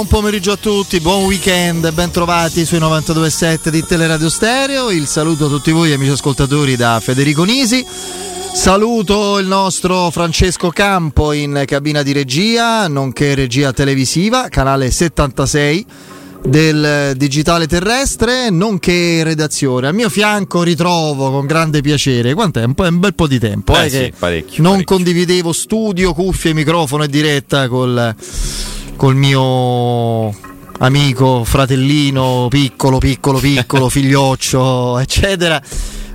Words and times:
buon 0.00 0.22
pomeriggio 0.22 0.52
a 0.52 0.56
tutti, 0.56 0.98
buon 0.98 1.24
weekend, 1.24 1.92
ben 1.92 2.10
trovati 2.10 2.64
sui 2.64 2.78
92.7 2.78 3.68
di 3.68 3.84
Teleradio 3.84 4.30
Stereo. 4.30 4.90
Il 4.90 5.06
saluto 5.06 5.44
a 5.44 5.48
tutti 5.50 5.72
voi 5.72 5.92
amici 5.92 6.12
ascoltatori 6.12 6.74
da 6.74 6.98
Federico 7.00 7.44
Nisi. 7.44 7.84
Saluto 7.86 9.38
il 9.38 9.46
nostro 9.46 10.08
Francesco 10.08 10.70
Campo 10.70 11.32
in 11.32 11.64
cabina 11.66 12.02
di 12.02 12.12
regia, 12.12 12.88
nonché 12.88 13.34
regia 13.34 13.74
televisiva, 13.74 14.48
canale 14.48 14.90
76 14.90 15.86
del 16.42 17.12
digitale 17.16 17.66
terrestre, 17.66 18.48
nonché 18.48 19.22
redazione. 19.22 19.88
Al 19.88 19.94
mio 19.94 20.08
fianco 20.08 20.62
ritrovo 20.62 21.30
con 21.30 21.44
grande 21.44 21.82
piacere. 21.82 22.32
Quanto 22.32 22.58
tempo? 22.60 22.84
È 22.84 22.88
un 22.88 23.00
bel 23.00 23.14
po' 23.14 23.26
di 23.26 23.38
tempo. 23.38 23.76
Eh 23.76 23.84
eh, 23.84 23.90
sì, 23.90 24.12
parecchio, 24.18 24.62
non 24.62 24.72
parecchio. 24.72 24.96
condividevo 24.96 25.52
studio, 25.52 26.14
cuffie, 26.14 26.54
microfono 26.54 27.02
e 27.02 27.08
diretta 27.08 27.68
col, 27.68 28.14
col 29.00 29.16
mio 29.16 30.28
amico, 30.80 31.42
fratellino, 31.42 32.48
piccolo, 32.50 32.98
piccolo, 32.98 33.38
piccolo, 33.38 33.88
figlioccio, 33.88 34.98
eccetera. 34.98 35.58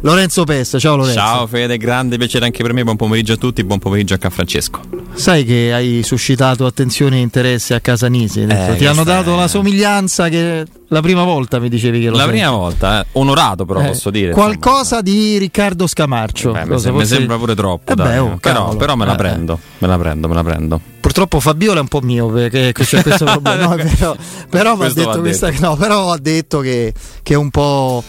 Lorenzo 0.01 0.43
Pesta, 0.43 0.77
ciao 0.77 0.95
Lorenzo. 0.95 1.17
Ciao 1.17 1.47
Fede, 1.47 1.77
grande 1.79 2.17
piacere 2.17 2.45
anche 2.45 2.61
per 2.61 2.73
me, 2.73 2.83
buon 2.83 2.95
pomeriggio 2.95 3.33
a 3.33 3.37
tutti, 3.37 3.63
buon 3.63 3.79
pomeriggio 3.79 4.13
anche 4.13 4.27
a 4.27 4.29
Francesco. 4.29 4.81
Sai 5.15 5.43
che 5.45 5.73
hai 5.73 6.03
suscitato 6.03 6.67
attenzione 6.67 7.17
e 7.17 7.21
interesse 7.21 7.73
a 7.73 7.79
Casanisi? 7.79 8.41
Ti 8.45 8.53
questa 8.55 8.89
hanno 8.91 9.03
dato 9.03 9.33
è- 9.33 9.37
la 9.37 9.47
somiglianza 9.47 10.29
che 10.29 10.63
la 10.89 11.01
prima 11.01 11.23
volta 11.23 11.57
mi 11.57 11.69
dicevi 11.69 11.99
che 12.01 12.09
lo 12.11 12.17
La 12.17 12.23
sei. 12.25 12.33
prima 12.33 12.51
volta, 12.51 13.01
eh, 13.01 13.05
onorato 13.13 13.65
però 13.65 13.79
Eh, 13.81 13.87
posso 13.87 14.11
dire. 14.11 14.31
Qualcosa 14.31 15.01
di 15.01 15.39
Riccardo 15.39 15.87
Scamarcio. 15.87 16.49
insomma. 16.49 16.65
Beh, 16.67 16.73
mi, 16.75 16.79
sem- 16.79 16.95
mi 16.97 17.05
sembra 17.07 17.37
pure 17.37 17.55
troppo, 17.55 17.91
Eh 17.93 17.95
beh, 17.95 18.17
oh, 18.19 18.37
però, 18.39 18.75
però 18.75 18.95
me 18.95 19.05
la 19.07 19.13
Eh, 19.13 19.17
prendo, 19.17 19.59
me 19.79 19.87
la 19.87 19.97
prendo, 19.97 20.27
me 20.27 20.33
la 20.35 20.43
prendo. 20.43 20.81
Purtroppo 21.15 21.39
Fabiola 21.39 21.77
è 21.77 21.81
un 21.81 21.87
po' 21.87 22.01
mio 22.01 22.27
perché 22.27 22.73
c'è 22.73 23.01
questo 23.01 23.23
problema. 23.23 23.67
No, 23.67 23.75
però 23.77 24.15
però 24.49 24.75
mi 24.75 24.81
ha 24.81 24.91
Questo 24.91 24.99
detto, 24.99 25.19
questa, 25.21 25.49
detto. 25.49 25.65
no, 25.65 25.75
però 25.77 26.11
ha 26.11 26.17
detto 26.19 26.59
che, 26.59 26.93
che 27.23 27.35
un 27.35 27.49
po', 27.51 28.03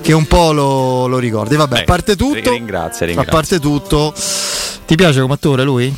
che 0.00 0.12
un 0.12 0.24
po' 0.26 0.52
lo, 0.52 1.08
lo 1.08 1.18
ricordi. 1.18 1.56
Vabbè, 1.56 1.78
a 1.78 1.80
Eh, 1.80 1.84
parte 1.84 2.14
tutto, 2.14 2.52
ringrazio, 2.52 3.04
a 3.04 3.08
ringrazio. 3.08 3.32
parte 3.32 3.58
tutto, 3.58 4.14
ti 4.86 4.94
piace 4.94 5.20
come 5.20 5.34
attore 5.34 5.64
lui? 5.64 5.92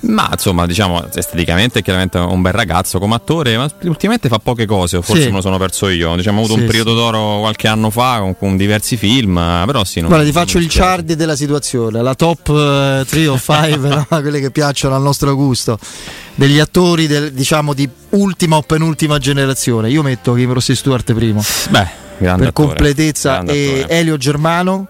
Ma 0.00 0.28
insomma, 0.30 0.64
diciamo, 0.64 1.04
esteticamente 1.12 1.80
è 1.80 1.82
chiaramente 1.82 2.18
un 2.18 2.40
bel 2.40 2.52
ragazzo 2.52 2.98
come 3.00 3.16
attore, 3.16 3.56
ma 3.56 3.68
ultimamente 3.82 4.28
fa 4.28 4.38
poche 4.38 4.64
cose, 4.64 5.02
forse 5.02 5.22
Sì. 5.22 5.28
me 5.28 5.34
lo 5.36 5.40
sono 5.40 5.58
perso 5.58 5.88
io. 5.88 6.14
Diciamo, 6.14 6.38
ho 6.40 6.44
avuto 6.44 6.54
Sì, 6.56 6.60
un 6.60 6.66
periodo 6.66 6.90
sì. 6.90 6.96
d'oro 6.96 7.38
qualche 7.40 7.66
anno 7.66 7.90
fa 7.90 8.18
con, 8.20 8.36
con 8.38 8.56
diversi 8.56 8.96
film, 8.96 9.34
però 9.66 9.82
sì. 9.84 9.98
non- 10.00 10.08
Guarda, 10.08 10.24
ti 10.24 10.32
faccio 10.32 10.58
il 10.58 10.66
chart 10.68 11.02
della 11.14 11.34
situazione, 11.34 12.00
la 12.00 12.14
top 12.14 13.04
3 13.06 13.26
o 13.26 13.36
5, 13.38 14.06
quelle 14.08 14.40
che 14.40 14.50
piacciono 14.52 14.94
al 14.94 15.02
nostro 15.02 15.34
gusto, 15.34 15.78
degli 16.36 16.60
attori 16.60 17.08
del- 17.08 17.32
diciamo 17.32 17.74
di 17.74 17.88
ultima 18.10 18.56
o 18.56 18.62
penultima 18.62 19.18
generazione. 19.18 19.90
Io 19.90 20.02
metto 20.02 20.32
Kim 20.34 20.52
Rossi 20.52 20.76
Stewart 20.76 21.12
primo, 21.12 21.42
Beh, 21.70 21.88
per 22.18 22.28
attore, 22.30 22.52
completezza, 22.52 23.42
e 23.42 23.80
attore. 23.80 23.88
Elio 23.88 24.16
Germano, 24.16 24.86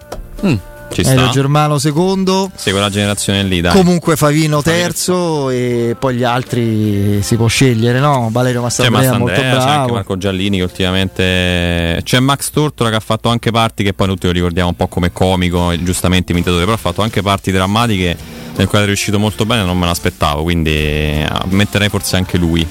Mm, 0.46 0.54
ci 0.92 1.04
sta. 1.04 1.28
Germano 1.28 1.78
secondo. 1.78 2.50
Segue 2.54 2.80
la 2.80 2.90
generazione 2.90 3.42
lì, 3.42 3.60
dai. 3.60 3.72
Comunque 3.72 4.16
Favino 4.16 4.62
terzo 4.62 5.50
e 5.50 5.96
poi 5.98 6.16
gli 6.16 6.24
altri 6.24 7.22
si 7.22 7.36
può 7.36 7.46
scegliere, 7.46 8.00
no? 8.00 8.28
Valerio 8.30 8.62
Mastandrea 8.62 9.16
molto 9.16 9.26
Mastandrea, 9.26 9.50
c'è 9.50 9.56
anche 9.56 9.74
bravo. 9.74 9.92
Marco 9.94 10.16
Giallini 10.18 10.56
che 10.58 10.62
ultimamente 10.62 12.00
c'è 12.02 12.18
Max 12.20 12.50
Tortora 12.50 12.90
che 12.90 12.96
ha 12.96 13.00
fatto 13.00 13.28
anche 13.28 13.50
parti 13.50 13.84
che 13.84 13.92
poi 13.92 14.06
tutti 14.08 14.26
lo 14.26 14.32
ricordiamo 14.32 14.68
un 14.70 14.76
po' 14.76 14.88
come 14.88 15.12
comico, 15.12 15.72
giustamente 15.82 16.32
imitatore, 16.32 16.64
però 16.64 16.74
ha 16.74 16.78
fatto 16.78 17.02
anche 17.02 17.22
parti 17.22 17.52
drammatiche 17.52 18.16
nel 18.56 18.66
quale 18.66 18.84
è 18.84 18.86
riuscito 18.86 19.18
molto 19.18 19.46
bene, 19.46 19.62
non 19.62 19.78
me 19.78 19.86
l'aspettavo, 19.86 20.42
quindi 20.42 20.70
eh, 20.70 21.28
metterei 21.50 21.88
forse 21.88 22.16
anche 22.16 22.36
lui. 22.38 22.66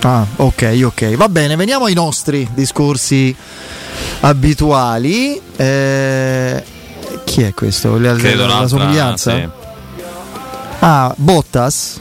Ah, 0.00 0.24
ok, 0.36 0.80
ok. 0.84 1.16
Va 1.16 1.28
bene, 1.28 1.56
veniamo 1.56 1.86
ai 1.86 1.94
nostri 1.94 2.48
discorsi 2.54 3.34
abituali. 4.20 5.40
Eh, 5.56 6.62
chi 7.24 7.42
è 7.42 7.54
questo? 7.54 7.98
La, 7.98 8.14
Credo 8.14 8.46
la- 8.46 8.60
la 8.60 8.68
somiglianza? 8.68 9.34
sì, 9.34 9.48
Ah, 10.80 11.12
Bottas? 11.16 12.00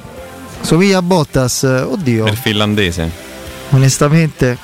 Somiglia 0.62 0.98
a 1.00 1.02
Bottas? 1.02 1.64
Oddio, 1.64 2.26
per 2.26 2.36
finlandese. 2.36 3.10
onestamente. 3.72 4.58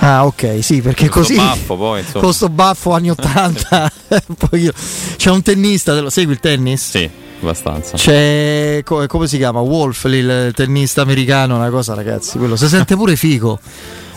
Ah, 0.00 0.24
ok, 0.26 0.58
sì, 0.62 0.82
perché 0.82 1.08
Questo 1.08 1.34
così 1.34 1.36
baffo 1.36 1.76
poi, 1.76 2.00
insomma. 2.00 2.22
con 2.24 2.32
sto 2.34 2.48
baffo 2.48 2.92
anni 2.92 3.10
80 3.10 3.90
un 4.28 4.34
pochino- 4.36 4.72
c'è 5.16 5.30
un 5.30 5.42
tennista, 5.42 5.94
te 5.94 6.00
lo 6.00 6.10
segui 6.10 6.34
il 6.34 6.40
tennis? 6.40 6.90
Sì, 6.90 7.10
abbastanza. 7.40 7.96
C'è 7.96 8.82
co- 8.84 9.06
come 9.06 9.26
si 9.26 9.36
chiama? 9.38 9.60
Wolf, 9.60 10.04
lì, 10.04 10.18
il 10.18 10.52
tennista 10.54 11.00
americano, 11.02 11.56
una 11.56 11.70
cosa, 11.70 11.94
ragazzi. 11.94 12.38
Quello 12.38 12.56
si 12.56 12.68
sente 12.68 12.94
pure 12.94 13.16
figo. 13.16 13.58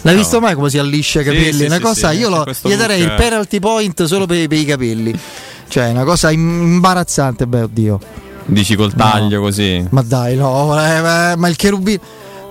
L'hai 0.01 0.13
No. 0.15 0.19
visto 0.21 0.39
mai 0.39 0.55
come 0.55 0.69
si 0.69 0.77
alliscia 0.77 1.21
i 1.21 1.23
capelli? 1.25 1.51
sì, 1.53 1.63
una 1.65 1.79
cosa, 1.79 2.11
io 2.11 2.29
lo, 2.29 2.45
gli 2.63 2.73
darei 2.75 3.01
il 3.01 3.09
eh. 3.09 3.15
penalty 3.15 3.59
point 3.59 4.03
solo 4.05 4.25
per, 4.25 4.47
per 4.47 4.57
i 4.57 4.65
capelli. 4.65 5.19
Cioè, 5.67 5.89
una 5.89 6.03
cosa 6.03 6.31
im- 6.31 6.61
imbarazzante, 6.73 7.45
beh, 7.47 7.61
oddio. 7.61 7.99
Dici 8.45 8.75
col 8.75 8.93
taglio 8.93 9.41
così. 9.41 9.85
Ma 9.89 10.01
dai, 10.01 10.35
no, 10.35 10.73
eh, 10.83 11.35
ma 11.35 11.47
il 11.47 11.55
cherubino. 11.55 11.99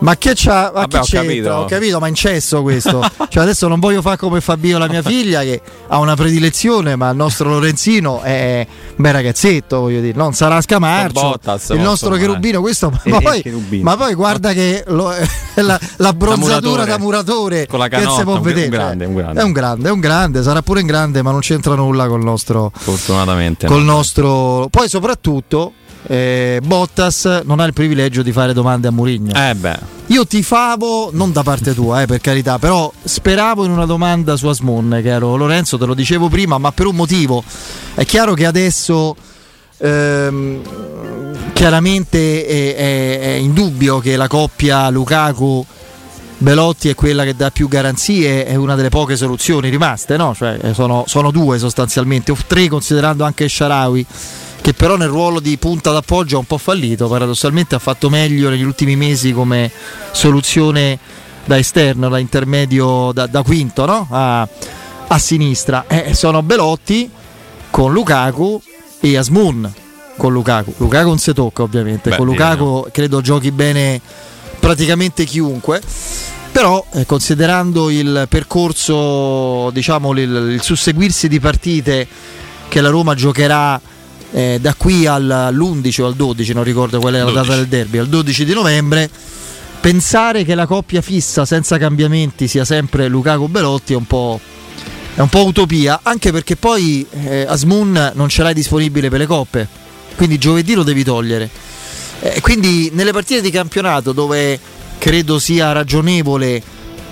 Ma 0.00 0.17
che 0.17 0.33
c'ha? 0.35 0.71
Ma 0.73 0.81
Vabbè, 0.81 0.89
che 0.89 0.99
ho 0.99 1.03
c'entra? 1.03 1.23
capito. 1.23 1.50
Ho 1.55 1.65
capito, 1.65 1.99
ma 1.99 2.06
è 2.06 2.09
incesso 2.09 2.62
questo. 2.62 3.00
cioè, 3.29 3.43
adesso 3.43 3.67
non 3.69 3.81
voglio 3.81 4.00
fare 4.00 4.17
come 4.17 4.41
Fabio, 4.41 4.79
la 4.79 4.87
mia 4.89 5.03
figlia, 5.03 5.41
che 5.43 5.61
ha 5.89 5.99
una 5.99 6.15
predilezione, 6.15 6.95
ma 6.97 7.11
il 7.11 7.17
nostro 7.17 7.49
Lorenzino 7.49 8.21
è 8.23 8.65
un 8.69 8.95
bel 8.97 9.12
ragazzetto, 9.12 9.81
voglio 9.81 10.00
dire. 10.00 10.17
Non 10.17 10.35
sarà 10.35 10.61
Scamarcio, 10.61 11.21
Bottas, 11.21 11.71
il 11.71 11.77
ma 11.79 11.83
nostro 11.83 12.15
cherubino, 12.17 12.61
questo. 12.61 12.93
Eh, 13.03 13.11
Ma 13.11 13.17
il 13.17 13.23
poi, 13.23 13.43
cherubino. 13.43 13.83
ma 13.83 13.97
poi 13.97 14.15
guarda 14.15 14.53
che 14.53 14.85
lo- 14.87 15.12
la, 15.56 15.81
la 15.97 16.12
bronzatura 16.12 16.59
muratore. 16.61 16.85
da 16.87 16.99
muratore 16.99 17.67
la 17.71 17.89
che 17.89 17.97
si 17.97 18.03
canotta, 18.03 18.23
può 18.23 18.33
un- 18.33 18.39
un 18.39 18.45
vedere. 18.45 18.69
grande, 18.69 19.05
un 19.05 19.15
grande. 19.15 19.41
È 19.41 19.43
un 19.45 19.53
grande, 19.53 19.89
è 19.89 19.93
un 19.93 20.00
grande, 20.00 20.43
sarà 20.43 20.62
pure 20.62 20.81
in 20.81 20.87
grande, 20.87 21.23
ma 21.23 21.31
non 21.33 21.41
c'entra 21.41 21.75
nulla 21.75 22.06
col 22.06 22.23
nostro 22.23 22.71
Fortunatamente. 22.75 23.67
col 23.67 23.83
no. 23.83 23.95
nostro. 23.95 24.69
Poi, 24.71 24.89
soprattutto, 24.89 25.73
eh, 26.06 26.61
Bottas 26.65 27.43
non 27.45 27.61
ha 27.61 27.65
il 27.65 27.73
privilegio 27.73 28.23
di 28.23 28.33
fare 28.33 28.53
domande 28.53 28.89
a 28.89 28.91
Mourinho. 28.91 29.33
Eh 29.35 29.55
beh, 29.55 29.79
Io 30.06 30.27
tifavo, 30.27 31.11
non 31.12 31.33
da 31.33 31.43
parte 31.43 31.75
tua, 31.75 32.03
eh, 32.03 32.06
per 32.06 32.21
carità, 32.21 32.59
però 32.59 32.91
speravo 33.03 33.65
in 33.65 33.71
una 33.71 33.85
domanda 33.87 34.37
su 34.37 34.47
Asmon, 34.47 35.00
che 35.03 35.09
ero 35.11 35.37
Lorenzo, 35.37 35.77
te 35.77 35.85
lo 35.85 35.95
dicevo 35.95 36.29
prima, 36.29 36.56
ma 36.59 36.73
per 36.73 36.87
un 36.87 36.97
motivo. 36.97 37.43
È 37.95 38.05
chiaro 38.05 38.35
che 38.35 38.47
adesso. 38.47 39.15
ehm, 39.81 40.61
chiaramente 41.53 42.45
è, 42.47 42.75
è- 42.75 43.21
è 43.21 43.31
indubbio 43.35 43.99
che 43.99 44.17
la 44.17 44.27
coppia 44.29 44.89
Lukaku 44.91 45.65
Belotti 46.41 46.89
è 46.89 46.95
quella 46.95 47.25
che 47.25 47.35
dà 47.35 47.50
più 47.50 47.67
garanzie, 47.67 48.45
è 48.45 48.55
una 48.55 48.77
delle 48.77 48.91
poche 48.91 49.17
soluzioni 49.17 49.71
rimaste, 49.71 50.17
no? 50.17 50.35
Cioè, 50.37 50.59
eh, 50.62 50.75
sono, 50.75 51.03
sono 51.09 51.33
due 51.33 51.59
sostanzialmente, 51.59 52.31
o 52.31 52.37
tre 52.47 52.69
considerando 52.69 53.25
anche 53.25 53.49
Sharawi, 53.49 54.06
che 54.61 54.75
però 54.75 54.97
nel 54.97 55.09
ruolo 55.09 55.41
di 55.41 55.57
punta 55.57 55.93
d'appoggio 55.93 56.37
ha 56.37 56.41
un 56.41 56.47
po' 56.47 56.59
fallito, 56.59 57.09
paradossalmente 57.09 57.75
ha 57.75 57.79
fatto 57.79 58.11
meglio 58.11 58.51
negli 58.51 58.63
ultimi 58.63 58.97
mesi 58.97 59.33
come 59.33 59.71
soluzione 60.13 60.99
da 61.45 61.57
esterno, 61.59 62.09
da 62.09 62.19
intermedio, 62.19 63.11
da, 63.13 63.27
da 63.27 63.43
quinto, 63.43 63.87
no? 63.87 64.07
A, 64.11 64.47
a 65.09 65.19
sinistra. 65.19 65.87
Eh, 65.87 66.15
sono 66.15 66.43
Belotti 66.43 67.11
con 67.71 67.93
Lukaku 67.93 68.61
e 69.01 69.17
Asmun 69.17 69.73
con 70.17 70.33
Lukaku. 70.33 70.75
Lukaku 70.77 71.09
non 71.09 71.19
si 71.19 71.33
tocca 71.33 71.63
ovviamente, 71.63 72.11
Beh, 72.11 72.17
con 72.17 72.27
Lukaku 72.27 72.89
credo 72.93 73.23
giochi 73.23 73.51
bene 73.51 74.01
praticamente 74.59 75.25
chiunque. 75.25 75.81
Però 76.53 76.85
eh, 76.93 77.07
considerando 77.07 77.89
il 77.89 78.27
percorso, 78.29 79.71
diciamo 79.71 80.13
il, 80.13 80.53
il 80.55 80.63
susseguirsi 80.63 81.29
di 81.29 81.39
partite 81.39 82.07
che 82.69 82.81
la 82.81 82.89
Roma 82.89 83.15
giocherà 83.15 83.81
eh, 84.33 84.59
da 84.61 84.75
qui 84.75 85.07
al- 85.07 85.31
all'11 85.31 86.03
o 86.03 86.07
al 86.07 86.15
12, 86.15 86.53
non 86.53 86.65
ricordo 86.65 87.01
qual 87.01 87.15
è 87.15 87.19
la 87.19 87.25
12. 87.25 87.47
data 87.47 87.57
del 87.57 87.67
derby, 87.67 87.99
al 87.99 88.09
12 88.09 88.45
di 88.45 88.53
novembre, 88.53 89.11
pensare 89.81 90.45
che 90.45 90.55
la 90.55 90.67
coppia 90.67 91.01
fissa 91.01 91.45
senza 91.45 91.79
cambiamenti 91.79 92.49
sia 92.49 92.65
sempre 92.65 93.09
Lukaku 93.09 93.49
Belotti 93.49 93.93
è 93.93 93.97
un 93.97 94.07
po', 94.07 94.41
è 95.15 95.21
un 95.21 95.29
po' 95.29 95.45
utopia, 95.45 96.01
anche 96.03 96.33
perché 96.33 96.57
poi 96.57 97.07
eh, 97.11 97.47
Asmun 97.49 98.13
non 98.15 98.29
ce 98.29 98.43
l'hai 98.43 98.55
disponibile 98.55 99.09
per 99.09 99.21
le 99.21 99.27
coppe, 99.27 99.69
quindi 100.17 100.39
giovedì 100.39 100.75
lo 100.75 100.83
devi 100.83 101.05
togliere. 101.05 101.49
Eh, 102.21 102.41
quindi 102.41 102.91
nelle 102.95 103.13
partite 103.13 103.41
di 103.41 103.51
campionato 103.51 104.13
dove 104.13 104.59
credo 104.99 105.39
sia 105.39 105.71
ragionevole 105.73 106.61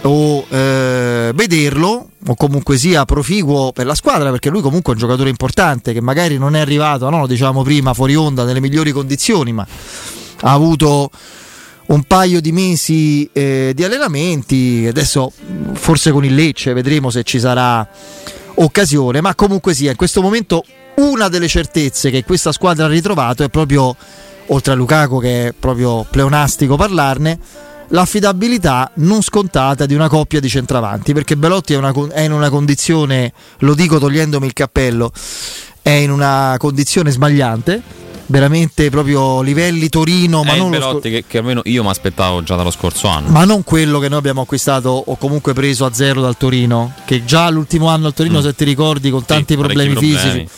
o 0.07 0.47
eh, 0.49 1.33
vederlo 1.35 2.11
o 2.27 2.35
comunque 2.35 2.77
sia 2.79 3.05
proficuo 3.05 3.73
per 3.73 3.87
la 3.87 3.95
squadra 3.95 4.31
perché 4.31 4.49
lui 4.49 4.61
comunque 4.61 4.93
è 4.93 4.97
un 4.97 5.01
giocatore 5.01 5.31
importante 5.31 5.93
che 5.93 6.01
magari 6.01 6.39
non 6.39 6.57
è 6.57 6.61
arrivato, 6.61 7.09
no, 7.11 7.21
lo 7.21 7.27
dicevamo 7.27 7.63
prima, 7.63 7.95
fuori 7.95 8.15
onda 8.15 8.45
nelle 8.45 8.61
migliori 8.61 8.93
condizioni, 8.93 9.53
ma 9.53 9.67
ha 10.41 10.53
avuto 10.53 11.11
un 11.87 12.03
paio 12.03 12.41
di 12.41 12.53
mesi 12.53 13.29
eh, 13.33 13.73
di 13.75 13.85
allenamenti, 13.85 14.87
adesso 14.89 15.33
forse 15.75 16.11
con 16.11 16.25
il 16.25 16.35
Lecce 16.35 16.73
vedremo 16.73 17.11
se 17.11 17.23
ci 17.23 17.39
sarà 17.39 17.87
occasione, 18.55 19.21
ma 19.21 19.35
comunque 19.35 19.75
sia 19.75 19.91
in 19.91 19.97
questo 19.97 20.21
momento 20.21 20.65
una 20.97 21.29
delle 21.29 21.49
certezze 21.49 22.11
che 22.11 22.25
questa 22.25 22.53
squadra 22.53 22.87
ha 22.87 22.89
ritrovato 22.89 23.45
è 23.45 23.49
proprio, 23.49 23.95
oltre 24.47 24.73
a 24.73 24.77
Lukaku 24.77 25.21
che 25.21 25.49
è 25.49 25.53
proprio 25.53 26.07
pleonastico 26.09 26.77
parlarne, 26.77 27.39
l'affidabilità 27.89 28.91
non 28.95 29.23
scontata 29.23 29.87
di 29.87 29.95
una 29.95 30.09
coppia 30.09 30.41
di 30.41 30.49
centravanti, 30.49 31.13
perché 31.13 31.37
Belotti 31.37 31.73
è, 31.73 31.77
una, 31.77 31.93
è 32.13 32.21
in 32.23 32.33
una 32.33 32.51
condizione, 32.51 33.33
lo 33.59 33.75
dico 33.75 33.99
togliendomi 33.99 34.47
il 34.47 34.53
cappello, 34.53 35.13
è 35.83 35.91
in 35.91 36.11
una 36.11 36.57
condizione 36.59 37.11
sbagliante 37.11 38.05
veramente 38.27 38.91
proprio 38.91 39.41
livelli 39.41 39.89
Torino, 39.89 40.43
ma 40.43 40.57
non 40.57 40.71
Belotti 40.71 41.09
sco- 41.09 41.17
che, 41.17 41.25
che, 41.27 41.39
almeno 41.39 41.61
io 41.65 41.83
mi 41.83 41.91
aspettavo 41.91 42.43
già 42.43 42.57
dallo 42.57 42.71
scorso 42.71 43.07
anno. 43.09 43.29
Ma 43.31 43.45
non 43.45 43.63
quello 43.63 43.99
che 43.99 44.09
noi 44.09 44.19
abbiamo 44.19 44.41
acquistato 44.41 44.91
o 44.91 45.17
comunque 45.17 45.53
preso 45.53 45.85
a 45.85 45.93
zero 45.93 46.21
dal 46.21 46.37
Torino, 46.37 46.93
che 47.05 47.25
già 47.25 47.49
l'ultimo 47.51 47.89
anno 47.89 48.09
al 48.09 48.15
Torino, 48.15 48.41
mm. 48.41 48.43
se 48.43 48.55
ti 48.55 48.65
ricordi, 48.65 49.11
con 49.11 49.25
tanti 49.25 49.55
sì, 49.55 49.59
problemi, 49.59 49.93
problemi 49.93 50.19
fisici, 50.19 50.49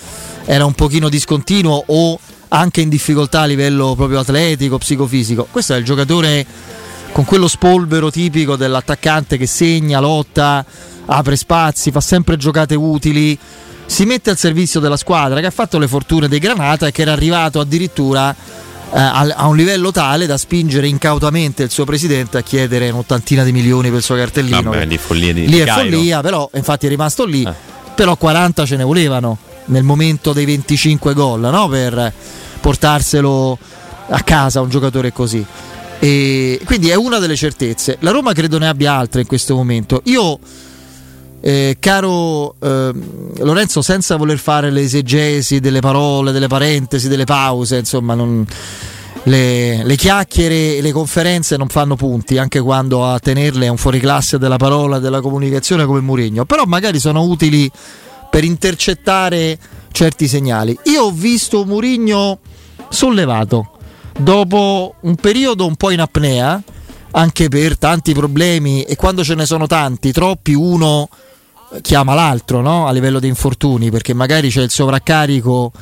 era 0.44 0.64
un 0.64 0.72
pochino 0.72 1.08
discontinuo 1.08 1.82
o 1.86 2.18
anche 2.48 2.80
in 2.80 2.88
difficoltà 2.88 3.42
a 3.42 3.44
livello 3.44 3.94
proprio 3.94 4.20
atletico, 4.20 4.78
psicofisico. 4.78 5.46
Questo 5.50 5.74
è 5.74 5.76
il 5.76 5.84
giocatore 5.84 6.46
con 7.18 7.26
quello 7.26 7.48
spolvero 7.48 8.12
tipico 8.12 8.54
dell'attaccante 8.54 9.36
che 9.38 9.48
segna, 9.48 9.98
lotta, 9.98 10.64
apre 11.06 11.34
spazi, 11.34 11.90
fa 11.90 12.00
sempre 12.00 12.36
giocate 12.36 12.76
utili, 12.76 13.36
si 13.86 14.04
mette 14.04 14.30
al 14.30 14.36
servizio 14.36 14.78
della 14.78 14.96
squadra 14.96 15.40
che 15.40 15.46
ha 15.46 15.50
fatto 15.50 15.78
le 15.78 15.88
fortune 15.88 16.28
dei 16.28 16.38
Granata 16.38 16.86
e 16.86 16.92
che 16.92 17.02
era 17.02 17.10
arrivato 17.10 17.58
addirittura 17.58 18.32
eh, 18.32 19.00
a, 19.00 19.48
un 19.48 19.56
livello 19.56 19.90
tale 19.90 20.26
da 20.26 20.38
spingere 20.38 20.86
incautamente 20.86 21.64
il 21.64 21.70
suo 21.70 21.84
presidente 21.84 22.38
a 22.38 22.42
chiedere 22.42 22.88
un'ottantina 22.90 23.42
di 23.42 23.50
milioni 23.50 23.88
per 23.88 23.98
il 23.98 24.04
suo 24.04 24.14
cartellino. 24.14 24.70
Vabbè, 24.70 24.84
lì, 24.84 24.96
follia 24.96 25.32
di, 25.32 25.48
lì 25.48 25.58
è 25.58 25.66
follia, 25.66 26.20
però 26.20 26.48
infatti 26.54 26.86
è 26.86 26.88
rimasto 26.88 27.24
lì, 27.24 27.42
eh. 27.42 27.52
però 27.96 28.14
40 28.14 28.64
ce 28.64 28.76
ne 28.76 28.84
volevano 28.84 29.38
nel 29.64 29.82
momento 29.82 30.32
dei 30.32 30.44
25 30.44 31.14
gol 31.14 31.40
no? 31.40 31.66
per 31.66 32.12
portarselo 32.60 33.58
a 34.10 34.20
casa 34.20 34.60
un 34.60 34.68
giocatore 34.68 35.12
così. 35.12 35.44
E 36.00 36.60
quindi 36.64 36.90
è 36.90 36.94
una 36.94 37.18
delle 37.18 37.36
certezze. 37.36 37.96
La 38.00 38.10
Roma 38.10 38.32
credo 38.32 38.58
ne 38.58 38.68
abbia 38.68 38.94
altre 38.94 39.22
in 39.22 39.26
questo 39.26 39.54
momento. 39.54 40.00
Io, 40.04 40.38
eh, 41.40 41.76
caro 41.80 42.54
eh, 42.60 42.92
Lorenzo, 43.38 43.82
senza 43.82 44.16
voler 44.16 44.38
fare 44.38 44.70
le 44.70 44.82
esegesi 44.82 45.60
delle 45.60 45.80
parole, 45.80 46.32
delle 46.32 46.46
parentesi, 46.46 47.08
delle 47.08 47.24
pause, 47.24 47.78
insomma, 47.78 48.14
non, 48.14 48.46
le, 49.24 49.84
le, 49.84 49.96
chiacchiere 49.96 50.76
e 50.76 50.80
le 50.80 50.92
conferenze 50.92 51.56
non 51.56 51.68
fanno 51.68 51.96
punti, 51.96 52.38
anche 52.38 52.60
quando 52.60 53.04
a 53.04 53.18
tenerle 53.18 53.66
è 53.66 53.68
un 53.68 53.76
fuoriclasse 53.76 54.38
della 54.38 54.56
parola, 54.56 54.98
della 55.00 55.20
comunicazione 55.20 55.84
come 55.84 56.00
Murigno, 56.00 56.44
però 56.44 56.64
magari 56.64 57.00
sono 57.00 57.22
utili 57.22 57.70
per 58.30 58.44
intercettare 58.44 59.58
certi 59.90 60.28
segnali. 60.28 60.78
Io 60.84 61.04
ho 61.04 61.10
visto 61.10 61.64
Murigno 61.64 62.38
sollevato 62.88 63.77
dopo 64.18 64.96
un 65.00 65.14
periodo 65.14 65.66
un 65.66 65.76
po' 65.76 65.90
in 65.90 66.00
apnea, 66.00 66.62
anche 67.12 67.48
per 67.48 67.78
tanti 67.78 68.12
problemi 68.12 68.82
e 68.82 68.96
quando 68.96 69.24
ce 69.24 69.34
ne 69.34 69.46
sono 69.46 69.66
tanti, 69.66 70.12
troppi, 70.12 70.52
uno 70.52 71.08
chiama 71.82 72.14
l'altro 72.14 72.60
no? 72.60 72.86
a 72.86 72.92
livello 72.92 73.20
di 73.20 73.28
infortuni 73.28 73.90
perché 73.90 74.14
magari 74.14 74.48
c'è 74.48 74.62
il 74.62 74.70
sovraccarico 74.70 75.72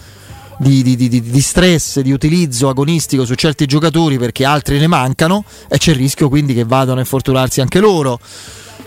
di, 0.58 0.82
di, 0.82 0.96
di, 0.96 1.08
di, 1.08 1.40
stress, 1.40 2.00
di 2.00 2.12
utilizzo 2.12 2.68
agonistico 2.68 3.24
su 3.24 3.34
certi 3.34 3.66
giocatori 3.66 4.18
perché 4.18 4.44
altri 4.44 4.78
ne 4.78 4.86
mancano 4.86 5.44
e 5.68 5.78
c'è 5.78 5.92
il 5.92 5.98
rischio 5.98 6.28
quindi 6.28 6.54
che 6.54 6.64
vadano 6.64 6.98
a 6.98 7.00
infortunarsi 7.00 7.60
anche 7.60 7.78
loro. 7.78 8.18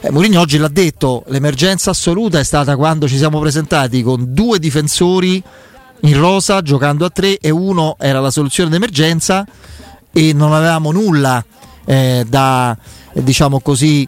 Eh, 0.01 0.11
Mourinho 0.11 0.39
oggi 0.39 0.57
l'ha 0.57 0.69
detto, 0.69 1.23
l'emergenza 1.27 1.91
assoluta 1.91 2.39
è 2.39 2.43
stata 2.43 2.75
quando 2.75 3.07
ci 3.07 3.17
siamo 3.17 3.39
presentati 3.39 4.01
con 4.01 4.33
due 4.33 4.59
difensori 4.59 5.43
in 6.01 6.17
rosa 6.17 6.61
giocando 6.61 7.05
a 7.05 7.09
tre 7.09 7.37
e 7.37 7.49
uno 7.49 7.95
era 7.99 8.19
la 8.19 8.31
soluzione 8.31 8.69
d'emergenza 8.69 9.45
e 10.11 10.33
non 10.33 10.53
avevamo 10.53 10.91
nulla 10.91 11.43
eh, 11.85 12.25
da 12.27 12.77
diciamo 13.13 13.59
così 13.59 14.07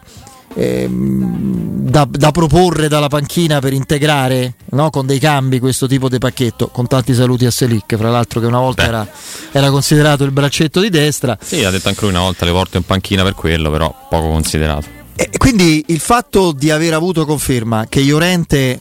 eh, 0.54 0.86
da, 0.88 2.06
da, 2.08 2.30
proporre 2.30 2.88
dalla 2.88 3.08
panchina 3.08 3.58
per 3.60 3.72
integrare 3.72 4.54
no, 4.70 4.90
con 4.90 5.06
dei 5.06 5.18
cambi 5.18 5.58
questo 5.58 5.86
tipo 5.86 6.08
di 6.08 6.18
pacchetto. 6.18 6.68
Con 6.68 6.86
tanti 6.86 7.14
saluti 7.14 7.46
a 7.46 7.50
Selic 7.50 7.96
fra 7.96 8.10
l'altro 8.10 8.40
che 8.40 8.46
una 8.46 8.58
volta 8.58 8.84
era, 8.84 9.06
era, 9.50 9.70
considerato 9.70 10.24
il 10.24 10.30
braccetto 10.30 10.80
di 10.80 10.90
destra. 10.90 11.36
Sì 11.40 11.64
ha 11.64 11.70
detto 11.70 11.88
anche 11.88 12.02
lui 12.02 12.10
una 12.10 12.20
volta 12.20 12.44
le 12.44 12.52
porto 12.52 12.76
in 12.76 12.84
panchina 12.84 13.22
per 13.22 13.34
quello 13.34 13.70
però 13.70 13.94
poco 14.08 14.28
considerato. 14.28 15.00
E 15.14 15.30
quindi 15.36 15.84
il 15.88 16.00
fatto 16.00 16.52
di 16.52 16.70
aver 16.70 16.94
avuto 16.94 17.24
conferma 17.26 17.86
che 17.88 18.00
Iorente 18.00 18.80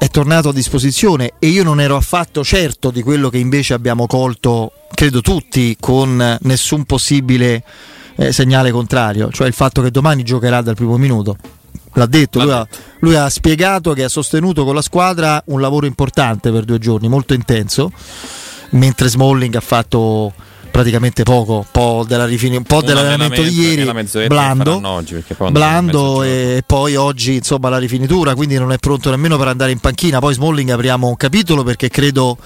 è 0.00 0.08
tornato 0.08 0.48
a 0.48 0.52
disposizione 0.54 1.34
e 1.38 1.48
io 1.48 1.62
non 1.62 1.78
ero 1.78 1.94
affatto 1.94 2.42
certo 2.42 2.90
di 2.90 3.02
quello 3.02 3.28
che 3.28 3.36
invece 3.36 3.74
abbiamo 3.74 4.06
colto, 4.06 4.72
credo 4.94 5.20
tutti, 5.20 5.76
con 5.78 6.38
nessun 6.40 6.84
possibile 6.84 7.62
eh, 8.16 8.32
segnale 8.32 8.70
contrario, 8.70 9.28
cioè 9.30 9.46
il 9.46 9.52
fatto 9.52 9.82
che 9.82 9.90
domani 9.90 10.22
giocherà 10.22 10.62
dal 10.62 10.74
primo 10.74 10.96
minuto. 10.96 11.36
L'ha 11.92 12.06
detto, 12.06 12.40
lui 12.40 12.50
ha, 12.50 12.66
lui 13.00 13.14
ha, 13.14 13.28
spiegato 13.28 13.92
che 13.92 14.04
ha 14.04 14.08
sostenuto 14.08 14.64
con 14.64 14.74
la 14.74 14.80
squadra 14.80 15.42
un 15.48 15.60
lavoro 15.60 15.84
importante 15.84 16.50
per 16.50 16.64
due 16.64 16.78
giorni, 16.78 17.06
molto 17.06 17.34
intenso, 17.34 17.92
mentre 18.70 19.06
Smalling 19.06 19.54
ha 19.54 19.60
fatto 19.60 20.32
praticamente 20.80 21.24
poco, 21.24 21.56
un 21.56 21.64
po', 21.70 22.04
della 22.08 22.24
rifini- 22.24 22.56
un 22.56 22.62
po 22.62 22.80
dell'allenamento 22.80 23.42
di 23.42 23.50
ieri, 23.50 24.26
blando, 24.26 24.80
oggi, 24.84 25.22
blando 25.50 26.22
e 26.22 26.62
poi 26.66 26.96
oggi 26.96 27.34
insomma 27.34 27.68
la 27.68 27.78
rifinitura, 27.78 28.34
quindi 28.34 28.56
non 28.56 28.72
è 28.72 28.78
pronto 28.78 29.10
nemmeno 29.10 29.36
per 29.36 29.48
andare 29.48 29.72
in 29.72 29.78
panchina, 29.78 30.20
poi 30.20 30.32
Smalling 30.34 30.70
apriamo 30.70 31.06
un 31.06 31.16
capitolo 31.16 31.64
perché 31.64 31.88
credo 31.88 32.38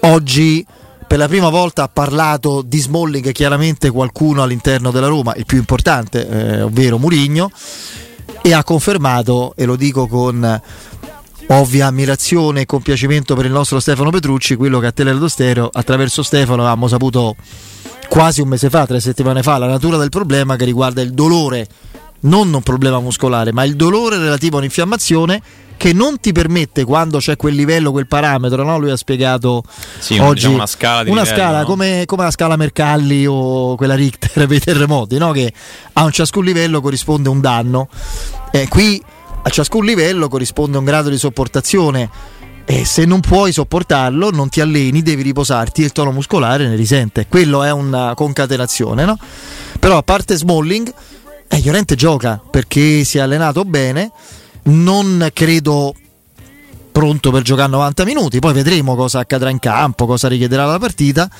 oggi 0.00 0.64
per 1.06 1.18
la 1.18 1.28
prima 1.28 1.50
volta 1.50 1.82
ha 1.82 1.88
parlato 1.88 2.62
di 2.62 2.78
Smalling 2.78 3.32
chiaramente 3.32 3.90
qualcuno 3.90 4.42
all'interno 4.42 4.90
della 4.90 5.08
Roma, 5.08 5.34
il 5.34 5.44
più 5.44 5.58
importante, 5.58 6.26
eh, 6.26 6.62
ovvero 6.62 6.98
Murigno, 6.98 7.50
e 8.42 8.52
ha 8.54 8.64
confermato, 8.64 9.52
e 9.56 9.64
lo 9.66 9.76
dico 9.76 10.06
con 10.06 10.60
ovvia 11.48 11.86
ammirazione 11.86 12.62
e 12.62 12.66
compiacimento 12.66 13.34
per 13.34 13.46
il 13.46 13.52
nostro 13.52 13.80
Stefano 13.80 14.10
Petrucci, 14.10 14.56
quello 14.56 14.78
che 14.80 14.86
a 14.86 14.92
Teleradio 14.92 15.28
Stereo 15.28 15.70
attraverso 15.72 16.22
Stefano 16.22 16.62
avevamo 16.62 16.88
saputo 16.88 17.36
quasi 18.08 18.40
un 18.40 18.48
mese 18.48 18.70
fa, 18.70 18.86
tre 18.86 19.00
settimane 19.00 19.42
fa, 19.42 19.58
la 19.58 19.66
natura 19.66 19.96
del 19.96 20.08
problema 20.10 20.56
che 20.56 20.64
riguarda 20.64 21.00
il 21.00 21.12
dolore, 21.12 21.66
non 22.20 22.52
un 22.52 22.62
problema 22.62 23.00
muscolare, 23.00 23.52
ma 23.52 23.64
il 23.64 23.76
dolore 23.76 24.18
relativo 24.18 24.56
a 24.56 24.58
un'infiammazione 24.58 25.42
che 25.78 25.92
non 25.92 26.18
ti 26.18 26.32
permette 26.32 26.84
quando 26.84 27.18
c'è 27.18 27.36
quel 27.36 27.54
livello, 27.54 27.92
quel 27.92 28.08
parametro, 28.08 28.64
no? 28.64 28.78
lui 28.78 28.90
ha 28.90 28.96
spiegato 28.96 29.62
sì, 29.98 30.18
oggi 30.18 30.34
diciamo 30.34 30.54
una 30.56 30.66
scala, 30.66 31.10
una 31.10 31.22
livello, 31.22 31.36
scala 31.36 31.60
no? 31.60 31.64
come, 31.66 32.02
come, 32.04 32.24
la 32.24 32.30
scala 32.32 32.56
Mercalli 32.56 33.26
o 33.26 33.76
quella 33.76 33.94
Richter 33.94 34.32
per 34.46 34.52
i 34.52 34.60
terremoti, 34.60 35.16
no? 35.18 35.30
che 35.30 35.52
a 35.92 36.02
un 36.02 36.10
ciascun 36.10 36.44
livello 36.44 36.80
corrisponde 36.80 37.28
un 37.28 37.40
danno. 37.40 37.88
Eh, 38.50 38.66
qui 38.66 39.00
a 39.48 39.50
ciascun 39.50 39.82
livello 39.82 40.28
corrisponde 40.28 40.76
un 40.76 40.84
grado 40.84 41.08
di 41.08 41.16
sopportazione 41.16 42.10
e 42.66 42.84
se 42.84 43.06
non 43.06 43.20
puoi 43.20 43.50
sopportarlo 43.50 44.30
non 44.30 44.50
ti 44.50 44.60
alleni, 44.60 45.00
devi 45.00 45.22
riposarti 45.22 45.80
e 45.80 45.86
il 45.86 45.92
tono 45.92 46.12
muscolare 46.12 46.68
ne 46.68 46.76
risente. 46.76 47.26
Quello 47.26 47.62
è 47.62 47.72
una 47.72 48.12
concatenazione, 48.14 49.06
no? 49.06 49.18
Però 49.80 49.96
a 49.96 50.02
parte 50.02 50.36
Smalling, 50.36 50.92
eh, 51.48 51.62
Llorente 51.62 51.94
gioca 51.94 52.38
perché 52.50 53.04
si 53.04 53.16
è 53.16 53.22
allenato 53.22 53.64
bene, 53.64 54.12
non 54.64 55.30
credo 55.32 55.94
pronto 56.92 57.30
per 57.30 57.40
giocare 57.40 57.70
90 57.70 58.04
minuti, 58.04 58.40
poi 58.40 58.52
vedremo 58.52 58.96
cosa 58.96 59.20
accadrà 59.20 59.48
in 59.48 59.60
campo, 59.60 60.04
cosa 60.04 60.28
richiederà 60.28 60.66
la 60.66 60.78
partita 60.78 61.30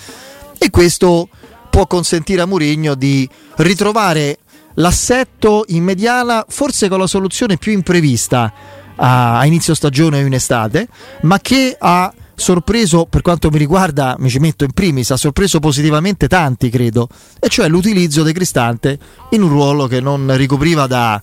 e 0.56 0.70
questo 0.70 1.28
può 1.68 1.86
consentire 1.86 2.40
a 2.40 2.46
Mourinho 2.46 2.94
di 2.94 3.28
ritrovare 3.56 4.38
l'assetto 4.78 5.64
in 5.68 5.84
mediana 5.84 6.44
forse 6.48 6.88
con 6.88 6.98
la 6.98 7.06
soluzione 7.06 7.56
più 7.56 7.72
imprevista 7.72 8.52
a, 8.96 9.44
inizio 9.44 9.74
stagione 9.74 10.22
o 10.22 10.26
in 10.26 10.32
estate, 10.32 10.88
ma 11.22 11.38
che 11.38 11.76
ha 11.78 12.12
sorpreso, 12.34 13.06
per 13.06 13.22
quanto 13.22 13.50
mi 13.50 13.58
riguarda, 13.58 14.16
mi 14.18 14.30
ci 14.30 14.38
metto 14.38 14.64
in 14.64 14.72
primis, 14.72 15.10
ha 15.10 15.16
sorpreso 15.16 15.58
positivamente 15.60 16.28
tanti, 16.28 16.70
credo, 16.70 17.08
e 17.38 17.48
cioè 17.48 17.68
l'utilizzo 17.68 18.22
di 18.22 18.32
Cristante 18.32 18.98
in 19.30 19.42
un 19.42 19.48
ruolo 19.48 19.86
che 19.86 20.00
non 20.00 20.36
ricopriva 20.36 20.86
da, 20.86 21.20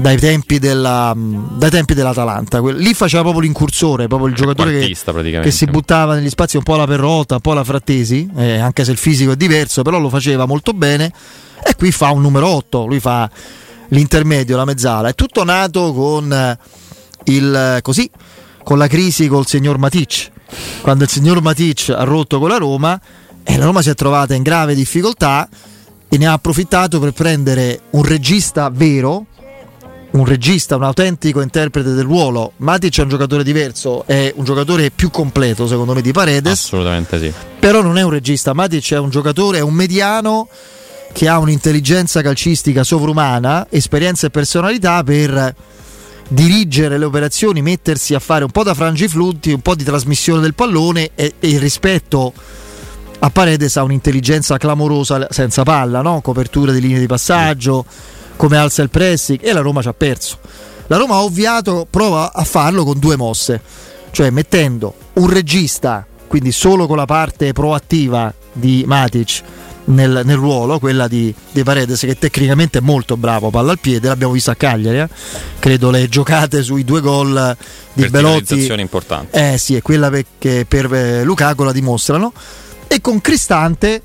dai, 0.00 0.18
tempi 0.18 0.58
della, 0.58 1.14
dai 1.16 1.70
tempi 1.70 1.94
dell'Atalanta. 1.94 2.60
Lì 2.60 2.94
faceva 2.94 3.22
proprio 3.22 3.42
l'incursore, 3.42 4.06
proprio 4.06 4.28
il 4.28 4.34
giocatore 4.34 4.78
che, 4.78 5.40
che, 5.42 5.50
si 5.50 5.66
buttava 5.66 6.14
negli 6.14 6.28
spazi 6.28 6.56
un 6.56 6.62
po' 6.62 6.74
alla 6.74 6.86
Perrota, 6.86 7.34
un 7.34 7.40
po' 7.40 7.52
alla 7.52 7.64
Frattesi, 7.64 8.28
eh, 8.36 8.58
anche 8.58 8.84
se 8.84 8.90
il 8.90 8.96
fisico 8.96 9.32
è 9.32 9.36
diverso, 9.36 9.82
però 9.82 9.98
lo 9.98 10.08
faceva 10.08 10.46
molto 10.46 10.72
bene 10.72 11.12
e 11.64 11.74
qui 11.76 11.90
fa 11.92 12.10
un 12.10 12.22
numero 12.22 12.48
8, 12.48 12.86
lui 12.86 13.00
fa 13.00 13.28
l'intermedio, 13.88 14.56
la 14.56 14.64
mezzala. 14.64 15.08
È 15.08 15.14
tutto 15.14 15.44
nato 15.44 15.92
con 15.92 16.58
il 17.24 17.78
così 17.82 18.10
con 18.68 18.76
la 18.76 18.86
crisi 18.86 19.28
col 19.28 19.46
signor 19.46 19.78
Matic. 19.78 20.30
Quando 20.82 21.04
il 21.04 21.08
signor 21.08 21.40
Matic 21.40 21.88
ha 21.88 22.04
rotto 22.04 22.38
con 22.38 22.50
la 22.50 22.58
Roma 22.58 23.00
e 23.42 23.56
la 23.56 23.64
Roma 23.64 23.80
si 23.80 23.88
è 23.88 23.94
trovata 23.94 24.34
in 24.34 24.42
grave 24.42 24.74
difficoltà 24.74 25.48
e 26.06 26.18
ne 26.18 26.26
ha 26.26 26.32
approfittato 26.32 27.00
per 27.00 27.12
prendere 27.12 27.80
un 27.92 28.02
regista 28.02 28.68
vero, 28.68 29.24
un 30.10 30.24
regista, 30.24 30.76
un 30.76 30.84
autentico 30.84 31.40
interprete 31.40 31.92
del 31.92 32.04
ruolo. 32.04 32.52
Matic 32.58 32.98
è 32.98 33.02
un 33.02 33.08
giocatore 33.08 33.44
diverso, 33.44 34.04
è 34.06 34.32
un 34.34 34.44
giocatore 34.44 34.90
più 34.90 35.10
completo 35.10 35.66
secondo 35.66 35.94
me 35.94 36.00
di 36.00 36.12
Paredes. 36.12 36.52
Assolutamente 36.52 37.18
sì. 37.18 37.32
Però 37.58 37.82
non 37.82 37.98
è 37.98 38.02
un 38.02 38.10
regista, 38.10 38.52
Matic 38.54 38.92
è 38.92 38.98
un 38.98 39.10
giocatore, 39.10 39.58
è 39.58 39.62
un 39.62 39.74
mediano 39.74 40.48
che 41.12 41.28
ha 41.28 41.38
un'intelligenza 41.38 42.22
calcistica 42.22 42.84
sovrumana, 42.84 43.66
esperienza 43.70 44.26
e 44.26 44.30
personalità 44.30 45.02
per 45.02 45.54
dirigere 46.28 46.98
le 46.98 47.04
operazioni, 47.04 47.62
mettersi 47.62 48.14
a 48.14 48.18
fare 48.18 48.44
un 48.44 48.50
po' 48.50 48.62
da 48.62 48.74
frangiflutti, 48.74 49.52
un 49.52 49.60
po' 49.60 49.74
di 49.74 49.84
trasmissione 49.84 50.40
del 50.40 50.54
pallone 50.54 51.10
e, 51.14 51.34
e 51.38 51.58
rispetto 51.58 52.32
a 53.20 53.30
Paredes 53.30 53.76
ha 53.76 53.82
un'intelligenza 53.82 54.58
clamorosa 54.58 55.26
senza 55.30 55.64
palla, 55.64 56.02
no? 56.02 56.20
copertura 56.20 56.70
di 56.70 56.80
linee 56.80 57.00
di 57.00 57.06
passaggio, 57.06 57.84
come 58.38 58.56
alza 58.56 58.82
il 58.82 58.88
pressing 58.88 59.40
e 59.42 59.52
la 59.52 59.60
Roma 59.60 59.82
ci 59.82 59.88
ha 59.88 59.92
perso. 59.92 60.38
La 60.86 60.96
Roma 60.96 61.16
ha 61.16 61.22
ovviato, 61.22 61.86
prova 61.90 62.32
a 62.32 62.44
farlo 62.44 62.84
con 62.84 62.98
due 62.98 63.16
mosse, 63.16 63.60
cioè 64.12 64.30
mettendo 64.30 64.94
un 65.14 65.28
regista, 65.28 66.06
quindi 66.28 66.52
solo 66.52 66.86
con 66.86 66.96
la 66.96 67.04
parte 67.04 67.52
proattiva 67.52 68.32
di 68.52 68.84
Matic 68.86 69.42
nel, 69.86 70.22
nel 70.24 70.36
ruolo, 70.36 70.78
quella 70.78 71.08
di, 71.08 71.34
di, 71.50 71.62
Paredes 71.62 72.00
che 72.00 72.16
tecnicamente 72.16 72.78
è 72.78 72.80
molto 72.80 73.16
bravo, 73.16 73.50
palla 73.50 73.72
al 73.72 73.80
piede, 73.80 74.08
l'abbiamo 74.08 74.32
visto 74.32 74.50
a 74.50 74.54
Cagliari, 74.54 75.00
eh? 75.00 75.08
credo 75.58 75.90
le 75.90 76.08
giocate 76.08 76.62
sui 76.62 76.84
due 76.84 77.00
gol 77.00 77.56
di 77.92 78.02
per 78.02 78.10
Belotti. 78.10 78.66
importanti. 78.80 79.36
Eh 79.36 79.58
sì, 79.58 79.74
è 79.74 79.82
quella 79.82 80.10
che 80.38 80.64
per 80.66 80.92
eh, 80.92 81.24
Lukaku 81.24 81.64
la 81.64 81.72
dimostrano. 81.72 82.32
E 82.86 83.00
con 83.00 83.20
Cristante, 83.20 84.00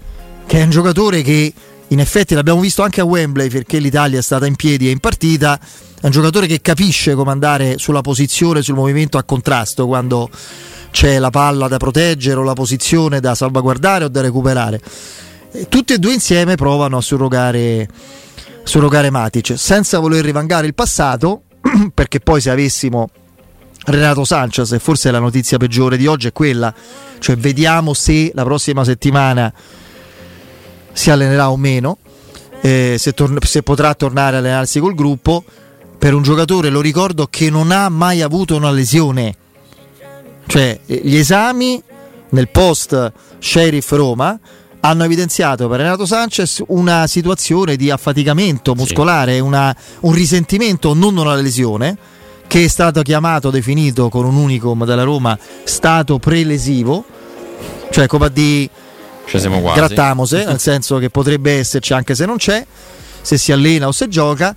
che 0.45 0.59
è 0.59 0.63
un 0.63 0.69
giocatore 0.69 1.21
che 1.21 1.53
in 1.93 2.00
effetti 2.00 2.33
l'abbiamo 2.33 2.59
visto 2.59 2.81
anche 2.81 3.01
a 3.01 3.03
Wembley 3.03 3.50
perché 3.50 3.77
l'Italia 3.77 4.17
è 4.17 4.21
stata 4.21 4.47
in 4.47 4.55
piedi 4.55 4.88
e 4.88 4.91
in 4.91 5.00
partita, 5.00 5.59
è 6.01 6.05
un 6.05 6.12
giocatore 6.12 6.47
che 6.47 6.59
capisce 6.59 7.13
come 7.13 7.31
andare 7.31 7.77
sulla 7.77 8.01
posizione, 8.01 8.63
sul 8.63 8.75
movimento 8.75 9.19
a 9.19 9.23
contrasto 9.23 9.85
quando 9.85 10.29
c'è 10.89 11.19
la 11.19 11.29
palla 11.29 11.67
da 11.67 11.77
proteggere 11.77 12.39
o 12.39 12.43
la 12.43 12.53
posizione 12.53 13.19
da 13.19 13.35
salvaguardare 13.35 14.05
o 14.05 14.07
da 14.07 14.21
recuperare. 14.21 14.81
Tutti 15.69 15.93
e 15.93 16.00
due 16.00 16.13
insieme 16.13 16.55
provano 16.55 16.97
a 16.97 17.01
surrogare, 17.01 17.88
surrogare 18.63 19.12
Matic. 19.12 19.53
Senza 19.55 20.00
voler 20.00 20.25
rivangare 20.25 20.65
il 20.65 20.73
passato 20.73 21.43
perché 21.93 22.19
poi 22.19 22.41
se 22.41 22.50
avessimo 22.50 23.09
Renato 23.85 24.23
Sanchez 24.23 24.71
e 24.71 24.79
forse 24.79 25.12
la 25.12 25.19
notizia 25.19 25.57
peggiore 25.57 25.97
di 25.97 26.07
oggi 26.07 26.27
è 26.27 26.31
quella 26.31 26.73
cioè 27.19 27.35
vediamo 27.35 27.93
se 27.93 28.31
la 28.33 28.43
prossima 28.43 28.85
settimana 28.85 29.53
si 30.93 31.09
allenerà 31.09 31.51
o 31.51 31.57
meno 31.57 31.97
eh, 32.62 32.95
se, 32.97 33.13
tor- 33.13 33.45
se 33.45 33.63
potrà 33.63 33.93
tornare 33.93 34.38
a 34.38 34.39
allenarsi 34.39 34.79
col 34.79 34.95
gruppo 34.95 35.43
per 35.97 36.13
un 36.13 36.23
giocatore 36.23 36.69
lo 36.69 36.81
ricordo 36.81 37.27
che 37.27 37.50
non 37.50 37.71
ha 37.71 37.89
mai 37.89 38.21
avuto 38.21 38.55
una 38.55 38.71
lesione 38.71 39.35
cioè 40.47 40.79
gli 40.85 41.15
esami 41.15 41.81
nel 42.29 42.50
post 42.50 43.12
Sheriff 43.39 43.91
Roma 43.91 44.39
hanno 44.85 45.03
evidenziato 45.03 45.67
per 45.69 45.79
Renato 45.79 46.05
Sanchez 46.05 46.62
una 46.67 47.07
situazione 47.07 47.77
di 47.77 47.89
affaticamento 47.89 48.75
muscolare, 48.75 49.35
sì. 49.35 49.39
una, 49.39 49.73
un 50.01 50.12
risentimento, 50.12 50.93
non 50.93 51.15
una 51.15 51.35
lesione, 51.35 51.97
che 52.47 52.65
è 52.65 52.67
stato 52.67 53.01
chiamato, 53.01 53.50
definito 53.50 54.09
con 54.09 54.25
un 54.25 54.35
unicum 54.35 54.85
della 54.85 55.03
Roma, 55.03 55.38
stato 55.63 56.19
prelesivo, 56.19 57.05
cioè 57.91 58.07
come 58.07 58.25
a 58.25 58.29
di 59.32 59.62
grattamose, 59.74 60.46
nel 60.46 60.60
senso 60.62 60.98
che 60.98 61.10
potrebbe 61.10 61.58
esserci 61.58 61.94
anche 61.94 62.15
se 62.15 62.25
non 62.25 62.38
c'è, 62.38 62.65
se 63.22 63.38
si 63.38 63.51
allena 63.51 63.88
o 63.88 63.92
se 63.92 64.08
gioca. 64.08 64.56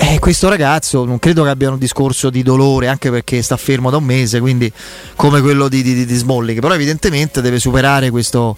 E 0.00 0.20
questo 0.20 0.48
ragazzo 0.48 1.04
non 1.04 1.18
credo 1.18 1.42
che 1.42 1.48
abbia 1.48 1.70
un 1.70 1.78
discorso 1.78 2.30
di 2.30 2.42
dolore, 2.42 2.86
anche 2.86 3.10
perché 3.10 3.42
sta 3.42 3.56
fermo 3.56 3.90
da 3.90 3.96
un 3.96 4.04
mese, 4.04 4.38
quindi 4.38 4.72
come 5.16 5.40
quello 5.40 5.68
di, 5.68 5.82
di, 5.82 6.06
di 6.06 6.14
Smalling, 6.14 6.60
però 6.60 6.72
evidentemente 6.72 7.40
deve 7.40 7.58
superare 7.58 8.08
questo, 8.10 8.56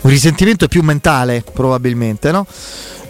un 0.00 0.10
risentimento 0.10 0.66
più 0.66 0.82
mentale 0.82 1.44
probabilmente, 1.52 2.30
no? 2.30 2.46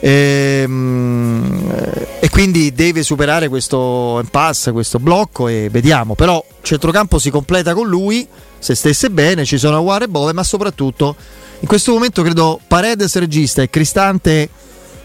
E, 0.00 0.62
ehm, 0.62 1.72
e, 2.20 2.28
quindi 2.30 2.72
deve 2.72 3.02
superare 3.02 3.48
questo 3.48 4.18
impasse, 4.20 4.72
questo 4.72 4.98
blocco 4.98 5.48
e 5.48 5.68
vediamo. 5.70 6.14
Però 6.14 6.44
centrocampo 6.62 7.18
si 7.18 7.30
completa 7.30 7.74
con 7.74 7.88
lui, 7.88 8.26
se 8.58 8.74
stesse 8.74 9.10
bene, 9.10 9.44
ci 9.44 9.58
sono 9.58 9.76
Aguare 9.76 10.04
e 10.04 10.08
Bove, 10.08 10.32
ma 10.32 10.42
soprattutto 10.42 11.16
in 11.60 11.66
questo 11.66 11.92
momento 11.92 12.22
credo 12.22 12.60
Paredes 12.66 13.16
regista 13.16 13.62
e 13.62 13.70
Cristante 13.70 14.48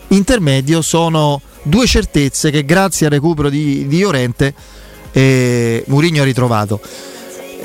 intermedio 0.10 0.82
sono 0.82 1.42
due 1.64 1.88
certezze 1.88 2.52
che 2.52 2.66
grazie 2.66 3.08
al 3.08 3.12
recupero 3.12 3.50
di, 3.50 3.88
di 3.88 4.02
Llorente 4.02 4.54
eh, 5.12 5.84
Murigno 5.88 6.22
ha 6.22 6.26
ritrovato. 6.26 6.82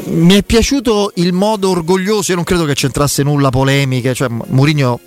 Mi 0.04 0.35
è 0.35 0.42
piaciuto 0.45 1.12
il 1.16 1.33
modo 1.33 1.71
orgoglioso, 1.71 2.30
io 2.30 2.37
non 2.37 2.45
credo 2.45 2.64
che 2.64 2.75
c'entrasse 2.75 3.23
nulla 3.25 3.50
polemiche, 3.50 4.14
cioè 4.14 4.28
Mourinho 4.28 5.00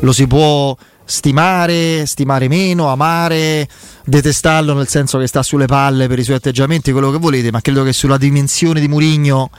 lo 0.00 0.12
si 0.12 0.26
può 0.26 0.76
stimare, 1.04 2.04
stimare 2.06 2.48
meno, 2.48 2.88
amare, 2.88 3.68
detestarlo 4.04 4.74
nel 4.74 4.88
senso 4.88 5.18
che 5.18 5.28
sta 5.28 5.42
sulle 5.42 5.66
palle 5.66 6.08
per 6.08 6.18
i 6.18 6.24
suoi 6.24 6.36
atteggiamenti, 6.36 6.90
quello 6.90 7.12
che 7.12 7.18
volete, 7.18 7.52
ma 7.52 7.60
credo 7.60 7.84
che 7.84 7.92
sulla 7.92 8.18
dimensione 8.18 8.80
di 8.80 8.88
Mourinho 8.88 9.50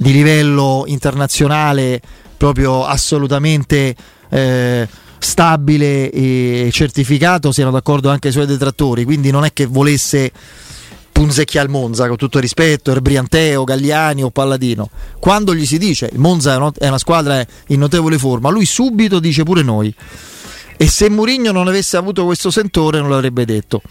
di 0.00 0.12
livello 0.12 0.84
internazionale 0.86 2.00
proprio 2.38 2.86
assolutamente 2.86 3.94
eh, 4.30 4.88
stabile 5.18 6.10
e 6.10 6.70
certificato 6.72 7.52
siano 7.52 7.70
d'accordo 7.70 8.08
anche 8.08 8.28
i 8.28 8.32
suoi 8.32 8.46
detrattori, 8.46 9.04
quindi 9.04 9.30
non 9.30 9.44
è 9.44 9.52
che 9.52 9.66
volesse 9.66 10.32
punzecchia 11.12 11.60
il 11.60 11.68
Monza 11.68 12.08
con 12.08 12.16
tutto 12.16 12.38
il 12.38 12.44
rispetto, 12.44 12.90
Erbrianteo, 12.90 13.64
Galliani 13.64 14.22
o 14.22 14.30
Palladino. 14.30 14.88
Quando 15.18 15.54
gli 15.54 15.66
si 15.66 15.76
dice 15.76 16.08
il 16.10 16.18
Monza 16.18 16.72
è 16.78 16.88
una 16.88 16.96
squadra 16.96 17.44
in 17.66 17.78
notevole 17.78 18.16
forma, 18.16 18.48
lui 18.48 18.64
subito 18.64 19.18
dice 19.18 19.42
pure 19.42 19.62
noi. 19.62 19.94
E 20.78 20.88
se 20.88 21.10
Mourinho 21.10 21.52
non 21.52 21.68
avesse 21.68 21.98
avuto 21.98 22.24
questo 22.24 22.50
sentore 22.50 23.00
non 23.00 23.10
l'avrebbe 23.10 23.44
detto. 23.44 23.82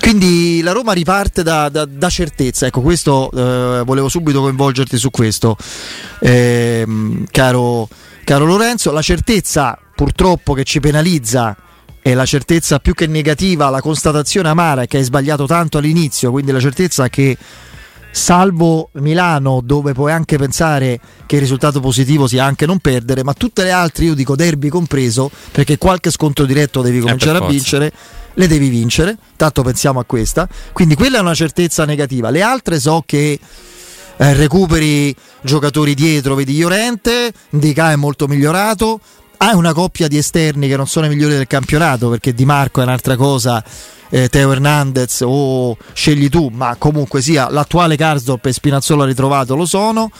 Quindi 0.00 0.60
la 0.62 0.72
Roma 0.72 0.92
riparte 0.92 1.42
da, 1.42 1.68
da, 1.68 1.84
da 1.84 2.08
certezza, 2.08 2.66
ecco 2.66 2.80
questo 2.80 3.30
eh, 3.30 3.82
volevo 3.84 4.08
subito 4.08 4.40
coinvolgerti 4.40 4.96
su 4.96 5.10
questo, 5.10 5.56
eh, 6.20 6.84
caro, 7.30 7.88
caro 8.24 8.44
Lorenzo, 8.44 8.90
la 8.92 9.02
certezza 9.02 9.78
purtroppo 9.94 10.54
che 10.54 10.64
ci 10.64 10.80
penalizza 10.80 11.56
e 12.02 12.14
la 12.14 12.24
certezza 12.24 12.78
più 12.78 12.94
che 12.94 13.06
negativa, 13.06 13.68
la 13.68 13.82
constatazione 13.82 14.48
amara 14.48 14.86
che 14.86 14.96
hai 14.96 15.04
sbagliato 15.04 15.46
tanto 15.46 15.78
all'inizio, 15.78 16.30
quindi 16.30 16.50
la 16.50 16.60
certezza 16.60 17.08
che 17.08 17.36
salvo 18.10 18.90
Milano 18.94 19.60
dove 19.62 19.92
puoi 19.92 20.12
anche 20.12 20.36
pensare 20.36 21.00
che 21.26 21.36
il 21.36 21.42
risultato 21.42 21.80
positivo 21.80 22.26
sia 22.26 22.44
anche 22.44 22.66
non 22.66 22.78
perdere, 22.78 23.22
ma 23.22 23.32
tutte 23.32 23.62
le 23.62 23.70
altre 23.70 24.06
io 24.06 24.14
dico 24.14 24.36
derby 24.36 24.68
compreso, 24.68 25.30
perché 25.52 25.78
qualche 25.78 26.10
scontro 26.10 26.44
diretto 26.44 26.82
devi 26.82 26.98
eh, 26.98 27.02
cominciare 27.02 27.38
a 27.38 27.46
vincere, 27.46 27.92
le 28.34 28.46
devi 28.46 28.68
vincere, 28.68 29.16
tanto 29.36 29.62
pensiamo 29.62 30.00
a 30.00 30.04
questa, 30.04 30.48
quindi 30.72 30.94
quella 30.94 31.18
è 31.18 31.20
una 31.20 31.34
certezza 31.34 31.84
negativa, 31.84 32.30
le 32.30 32.42
altre 32.42 32.80
so 32.80 33.02
che 33.06 33.38
eh, 34.16 34.34
recuperi 34.34 35.14
giocatori 35.42 35.94
dietro, 35.94 36.34
vedi 36.34 36.58
Llorente, 36.58 37.32
Dica 37.50 37.92
è 37.92 37.96
molto 37.96 38.26
migliorato, 38.26 39.00
hai 39.38 39.54
una 39.54 39.72
coppia 39.72 40.06
di 40.06 40.18
esterni 40.18 40.68
che 40.68 40.76
non 40.76 40.86
sono 40.86 41.06
i 41.06 41.08
migliori 41.08 41.34
del 41.34 41.46
campionato 41.46 42.10
perché 42.10 42.34
Di 42.34 42.44
Marco 42.44 42.80
è 42.80 42.82
un'altra 42.82 43.16
cosa 43.16 43.64
eh, 44.10 44.28
Teo 44.28 44.52
Hernandez 44.52 45.22
o 45.24 45.76
scegli 45.92 46.28
tu 46.28 46.50
ma 46.52 46.76
comunque 46.78 47.22
sia 47.22 47.48
l'attuale 47.48 47.96
Karsdorp 47.96 48.46
e 48.46 48.52
Spinazzola 48.52 49.04
ritrovato 49.04 49.56
lo 49.56 49.64
sono 49.64 50.10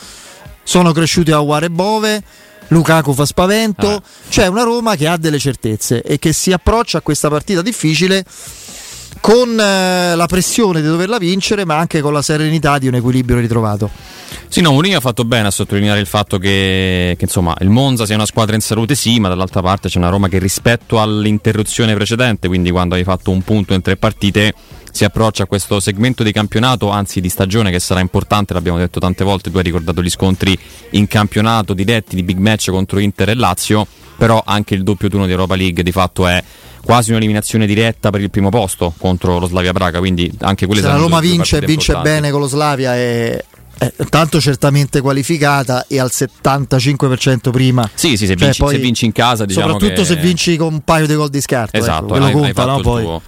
sono 0.62 0.92
cresciuti 0.92 1.30
a 1.32 1.40
Uare 1.40 1.70
Bove 1.70 2.22
Lukaku 2.68 3.12
fa 3.12 3.26
spavento 3.26 3.88
ah. 3.88 4.02
c'è 4.28 4.46
una 4.46 4.62
Roma 4.62 4.94
che 4.94 5.08
ha 5.08 5.16
delle 5.16 5.38
certezze 5.38 6.02
e 6.02 6.18
che 6.18 6.32
si 6.32 6.52
approccia 6.52 6.98
a 6.98 7.02
questa 7.02 7.28
partita 7.28 7.62
difficile 7.62 8.24
con 9.20 9.58
eh, 9.58 10.14
la 10.16 10.26
pressione 10.26 10.80
di 10.80 10.86
doverla 10.88 11.18
vincere, 11.18 11.64
ma 11.64 11.76
anche 11.76 12.00
con 12.00 12.12
la 12.12 12.22
serenità 12.22 12.78
di 12.78 12.88
un 12.88 12.94
equilibrio 12.94 13.38
ritrovato. 13.38 13.90
Sì, 14.48 14.60
no, 14.60 14.72
Mourinho 14.72 14.96
ha 14.96 15.00
fatto 15.00 15.24
bene 15.24 15.46
a 15.46 15.50
sottolineare 15.50 16.00
il 16.00 16.06
fatto 16.06 16.38
che, 16.38 17.14
che 17.16 17.24
insomma, 17.24 17.54
il 17.60 17.68
Monza 17.68 18.06
sia 18.06 18.16
una 18.16 18.26
squadra 18.26 18.56
in 18.56 18.60
salute, 18.60 18.94
sì, 18.94 19.20
ma 19.20 19.28
dall'altra 19.28 19.62
parte 19.62 19.88
c'è 19.88 19.98
una 19.98 20.08
Roma 20.08 20.28
che 20.28 20.38
rispetto 20.38 21.00
all'interruzione 21.00 21.94
precedente, 21.94 22.48
quindi 22.48 22.70
quando 22.70 22.96
hai 22.96 23.04
fatto 23.04 23.30
un 23.30 23.42
punto 23.42 23.74
in 23.74 23.82
tre 23.82 23.96
partite, 23.96 24.54
si 24.90 25.04
approccia 25.04 25.44
a 25.44 25.46
questo 25.46 25.78
segmento 25.78 26.24
di 26.24 26.32
campionato, 26.32 26.90
anzi 26.90 27.20
di 27.20 27.28
stagione 27.28 27.70
che 27.70 27.78
sarà 27.78 28.00
importante, 28.00 28.54
l'abbiamo 28.54 28.78
detto 28.78 28.98
tante 28.98 29.22
volte, 29.22 29.50
tu 29.50 29.58
hai 29.58 29.62
ricordato 29.62 30.02
gli 30.02 30.10
scontri 30.10 30.58
in 30.90 31.06
campionato 31.06 31.72
diretti 31.72 32.16
di 32.16 32.24
big 32.24 32.38
match 32.38 32.70
contro 32.70 32.98
Inter 32.98 33.28
e 33.28 33.34
Lazio, 33.34 33.86
però 34.16 34.42
anche 34.44 34.74
il 34.74 34.82
doppio 34.82 35.08
turno 35.08 35.26
di 35.26 35.32
Europa 35.32 35.54
League 35.54 35.82
di 35.82 35.92
fatto 35.92 36.26
è 36.26 36.42
quasi 36.82 37.10
un'eliminazione 37.10 37.66
diretta 37.66 38.10
per 38.10 38.20
il 38.20 38.30
primo 38.30 38.48
posto 38.48 38.92
contro 38.96 39.38
lo 39.38 39.46
Slavia 39.46 39.72
Praga. 39.72 39.98
Quindi 39.98 40.30
anche 40.40 40.66
quelle 40.66 40.80
Se 40.80 40.88
la 40.88 40.96
Roma 40.96 41.20
vince 41.20 41.58
e 41.58 41.66
vince 41.66 41.94
bene 41.96 42.30
con 42.30 42.40
lo 42.40 42.46
Slavia 42.46 42.94
è, 42.94 43.44
è 43.78 43.92
tanto 44.08 44.40
certamente 44.40 45.00
qualificata 45.00 45.86
e 45.88 45.98
al 45.98 46.10
75% 46.12 47.50
prima. 47.50 47.88
Sì, 47.94 48.16
sì, 48.16 48.26
se, 48.26 48.36
cioè, 48.36 48.44
vinci, 48.44 48.60
poi, 48.60 48.74
se 48.74 48.80
vinci, 48.80 49.04
in 49.06 49.12
casa, 49.12 49.44
diciamo 49.44 49.72
soprattutto 49.72 50.02
che... 50.02 50.06
se 50.06 50.16
vinci 50.16 50.56
con 50.56 50.74
un 50.74 50.80
paio 50.80 51.06
di 51.06 51.14
gol 51.14 51.30
di 51.30 51.40
scarto. 51.40 51.76
Ecco, 51.76 51.84
esatto, 51.84 52.14
ecco, 52.14 52.24
hai, 52.24 52.32
conta, 52.32 52.64
no? 52.64 52.80
poi... 52.80 53.20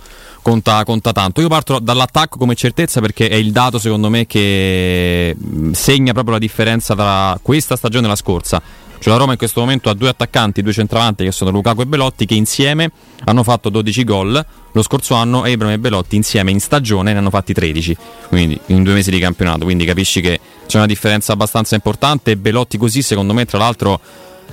Conta, 0.42 0.82
conta, 0.82 1.12
tanto. 1.12 1.40
Io 1.40 1.46
parto 1.46 1.78
dall'attacco 1.78 2.36
come 2.36 2.56
certezza 2.56 3.00
perché 3.00 3.28
è 3.28 3.36
il 3.36 3.52
dato, 3.52 3.78
secondo 3.78 4.10
me, 4.10 4.26
che 4.26 5.36
segna 5.70 6.12
proprio 6.12 6.32
la 6.34 6.40
differenza 6.40 6.96
tra 6.96 7.38
questa 7.40 7.76
stagione 7.76 8.06
e 8.06 8.08
la 8.08 8.16
scorsa 8.16 8.60
Cioè 9.02 9.12
la 9.12 9.18
Roma 9.18 9.32
in 9.32 9.38
questo 9.38 9.58
momento 9.58 9.90
ha 9.90 9.94
due 9.94 10.10
attaccanti, 10.10 10.62
due 10.62 10.72
centravanti 10.72 11.24
che 11.24 11.32
sono 11.32 11.50
Lukaku 11.50 11.80
e 11.80 11.86
Belotti 11.86 12.24
che 12.24 12.34
insieme 12.34 12.92
hanno 13.24 13.42
fatto 13.42 13.68
12 13.68 14.04
gol. 14.04 14.46
Lo 14.70 14.82
scorso 14.82 15.14
anno 15.14 15.42
Abram 15.42 15.72
e 15.72 15.80
Belotti 15.80 16.14
insieme 16.14 16.52
in 16.52 16.60
stagione 16.60 17.12
ne 17.12 17.18
hanno 17.18 17.28
fatti 17.28 17.52
13, 17.52 17.96
quindi 18.28 18.56
in 18.66 18.84
due 18.84 18.94
mesi 18.94 19.10
di 19.10 19.18
campionato. 19.18 19.64
Quindi 19.64 19.84
capisci 19.84 20.20
che 20.20 20.38
c'è 20.68 20.76
una 20.76 20.86
differenza 20.86 21.32
abbastanza 21.32 21.74
importante. 21.74 22.36
Belotti 22.36 22.78
così, 22.78 23.02
secondo 23.02 23.34
me, 23.34 23.44
tra 23.44 23.58
l'altro 23.58 24.00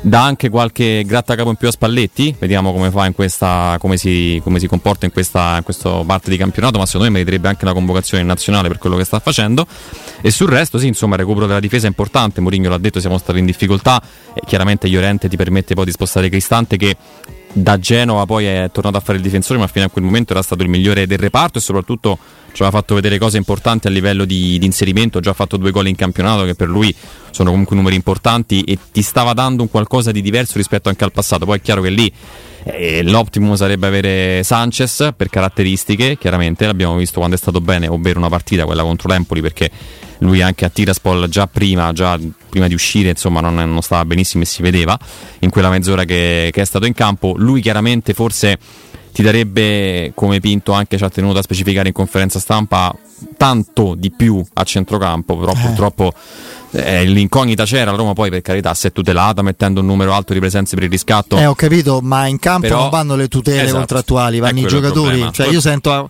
dà 0.02 0.24
anche 0.24 0.50
qualche 0.50 1.04
grattacapo 1.06 1.50
in 1.50 1.56
più 1.56 1.68
a 1.68 1.72
Spalletti, 1.72 2.36
vediamo 2.40 2.72
come 2.72 2.90
fa 2.90 3.06
in 3.06 3.14
questa, 3.14 3.76
come 3.80 3.98
si, 3.98 4.40
come 4.44 4.60
si 4.60 4.68
comporta 4.68 5.06
in 5.06 5.12
questa, 5.12 5.58
in 5.58 5.64
questa 5.64 5.90
parte 6.06 6.30
di 6.30 6.38
campionato, 6.38 6.78
ma 6.78 6.86
secondo 6.86 7.08
me 7.08 7.14
meriterebbe 7.14 7.48
anche 7.48 7.66
una 7.66 7.74
convocazione 7.74 8.24
nazionale 8.24 8.68
per 8.68 8.78
quello 8.78 8.96
che 8.96 9.04
sta 9.04 9.20
facendo. 9.20 9.68
E 10.22 10.32
sul 10.32 10.50
resto, 10.50 10.78
sì, 10.78 10.88
insomma, 10.88 11.16
il 11.16 11.22
recupero 11.22 11.48
della 11.48 11.60
difesa 11.60 11.86
è 11.86 11.90
importante. 11.90 12.42
Mourinho 12.42 12.70
l'ha 12.70 12.78
detto, 12.78 13.00
siamo 13.00 13.18
stati 13.18 13.40
in 13.40 13.46
difficoltà. 13.46 14.02
E 14.34 14.42
chiaramente 14.46 14.88
Llorente 14.88 15.30
ti 15.30 15.38
permette 15.38 15.74
poi 15.74 15.86
di 15.86 15.92
spostare 15.92 16.30
Cristante 16.30 16.78
che 16.78 16.96
da 17.52 17.80
Genova 17.80 18.26
poi 18.26 18.46
è 18.46 18.70
tornato 18.72 18.98
a 18.98 19.00
fare 19.00 19.18
il 19.18 19.24
difensore, 19.24 19.60
ma 19.60 19.68
fino 19.68 19.86
a 19.86 19.90
quel 19.90 20.04
momento 20.04 20.34
era 20.34 20.42
stato 20.42 20.64
il 20.64 20.70
migliore 20.70 21.08
del 21.08 21.18
reparto 21.18 21.58
e 21.58 21.62
soprattutto 21.62 22.18
ci 22.52 22.62
aveva 22.62 22.78
fatto 22.78 22.96
vedere 22.96 23.18
cose 23.18 23.38
importanti 23.38 23.88
a 23.88 23.90
livello 23.90 24.26
di, 24.26 24.58
di 24.60 24.66
inserimento. 24.66 25.20
Ha 25.24 25.34
fatto 25.34 25.58
due 25.58 25.72
gol 25.72 25.88
in 25.88 25.96
campionato 25.96 26.46
che 26.46 26.56
per 26.56 26.68
lui 26.68 26.94
sono 27.32 27.50
comunque 27.50 27.76
numeri 27.76 27.96
importanti 27.96 28.62
e 28.64 28.78
ti 28.92 29.02
stava 29.02 29.34
dando 29.34 29.64
un 29.64 29.70
qualcosa 29.70 30.12
di 30.12 30.22
diverso 30.22 30.58
rispetto 30.58 30.90
anche 30.90 31.04
al 31.04 31.12
passato. 31.12 31.46
Poi 31.46 31.58
è 31.58 31.62
chiaro 31.62 31.82
che 31.82 31.90
lì 31.90 32.12
eh, 32.64 33.04
l'optimum 33.04 33.56
sarebbe 33.56 33.88
avere 33.88 34.44
Sanchez 34.44 35.14
per 35.16 35.30
caratteristiche, 35.30 36.18
chiaramente 36.18 36.66
l'abbiamo 36.66 36.96
visto 36.96 37.18
quando 37.18 37.36
è 37.36 37.40
stato 37.40 37.62
bene, 37.62 37.88
ovvero 37.88 38.20
una 38.20 38.30
partita, 38.30 38.66
quella 38.66 38.84
contro 38.84 39.10
l'Empoli, 39.10 39.42
perché 39.42 39.70
lui 40.20 40.42
anche 40.42 40.66
a 40.66 40.70
Tiraspol 40.70 41.28
già 41.30 41.48
prima, 41.48 41.92
già 41.94 42.18
prima 42.50 42.68
di 42.68 42.74
uscire, 42.74 43.10
insomma, 43.10 43.42
non, 43.42 43.56
non, 43.56 43.82
stava 43.82 44.06
benissimo 44.06 44.44
e 44.44 44.46
si 44.46 44.62
vedeva 44.62 44.98
in 45.40 45.50
quella 45.50 45.70
mezz'ora 45.70 46.04
che, 46.04 46.50
che 46.52 46.62
è 46.62 46.66
stato 46.66 46.86
in 46.86 46.94
campo. 46.94 47.34
Lui 47.38 47.62
chiaramente 47.62 48.14
forse 48.14 48.58
ti 49.12 49.22
darebbe, 49.22 50.12
come 50.14 50.40
Pinto 50.40 50.72
anche 50.72 50.98
ci 50.98 51.04
ha 51.04 51.10
tenuto 51.10 51.40
a 51.40 51.42
specificare 51.42 51.88
in 51.88 51.94
conferenza 51.94 52.40
stampa, 52.40 52.94
tanto 53.38 53.96
di 53.96 54.12
più 54.12 54.44
a 54.54 54.64
centrocampo, 54.64 55.38
però 55.38 55.52
eh. 55.52 55.60
purtroppo 55.60 56.14
eh, 56.72 57.06
l'incognita 57.06 57.66
c'era, 57.66 57.92
la 57.92 57.98
Roma 57.98 58.14
poi 58.14 58.30
per 58.30 58.42
carità 58.42 58.74
si 58.74 58.88
è 58.88 58.92
tutelata 58.92 59.42
mettendo 59.42 59.80
un 59.80 59.88
numero 59.88 60.14
alto 60.14 60.34
di 60.34 60.40
presenze 60.40 60.76
per 60.76 60.86
il 60.86 60.92
riscatto. 60.92 61.38
Eh 61.38 61.46
ho 61.46 61.56
capito, 61.56 62.00
ma 62.02 62.28
in 62.28 62.40
campo 62.40 62.68
però, 62.68 62.82
non 62.82 62.90
vanno 62.90 63.16
le 63.16 63.28
tutele 63.28 63.64
esatto, 63.64 63.78
contrattuali, 63.78 64.40
vanno 64.40 64.60
i 64.60 64.68
giocatori, 64.68 65.28
cioè 65.32 65.48
io 65.48 65.62
sento 65.62 66.08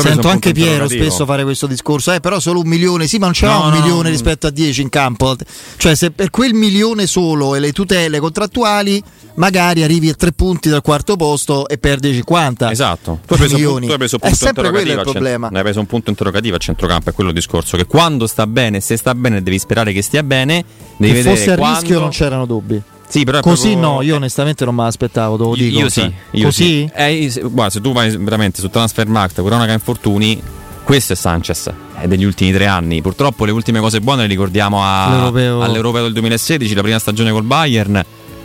Sento 0.00 0.28
anche 0.28 0.52
Piero 0.52 0.88
spesso 0.88 1.24
fare 1.24 1.44
questo 1.44 1.66
discorso, 1.66 2.12
eh, 2.12 2.20
però 2.20 2.40
solo 2.40 2.60
un 2.60 2.68
milione, 2.68 3.06
sì, 3.06 3.18
ma 3.18 3.26
non 3.26 3.34
c'era 3.34 3.54
no, 3.54 3.66
un 3.66 3.70
no, 3.70 3.80
milione 3.80 4.02
no. 4.04 4.08
rispetto 4.08 4.46
a 4.46 4.50
10 4.50 4.82
in 4.82 4.88
campo. 4.88 5.36
Cioè, 5.76 5.94
se 5.94 6.10
per 6.10 6.30
quel 6.30 6.54
milione 6.54 7.06
solo 7.06 7.54
e 7.54 7.60
le 7.60 7.72
tutele 7.72 8.18
contrattuali, 8.18 9.02
magari 9.34 9.82
arrivi 9.82 10.08
a 10.08 10.14
tre 10.14 10.32
punti 10.32 10.68
dal 10.68 10.82
quarto 10.82 11.16
posto 11.16 11.68
e 11.68 11.78
perdi 11.78 12.12
50. 12.12 12.70
Esatto. 12.70 13.20
Tu 13.26 13.32
hai 13.34 13.38
preso, 13.38 13.54
milioni. 13.54 13.86
Tu 13.86 13.92
hai 13.92 14.08
è 14.20 14.34
sempre 14.34 14.70
quello 14.70 14.92
il 14.92 15.00
problema. 15.00 15.48
Ne 15.48 15.58
hai 15.58 15.62
preso 15.62 15.80
un 15.80 15.86
punto 15.86 16.10
interrogativo 16.10 16.56
a 16.56 16.58
centrocampo, 16.58 17.10
è 17.10 17.12
quello 17.12 17.30
il 17.30 17.36
discorso. 17.36 17.76
Che 17.76 17.86
quando 17.86 18.26
sta 18.26 18.46
bene, 18.46 18.80
se 18.80 18.96
sta 18.96 19.14
bene, 19.14 19.42
devi 19.42 19.58
sperare 19.58 19.92
che 19.92 20.02
stia 20.02 20.22
bene. 20.22 20.64
Devi 20.96 21.12
vedere 21.12 21.36
fosse 21.36 21.52
a 21.52 21.56
quando... 21.56 21.78
rischio 21.80 22.00
non 22.00 22.10
c'erano 22.10 22.46
dubbi. 22.46 22.82
Sì, 23.08 23.24
però 23.24 23.40
Così 23.40 23.72
proprio... 23.72 23.90
no, 23.90 24.02
io 24.02 24.16
onestamente 24.16 24.64
non 24.64 24.74
me 24.74 24.82
l'aspettavo, 24.84 25.36
te 25.36 25.42
lo 25.42 25.54
dico. 25.54 25.78
Io 25.78 25.88
sì. 25.88 26.00
Cioè. 26.00 26.12
Io 26.32 26.44
Così? 26.44 26.64
Sì. 26.64 26.90
Eh, 26.94 27.40
guarda, 27.44 27.70
se 27.70 27.80
tu 27.80 27.92
vai 27.92 28.16
veramente 28.16 28.60
su 28.60 28.68
Transfermarkt, 28.68 29.42
cronaca 29.44 29.72
infortuni, 29.72 30.42
questo 30.82 31.12
è 31.12 31.16
Sanchez, 31.16 31.72
è 31.98 32.06
degli 32.06 32.24
ultimi 32.24 32.52
tre 32.52 32.66
anni. 32.66 33.00
Purtroppo 33.02 33.44
le 33.44 33.52
ultime 33.52 33.80
cose 33.80 34.00
buone 34.00 34.22
le 34.22 34.28
ricordiamo 34.28 34.82
a, 34.82 35.08
L'Europeo. 35.10 35.62
all'Europeo 35.62 36.02
del 36.02 36.12
2016, 36.12 36.74
la 36.74 36.82
prima 36.82 36.98
stagione 36.98 37.30
col 37.30 37.44
Bayern. 37.44 38.04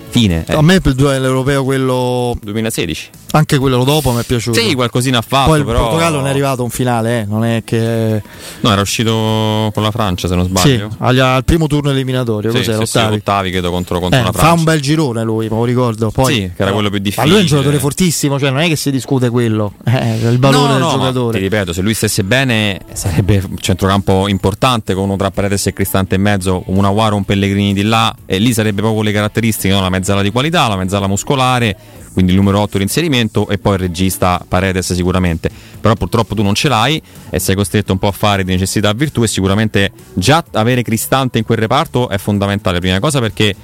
Fine. 0.10 0.46
Eh. 0.48 0.54
A 0.54 0.62
me 0.62 0.82
per 0.82 0.96
l'Europeo 0.96 1.64
quello 1.64 2.36
2016. 2.42 3.10
Anche 3.32 3.60
quello 3.60 3.84
dopo 3.84 4.12
mi 4.12 4.22
è 4.22 4.24
piaciuto. 4.24 4.60
Sì, 4.60 4.74
qualcosina 4.74 5.20
ha 5.20 5.24
fatto. 5.26 5.50
Poi 5.50 5.60
il 5.60 5.66
però... 5.66 5.82
Portogallo 5.82 6.18
non 6.18 6.28
è 6.28 6.30
arrivato 6.32 6.62
a 6.62 6.64
un 6.64 6.72
finale, 6.72 7.22
eh. 7.22 7.26
non 7.26 7.46
è 7.46 7.62
che. 7.64 8.22
No, 8.62 8.72
era 8.72 8.82
uscito 8.82 9.70
con 9.72 9.84
la 9.84 9.92
Francia, 9.92 10.28
se 10.28 10.34
non 10.34 10.46
sbaglio. 10.46 10.90
Sì, 10.90 10.96
al, 10.98 11.44
primo 11.46 11.68
turno 11.68 11.92
eliminatorio. 11.92 12.50
Sì, 12.50 12.58
cos'era? 12.58 12.86
Sì, 12.86 12.98
ottavi. 12.98 13.14
Sì, 13.14 13.20
ottavi 13.20 13.52
credo 13.52 13.70
contro, 13.70 14.00
contro 14.00 14.20
eh, 14.20 14.24
la 14.24 14.32
Francia. 14.32 14.48
Fa 14.48 14.58
un 14.58 14.64
bel 14.64 14.82
girone 14.82 15.24
lui, 15.24 15.48
me 15.48 15.56
lo 15.56 15.64
ricordo. 15.64 16.10
Poi, 16.10 16.34
sì, 16.34 16.52
che 16.56 16.62
era 16.64 16.72
quello 16.72 16.90
più 16.90 16.98
difficile. 16.98 17.26
Ma 17.26 17.32
lui 17.32 17.40
è 17.40 17.42
un 17.44 17.48
giocatore 17.48 17.78
fortissimo, 17.78 18.40
cioè 18.40 18.50
non 18.50 18.62
è 18.62 18.68
che 18.68 18.76
si 18.76 18.92
discute 18.92 19.30
quello. 19.30 19.74
Eh, 20.00 20.30
il 20.30 20.40
valore 20.40 20.68
no, 20.68 20.74
del 20.74 20.82
no, 20.82 20.92
giocatore. 20.92 21.38
Ti 21.38 21.44
ripeto, 21.44 21.74
se 21.74 21.82
lui 21.82 21.94
stesse 21.94 22.24
bene, 22.24 22.80
sarebbe 22.94 23.44
un 23.50 23.58
centrocampo 23.58 24.28
importante 24.28 24.94
con 24.94 25.06
uno 25.06 25.18
tra 25.18 25.32
Paredes 25.32 25.66
e 25.68 25.74
Cristante 25.74 26.16
in 26.16 26.22
mezzo, 26.22 26.64
un 26.68 26.86
Aguaro, 26.86 27.16
un 27.16 27.26
Pellegrini 27.26 27.74
di 27.74 27.84
là, 27.84 28.16
e 28.26 28.38
lì 28.38 28.54
sarebbe 28.54 28.82
proprio 28.82 29.02
le 29.02 29.12
caratteristiche, 29.12 29.74
no? 29.74 29.82
la 29.82 29.90
mezzala 30.00 30.22
di 30.22 30.32
qualità, 30.32 30.68
la 30.68 30.78
mezzala 30.78 31.08
muscolare 31.08 31.76
quindi 32.14 32.32
il 32.32 32.38
numero 32.44 32.60
8 32.60 32.80
l'inserimento 32.80 33.48
e 33.48 33.58
poi 33.58 33.76
il 33.76 33.80
regista 33.80 34.44
Paredes 34.46 34.94
sicuramente. 34.94 35.50
Però 35.80 35.94
purtroppo 35.96 36.36
tu 36.36 36.44
non 36.44 36.54
ce 36.54 36.68
l'hai 36.68 37.02
e 37.30 37.40
sei 37.40 37.56
costretto 37.56 37.92
un 37.92 38.00
po' 38.00 38.08
a 38.08 38.12
fare 38.12 38.44
di 38.44 38.52
necessità 38.52 38.90
a 38.90 38.94
virtù 38.94 39.24
e 39.24 39.28
sicuramente 39.28 39.92
già 40.14 40.44
avere 40.54 40.82
Cristante 40.82 41.38
in 41.38 41.46
quel 41.46 41.60
reparto 41.60 42.10
è 42.10 42.18
fondamentale. 42.18 42.80
Prima 42.80 43.00
cosa 43.00 43.20
perché 43.20 43.56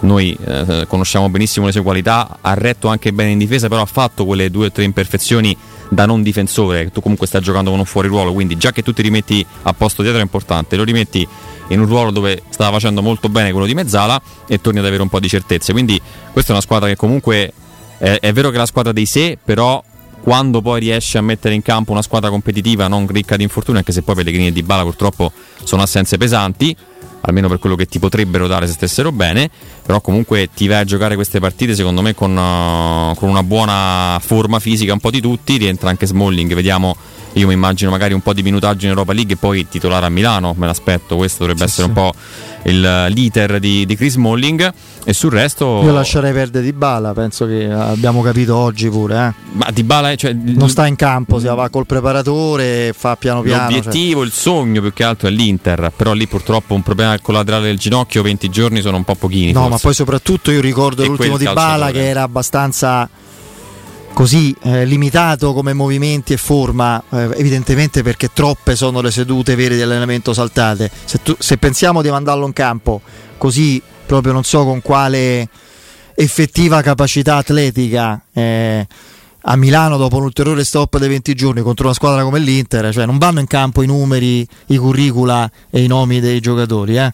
noi 0.00 0.36
eh, 0.44 0.84
conosciamo 0.86 1.30
benissimo 1.30 1.66
le 1.66 1.72
sue 1.72 1.82
qualità, 1.82 2.38
ha 2.40 2.54
retto 2.54 2.88
anche 2.88 3.12
bene 3.12 3.30
in 3.30 3.38
difesa, 3.38 3.68
però 3.68 3.82
ha 3.82 3.86
fatto 3.86 4.26
quelle 4.26 4.50
due 4.50 4.66
o 4.66 4.70
tre 4.70 4.84
imperfezioni 4.84 5.56
da 5.88 6.04
non 6.04 6.22
difensore, 6.22 6.90
tu 6.90 7.00
comunque 7.00 7.26
stai 7.26 7.40
giocando 7.40 7.70
con 7.70 7.78
un 7.78 7.84
fuori 7.84 8.08
ruolo, 8.08 8.32
quindi 8.32 8.56
già 8.56 8.72
che 8.72 8.82
tu 8.82 8.92
ti 8.92 9.02
rimetti 9.02 9.44
a 9.62 9.72
posto 9.72 10.02
dietro 10.02 10.20
è 10.20 10.22
importante, 10.22 10.76
lo 10.76 10.84
rimetti 10.84 11.26
in 11.68 11.80
un 11.80 11.86
ruolo 11.86 12.10
dove 12.10 12.42
stava 12.48 12.72
facendo 12.72 13.02
molto 13.02 13.28
bene 13.28 13.50
quello 13.50 13.66
di 13.66 13.74
Mezzala 13.74 14.20
e 14.46 14.60
torni 14.60 14.78
ad 14.78 14.86
avere 14.86 15.02
un 15.02 15.08
po' 15.08 15.20
di 15.20 15.28
certezze. 15.28 15.72
Quindi 15.72 16.00
questa 16.32 16.50
è 16.50 16.52
una 16.52 16.62
squadra 16.62 16.88
che 16.88 16.96
comunque 16.96 17.52
è, 17.98 18.18
è 18.20 18.32
vero 18.32 18.50
che 18.50 18.56
è 18.56 18.58
la 18.58 18.66
squadra 18.66 18.92
dei 18.92 19.06
sé, 19.06 19.38
però 19.42 19.82
quando 20.24 20.62
poi 20.62 20.80
riesce 20.80 21.18
a 21.18 21.20
mettere 21.20 21.54
in 21.54 21.62
campo 21.62 21.92
una 21.92 22.00
squadra 22.00 22.30
competitiva 22.30 22.88
non 22.88 23.06
ricca 23.06 23.36
di 23.36 23.42
infortuni, 23.42 23.78
anche 23.78 23.92
se 23.92 24.02
poi 24.02 24.14
Pellegrini 24.14 24.46
e 24.46 24.52
Di 24.52 24.62
Bala 24.62 24.82
purtroppo 24.82 25.30
sono 25.62 25.82
assenze 25.82 26.16
pesanti, 26.16 26.74
almeno 27.20 27.48
per 27.48 27.58
quello 27.58 27.76
che 27.76 27.86
ti 27.86 27.98
potrebbero 27.98 28.46
dare 28.46 28.66
se 28.66 28.72
stessero 28.72 29.12
bene, 29.12 29.50
però 29.84 30.00
comunque 30.00 30.48
ti 30.54 30.66
vai 30.66 30.80
a 30.80 30.84
giocare 30.84 31.14
queste 31.14 31.40
partite 31.40 31.74
secondo 31.74 32.00
me 32.00 32.14
con, 32.14 32.34
uh, 32.34 33.14
con 33.16 33.28
una 33.28 33.42
buona 33.42 34.18
forma 34.22 34.58
fisica 34.60 34.94
un 34.94 35.00
po' 35.00 35.10
di 35.10 35.20
tutti, 35.20 35.58
rientra 35.58 35.90
anche 35.90 36.06
Smalling, 36.06 36.54
vediamo 36.54 36.96
io 37.34 37.46
mi 37.46 37.52
immagino 37.52 37.90
magari 37.90 38.14
un 38.14 38.20
po' 38.20 38.32
di 38.32 38.42
minutaggio 38.42 38.84
in 38.84 38.90
Europa 38.90 39.12
League 39.12 39.34
e 39.34 39.36
poi 39.36 39.66
titolare 39.68 40.06
a 40.06 40.08
Milano, 40.08 40.54
me 40.56 40.66
l'aspetto, 40.66 41.16
questo 41.16 41.40
dovrebbe 41.40 41.66
sì, 41.66 41.80
essere 41.80 41.82
sì. 41.82 41.88
un 41.88 41.94
po' 41.94 42.14
il, 42.64 43.06
l'iter 43.08 43.58
di, 43.58 43.84
di, 43.86 43.96
Chris 43.96 44.16
Molling 44.16 44.72
e 45.04 45.12
sul 45.12 45.32
resto... 45.32 45.80
Io 45.82 45.92
lascerei 45.92 46.32
perdere 46.32 46.64
Di 46.64 46.72
Bala, 46.72 47.12
penso 47.12 47.46
che 47.46 47.70
abbiamo 47.70 48.22
capito 48.22 48.56
oggi 48.56 48.88
pure. 48.88 49.14
Eh. 49.16 49.52
Ma 49.52 49.70
Di 49.72 49.82
Bala 49.82 50.14
cioè, 50.14 50.32
non 50.32 50.68
sta 50.68 50.86
in 50.86 50.96
campo, 50.96 51.40
si 51.40 51.46
va 51.46 51.68
col 51.68 51.86
preparatore, 51.86 52.94
fa 52.96 53.16
piano 53.16 53.42
piano. 53.42 53.64
L'obiettivo, 53.64 54.20
cioè. 54.20 54.26
il 54.26 54.32
sogno 54.32 54.80
più 54.80 54.92
che 54.92 55.02
altro 55.02 55.26
è 55.28 55.30
l'Inter, 55.30 55.92
però 55.94 56.12
lì 56.12 56.28
purtroppo 56.28 56.74
un 56.74 56.82
problema 56.82 57.18
collaterale 57.20 57.66
del 57.66 57.78
ginocchio, 57.78 58.22
20 58.22 58.48
giorni 58.48 58.80
sono 58.80 58.96
un 58.96 59.04
po' 59.04 59.16
pochini. 59.16 59.50
No, 59.50 59.60
forse. 59.60 59.70
ma 59.70 59.78
poi 59.78 59.94
soprattutto 59.94 60.50
io 60.52 60.60
ricordo 60.60 61.02
e 61.02 61.06
l'ultimo 61.06 61.36
Di 61.36 61.48
Bala 61.52 61.90
che 61.90 62.08
era 62.08 62.22
abbastanza 62.22 63.08
così 64.14 64.54
eh, 64.62 64.86
limitato 64.86 65.52
come 65.52 65.74
movimenti 65.74 66.32
e 66.32 66.36
forma, 66.38 67.02
eh, 67.10 67.30
evidentemente 67.36 68.02
perché 68.02 68.30
troppe 68.32 68.76
sono 68.76 69.02
le 69.02 69.10
sedute 69.10 69.56
vere 69.56 69.74
di 69.74 69.82
allenamento 69.82 70.32
saltate. 70.32 70.90
Se, 71.04 71.20
tu, 71.22 71.34
se, 71.38 71.58
pensiamo 71.58 72.00
di 72.00 72.08
mandarlo 72.08 72.46
in 72.46 72.52
campo 72.54 73.02
così, 73.36 73.82
proprio 74.06 74.32
non 74.32 74.44
so 74.44 74.64
con 74.64 74.80
quale 74.80 75.46
effettiva 76.14 76.80
capacità 76.80 77.36
atletica. 77.36 78.22
Eh, 78.32 78.86
a 79.46 79.56
Milano 79.56 79.98
dopo 79.98 80.16
un 80.16 80.22
ulteriore 80.22 80.64
stop 80.64 80.96
dei 80.96 81.08
20 81.08 81.34
giorni 81.34 81.60
contro 81.60 81.84
una 81.84 81.94
squadra 81.94 82.22
come 82.22 82.38
l'Inter, 82.38 82.94
cioè 82.94 83.04
non 83.04 83.18
vanno 83.18 83.40
in 83.40 83.46
campo 83.46 83.82
i 83.82 83.86
numeri, 83.86 84.46
i 84.68 84.76
curricula 84.78 85.50
e 85.68 85.82
i 85.82 85.86
nomi 85.86 86.20
dei 86.20 86.40
giocatori, 86.40 86.96
eh 86.96 87.12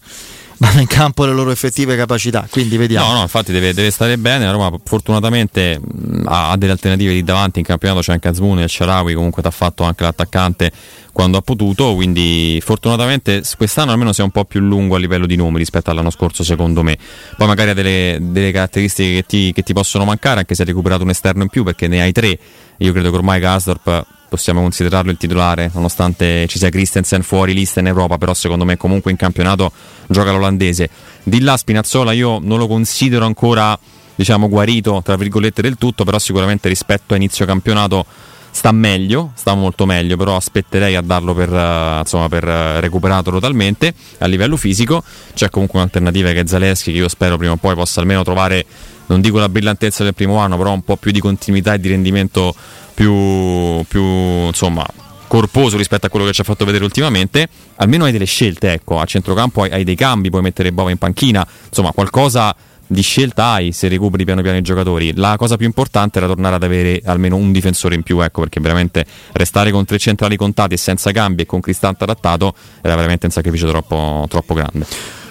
vanno 0.61 0.81
in 0.81 0.87
campo 0.87 1.25
le 1.25 1.33
loro 1.33 1.51
effettive 1.51 1.97
capacità. 1.97 2.47
Quindi 2.51 2.77
vediamo. 2.77 3.09
No, 3.09 3.15
no, 3.15 3.23
infatti 3.23 3.51
deve, 3.51 3.73
deve 3.73 3.91
stare 3.91 4.19
bene. 4.19 4.45
La 4.45 4.53
Roma 4.53 4.71
fortunatamente 4.85 5.81
ha, 6.27 6.51
ha, 6.51 6.57
delle 6.57 6.73
alternative 6.73 7.13
lì 7.13 7.25
davanti. 7.25 7.61
In 7.61 7.65
campionato 7.65 8.01
c'è 8.01 8.13
anche 8.13 8.29
Azmoun 8.29 8.61
e 8.61 8.69
Sharawi, 8.69 9.15
comunque 9.15 9.43
ti 9.43 9.49
ha 9.49 9.53
fatto 9.53 9.85
anche 9.85 10.05
l'attaccante 10.05 10.71
quando 11.13 11.39
ha 11.39 11.41
potuto. 11.41 11.95
Quindi 11.95 12.61
fortunatamente 12.63 13.43
quest'anno 13.57 13.93
almeno 13.93 14.13
sia 14.13 14.25
un 14.25 14.31
po' 14.31 14.45
più 14.45 14.61
lungo 14.61 14.97
a 14.97 14.99
livello 14.99 15.25
di 15.27 15.37
numeri 15.37 15.59
rispetto 15.59 15.91
all'anno 15.91 16.11
scorso, 16.11 16.45
secondo 16.45 16.83
me. 16.83 16.99
Poi 17.37 17.47
magari 17.47 17.71
ha 17.71 17.75
delle, 17.75 18.19
delle 18.21 18.53
caratteristiche 18.53 19.15
che 19.15 19.23
ti, 19.27 19.53
che 19.55 19.63
ti 19.63 19.73
possono 19.73 20.05
mancare, 20.05 20.41
anche 20.41 20.55
se 20.55 20.63
hai 20.63 20.69
recuperato 20.69 21.03
un 21.03 21.11
esterno 21.11 21.43
in 21.43 21.49
più, 21.49 21.65
perché 21.65 21.89
ne 21.89 22.03
hai 22.03 22.13
tre. 22.13 22.39
Io 22.77 22.93
credo 22.93 23.11
che 23.11 23.17
ormai 23.17 23.41
Gasdorp 23.41 24.19
possiamo 24.31 24.61
considerarlo 24.61 25.11
il 25.11 25.17
titolare, 25.17 25.71
nonostante 25.75 26.47
ci 26.47 26.59
sia 26.59 26.71
Christensen 26.71 27.23
fuori 27.23 27.53
lista 27.53 27.81
in 27.81 27.89
Europa, 27.89 28.17
però 28.17 28.33
secondo 28.33 28.65
me 28.65 28.77
comunque 28.77 29.11
in 29.11 29.17
campionato 29.17 29.73
gioca 30.07 30.31
l'olandese. 30.31 30.89
Di 31.25 31.41
là 31.41 31.57
Spinazzola 31.57 32.13
io 32.13 32.39
non 32.41 32.59
lo 32.59 32.69
considero 32.69 33.27
ancora 33.27 33.77
diciamo 34.15 34.49
guarito 34.49 35.01
tra 35.05 35.17
virgolette 35.17 35.63
del 35.63 35.77
tutto, 35.77 36.05
però 36.05 36.19
sicuramente 36.19 36.69
rispetto 36.69 37.13
a 37.13 37.17
inizio 37.17 37.45
campionato 37.45 38.07
sta 38.53 38.73
meglio, 38.73 39.33
sta 39.35 39.55
molto 39.55 39.85
meglio, 39.87 40.17
però 40.17 40.37
aspetterei 40.37 40.95
a 40.95 41.01
darlo 41.01 41.35
per, 41.35 41.51
uh, 41.51 41.99
insomma, 41.99 42.29
per 42.29 42.45
uh, 42.45 42.81
recuperato 42.81 43.31
totalmente 43.31 43.95
a 44.19 44.27
livello 44.27 44.57
fisico. 44.57 45.03
C'è 45.35 45.51
comunque 45.51 45.79
un'alternativa 45.79 46.31
che 46.33 46.41
è 46.41 46.47
Zaleschi 46.47 46.93
che 46.93 46.99
io 46.99 47.09
spero 47.09 47.37
prima 47.37 47.53
o 47.53 47.57
poi 47.57 47.75
possa 47.75 48.01
almeno 48.01 48.23
trovare, 48.23 48.65
non 49.07 49.21
dico 49.21 49.39
la 49.39 49.49
brillantezza 49.49 50.05
del 50.05 50.15
primo 50.15 50.39
anno, 50.39 50.57
però 50.57 50.73
un 50.73 50.83
po' 50.83 50.97
più 50.97 51.11
di 51.11 51.21
continuità 51.21 51.75
e 51.75 51.81
di 51.81 51.89
rendimento 51.89 52.55
più, 52.93 53.85
più 53.87 54.03
insomma, 54.03 54.87
corposo 55.27 55.77
rispetto 55.77 56.07
a 56.07 56.09
quello 56.09 56.27
che 56.27 56.33
ci 56.33 56.41
ha 56.41 56.45
fatto 56.45 56.65
vedere 56.65 56.85
ultimamente, 56.85 57.49
almeno 57.77 58.05
hai 58.05 58.13
delle 58.13 58.25
scelte, 58.25 58.73
ecco, 58.73 58.99
a 58.99 59.05
centrocampo 59.05 59.63
hai, 59.63 59.71
hai 59.71 59.85
dei 59.85 59.95
cambi, 59.95 60.31
puoi 60.31 60.43
mettere 60.43 60.73
Bova 60.73 60.91
in 60.91 60.99
panchina, 60.99 61.47
insomma 61.69 61.93
qualcosa 61.93 62.55
di 62.91 63.03
scelta 63.03 63.51
hai 63.51 63.71
se 63.71 63.87
recuperi 63.87 64.25
piano 64.25 64.43
piano 64.43 64.59
i 64.59 64.63
giocatori. 64.63 65.15
La 65.15 65.37
cosa 65.37 65.57
più 65.57 65.67
importante 65.67 66.19
era 66.19 66.27
tornare 66.27 66.57
ad 66.57 66.65
avere 66.65 67.01
almeno 67.05 67.37
un 67.37 67.53
difensore 67.53 67.95
in 67.95 68.03
più, 68.03 68.21
ecco, 68.21 68.41
perché 68.41 68.59
veramente 68.59 69.07
restare 69.33 69.71
con 69.71 69.85
tre 69.85 69.99
centrali 69.99 70.37
contati 70.37 70.75
e 70.75 70.77
senza 70.77 71.13
cambi 71.13 71.43
e 71.43 71.47
con 71.47 71.61
Cristante 71.61 72.03
adattato 72.03 72.53
era 72.83 72.97
veramente 72.97 73.27
un 73.27 73.33
sacrificio 73.33 73.69
troppo, 73.69 74.27
troppo 74.29 74.55
grande. 74.55 74.85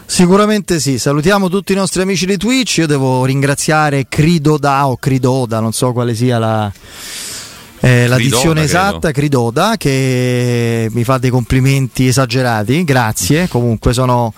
Sicuramente 0.06 0.80
sì, 0.80 0.98
salutiamo 0.98 1.50
tutti 1.50 1.74
i 1.74 1.76
nostri 1.76 2.02
amici 2.02 2.26
di 2.26 2.38
Twitch, 2.38 2.78
io 2.78 2.88
devo 2.88 3.26
ringraziare 3.26 4.08
Cridoda 4.08 4.88
o 4.88 4.96
Cridoda, 4.96 5.60
non 5.60 5.74
so 5.74 5.92
quale 5.92 6.16
sia 6.16 6.40
la, 6.40 6.72
eh, 7.82 8.08
la 8.08 8.18
dizione 8.18 8.64
esatta, 8.64 9.12
Cridoda, 9.12 9.76
che 9.78 10.90
mi 10.92 11.04
fa 11.04 11.18
dei 11.18 11.30
complimenti 11.30 12.08
esagerati, 12.08 12.84
grazie, 12.84 13.48
comunque 13.48 13.94
sono, 13.94 14.34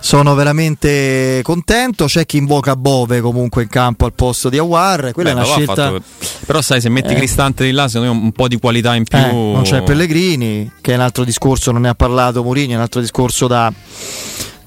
sono 0.00 0.34
veramente 0.34 1.40
contento. 1.42 2.06
C'è 2.06 2.26
chi 2.26 2.38
invoca 2.38 2.74
Bove 2.74 3.20
comunque 3.20 3.62
in 3.62 3.68
campo 3.68 4.04
al 4.04 4.14
posto 4.14 4.48
di 4.48 4.58
Awar. 4.58 5.12
Quella 5.12 5.32
Beh, 5.32 5.40
è 5.40 5.42
una 5.42 5.52
scelta. 5.52 5.74
Fatto... 5.74 6.02
Però, 6.44 6.60
sai, 6.60 6.80
se 6.80 6.88
metti 6.88 7.12
eh. 7.12 7.16
Cristante 7.16 7.64
di 7.64 7.70
là, 7.70 7.86
secondo 7.86 8.12
me 8.12 8.20
un 8.20 8.32
po' 8.32 8.48
di 8.48 8.58
qualità 8.58 8.96
in 8.96 9.04
più. 9.04 9.18
Eh, 9.18 9.32
non 9.32 9.62
c'è 9.62 9.82
Pellegrini, 9.82 10.72
che 10.80 10.92
è 10.92 10.96
un 10.96 11.02
altro 11.02 11.22
discorso, 11.22 11.70
non 11.70 11.82
ne 11.82 11.88
ha 11.88 11.94
parlato 11.94 12.42
Mourinho, 12.42 12.72
è 12.72 12.76
un 12.76 12.82
altro 12.82 13.00
discorso 13.00 13.46
da. 13.46 13.72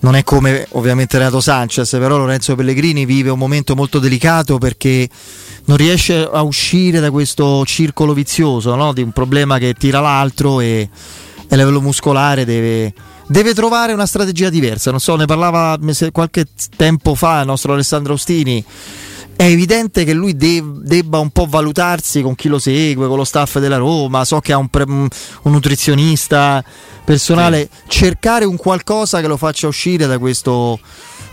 Non 0.02 0.16
è 0.16 0.24
come 0.24 0.66
ovviamente 0.72 1.18
Renato 1.18 1.42
Sanchez, 1.42 1.90
però 1.90 2.16
Lorenzo 2.16 2.56
Pellegrini 2.56 3.04
vive 3.04 3.32
un 3.32 3.38
momento 3.38 3.76
molto 3.76 4.00
delicato 4.00 4.58
perché 4.58 5.10
non 5.70 5.78
riesce 5.78 6.28
a 6.28 6.42
uscire 6.42 7.00
da 7.00 7.12
questo 7.12 7.64
circolo 7.64 8.14
vizioso 8.14 8.74
no? 8.74 8.92
di 8.92 9.04
un 9.04 9.12
problema 9.12 9.60
che 9.60 9.76
tira 9.76 10.00
l'altro 10.00 10.62
e, 10.62 10.90
a 11.48 11.56
livello 11.56 11.80
muscolare 11.80 12.44
deve, 12.44 12.92
deve, 13.28 13.54
trovare 13.54 13.94
una 13.94 14.08
strategia 14.08 14.50
diversa. 14.50 14.90
Non 14.90 15.00
so, 15.00 15.16
ne 15.16 15.26
parlava 15.26 15.78
qualche 16.12 16.48
tempo 16.76 17.14
fa 17.14 17.42
il 17.42 17.46
nostro 17.46 17.74
Alessandro 17.74 18.14
Ostini. 18.14 18.66
È 19.36 19.44
evidente 19.44 20.06
che 20.06 20.14
lui 20.14 20.36
deb- 20.36 20.80
debba 20.80 21.20
un 21.20 21.30
po' 21.30 21.46
valutarsi 21.46 22.24
con 22.24 22.34
chi 22.34 22.48
lo 22.48 22.58
segue, 22.58 23.08
con 23.08 23.18
lo 23.18 23.24
staff 23.24 23.60
della 23.60 23.78
Roma. 23.78 24.26
So 24.26 24.40
che 24.40 24.52
ha 24.54 24.58
un, 24.58 24.70
pre- 24.70 24.84
un 24.84 25.08
nutrizionista 25.44 26.64
personale. 27.06 27.70
Sì. 27.72 28.00
Cercare 28.00 28.44
un 28.44 28.58
qualcosa 28.58 29.22
che 29.22 29.28
lo 29.28 29.38
faccia 29.38 29.68
uscire 29.68 30.08
da 30.08 30.18
questo 30.18 30.80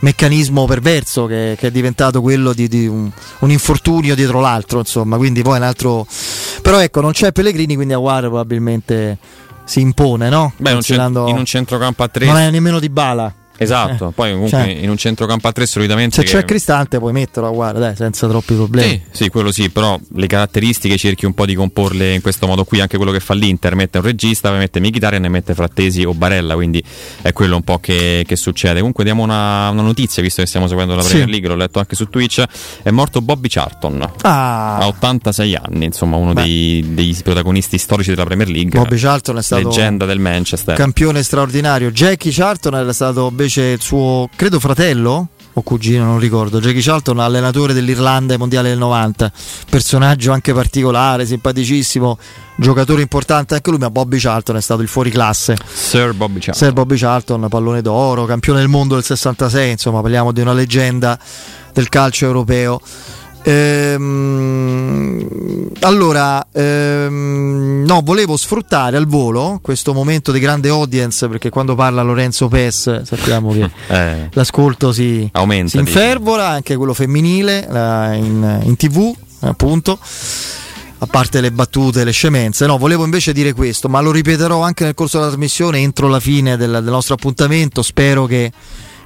meccanismo 0.00 0.64
perverso 0.66 1.26
che, 1.26 1.56
che 1.58 1.68
è 1.68 1.70
diventato 1.70 2.20
quello 2.20 2.52
di, 2.52 2.68
di 2.68 2.86
un, 2.86 3.10
un, 3.38 3.50
infortunio 3.50 4.14
dietro 4.14 4.40
l'altro, 4.40 4.80
insomma, 4.80 5.16
quindi 5.16 5.42
poi 5.42 5.56
un 5.56 5.62
altro... 5.64 6.06
Però 6.62 6.80
ecco, 6.80 7.00
non 7.00 7.12
c'è 7.12 7.32
Pellegrini, 7.32 7.74
quindi 7.74 7.94
Aguar 7.94 8.22
probabilmente 8.22 9.18
si 9.64 9.80
impone, 9.80 10.28
no? 10.28 10.52
Beh, 10.56 10.70
in 10.70 11.36
un 11.36 11.44
centrocampo 11.44 12.02
a 12.02 12.08
tre. 12.08 12.26
Non 12.26 12.38
è 12.38 12.50
nemmeno 12.50 12.78
di 12.78 12.88
bala. 12.88 13.32
Esatto, 13.58 14.08
eh, 14.08 14.12
poi 14.12 14.32
comunque 14.32 14.58
cioè, 14.58 14.68
in 14.68 14.90
un 14.90 14.96
centrocampo 14.96 15.48
a 15.48 15.52
tre 15.52 15.66
solitamente... 15.66 16.16
Se 16.16 16.24
c'è 16.24 16.44
Cristante 16.44 16.98
puoi 16.98 17.12
metterlo, 17.12 17.52
guarda, 17.52 17.78
dai, 17.78 17.96
senza 17.96 18.28
troppi 18.28 18.54
problemi. 18.54 19.02
Sì, 19.10 19.24
sì, 19.24 19.28
quello 19.28 19.50
sì, 19.52 19.70
però 19.70 19.98
le 20.14 20.26
caratteristiche 20.26 20.96
cerchi 20.96 21.26
un 21.26 21.34
po' 21.34 21.46
di 21.46 21.54
comporle 21.54 22.14
in 22.14 22.20
questo 22.20 22.46
modo 22.46 22.64
qui, 22.64 22.80
anche 22.80 22.96
quello 22.96 23.12
che 23.12 23.20
fa 23.20 23.34
l'Inter, 23.34 23.74
mette 23.74 23.98
un 23.98 24.04
regista, 24.04 24.48
poi 24.48 24.58
mette 24.58 24.80
Mkhitaryan 24.80 25.24
e 25.24 25.28
mette 25.28 25.54
Frattesi 25.54 26.04
o 26.04 26.14
Barella, 26.14 26.54
quindi 26.54 26.82
è 27.22 27.32
quello 27.32 27.56
un 27.56 27.62
po' 27.62 27.78
che, 27.78 28.24
che 28.26 28.36
succede. 28.36 28.78
Comunque 28.78 29.04
diamo 29.04 29.22
una, 29.22 29.70
una, 29.70 29.82
notizia, 29.82 30.22
visto 30.22 30.42
che 30.42 30.48
stiamo 30.48 30.68
seguendo 30.68 30.94
la 30.94 31.02
Premier 31.02 31.26
sì. 31.26 31.30
League, 31.30 31.48
l'ho 31.48 31.56
letto 31.56 31.78
anche 31.78 31.96
su 31.96 32.08
Twitch, 32.08 32.42
è 32.82 32.90
morto 32.90 33.20
Bobby 33.20 33.48
Charlton, 33.48 34.10
ah. 34.22 34.76
a 34.78 34.86
86 34.86 35.54
anni, 35.54 35.84
insomma 35.86 36.16
uno 36.16 36.34
dei, 36.34 36.84
dei, 36.94 37.16
protagonisti 37.22 37.78
storici 37.78 38.10
della 38.10 38.24
Premier 38.24 38.48
League. 38.48 38.78
Bobby 38.78 38.96
Charlton 38.96 39.38
è 39.38 39.42
stato... 39.42 39.68
Leggenda 39.68 40.04
del 40.04 40.18
Manchester. 40.18 40.74
Campione 40.74 41.22
straordinario. 41.22 41.90
Jackie 41.90 42.32
Charlton 42.32 42.74
era 42.74 42.92
stato 42.92 43.30
invece 43.46 43.62
il 43.62 43.80
suo 43.80 44.28
credo 44.34 44.58
fratello 44.58 45.28
o 45.52 45.62
cugino, 45.62 46.04
non 46.04 46.18
ricordo, 46.18 46.60
Jackie 46.60 46.82
Charlton, 46.82 47.18
allenatore 47.18 47.72
dell'Irlanda 47.72 48.34
ai 48.34 48.38
mondiali 48.38 48.68
del 48.68 48.76
90, 48.76 49.32
personaggio 49.70 50.30
anche 50.32 50.52
particolare, 50.52 51.24
simpaticissimo, 51.24 52.18
giocatore 52.56 53.00
importante 53.00 53.54
anche 53.54 53.70
lui, 53.70 53.78
ma 53.78 53.88
Bobby 53.88 54.18
Charlton 54.18 54.56
è 54.56 54.60
stato 54.60 54.82
il 54.82 54.88
fuoriclasse. 54.88 55.56
Sir 55.72 56.12
Bobby 56.12 56.40
Charlton. 56.40 56.54
Sir 56.54 56.72
Bobby 56.74 56.96
Charlton, 56.98 57.46
pallone 57.48 57.80
d'oro, 57.80 58.26
campione 58.26 58.58
del 58.58 58.68
mondo 58.68 58.96
del 58.96 59.04
66, 59.04 59.70
insomma 59.70 60.02
parliamo 60.02 60.30
di 60.32 60.42
una 60.42 60.52
leggenda 60.52 61.18
del 61.72 61.88
calcio 61.88 62.26
europeo. 62.26 62.78
Ehm, 63.48 65.24
allora, 65.82 66.44
ehm, 66.50 67.84
no, 67.86 68.00
volevo 68.02 68.36
sfruttare 68.36 68.96
al 68.96 69.06
volo 69.06 69.60
questo 69.62 69.94
momento 69.94 70.32
di 70.32 70.40
grande 70.40 70.68
audience 70.68 71.28
perché 71.28 71.48
quando 71.48 71.76
parla 71.76 72.02
Lorenzo 72.02 72.48
Pes 72.48 73.02
sappiamo 73.04 73.52
che 73.52 73.70
eh, 73.86 74.30
l'ascolto 74.32 74.90
si, 74.92 75.28
aumenta, 75.30 75.70
si 75.70 75.78
infervora, 75.78 76.48
anche 76.48 76.74
quello 76.74 76.92
femminile 76.92 77.68
in, 77.70 78.62
in 78.64 78.74
tv, 78.74 79.14
appunto 79.40 79.96
a 80.98 81.06
parte 81.06 81.40
le 81.40 81.52
battute, 81.52 82.02
le 82.02 82.10
scemenze. 82.10 82.66
No, 82.66 82.78
volevo 82.78 83.04
invece 83.04 83.32
dire 83.32 83.52
questo, 83.52 83.88
ma 83.88 84.00
lo 84.00 84.10
ripeterò 84.10 84.60
anche 84.60 84.82
nel 84.82 84.94
corso 84.94 85.18
della 85.18 85.30
trasmissione 85.30 85.78
entro 85.78 86.08
la 86.08 86.18
fine 86.18 86.56
del, 86.56 86.80
del 86.82 86.82
nostro 86.82 87.14
appuntamento. 87.14 87.82
Spero 87.82 88.26
che, 88.26 88.50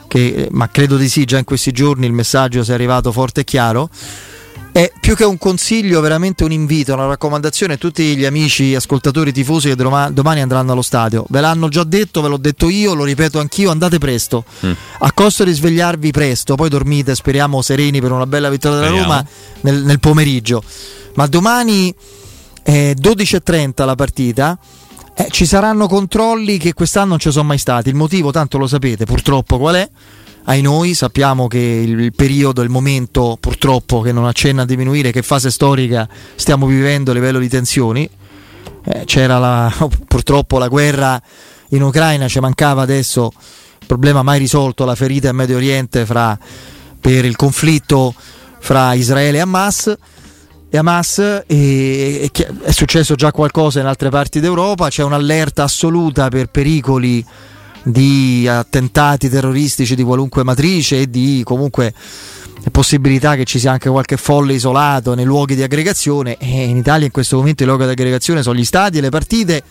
che, 0.09 0.49
ma 0.51 0.71
credo 0.71 0.97
di 0.97 1.11
sì, 1.11 1.27
già 1.27 1.37
in 1.37 1.45
questi 1.45 1.73
giorni 1.73 2.07
il 2.07 2.15
messaggio 2.15 2.65
sia 2.65 2.73
arrivato 2.73 3.13
forte 3.13 3.43
e 3.43 3.45
chiaro 3.45 3.91
è 4.73 4.93
più 5.01 5.17
che 5.17 5.25
un 5.25 5.37
consiglio, 5.37 6.01
veramente 6.01 6.45
un 6.45 6.53
invito, 6.53 6.95
una 6.95 7.07
raccomandazione 7.07 7.75
a 7.75 7.77
tutti 7.77 8.17
gli 8.17 8.25
amici 8.25 8.75
ascoltatori 8.75 9.33
tifosi 9.33 9.69
che 9.69 9.75
domani 9.75 10.41
andranno 10.41 10.73
allo 10.73 10.83
stadio. 10.83 11.25
Ve 11.29 11.41
l'hanno 11.41 11.69
già 11.69 11.83
detto, 11.83 12.21
ve 12.21 12.29
l'ho 12.29 12.37
detto 12.37 12.69
io, 12.69 12.95
lo 12.95 13.05
ripeto 13.05 13.41
anch'io, 13.41 13.71
andate 13.71 13.99
presto. 13.99 14.45
Mm. 14.65 14.73
A 15.01 15.13
costo 15.13 15.43
di 15.45 15.53
svegliarvi 15.53 16.13
presto, 16.13 16.55
poi 16.55 16.69
dormite, 16.69 17.15
speriamo 17.15 17.61
sereni 17.63 18.01
per 18.01 18.13
una 18.13 18.27
bella 18.27 18.49
vittoria 18.49 18.79
della 18.79 18.91
speriamo. 18.91 19.13
Roma 19.13 19.29
nel, 19.63 19.83
nel, 19.83 19.99
pomeriggio. 19.99 20.63
Ma 21.15 21.27
domani 21.27 21.93
è 22.63 22.95
12.30 22.97 23.85
la 23.85 23.95
partita. 23.97 24.59
Eh, 25.15 25.27
ci 25.31 25.47
saranno 25.47 25.89
controlli 25.89 26.59
che 26.59 26.73
quest'anno 26.73 27.09
non 27.09 27.19
ci 27.19 27.33
sono 27.33 27.49
mai 27.49 27.59
stati. 27.59 27.89
Il 27.89 27.97
motivo, 27.97 28.31
tanto 28.31 28.57
lo 28.57 28.69
sapete, 28.69 29.05
purtroppo 29.05 29.59
qual 29.59 29.75
è? 29.75 29.91
Ai 30.51 30.63
noi, 30.63 30.95
sappiamo 30.95 31.47
che 31.47 31.59
il 31.59 32.13
periodo, 32.13 32.63
il 32.63 32.71
momento 32.71 33.37
purtroppo 33.39 34.01
che 34.01 34.11
non 34.11 34.27
accenna 34.27 34.63
a 34.63 34.65
diminuire, 34.65 35.13
che 35.13 35.23
fase 35.23 35.49
storica 35.49 36.09
stiamo 36.35 36.67
vivendo 36.67 37.13
a 37.13 37.15
livello 37.15 37.39
di 37.39 37.49
tensioni, 37.49 38.11
eh, 38.85 39.05
c'era 39.05 39.39
la, 39.39 39.73
purtroppo 40.09 40.59
la 40.59 40.67
guerra 40.67 41.23
in 41.69 41.83
Ucraina, 41.83 42.27
ci 42.27 42.41
mancava 42.41 42.83
adesso 42.83 43.31
il 43.79 43.87
problema 43.87 44.25
mai 44.25 44.41
risolto, 44.41 44.85
la 44.85 44.97
ferita 44.97 45.29
in 45.29 45.37
Medio 45.37 45.55
Oriente 45.55 46.05
fra, 46.05 46.37
per 47.01 47.25
il 47.25 47.37
conflitto 47.37 48.13
fra 48.59 48.93
Israele 48.95 49.39
e 49.39 49.41
Hamas. 49.43 49.97
E 50.69 50.77
Hamas 50.77 51.19
e, 51.19 51.45
e, 51.47 52.31
è 52.63 52.73
successo 52.73 53.15
già 53.15 53.31
qualcosa 53.31 53.79
in 53.79 53.87
altre 53.87 54.09
parti 54.09 54.41
d'Europa, 54.41 54.89
c'è 54.89 55.05
un'allerta 55.05 55.63
assoluta 55.63 56.29
per 56.29 56.49
pericoli 56.49 57.25
di 57.83 58.47
attentati 58.49 59.29
terroristici 59.29 59.95
di 59.95 60.03
qualunque 60.03 60.45
matrice 60.45 61.01
e 61.01 61.11
di 61.11 61.43
comunque 61.45 61.95
possibilità 62.71 63.37
che 63.37 63.45
ci 63.45 63.59
sia 63.59 63.73
anche 63.73 63.89
qualche 63.89 64.17
folle 64.17 64.53
isolato 64.53 65.15
nei 65.15 65.25
luoghi 65.25 65.55
di 65.55 65.63
aggregazione. 65.63 66.37
E 66.37 66.65
in 66.65 66.77
Italia 66.77 67.07
in 67.07 67.13
questo 67.13 67.37
momento 67.37 67.63
i 67.63 67.67
luoghi 67.67 67.85
di 67.85 67.91
aggregazione 67.91 68.43
sono 68.43 68.59
gli 68.59 68.65
stadi 68.65 68.99
e 68.99 69.01
le 69.01 69.09
partite 69.09 69.63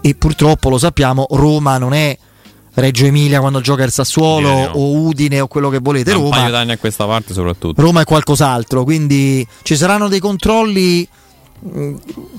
e 0.00 0.14
purtroppo 0.14 0.70
lo 0.70 0.78
sappiamo 0.78 1.26
Roma 1.30 1.76
non 1.76 1.92
è 1.92 2.16
Reggio 2.72 3.04
Emilia 3.04 3.40
quando 3.40 3.60
gioca 3.60 3.82
il 3.82 3.90
Sassuolo 3.90 4.48
no. 4.48 4.70
o 4.74 4.92
Udine 4.92 5.40
o 5.40 5.48
quello 5.48 5.68
che 5.68 5.78
volete 5.78 6.12
Roma, 6.12 6.24
un 6.24 6.30
paio 6.30 6.50
d'anni 6.50 6.72
a 6.72 6.78
questa 6.78 7.04
parte 7.04 7.32
soprattutto. 7.32 7.80
Roma 7.80 8.02
è 8.02 8.04
qualcos'altro 8.04 8.84
quindi 8.84 9.46
ci 9.62 9.76
saranno 9.76 10.08
dei 10.08 10.20
controlli 10.20 11.06
mm, 11.66 11.96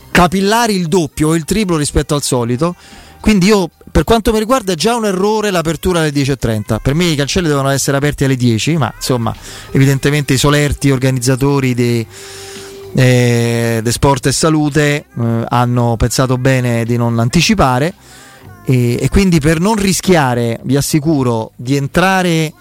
capillari 0.09 0.75
il 0.75 0.87
doppio 0.87 1.29
o 1.29 1.35
il 1.35 1.43
triplo 1.43 1.75
rispetto 1.75 2.15
al 2.15 2.23
solito 2.23 2.75
quindi 3.21 3.45
io, 3.45 3.69
per 3.91 4.03
quanto 4.03 4.33
mi 4.33 4.39
riguarda, 4.39 4.73
è 4.73 4.75
già 4.75 4.95
un 4.95 5.05
errore 5.05 5.51
l'apertura 5.51 5.99
alle 5.99 6.11
10.30. 6.11 6.77
Per 6.81 6.93
me 6.93 7.05
i 7.05 7.15
cancelli 7.15 7.47
devono 7.47 7.69
essere 7.69 7.95
aperti 7.95 8.25
alle 8.25 8.35
10, 8.35 8.77
ma 8.77 8.91
insomma, 8.93 9.33
evidentemente 9.71 10.33
i 10.33 10.37
solerti 10.37 10.89
organizzatori 10.89 11.73
di 11.73 12.05
eh, 12.93 13.83
sport 13.85 14.25
e 14.25 14.31
salute 14.31 15.05
eh, 15.17 15.45
hanno 15.47 15.95
pensato 15.97 16.37
bene 16.37 16.83
di 16.83 16.97
non 16.97 17.19
anticipare 17.19 17.93
e, 18.65 18.97
e, 18.99 19.09
quindi 19.09 19.39
per 19.39 19.59
non 19.59 19.75
rischiare, 19.75 20.59
vi 20.63 20.75
assicuro, 20.75 21.51
di 21.55 21.75
entrare 21.75 22.51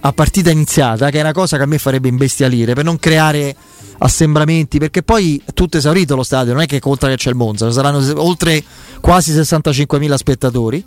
a 0.00 0.12
partita 0.12 0.50
iniziata, 0.50 1.10
che 1.10 1.18
è 1.18 1.22
una 1.22 1.32
cosa 1.32 1.56
che 1.56 1.64
a 1.64 1.66
me 1.66 1.78
farebbe 1.78 2.08
imbestialire, 2.08 2.74
per 2.74 2.84
non 2.84 2.98
creare 2.98 3.54
assembramenti, 3.98 4.78
perché 4.78 5.02
poi 5.02 5.40
è 5.44 5.52
tutto 5.52 5.76
esaurito 5.76 6.14
lo 6.14 6.22
stadio, 6.22 6.52
non 6.52 6.62
è 6.62 6.66
che 6.66 6.78
conta 6.78 7.08
che 7.08 7.16
c'è 7.16 7.30
il 7.30 7.36
Monza, 7.36 7.70
saranno 7.70 8.00
oltre 8.20 8.62
quasi 9.00 9.32
65.000 9.32 10.14
spettatori. 10.14 10.84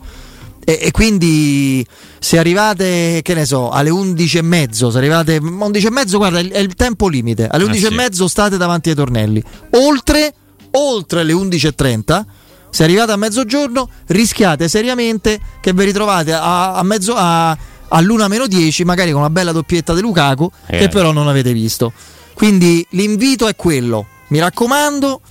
E, 0.63 0.78
e, 0.80 0.91
quindi 0.91 1.86
se 2.19 2.38
arrivate, 2.38 3.21
che 3.24 3.34
ne 3.34 3.45
so, 3.45 3.71
alle 3.71 3.89
11.30, 3.89 4.89
se 4.91 4.97
arrivate 4.97 5.39
11.30, 5.39 6.15
guarda, 6.17 6.39
è 6.39 6.60
il 6.60 6.76
tempo 6.76 7.08
limite. 7.08 7.47
Alle 7.47 7.65
11.30 7.65 8.12
sì. 8.12 8.28
state 8.28 8.58
davanti 8.58 8.89
ai 8.89 8.95
tornelli. 8.95 9.43
Oltre, 9.71 10.34
oltre 10.71 11.24
le 11.24 11.34
11.30, 11.34 12.26
se 12.69 12.84
arrivate 12.84 13.12
a 13.12 13.17
mezzogiorno, 13.17 13.89
rischiate 14.08 14.67
seriamente 14.67 15.39
che 15.60 15.74
vi 15.74 15.84
ritrovate 15.84 16.32
a, 16.32 16.76
a 16.76 16.84
mezzo, 16.84 17.15
a, 17.15 17.58
all'una 17.91 18.27
meno 18.27 18.47
10, 18.47 18.84
magari 18.84 19.12
con 19.12 19.21
una 19.21 19.30
bella 19.30 19.51
doppietta 19.51 19.93
di 19.93 20.01
Lukaku, 20.01 20.49
eh. 20.67 20.77
che 20.77 20.88
però 20.89 21.12
non 21.12 21.27
avete 21.27 21.54
visto. 21.54 21.93
Quindi 22.34 22.86
l'invito 22.91 23.47
è 23.47 23.56
quello. 23.56 24.06
Mi 24.27 24.39
raccomando. 24.39 25.21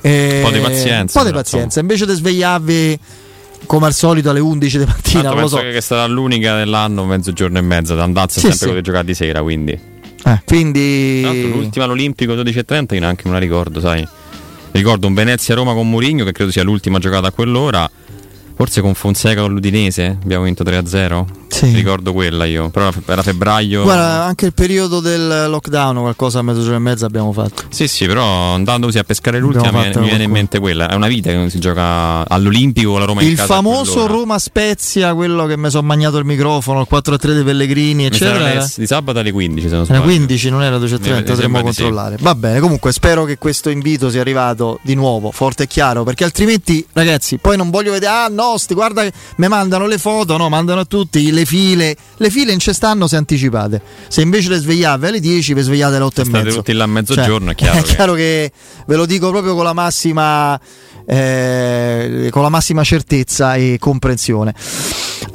Eh, 0.00 0.42
un 0.44 0.50
po' 0.50 0.56
di 0.56 0.60
pazienza. 0.60 1.18
Un 1.18 1.24
po' 1.24 1.30
di 1.30 1.36
pazienza. 1.36 1.80
Invece 1.80 2.06
di 2.06 2.12
svegliarvi 2.12 2.98
come 3.66 3.86
al 3.86 3.94
solito 3.94 4.30
alle 4.30 4.40
11 4.40 4.78
di 4.78 4.84
mattina. 4.84 5.22
Tanto 5.22 5.36
penso 5.36 5.56
so. 5.56 5.62
che 5.62 5.80
sarà 5.80 6.06
l'unica 6.06 6.56
dell'anno 6.56 7.04
mezzogiorno 7.04 7.58
e 7.58 7.62
mezzo. 7.62 7.94
D'andarsi 7.94 8.40
sì, 8.40 8.52
sempre 8.52 8.76
sì. 8.76 8.82
giocate 8.82 9.06
di 9.06 9.14
sera. 9.14 9.42
Quindi, 9.42 9.72
eh, 9.72 10.42
quindi... 10.44 11.50
l'ultima 11.50 11.84
all'Olimpico 11.84 12.34
12.30 12.34 12.94
io 12.94 13.00
neanche 13.00 13.22
me 13.26 13.32
la 13.32 13.38
ricordo, 13.38 13.80
sai. 13.80 14.06
Ricordo 14.72 15.06
un 15.06 15.14
Venezia-Roma 15.14 15.72
con 15.72 15.88
Mourinho 15.88 16.24
che 16.24 16.32
credo 16.32 16.50
sia 16.50 16.64
l'ultima 16.64 16.98
giocata 16.98 17.28
a 17.28 17.30
quell'ora 17.30 17.88
Forse 18.56 18.80
con 18.80 18.94
Fonseca 18.94 19.40
con 19.40 19.52
l'Udinese 19.52 20.16
abbiamo 20.22 20.44
vinto 20.44 20.62
3-0. 20.62 21.24
Sì. 21.48 21.72
Ricordo 21.72 22.12
quella 22.12 22.44
io, 22.44 22.68
però 22.70 22.90
era 23.06 23.22
febbraio. 23.22 23.82
Guarda, 23.82 24.24
anche 24.24 24.46
il 24.46 24.54
periodo 24.54 25.00
del 25.00 25.46
lockdown, 25.48 26.00
qualcosa 26.00 26.40
a 26.40 26.42
mezzogiorno 26.42 26.76
e 26.76 26.80
mezzo 26.80 27.06
abbiamo 27.06 27.32
fatto. 27.32 27.64
Sì, 27.68 27.86
sì, 27.88 28.06
però 28.06 28.54
andando 28.54 28.86
così 28.86 28.98
a 28.98 29.04
pescare 29.04 29.38
l'ultima 29.38 29.70
mi, 29.70 29.92
mi 29.94 30.08
viene 30.08 30.24
in 30.24 30.30
mente 30.30 30.58
quella. 30.58 30.88
È 30.88 30.94
una 30.94 31.08
vita 31.08 31.30
che 31.30 31.36
non 31.36 31.50
si 31.50 31.58
gioca 31.58 32.28
all'Olimpico 32.28 32.90
con 32.90 33.00
la 33.00 33.06
Roma 33.06 33.22
il 33.22 33.28
in 33.28 33.36
casa. 33.36 33.44
Il 33.44 33.62
famoso 33.62 34.06
Roma 34.06 34.38
Spezia, 34.38 35.14
quello 35.14 35.46
che 35.46 35.56
mi 35.56 35.70
sono 35.70 35.86
magnato 35.86 36.18
il 36.18 36.24
microfono, 36.24 36.80
il 36.80 36.86
4-3 36.90 37.32
dei 37.32 37.44
Pellegrini, 37.44 38.06
eccetera. 38.06 38.50
Era 38.50 38.70
di 38.74 38.86
sabato 38.86 39.18
alle 39.18 39.32
15, 39.32 39.68
se 39.68 39.74
non 39.74 39.84
sbaglio. 39.84 40.02
Alle 40.02 40.14
15, 40.16 40.50
non 40.50 40.62
era 40.62 40.78
12.30, 40.78 41.24
potremmo 41.24 41.62
controllare. 41.62 42.16
Sì. 42.16 42.22
Va 42.22 42.34
bene, 42.34 42.60
comunque 42.60 42.92
spero 42.92 43.24
che 43.24 43.38
questo 43.38 43.70
invito 43.70 44.10
sia 44.10 44.20
arrivato 44.20 44.78
di 44.82 44.94
nuovo, 44.94 45.30
forte 45.30 45.64
e 45.64 45.66
chiaro, 45.66 46.04
perché 46.04 46.24
altrimenti, 46.24 46.84
ragazzi, 46.92 47.38
poi 47.38 47.56
non 47.56 47.70
voglio 47.70 47.92
vedere, 47.92 48.12
ah 48.12 48.28
no, 48.28 48.56
sti, 48.56 48.74
guarda 48.74 49.02
mi 49.36 49.48
mandano 49.48 49.86
le 49.86 49.98
foto, 49.98 50.36
no, 50.36 50.48
mandano 50.48 50.80
a 50.80 50.84
tutti 50.84 51.32
le 51.34 51.44
file. 51.44 51.96
Le 52.16 52.30
file 52.30 52.52
in 52.52 52.60
stanno 52.60 53.06
se 53.06 53.16
anticipate. 53.16 53.82
Se 54.08 54.22
invece 54.22 54.48
le 54.48 54.58
svegliate 54.58 55.06
alle 55.06 55.20
10, 55.20 55.54
vi 55.54 55.60
svegliate 55.60 55.96
alle 55.96 56.04
8 56.04 56.20
e 56.20 56.24
mezzo. 56.28 56.56
tutti 56.56 56.72
là 56.72 56.84
a 56.84 56.86
mezzogiorno, 56.86 57.54
cioè, 57.54 57.54
è 57.54 57.56
chiaro. 57.56 57.78
È 57.78 57.82
che... 57.82 57.94
chiaro 57.94 58.14
che 58.14 58.52
ve 58.86 58.96
lo 58.96 59.06
dico 59.06 59.30
proprio 59.30 59.54
con 59.54 59.64
la 59.64 59.72
massima 59.72 60.58
eh, 61.06 62.28
con 62.30 62.42
la 62.42 62.48
massima 62.48 62.82
certezza 62.82 63.54
e 63.56 63.76
comprensione. 63.78 64.54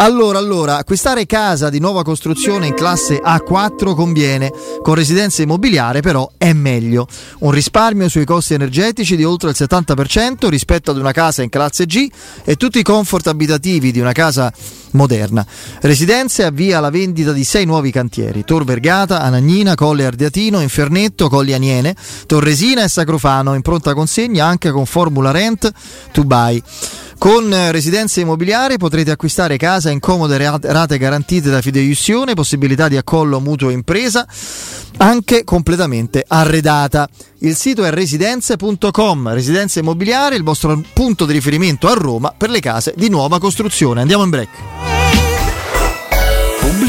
Allora, 0.01 0.37
allora, 0.37 0.77
acquistare 0.77 1.25
casa 1.25 1.69
di 1.69 1.79
nuova 1.79 2.03
costruzione 2.03 2.67
in 2.67 2.73
classe 2.73 3.19
A4 3.21 3.93
conviene, 3.93 4.49
con 4.81 4.95
residenza 4.95 5.41
immobiliare 5.41 5.99
però 5.99 6.31
è 6.37 6.53
meglio. 6.53 7.05
Un 7.39 7.51
risparmio 7.51 8.07
sui 8.07 8.23
costi 8.23 8.53
energetici 8.53 9.17
di 9.17 9.25
oltre 9.25 9.49
il 9.49 9.57
70% 9.59 10.47
rispetto 10.47 10.91
ad 10.91 10.97
una 10.97 11.11
casa 11.11 11.43
in 11.43 11.49
classe 11.49 11.85
G 11.85 12.07
e 12.45 12.55
tutti 12.55 12.79
i 12.79 12.83
comfort 12.83 13.27
abitativi 13.27 13.91
di 13.91 13.99
una 13.99 14.13
casa 14.13 14.53
moderna. 14.91 15.45
Residenze 15.81 16.45
avvia 16.45 16.79
la 16.79 16.89
vendita 16.89 17.33
di 17.33 17.43
sei 17.43 17.65
nuovi 17.65 17.91
cantieri: 17.91 18.45
Tor 18.45 18.63
Vergata, 18.63 19.21
Anagnina, 19.21 19.75
Colle 19.75 20.05
Ardiatino, 20.05 20.61
Infernetto, 20.61 21.27
Colli 21.27 21.51
Aniene, 21.51 21.93
Torresina 22.25 22.85
e 22.85 22.87
Sacrofano 22.87 23.53
in 23.53 23.61
pronta 23.61 23.93
consegna 23.93 24.45
anche 24.45 24.71
con 24.71 24.85
formula 24.85 25.31
rent 25.31 25.69
to 26.13 26.23
buy. 26.23 26.63
Con 27.19 27.53
residenza 27.71 28.21
immobiliare 28.21 28.77
potrete 28.77 29.11
acquistare 29.11 29.57
casa 29.57 29.91
in 29.91 29.99
comode 29.99 30.37
rate 30.37 30.97
garantite 30.97 31.49
da 31.49 31.61
fideiussione, 31.61 32.33
possibilità 32.33 32.87
di 32.87 32.95
accollo 32.95 33.41
mutuo 33.41 33.69
impresa, 33.71 34.25
anche 34.97 35.43
completamente 35.43 36.23
arredata. 36.25 37.09
Il 37.39 37.57
sito 37.57 37.83
è 37.83 37.91
residenze.com, 37.91 39.33
residenza 39.33 39.79
immobiliare, 39.79 40.37
il 40.37 40.43
vostro 40.43 40.81
punto 40.93 41.25
di 41.25 41.33
riferimento 41.33 41.89
a 41.89 41.93
Roma 41.93 42.33
per 42.35 42.49
le 42.49 42.61
case 42.61 42.93
di 42.95 43.09
nuova 43.09 43.37
costruzione. 43.37 43.99
Andiamo 43.99 44.23
in 44.23 44.29
break 44.29 44.49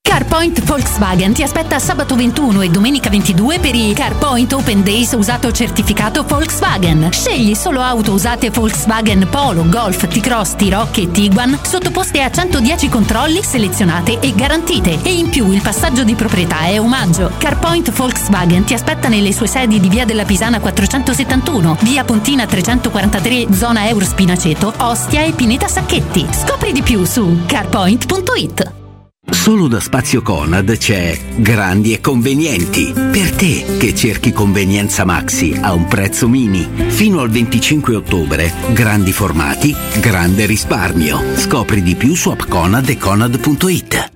CarPoint 0.00 0.62
Volkswagen 0.62 1.34
ti 1.34 1.42
aspetta 1.42 1.78
sabato 1.78 2.16
21 2.16 2.62
e 2.62 2.70
domenica 2.70 3.10
22 3.10 3.58
per 3.58 3.74
i 3.74 3.92
CarPoint 3.92 4.50
Open 4.54 4.82
Days 4.82 5.12
usato 5.12 5.52
certificato 5.52 6.22
Volkswagen. 6.22 7.12
Scegli 7.12 7.54
solo 7.54 7.82
auto 7.82 8.12
usate 8.12 8.48
Volkswagen 8.48 9.28
Polo, 9.28 9.68
Golf, 9.68 10.08
T-Cross, 10.08 10.54
T-Rock 10.54 10.96
e 10.96 11.10
Tiguan 11.10 11.58
sottoposte 11.60 12.22
a 12.22 12.30
110 12.30 12.88
controlli, 12.88 13.42
selezionate 13.42 14.18
e 14.20 14.32
garantite. 14.34 15.02
E 15.02 15.12
in 15.12 15.28
più 15.28 15.50
il 15.50 15.60
passaggio 15.60 16.02
di 16.02 16.14
proprietà 16.14 16.60
è 16.60 16.80
omaggio. 16.80 17.32
CarPoint 17.36 17.90
Volkswagen 17.90 18.64
ti 18.64 18.72
aspetta 18.72 19.08
nelle 19.08 19.34
sue 19.34 19.48
sedi 19.48 19.80
di 19.80 19.90
via 19.90 20.06
della 20.06 20.24
Pisana 20.24 20.60
471, 20.60 21.76
via 21.82 22.04
Pontina 22.04 22.46
343, 22.46 23.52
zona 23.52 23.86
Euro 23.86 24.06
Spinaceto, 24.06 24.72
Ostia 24.78 25.24
e 25.24 25.32
Pineta 25.32 25.68
Sacchetti. 25.68 26.26
Scopri 26.30 26.72
di 26.72 26.80
più 26.80 27.04
su 27.04 27.40
carpoint.it. 27.44 28.84
Solo 29.30 29.68
da 29.68 29.80
Spazio 29.80 30.22
Conad 30.22 30.76
c'è 30.76 31.16
Grandi 31.36 31.92
e 31.92 32.00
Convenienti. 32.00 32.92
Per 32.92 33.30
te 33.36 33.76
che 33.78 33.94
cerchi 33.94 34.32
convenienza 34.32 35.04
maxi 35.04 35.56
a 35.60 35.72
un 35.72 35.86
prezzo 35.86 36.28
mini. 36.28 36.68
Fino 36.88 37.20
al 37.20 37.30
25 37.30 37.94
ottobre, 37.94 38.52
grandi 38.72 39.12
formati, 39.12 39.74
grande 40.00 40.46
risparmio. 40.46 41.20
Scopri 41.36 41.82
di 41.82 41.94
più 41.94 42.14
su 42.14 42.30
appconad 42.30 42.88
e 42.88 42.98
conad.it. 42.98 44.15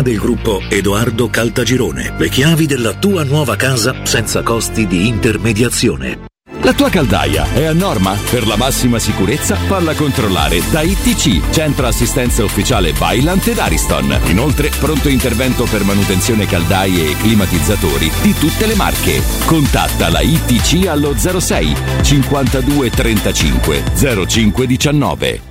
del 0.01 0.17
gruppo 0.17 0.61
Edoardo 0.69 1.29
Caltagirone. 1.29 2.13
Le 2.17 2.29
chiavi 2.29 2.65
della 2.65 2.93
tua 2.93 3.23
nuova 3.23 3.55
casa 3.55 4.05
senza 4.05 4.41
costi 4.43 4.87
di 4.87 5.07
intermediazione. 5.07 6.29
La 6.63 6.73
tua 6.73 6.89
caldaia 6.89 7.51
è 7.53 7.63
a 7.63 7.73
norma? 7.73 8.15
Per 8.29 8.45
la 8.45 8.55
massima 8.55 8.99
sicurezza 8.99 9.55
falla 9.55 9.95
controllare 9.95 10.61
da 10.69 10.81
ITC, 10.81 11.49
Centro 11.49 11.87
Assistenza 11.87 12.43
Ufficiale 12.43 12.93
Bailant 12.93 13.47
ed 13.47 13.57
Ariston. 13.57 14.19
Inoltre 14.25 14.69
pronto 14.79 15.09
intervento 15.09 15.63
per 15.63 15.83
manutenzione 15.83 16.45
caldaie 16.45 17.11
e 17.11 17.17
climatizzatori 17.17 18.11
di 18.21 18.33
tutte 18.33 18.67
le 18.67 18.75
marche. 18.75 19.23
Contatta 19.45 20.09
la 20.09 20.21
ITC 20.21 20.87
allo 20.87 21.15
06 21.17 21.75
52 22.03 22.89
35 22.91 23.83
05 24.27 24.67
19. 24.67 25.50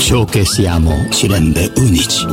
Ciò 0.00 0.24
che 0.24 0.44
siamo 0.44 1.06
ci 1.10 1.28
rende 1.28 1.70
unici. 1.76 2.26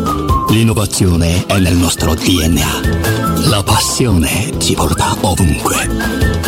L'innovazione 0.50 1.46
è 1.46 1.60
nel 1.60 1.76
nostro 1.76 2.16
DNA. 2.16 3.50
La 3.50 3.62
passione 3.62 4.54
ci 4.58 4.74
porta 4.74 5.16
ovunque. 5.22 5.76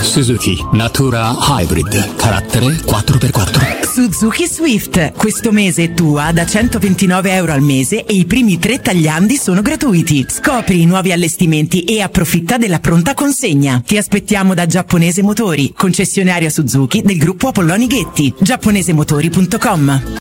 Suzuki 0.01 0.57
Natura 0.71 1.35
Hybrid, 1.37 2.15
carattere 2.15 2.67
4x4. 2.67 3.85
Suzuki 3.85 4.47
Swift. 4.47 5.11
Questo 5.11 5.51
mese 5.51 5.93
tua 5.93 6.31
da 6.31 6.47
129 6.47 7.31
euro 7.33 7.51
al 7.51 7.61
mese 7.61 8.05
e 8.05 8.13
i 8.13 8.25
primi 8.25 8.57
tre 8.57 8.79
tagliandi 8.81 9.35
sono 9.35 9.61
gratuiti. 9.61 10.25
Scopri 10.27 10.81
i 10.81 10.85
nuovi 10.85 11.11
allestimenti 11.11 11.83
e 11.83 12.01
approfitta 12.01 12.57
della 12.57 12.79
pronta 12.79 13.13
consegna. 13.13 13.83
Ti 13.85 13.97
aspettiamo 13.97 14.55
da 14.55 14.65
Giapponese 14.65 15.21
Motori, 15.21 15.73
concessionaria 15.75 16.49
Suzuki 16.49 17.01
del 17.03 17.17
gruppo 17.17 17.49
Apolloni 17.49 17.85
Ghetti. 17.87 18.33
giapponesemotori.com 18.39 20.17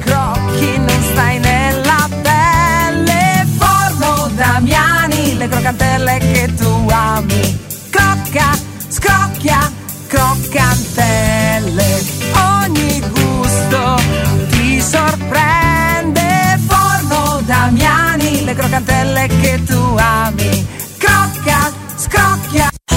scrocchi 0.00 0.78
non 0.78 1.02
stai 1.02 1.38
nella 1.38 2.08
pelle. 2.22 3.46
Forno 3.58 4.28
Damiani, 4.34 5.36
le 5.36 5.48
croccantelle 5.48 6.18
che 6.18 6.54
tu 6.56 6.88
ami. 6.90 7.58
Crocca, 7.90 8.58
scrocchia, 8.88 9.70
croccantelle. 10.06 12.04
Ogni 12.32 13.00
gusto 13.10 13.96
ti 14.50 14.80
sorprende. 14.80 16.58
Forno 16.66 17.40
Damiani, 17.44 18.44
le 18.44 18.54
croccantelle 18.54 19.26
che 19.40 19.62
tu 19.64 19.96
ami 19.96 20.75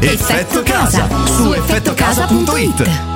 Effetto 0.00 0.62
Casa 0.62 1.08
su 1.26 1.52
effettocasa.it. 1.54 3.15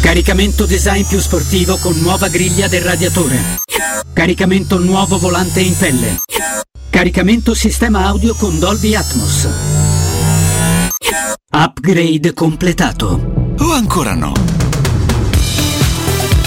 Caricamento 0.00 0.64
design 0.64 1.02
più 1.02 1.20
sportivo 1.20 1.76
con 1.76 1.98
nuova 2.00 2.28
griglia 2.28 2.68
del 2.68 2.82
radiatore. 2.82 3.58
Caricamento 4.12 4.78
nuovo 4.78 5.18
volante 5.18 5.60
in 5.60 5.76
pelle. 5.76 6.20
Caricamento 6.88 7.52
sistema 7.52 8.06
audio 8.06 8.34
con 8.34 8.58
Dolby 8.58 8.94
Atmos. 8.94 9.48
Upgrade 11.52 12.32
completato. 12.32 13.54
O 13.58 13.72
ancora 13.72 14.14
no? 14.14 14.32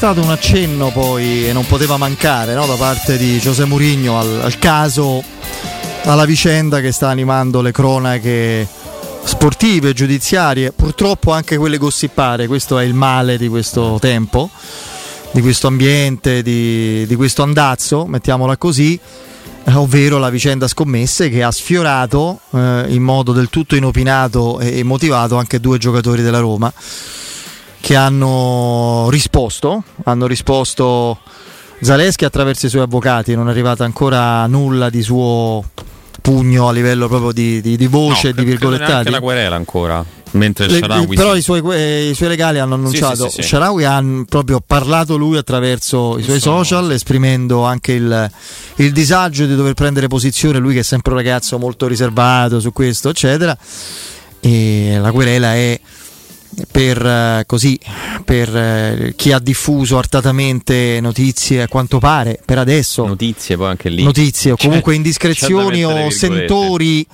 stato 0.00 0.22
un 0.22 0.30
accenno 0.30 0.88
poi 0.88 1.46
e 1.46 1.52
non 1.52 1.66
poteva 1.66 1.98
mancare 1.98 2.54
no, 2.54 2.64
da 2.64 2.76
parte 2.76 3.18
di 3.18 3.36
José 3.36 3.66
Mourinho 3.66 4.18
al, 4.18 4.40
al 4.44 4.58
caso, 4.58 5.22
alla 6.04 6.24
vicenda 6.24 6.80
che 6.80 6.90
sta 6.90 7.10
animando 7.10 7.60
le 7.60 7.70
cronache 7.70 8.66
sportive, 9.24 9.92
giudiziarie, 9.92 10.72
purtroppo 10.72 11.32
anche 11.32 11.58
quelle 11.58 11.76
gossipare, 11.76 12.46
questo 12.46 12.78
è 12.78 12.84
il 12.84 12.94
male 12.94 13.36
di 13.36 13.48
questo 13.48 13.98
tempo, 14.00 14.48
di 15.32 15.42
questo 15.42 15.66
ambiente, 15.66 16.40
di, 16.40 17.04
di 17.06 17.14
questo 17.14 17.42
andazzo, 17.42 18.06
mettiamola 18.06 18.56
così, 18.56 18.98
eh, 19.64 19.74
ovvero 19.74 20.16
la 20.16 20.30
vicenda 20.30 20.66
scommesse 20.66 21.28
che 21.28 21.42
ha 21.42 21.50
sfiorato 21.50 22.40
eh, 22.52 22.86
in 22.88 23.02
modo 23.02 23.32
del 23.32 23.50
tutto 23.50 23.76
inopinato 23.76 24.60
e 24.60 24.82
motivato 24.82 25.36
anche 25.36 25.60
due 25.60 25.76
giocatori 25.76 26.22
della 26.22 26.38
Roma 26.38 26.72
che 27.90 27.96
hanno 27.96 29.08
risposto, 29.10 29.82
hanno 30.04 30.28
risposto 30.28 31.18
Zaleschi 31.80 32.24
attraverso 32.24 32.66
i 32.66 32.68
suoi 32.68 32.82
avvocati, 32.82 33.34
non 33.34 33.48
è 33.48 33.50
arrivata 33.50 33.82
ancora 33.82 34.46
nulla 34.46 34.88
di 34.90 35.02
suo 35.02 35.64
pugno 36.20 36.68
a 36.68 36.72
livello 36.72 37.08
proprio 37.08 37.32
di, 37.32 37.60
di, 37.60 37.76
di 37.76 37.86
voce 37.88 38.28
e 38.28 38.32
no, 38.32 38.42
di 38.42 38.44
virgolettati. 38.44 38.92
Anche 38.92 39.10
la 39.10 39.18
querela 39.18 39.56
ancora. 39.56 40.04
Mentre 40.32 40.68
Le, 40.68 40.78
Sharawi 40.78 41.16
però 41.16 41.32
sì. 41.32 41.38
i 41.38 41.42
suoi, 41.42 41.62
eh, 41.72 42.10
i 42.10 42.14
suoi 42.14 42.28
legali 42.28 42.60
hanno 42.60 42.74
annunciato 42.74 43.24
sì, 43.24 43.30
sì, 43.30 43.42
sì. 43.42 43.48
Sharawi 43.48 43.82
ha 43.82 44.00
proprio 44.28 44.62
parlato 44.64 45.16
lui 45.16 45.36
attraverso 45.36 46.16
i 46.16 46.22
suoi 46.22 46.38
social 46.38 46.92
esprimendo 46.92 47.64
anche 47.64 47.90
il, 47.90 48.30
il 48.76 48.92
disagio 48.92 49.46
di 49.46 49.56
dover 49.56 49.74
prendere 49.74 50.06
posizione 50.06 50.60
lui 50.60 50.74
che 50.74 50.80
è 50.80 50.84
sempre 50.84 51.10
un 51.10 51.18
ragazzo 51.18 51.58
molto 51.58 51.88
riservato 51.88 52.60
su 52.60 52.72
questo 52.72 53.08
eccetera 53.08 53.58
e 54.38 54.96
la 55.00 55.10
querela 55.10 55.54
è 55.54 55.80
per, 56.70 57.04
eh, 57.04 57.44
così, 57.46 57.78
per 58.24 58.56
eh, 58.56 59.12
chi 59.16 59.32
ha 59.32 59.38
diffuso 59.38 59.98
artatamente 59.98 60.98
notizie 61.00 61.62
a 61.62 61.68
quanto 61.68 61.98
pare 61.98 62.40
per 62.44 62.58
adesso 62.58 63.06
Notizie 63.06 63.56
poi 63.56 63.68
anche 63.68 63.88
lì. 63.88 64.02
notizie 64.02 64.52
o 64.52 64.56
comunque 64.56 64.92
c'è 64.92 64.96
indiscrezioni 64.98 65.84
o 65.84 66.10
sentori 66.10 67.06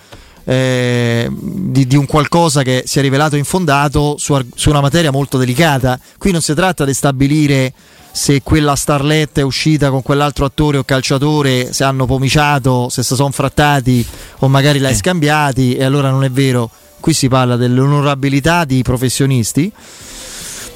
eh, 0.44 1.28
di, 1.30 1.86
di 1.86 1.96
un 1.96 2.06
qualcosa 2.06 2.62
che 2.62 2.84
si 2.86 2.98
è 2.98 3.02
rivelato 3.02 3.36
infondato 3.36 4.16
su, 4.18 4.38
su 4.54 4.70
una 4.70 4.80
materia 4.80 5.10
molto 5.10 5.38
delicata. 5.38 5.98
Qui 6.18 6.30
non 6.30 6.40
si 6.40 6.54
tratta 6.54 6.84
di 6.84 6.94
stabilire 6.94 7.72
se 8.12 8.40
quella 8.42 8.76
starletta 8.76 9.40
è 9.40 9.44
uscita 9.44 9.90
con 9.90 10.02
quell'altro 10.02 10.46
attore 10.46 10.78
o 10.78 10.84
calciatore, 10.84 11.72
se 11.72 11.84
hanno 11.84 12.06
pomiciato, 12.06 12.88
se 12.88 13.02
si 13.02 13.14
sono 13.14 13.30
frattati 13.30 14.06
o 14.38 14.48
magari 14.48 14.78
Eh. 14.78 14.80
l'hai 14.80 14.94
scambiati 14.94 15.74
e 15.74 15.84
allora 15.84 16.10
non 16.10 16.24
è 16.24 16.30
vero. 16.30 16.70
Qui 17.06 17.14
si 17.14 17.28
parla 17.28 17.54
dell'onorabilità 17.54 18.64
di 18.64 18.82
professionisti 18.82 19.70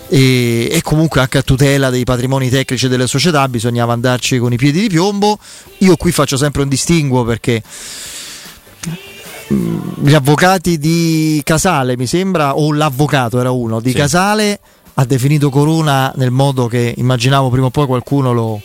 e, 0.07 0.69
e 0.71 0.81
comunque 0.81 1.21
anche 1.21 1.39
a 1.39 1.43
tutela 1.43 1.91
dei 1.91 2.05
patrimoni 2.05 2.49
tecnici 2.49 2.87
delle 2.87 3.09
società 3.09 3.49
bisognava 3.49 3.95
andarci 3.95 4.39
con 4.39 4.53
i 4.53 4.57
piedi 4.57 4.83
di 4.83 4.89
piombo. 4.89 5.41
Io 5.79 5.97
qui 5.97 6.13
faccio 6.13 6.37
sempre 6.37 6.63
un 6.63 6.69
distinguo 6.69 7.25
perché 7.25 7.61
mm, 9.53 9.79
gli 10.05 10.15
avvocati 10.15 10.79
di 10.79 11.41
Casale, 11.43 11.97
mi 11.97 12.07
sembra, 12.07 12.57
o 12.57 12.73
l'avvocato 12.73 13.41
era 13.41 13.51
uno 13.51 13.81
di 13.81 13.91
Sì. 13.91 13.97
Casale, 13.97 14.61
ha 14.95 15.05
definito 15.05 15.51
Corona 15.51 16.13
nel 16.15 16.31
modo 16.31 16.69
che 16.69 16.95
immaginavo 16.97 17.51
prima 17.51 17.67
o 17.67 17.71
poi 17.71 17.87
qualcuno 17.87 18.33
lo, 18.33 18.63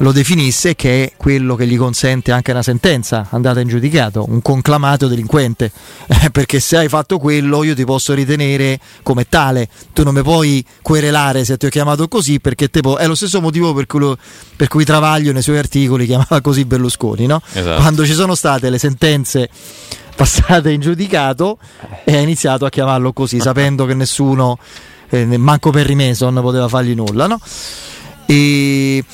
lo 0.00 0.12
definisse, 0.12 0.74
che 0.76 1.04
è 1.04 1.12
quello 1.16 1.56
che 1.56 1.66
gli 1.66 1.76
consente 1.76 2.30
anche 2.30 2.52
una 2.52 2.62
sentenza 2.62 3.26
andata 3.30 3.60
in 3.60 3.68
giudicato, 3.68 4.24
un 4.28 4.40
conclamato 4.42 5.08
delinquente. 5.08 5.70
Eh, 6.20 6.30
perché 6.30 6.58
se 6.58 6.78
hai 6.78 6.88
fatto 6.88 7.18
quello 7.18 7.62
io 7.62 7.74
ti 7.74 7.84
posso 7.84 8.14
ritenere 8.14 8.80
come 9.02 9.28
tale, 9.28 9.68
tu 9.92 10.02
non 10.02 10.14
mi 10.14 10.22
puoi 10.22 10.64
querelare 10.82 11.44
se 11.44 11.56
ti 11.58 11.66
ho 11.66 11.68
chiamato 11.68 12.08
così 12.08 12.40
perché 12.40 12.70
te 12.70 12.80
po- 12.80 12.96
è 12.96 13.06
lo 13.06 13.14
stesso 13.14 13.40
motivo 13.40 13.72
per 13.74 13.86
cui, 13.86 14.00
lo- 14.00 14.18
per 14.56 14.68
cui 14.68 14.84
Travaglio 14.84 15.32
nei 15.32 15.42
suoi 15.42 15.58
articoli 15.58 16.06
chiamava 16.08 16.40
così 16.40 16.64
Berlusconi, 16.64 17.26
no? 17.26 17.40
Esatto. 17.52 17.80
quando 17.80 18.04
ci 18.06 18.14
sono 18.14 18.34
state 18.34 18.70
le 18.70 18.78
sentenze 18.78 19.48
passate 20.16 20.70
in 20.72 20.80
giudicato 20.80 21.58
e 22.04 22.16
ha 22.16 22.20
iniziato 22.20 22.64
a 22.64 22.70
chiamarlo 22.70 23.12
così 23.12 23.38
sapendo 23.38 23.84
che 23.84 23.94
nessuno, 23.94 24.58
eh, 25.10 25.24
manco 25.36 25.70
Perry 25.70 25.94
Mason 25.94 26.34
poteva 26.42 26.66
fargli 26.68 26.94
nulla, 26.94 27.26
no? 27.26 27.38
E 28.26 29.04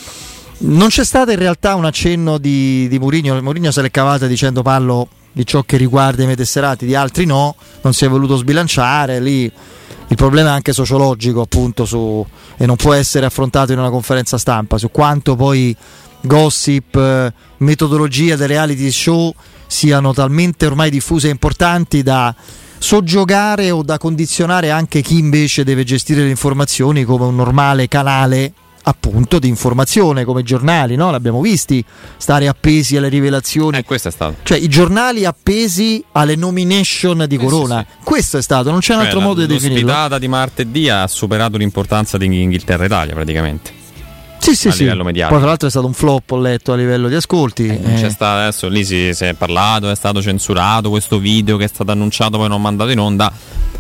non 0.59 0.89
c'è 0.89 1.05
stato 1.05 1.31
in 1.31 1.39
realtà 1.39 1.75
un 1.75 1.85
accenno 1.85 2.39
di, 2.39 2.87
di 2.89 2.99
Mourinho. 2.99 3.41
Mourinho 3.43 3.71
se 3.71 3.83
l'è 3.83 3.91
cavata 3.91 4.27
dicendo 4.27 4.63
parlo 4.63 5.09
di 5.33 5.45
ciò 5.45 5.63
che 5.63 5.77
riguarda 5.77 6.23
i 6.23 6.27
miei 6.27 6.37
tesserati, 6.37 6.87
di 6.87 6.95
altri 6.95 7.27
no, 7.27 7.57
non 7.83 7.93
si 7.93 8.05
è 8.05 8.09
voluto 8.09 8.37
sbilanciare. 8.37 9.21
Lì 9.21 9.43
il 9.45 10.17
problema 10.17 10.51
è 10.51 10.53
anche 10.53 10.73
sociologico, 10.73 11.41
appunto, 11.41 11.85
su, 11.85 12.25
e 12.57 12.67
non 12.67 12.77
può 12.77 12.93
essere 12.93 13.27
affrontato 13.27 13.73
in 13.73 13.79
una 13.79 13.91
conferenza 13.91 14.39
stampa 14.39 14.79
su 14.79 14.91
quanto 14.91 15.35
poi 15.35 15.77
gossip, 16.21 17.33
metodologia 17.59 18.37
dei 18.37 18.47
reality 18.47 18.91
show 18.91 19.35
siano 19.67 20.13
talmente 20.13 20.67
ormai 20.67 20.91
diffuse 20.91 21.29
e 21.29 21.31
importanti 21.31 22.03
da 22.03 22.35
soggiogare 22.79 23.71
o 23.71 23.83
da 23.83 23.99
condizionare 23.99 24.71
anche 24.71 25.01
chi 25.01 25.19
invece 25.19 25.65
deve 25.65 25.85
gestire 25.85 26.23
le 26.23 26.31
informazioni 26.31 27.05
come 27.05 27.25
un 27.25 27.35
normale 27.35 27.89
canale 27.89 28.53
appunto 28.87 29.39
di 29.39 29.49
informazione 29.49 30.25
come 30.25 30.41
i 30.41 30.45
giornali, 30.45 30.97
no? 30.97 31.11
L'abbiamo 31.11 31.41
visti 31.41 31.85
stare 32.17 32.49
appesi 32.49 32.97
alle 32.97 33.09
rivelazioni. 33.09 33.79
Eh, 33.79 33.85
questo 33.85 34.09
è 34.09 34.11
stato. 34.11 34.37
Cioè 34.43 34.59
i 34.59 34.69
giornali 34.69 35.25
appesi 35.25 36.05
alle 36.13 36.37
nomination 36.37 37.25
di 37.27 37.37
Corona. 37.37 37.85
Questo 38.03 38.39
è 38.39 38.43
stato, 38.43 38.71
non 38.71 38.81
c'è 38.81 38.93
un 38.93 38.99
Cioè, 38.99 39.07
altro 39.07 39.21
la- 39.21 39.27
modo 39.27 39.41
di 39.41 39.47
definirlo. 39.47 39.87
L'ospitata 39.87 40.19
di 40.19 40.29
martedì 40.29 40.89
ha 40.89 41.07
superato 41.07 41.57
l'importanza 41.57 42.19
di 42.19 42.27
Inghilterra-Italia 42.27 43.15
praticamente. 43.15 43.83
Sì, 44.39 44.55
sì, 44.55 44.69
a 44.69 44.73
sì. 44.73 44.85
Poi 44.85 45.15
tra 45.15 45.39
l'altro 45.47 45.69
è 45.69 45.71
stato 45.71 45.87
un 45.87 45.95
flop, 45.95 46.31
ho 46.33 46.39
letto 46.39 46.73
a 46.73 46.77
livello 46.77 47.09
di 47.09 47.15
ascolti. 47.15 47.67
Eh. 47.67 47.95
c'è 47.95 48.11
stato 48.11 48.41
adesso 48.43 48.69
lì 48.69 48.85
si, 48.85 49.15
si 49.15 49.25
è 49.25 49.33
parlato, 49.33 49.89
è 49.91 49.97
stato 49.97 50.21
censurato 50.21 50.91
questo 50.91 51.19
video 51.19 51.57
che 51.57 51.65
è 51.65 51.69
stato 51.69 51.91
annunciato 51.91 52.37
poi 52.37 52.49
non 52.49 52.61
mandato 52.61 52.91
in 52.91 52.99
onda, 52.99 53.33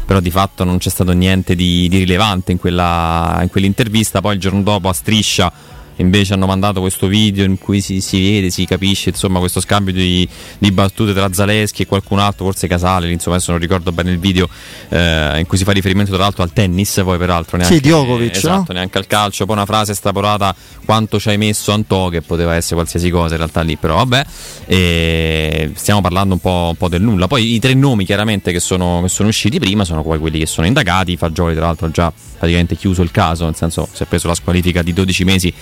però 0.04 0.20
di 0.20 0.30
fatto 0.30 0.64
non 0.64 0.78
c'è 0.78 0.90
stato 0.90 1.12
niente 1.12 1.54
di, 1.54 1.88
di 1.88 1.98
rilevante 1.98 2.52
in, 2.52 2.58
quella, 2.58 3.38
in 3.42 3.48
quell'intervista, 3.48 4.20
poi 4.20 4.34
il 4.34 4.40
giorno 4.40 4.62
dopo 4.62 4.88
a 4.88 4.92
striscia 4.92 5.52
invece 5.96 6.34
hanno 6.34 6.46
mandato 6.46 6.80
questo 6.80 7.06
video 7.06 7.44
in 7.44 7.58
cui 7.58 7.80
si, 7.80 8.00
si 8.00 8.20
vede, 8.20 8.50
si 8.50 8.64
capisce 8.64 9.10
insomma 9.10 9.38
questo 9.38 9.60
scambio 9.60 9.92
di, 9.92 10.28
di 10.58 10.70
battute 10.72 11.12
tra 11.12 11.32
Zaleschi 11.32 11.82
e 11.82 11.86
qualcun 11.86 12.18
altro, 12.18 12.44
forse 12.44 12.66
Casale, 12.66 13.10
insomma 13.10 13.36
adesso 13.36 13.50
non 13.52 13.60
ricordo 13.60 13.92
bene 13.92 14.10
il 14.10 14.18
video 14.18 14.48
eh, 14.88 15.38
in 15.38 15.46
cui 15.46 15.58
si 15.58 15.64
fa 15.64 15.72
riferimento 15.72 16.12
tra 16.12 16.22
l'altro 16.22 16.42
al 16.42 16.52
tennis, 16.52 17.00
poi 17.04 17.18
peraltro 17.18 17.56
neanche, 17.56 17.76
Sì, 17.76 17.80
Djokovic, 17.80 18.36
esatto, 18.36 18.72
no? 18.72 18.78
neanche 18.78 18.98
al 18.98 19.06
calcio, 19.06 19.44
poi 19.46 19.56
una 19.56 19.66
frase 19.66 19.92
estrapolata 19.92 20.54
quanto 20.84 21.18
ci 21.18 21.28
hai 21.28 21.38
messo 21.38 21.72
Antò 21.72 22.08
che 22.08 22.22
poteva 22.22 22.54
essere 22.54 22.76
qualsiasi 22.76 23.10
cosa 23.10 23.32
in 23.32 23.38
realtà 23.38 23.60
lì, 23.62 23.76
però 23.76 23.96
vabbè, 23.96 24.24
e 24.66 25.70
stiamo 25.74 26.00
parlando 26.00 26.34
un 26.34 26.40
po', 26.40 26.68
un 26.70 26.76
po' 26.76 26.88
del 26.88 27.02
nulla. 27.02 27.26
Poi 27.26 27.54
i 27.54 27.58
tre 27.58 27.74
nomi 27.74 28.04
chiaramente 28.04 28.52
che 28.52 28.60
sono, 28.60 29.00
che 29.02 29.08
sono 29.08 29.28
usciti 29.28 29.58
prima 29.58 29.84
sono 29.84 30.02
poi 30.02 30.18
quelli 30.18 30.38
che 30.38 30.46
sono 30.46 30.66
indagati, 30.66 31.16
Fagioli 31.16 31.54
tra 31.54 31.66
l'altro 31.66 31.86
ha 31.86 31.90
già 31.90 32.12
praticamente 32.38 32.76
chiuso 32.76 33.02
il 33.02 33.10
caso, 33.10 33.44
nel 33.44 33.56
senso 33.56 33.88
si 33.92 34.02
è 34.02 34.06
preso 34.06 34.28
la 34.28 34.34
squalifica 34.34 34.82
di 34.82 34.92
12 34.92 35.24
mesi, 35.24 35.52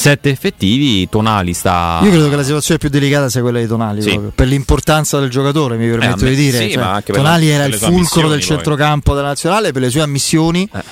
7 0.00 0.30
effettivi, 0.30 1.08
Tonali 1.10 1.52
sta... 1.52 2.00
Io 2.02 2.08
credo 2.10 2.30
che 2.30 2.36
la 2.36 2.42
situazione 2.42 2.78
più 2.78 2.88
delicata 2.88 3.28
sia 3.28 3.42
quella 3.42 3.60
di 3.60 3.66
Tonali, 3.66 4.00
Sì. 4.00 4.18
per 4.34 4.46
l'importanza 4.48 5.20
del 5.20 5.28
giocatore, 5.28 5.76
mi 5.76 5.88
permetto 5.90 6.24
Eh, 6.24 6.30
di 6.30 6.34
dire. 6.36 6.58
sì, 6.58 6.72
Cioè, 6.72 7.02
Tonali 7.04 7.48
la- 7.48 7.52
era 7.54 7.64
il 7.66 7.74
fulcro 7.74 8.22
del 8.28 8.38
poi. 8.38 8.46
centrocampo 8.46 9.14
della 9.14 9.26
nazionale 9.28 9.72
per 9.72 9.82
le 9.82 9.90
sue 9.90 10.00
ammissioni. 10.00 10.68
Eh. 10.72 10.82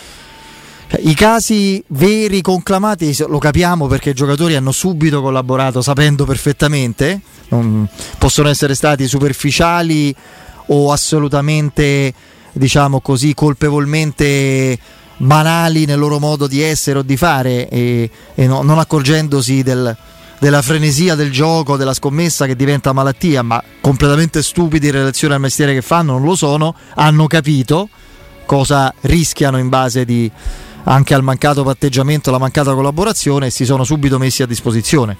Cioè, 0.91 1.01
I 1.03 1.15
casi 1.15 1.83
veri 1.89 2.41
conclamati 2.43 3.15
lo 3.29 3.39
capiamo 3.39 3.87
perché 3.87 4.11
i 4.11 4.15
giocatori 4.15 4.55
hanno 4.57 4.73
subito 4.73 5.21
collaborato 5.23 5.81
sapendo 5.83 6.25
perfettamente, 6.27 7.21
non- 7.49 7.89
possono 8.19 8.49
essere 8.49 8.75
stati 8.75 9.07
superficiali 9.09 10.15
o 10.67 10.93
assolutamente, 10.93 12.13
diciamo 12.53 13.01
così, 13.01 13.33
colpevolmente 13.35 14.79
banali 15.19 15.85
nel 15.85 15.99
loro 15.99 16.19
modo 16.19 16.47
di 16.47 16.63
essere 16.63 17.01
o 17.01 17.03
di 17.03 17.17
fare 17.17 17.69
e, 17.69 18.11
e 18.35 18.47
no- 18.47 18.63
non 18.63 18.79
accorgendosi 18.79 19.63
del- 19.63 19.97
della 20.39 20.63
frenesia 20.63 21.15
del 21.17 21.31
gioco, 21.33 21.77
della 21.77 21.95
scommessa 21.95 22.47
che 22.47 22.55
diventa 22.55 22.93
malattia, 22.93 23.43
ma 23.43 23.63
completamente 23.81 24.43
stupidi 24.43 24.87
in 24.87 24.93
relazione 24.93 25.35
al 25.35 25.41
mestiere 25.41 25.75
che 25.75 25.83
fanno, 25.83 26.13
non 26.13 26.23
lo 26.23 26.37
sono, 26.37 26.75
hanno 26.95 27.27
capito 27.27 27.89
cosa 28.47 28.95
rischiano 29.03 29.59
in 29.59 29.69
base 29.69 30.05
di, 30.05 30.31
anche 30.85 31.13
al 31.15 31.23
mancato 31.25 31.65
patteggiamento, 31.65 32.29
alla 32.31 32.39
mancata 32.39 32.73
collaborazione 32.73 33.47
e 33.47 33.51
si 33.51 33.65
sono 33.65 33.83
subito 33.85 34.17
messi 34.19 34.43
a 34.43 34.47
disposizione. 34.47 35.17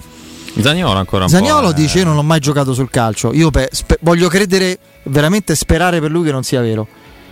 Zaniolo 0.59 0.97
ancora 0.97 1.25
un 1.25 1.29
Zaniolo 1.29 1.67
po'. 1.67 1.69
eh, 1.71 1.73
dice: 1.81 1.99
Io 1.99 2.05
non 2.05 2.17
ho 2.17 2.23
mai 2.23 2.39
giocato 2.39 2.73
sul 2.73 2.89
calcio. 2.89 3.31
Io 3.33 3.51
pe- 3.51 3.69
spe- 3.71 3.97
voglio 4.01 4.29
credere, 4.29 4.79
veramente 5.03 5.53
sperare 5.55 5.99
per 5.99 6.09
lui 6.09 6.23
che 6.25 6.31
non 6.31 6.43
sia 6.43 6.59
vero. 6.61 6.87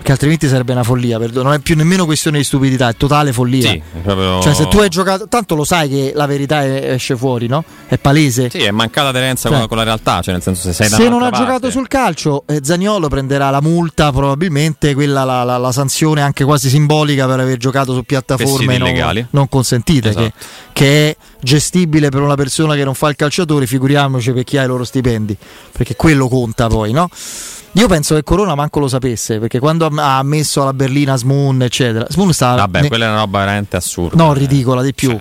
Perché 0.07 0.21
altrimenti 0.23 0.47
sarebbe 0.47 0.71
una 0.71 0.83
follia, 0.83 1.19
perdo- 1.19 1.43
non 1.43 1.51
è 1.51 1.59
più 1.59 1.75
nemmeno 1.75 2.05
questione 2.05 2.37
di 2.37 2.45
stupidità, 2.45 2.87
è 2.87 2.95
totale 2.95 3.33
follia. 3.33 3.69
Sì, 3.71 3.75
è 3.75 3.99
proprio- 4.01 4.39
Cioè, 4.41 4.53
se 4.53 4.69
tu 4.69 4.77
hai 4.79 4.87
giocato, 4.87 5.27
tanto 5.27 5.53
lo 5.53 5.65
sai 5.65 5.89
che 5.89 6.13
la 6.15 6.25
verità 6.25 6.63
è- 6.63 6.91
esce 6.93 7.17
fuori, 7.17 7.47
no? 7.47 7.61
È 7.87 7.97
palese. 7.97 8.49
Sì, 8.49 8.59
è 8.59 8.71
mancata 8.71 9.09
aderenza 9.09 9.49
Cioè, 9.49 9.57
con, 9.57 9.67
con 9.67 9.75
la 9.77 9.83
realtà, 9.83 10.21
cioè 10.21 10.33
nel 10.33 10.41
senso 10.41 10.61
se 10.61 10.71
sei 10.71 10.87
Se 10.87 11.09
non 11.09 11.23
ha 11.23 11.29
parte- 11.29 11.45
giocato 11.45 11.69
sul 11.71 11.89
calcio, 11.89 12.43
eh, 12.47 12.61
Zaniolo 12.63 13.09
prenderà 13.09 13.49
la 13.49 13.59
multa, 13.59 14.09
probabilmente 14.13 14.93
quella 14.93 15.25
la, 15.25 15.43
la- 15.43 15.57
la 15.57 15.71
sanzione 15.73 16.21
anche 16.21 16.45
quasi 16.45 16.69
simbolica 16.69 17.27
per 17.27 17.41
aver 17.41 17.57
giocato 17.57 17.93
su 17.93 18.03
piattaforme 18.03 18.77
non, 18.77 19.27
non 19.31 19.49
consentite, 19.49 20.07
Esatto. 20.07 20.23
che, 20.23 20.33
che 20.71 21.09
è 21.09 21.17
gestibile 21.41 22.07
per 22.07 22.21
una 22.21 22.35
persona 22.35 22.75
che 22.75 22.85
non 22.85 22.93
fa 22.93 23.09
il 23.09 23.17
calciatore, 23.17 23.67
figuriamoci 23.67 24.31
per 24.31 24.45
chi 24.45 24.57
ha 24.57 24.63
i 24.63 24.67
loro 24.67 24.85
stipendi, 24.85 25.35
perché 25.73 25.97
quello 25.97 26.29
conta 26.29 26.67
poi, 26.67 26.93
no? 26.93 27.09
Io 27.73 27.87
penso 27.87 28.15
che 28.15 28.23
Corona 28.23 28.55
manco 28.55 28.79
lo 28.79 28.87
sapesse, 28.87 29.37
perché 29.37 29.59
quando 29.59 29.87
ha 29.95 30.23
messo 30.23 30.61
alla 30.63 30.73
berlina 30.73 31.15
Smoon, 31.15 31.61
eccetera, 31.61 32.07
Smoon 32.09 32.33
stava... 32.33 32.55
Vabbè, 32.61 32.81
ne- 32.81 32.87
quella 32.87 33.05
è 33.05 33.09
una 33.09 33.19
roba 33.19 33.39
veramente 33.39 33.75
assurda. 33.75 34.23
No, 34.23 34.33
ridicola 34.33 34.81
di 34.81 34.93
più. 34.95 35.15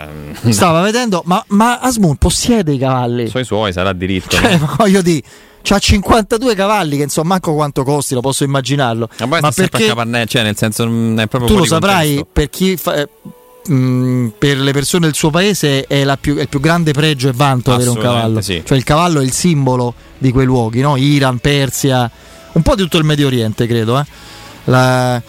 Stava 0.48 0.80
vedendo, 0.80 1.22
ma, 1.26 1.44
ma 1.48 1.80
Asmoon 1.80 2.16
possiede 2.16 2.72
i 2.72 2.78
cavalli. 2.78 3.28
Suoi 3.28 3.44
suoi 3.44 3.72
sarà 3.72 3.92
diritto. 3.92 4.36
Cioè, 4.36 4.56
no? 4.56 4.74
voglio 4.78 5.02
dire, 5.02 5.20
c'ha 5.60 5.78
52 5.78 6.54
cavalli 6.54 6.96
che 6.96 7.02
insomma 7.02 7.28
manco 7.28 7.52
quanto 7.52 7.82
costi, 7.84 8.14
lo 8.14 8.20
posso 8.22 8.44
immaginarlo. 8.44 9.08
Ma 9.18 9.26
poi 9.28 9.40
ma 9.42 9.50
perché 9.50 9.86
capannello, 9.88 10.26
cioè 10.26 10.42
nel 10.42 10.56
senso 10.56 10.86
mm, 10.88 11.18
è 11.18 11.26
proprio 11.26 11.50
tu 11.52 11.58
lo 11.58 11.64
saprai, 11.66 12.24
per 12.32 12.48
chi 12.48 12.76
fa- 12.78 12.94
eh, 12.94 13.08
mh, 13.70 14.32
per 14.38 14.58
le 14.58 14.72
persone 14.72 15.06
del 15.06 15.14
suo 15.14 15.28
paese 15.30 15.84
è, 15.86 16.04
la 16.04 16.16
più- 16.16 16.36
è 16.36 16.42
il 16.42 16.48
più 16.48 16.60
grande 16.60 16.92
pregio 16.92 17.28
e 17.28 17.32
vanto 17.34 17.72
avere 17.74 17.90
un 17.90 17.98
cavallo. 17.98 18.40
sì. 18.40 18.62
Cioè 18.64 18.78
il 18.78 18.84
cavallo 18.84 19.20
è 19.20 19.24
il 19.24 19.32
simbolo 19.32 19.92
di 20.16 20.30
quei 20.32 20.46
luoghi, 20.46 20.80
no? 20.80 20.96
Iran, 20.96 21.38
Persia, 21.38 22.10
un 22.56 22.62
po' 22.62 22.74
di 22.74 22.82
tutto 22.82 22.98
il 22.98 23.04
Medio 23.04 23.26
Oriente, 23.26 23.66
credo. 23.66 23.98
eh. 23.98 24.04
La- 24.64 25.22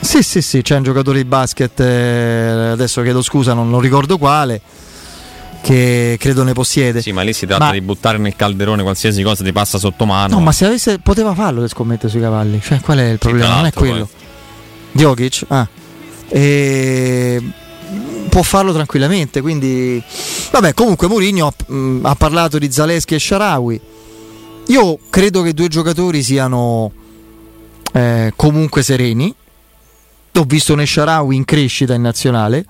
Sì, 0.00 0.22
sì, 0.22 0.42
sì, 0.42 0.60
c'è 0.62 0.76
un 0.76 0.82
giocatore 0.82 1.18
di 1.18 1.24
basket, 1.24 1.80
eh, 1.80 2.70
adesso 2.72 3.00
chiedo 3.02 3.22
scusa, 3.22 3.54
non, 3.54 3.70
non 3.70 3.80
ricordo 3.80 4.18
quale, 4.18 4.60
che 5.62 6.16
credo 6.20 6.42
ne 6.42 6.52
possiede. 6.52 7.00
Sì, 7.00 7.12
ma 7.12 7.22
lì 7.22 7.32
si 7.32 7.46
tratta 7.46 7.64
Ma- 7.66 7.72
di 7.72 7.80
buttare 7.80 8.18
nel 8.18 8.36
calderone 8.36 8.82
qualsiasi 8.82 9.22
cosa 9.22 9.42
ti 9.42 9.52
passa 9.52 9.78
sotto 9.78 10.04
mano. 10.04 10.34
No, 10.36 10.40
ma 10.42 10.52
se 10.52 10.66
avesse 10.66 10.98
poteva 10.98 11.34
farlo 11.34 11.62
le 11.62 11.68
scommette 11.68 12.08
sui 12.08 12.20
cavalli. 12.20 12.60
Cioè, 12.62 12.80
qual 12.80 12.98
è 12.98 13.08
il 13.10 13.18
problema? 13.18 13.54
non 13.56 13.66
è 13.66 13.72
quello. 13.72 14.08
Jokic? 14.92 15.44
Ah. 15.48 15.66
E... 16.28 17.42
Può 18.28 18.42
farlo 18.42 18.72
tranquillamente. 18.72 19.40
Quindi, 19.40 20.02
vabbè, 20.50 20.74
comunque 20.74 21.08
Mourinho 21.08 21.52
mh, 21.66 22.00
ha 22.02 22.14
parlato 22.14 22.58
di 22.58 22.70
Zaleschi 22.70 23.14
e 23.14 23.18
Sharawi. 23.18 23.80
Io 24.70 25.00
credo 25.10 25.42
che 25.42 25.48
i 25.48 25.52
due 25.52 25.66
giocatori 25.66 26.22
siano 26.22 26.92
eh, 27.92 28.32
comunque 28.36 28.84
sereni. 28.84 29.34
Ho 30.34 30.44
visto 30.44 30.76
Nesharawi 30.76 31.34
in 31.34 31.44
crescita 31.44 31.94
in 31.94 32.02
nazionale. 32.02 32.64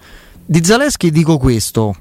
Di 0.47 0.65
Zaleschi 0.65 1.11
dico 1.11 1.37
questo. 1.37 1.95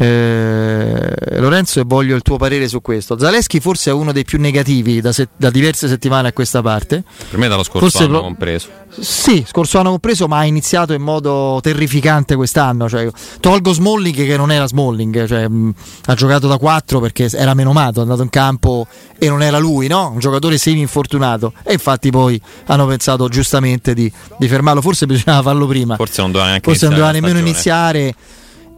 Eh, 0.00 1.40
Lorenzo, 1.40 1.80
e 1.80 1.84
voglio 1.84 2.14
il 2.14 2.22
tuo 2.22 2.36
parere 2.36 2.68
su 2.68 2.80
questo. 2.80 3.18
Zaleschi 3.18 3.58
forse 3.58 3.90
è 3.90 3.92
uno 3.92 4.12
dei 4.12 4.24
più 4.24 4.38
negativi 4.40 5.00
da, 5.00 5.12
se- 5.12 5.28
da 5.36 5.50
diverse 5.50 5.88
settimane 5.88 6.28
a 6.28 6.32
questa 6.32 6.62
parte. 6.62 7.02
Per 7.28 7.38
me 7.38 7.48
dallo 7.48 7.62
scorso 7.64 7.80
Forse 7.88 8.04
anno 8.04 8.18
pro- 8.18 8.20
compreso. 8.22 8.68
Sì, 9.00 9.44
scorso 9.46 9.78
anno 9.78 9.90
compreso, 9.90 10.26
ma 10.28 10.38
ha 10.38 10.44
iniziato 10.44 10.92
in 10.92 11.02
modo 11.02 11.58
terrificante 11.62 12.36
quest'anno. 12.36 12.88
Cioè, 12.88 13.08
tolgo 13.40 13.72
Smalling 13.72 14.14
che 14.24 14.36
non 14.36 14.50
era 14.52 14.66
Smalling, 14.68 15.26
cioè, 15.26 15.48
mh, 15.48 15.74
ha 16.06 16.14
giocato 16.14 16.46
da 16.48 16.58
4 16.58 17.00
perché 17.00 17.28
era 17.32 17.54
menomato, 17.54 17.98
è 17.98 18.02
andato 18.02 18.22
in 18.22 18.30
campo 18.30 18.86
e 19.18 19.28
non 19.28 19.42
era 19.42 19.58
lui, 19.58 19.88
no? 19.88 20.10
Un 20.12 20.18
giocatore 20.20 20.58
semi-infortunato. 20.58 21.52
E 21.64 21.72
infatti 21.72 22.10
poi 22.10 22.40
hanno 22.66 22.86
pensato 22.86 23.28
giustamente 23.28 23.94
di, 23.94 24.10
di 24.38 24.48
fermarlo. 24.48 24.80
Forse 24.80 25.06
bisognava 25.06 25.42
farlo 25.42 25.66
prima. 25.66 25.96
Forse 25.96 26.20
non 26.22 26.30
doveva 26.32 26.58
Forse 26.62 26.84
non 26.86 26.94
doveva 26.94 27.12
nemmeno 27.12 27.34
stagione. 27.34 27.50
iniziare. 27.50 28.14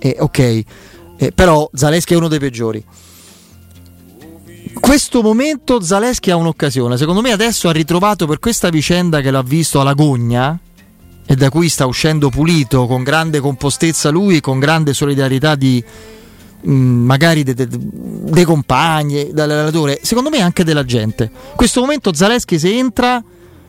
Eh, 0.02 0.16
ok, 0.18 0.62
Eh, 1.22 1.32
però 1.32 1.68
Zaleschi 1.74 2.14
è 2.14 2.16
uno 2.16 2.28
dei 2.28 2.38
peggiori. 2.38 2.82
Questo 4.80 5.20
momento 5.20 5.82
Zaleschi 5.82 6.30
ha 6.30 6.36
un'occasione. 6.36 6.96
Secondo 6.96 7.20
me 7.20 7.30
adesso 7.30 7.68
ha 7.68 7.72
ritrovato 7.72 8.26
per 8.26 8.38
questa 8.38 8.70
vicenda 8.70 9.20
che 9.20 9.30
l'ha 9.30 9.42
visto 9.42 9.82
alla 9.82 9.92
gogna 9.92 10.58
e 11.26 11.34
da 11.36 11.50
cui 11.50 11.68
sta 11.68 11.84
uscendo 11.84 12.30
pulito 12.30 12.86
con 12.86 13.02
grande 13.02 13.40
compostezza 13.40 14.08
lui 14.08 14.40
con 14.40 14.58
grande 14.58 14.94
solidarietà 14.94 15.56
di 15.56 15.84
mh, 16.62 16.72
magari 16.72 17.42
dei 17.42 17.52
de, 17.52 17.68
dei 17.68 18.44
compagni, 18.44 19.28
dall'allenatore, 19.30 20.00
secondo 20.02 20.30
me 20.30 20.40
anche 20.40 20.64
della 20.64 20.86
gente. 20.86 21.30
Questo 21.54 21.80
momento 21.80 22.14
Zaleschi 22.14 22.58
se 22.58 22.74
entra 22.74 23.22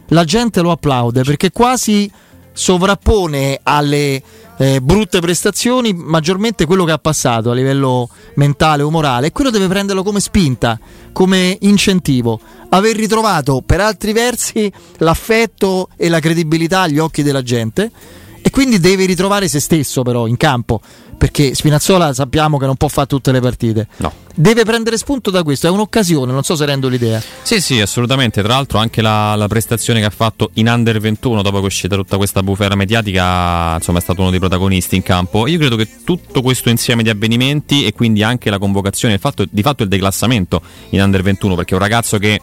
la 0.07 0.23
gente 0.23 0.61
lo 0.61 0.71
applaude 0.71 1.23
perché 1.23 1.51
quasi 1.51 2.09
sovrappone 2.53 3.59
alle 3.61 4.21
eh, 4.61 4.79
brutte 4.79 5.19
prestazioni 5.21 5.91
maggiormente 5.91 6.67
quello 6.67 6.83
che 6.83 6.91
ha 6.91 6.99
passato 6.99 7.49
a 7.49 7.55
livello 7.55 8.07
mentale 8.35 8.83
o 8.83 8.91
morale 8.91 9.27
e 9.27 9.31
quello 9.31 9.49
deve 9.49 9.67
prenderlo 9.67 10.03
come 10.03 10.19
spinta, 10.19 10.79
come 11.11 11.57
incentivo. 11.61 12.39
Aver 12.69 12.95
ritrovato 12.95 13.63
per 13.65 13.81
altri 13.81 14.13
versi 14.13 14.71
l'affetto 14.97 15.89
e 15.97 16.09
la 16.09 16.19
credibilità 16.19 16.81
agli 16.81 16.99
occhi 16.99 17.23
della 17.23 17.41
gente 17.41 17.91
e 18.39 18.51
quindi 18.51 18.79
deve 18.79 19.05
ritrovare 19.05 19.47
se 19.47 19.59
stesso 19.59 20.03
però 20.03 20.27
in 20.27 20.37
campo 20.37 20.79
perché 21.21 21.53
Spinazzola 21.53 22.15
sappiamo 22.15 22.57
che 22.57 22.65
non 22.65 22.75
può 22.75 22.87
fare 22.87 23.05
tutte 23.05 23.31
le 23.31 23.39
partite. 23.39 23.85
No. 23.97 24.11
Deve 24.33 24.65
prendere 24.65 24.97
spunto 24.97 25.29
da 25.29 25.43
questo, 25.43 25.67
è 25.67 25.69
un'occasione, 25.69 26.31
non 26.31 26.41
so 26.41 26.55
se 26.55 26.65
rendo 26.65 26.87
l'idea. 26.87 27.21
Sì, 27.43 27.61
sì, 27.61 27.79
assolutamente. 27.79 28.41
Tra 28.41 28.53
l'altro, 28.53 28.79
anche 28.79 29.03
la, 29.03 29.35
la 29.35 29.47
prestazione 29.47 29.99
che 29.99 30.07
ha 30.07 30.09
fatto 30.09 30.49
in 30.53 30.67
under 30.67 30.99
21 30.99 31.43
dopo 31.43 31.57
che 31.57 31.61
è 31.61 31.65
uscita 31.67 31.95
tutta 31.95 32.17
questa 32.17 32.41
bufera 32.41 32.73
mediatica, 32.73 33.75
insomma, 33.75 33.99
è 33.99 34.01
stato 34.01 34.21
uno 34.21 34.31
dei 34.31 34.39
protagonisti 34.39 34.95
in 34.95 35.03
campo. 35.03 35.45
Io 35.45 35.59
credo 35.59 35.75
che 35.75 35.87
tutto 36.03 36.41
questo 36.41 36.69
insieme 36.69 37.03
di 37.03 37.09
avvenimenti 37.09 37.85
e 37.85 37.93
quindi 37.93 38.23
anche 38.23 38.49
la 38.49 38.57
convocazione, 38.57 39.13
il 39.13 39.19
fatto, 39.19 39.45
di 39.47 39.61
fatto 39.61 39.83
il 39.83 39.89
declassamento 39.89 40.59
in 40.89 41.03
under 41.03 41.21
21, 41.21 41.53
perché 41.53 41.75
un 41.75 41.81
ragazzo 41.81 42.17
che 42.17 42.41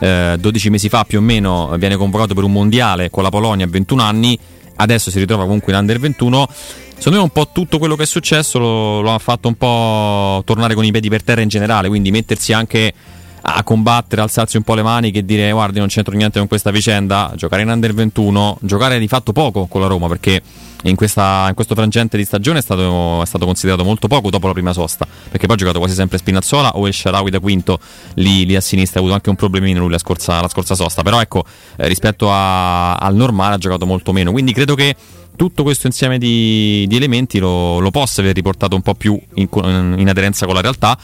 eh, 0.00 0.36
12 0.38 0.68
mesi 0.68 0.90
fa 0.90 1.04
più 1.04 1.20
o 1.20 1.22
meno 1.22 1.74
viene 1.78 1.96
convocato 1.96 2.34
per 2.34 2.44
un 2.44 2.52
mondiale 2.52 3.08
con 3.08 3.22
la 3.22 3.30
Polonia 3.30 3.64
a 3.64 3.68
21 3.70 4.02
anni, 4.02 4.38
adesso 4.78 5.10
si 5.10 5.18
ritrova 5.18 5.44
comunque 5.44 5.72
in 5.72 5.78
under 5.78 5.98
21. 5.98 6.48
Secondo 6.96 7.18
me 7.18 7.24
un 7.24 7.30
po' 7.30 7.50
tutto 7.52 7.78
quello 7.78 7.94
che 7.94 8.02
è 8.02 8.06
successo 8.06 8.58
lo, 8.58 9.00
lo 9.00 9.14
ha 9.14 9.18
fatto 9.18 9.46
un 9.46 9.54
po' 9.54 10.42
tornare 10.44 10.74
con 10.74 10.84
i 10.84 10.90
piedi 10.90 11.08
per 11.08 11.22
terra 11.22 11.42
in 11.42 11.48
generale, 11.48 11.88
quindi 11.88 12.10
mettersi 12.10 12.52
anche 12.52 12.92
a 13.40 13.62
combattere, 13.62 14.20
alzarsi 14.22 14.56
un 14.56 14.62
po' 14.62 14.74
le 14.74 14.82
mani 14.82 15.10
e 15.10 15.24
dire 15.24 15.50
guardi 15.52 15.78
non 15.78 15.88
c'entro 15.88 16.14
niente 16.14 16.38
con 16.38 16.48
questa 16.48 16.70
vicenda, 16.70 17.32
giocare 17.36 17.62
in 17.62 17.68
under 17.68 17.94
21, 17.94 18.58
giocare 18.60 18.98
di 18.98 19.08
fatto 19.08 19.32
poco 19.32 19.66
con 19.66 19.80
la 19.80 19.86
Roma 19.86 20.08
perché 20.08 20.42
in, 20.82 20.94
questa, 20.94 21.46
in 21.48 21.54
questo 21.54 21.74
frangente 21.74 22.16
di 22.16 22.24
stagione 22.24 22.58
è 22.58 22.62
stato, 22.62 23.22
è 23.22 23.26
stato 23.26 23.44
considerato 23.44 23.84
molto 23.84 24.06
poco 24.06 24.30
dopo 24.30 24.46
la 24.46 24.52
prima 24.52 24.72
sosta, 24.72 25.06
perché 25.30 25.46
poi 25.46 25.56
ha 25.56 25.58
giocato 25.58 25.78
quasi 25.78 25.94
sempre 25.94 26.18
Spinazzola 26.18 26.76
o 26.76 26.86
El 26.86 26.94
da 27.30 27.40
quinto 27.40 27.78
lì, 28.14 28.46
lì 28.46 28.54
a 28.54 28.60
sinistra, 28.60 28.98
ha 28.98 29.02
avuto 29.02 29.14
anche 29.14 29.30
un 29.30 29.36
problemino 29.36 29.80
lui 29.80 29.90
la 29.90 29.98
scorsa, 29.98 30.40
la 30.40 30.48
scorsa 30.48 30.74
sosta, 30.74 31.02
però 31.02 31.20
ecco 31.20 31.44
eh, 31.76 31.88
rispetto 31.88 32.30
a- 32.30 32.94
al 32.94 33.14
normale 33.14 33.54
ha 33.54 33.58
giocato 33.58 33.86
molto 33.86 34.12
meno, 34.12 34.30
quindi 34.30 34.52
credo 34.52 34.74
che 34.74 34.94
tutto 35.38 35.62
questo 35.62 35.86
insieme 35.86 36.18
di, 36.18 36.84
di 36.88 36.96
elementi 36.96 37.38
lo, 37.38 37.78
lo 37.78 37.90
possa 37.90 38.20
aver 38.20 38.34
riportato 38.34 38.74
un 38.74 38.82
po' 38.82 38.94
più 38.94 39.18
in, 39.34 39.48
in 39.96 40.08
aderenza 40.08 40.46
con 40.46 40.54
la 40.54 40.60
realtà. 40.60 40.98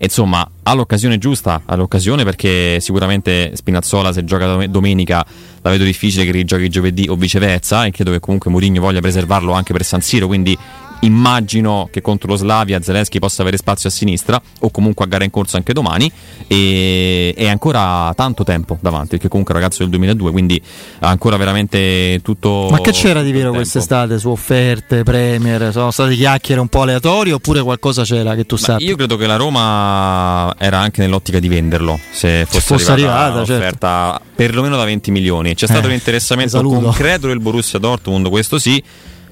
Insomma, 0.00 0.48
ha 0.62 0.72
l'occasione 0.74 1.18
giusta, 1.18 1.62
ha 1.64 1.74
l'occasione 1.74 2.22
perché 2.22 2.78
sicuramente 2.80 3.56
Spinazzola 3.56 4.12
se 4.12 4.22
gioca 4.24 4.46
dom- 4.46 4.64
domenica 4.66 5.26
la 5.60 5.70
vedo 5.70 5.82
difficile 5.82 6.24
che 6.24 6.30
rigiochi 6.30 6.68
giovedì 6.68 7.08
o 7.08 7.16
viceversa 7.16 7.84
e 7.84 7.90
credo 7.90 8.12
che 8.12 8.20
comunque 8.20 8.50
Mourinho 8.50 8.80
voglia 8.80 9.00
preservarlo 9.00 9.52
anche 9.52 9.72
per 9.72 9.84
San 9.84 10.00
Siro, 10.00 10.28
quindi 10.28 10.56
immagino 11.00 11.88
che 11.92 12.00
contro 12.00 12.28
lo 12.28 12.36
Slavia 12.36 12.80
Zelensky 12.82 13.18
possa 13.18 13.42
avere 13.42 13.56
spazio 13.56 13.88
a 13.88 13.92
sinistra 13.92 14.40
o 14.60 14.70
comunque 14.70 15.04
a 15.04 15.08
gara 15.08 15.24
in 15.24 15.30
corso 15.30 15.56
anche 15.56 15.72
domani 15.72 16.10
e 16.46 17.34
è 17.36 17.46
ancora 17.48 18.12
tanto 18.16 18.44
tempo 18.44 18.78
davanti 18.80 19.10
perché 19.10 19.28
comunque 19.28 19.54
è 19.54 19.56
un 19.56 19.62
ragazzo 19.62 19.82
del 19.82 19.90
2002 19.90 20.30
quindi 20.30 20.60
ha 21.00 21.08
ancora 21.08 21.36
veramente 21.36 22.20
tutto 22.22 22.68
Ma 22.70 22.80
che 22.80 22.90
c'era 22.92 23.22
di 23.22 23.30
vero 23.32 23.52
quest'estate 23.52 24.18
su 24.18 24.28
offerte, 24.28 25.02
Premier? 25.04 25.70
Sono 25.72 25.90
state 25.90 26.14
chiacchiere 26.14 26.60
un 26.60 26.68
po' 26.68 26.82
aleatorie 26.82 27.32
oppure 27.32 27.62
qualcosa 27.62 28.02
c'era 28.02 28.34
che 28.34 28.44
tu 28.44 28.56
Ma 28.56 28.60
sappia? 28.60 28.86
io 28.88 28.96
credo 28.96 29.16
che 29.16 29.26
la 29.26 29.36
Roma 29.36 30.54
era 30.58 30.78
anche 30.78 31.00
nell'ottica 31.00 31.38
di 31.38 31.48
venderlo 31.48 31.98
se 32.10 32.44
fosse, 32.46 32.60
fosse 32.60 32.90
arrivata, 32.92 33.18
arrivata, 33.18 33.38
certo. 33.44 33.52
un'offerta 33.52 34.20
perlomeno 34.34 34.76
da 34.76 34.84
20 34.84 35.10
milioni. 35.10 35.54
C'è 35.54 35.66
stato 35.66 35.86
Eh, 35.86 35.90
l'interessamento 35.90 36.56
saluto. 36.56 36.80
concreto 36.80 37.26
del 37.26 37.40
Borussia 37.40 37.78
Dortmund, 37.78 38.28
questo 38.28 38.58
sì. 38.58 38.82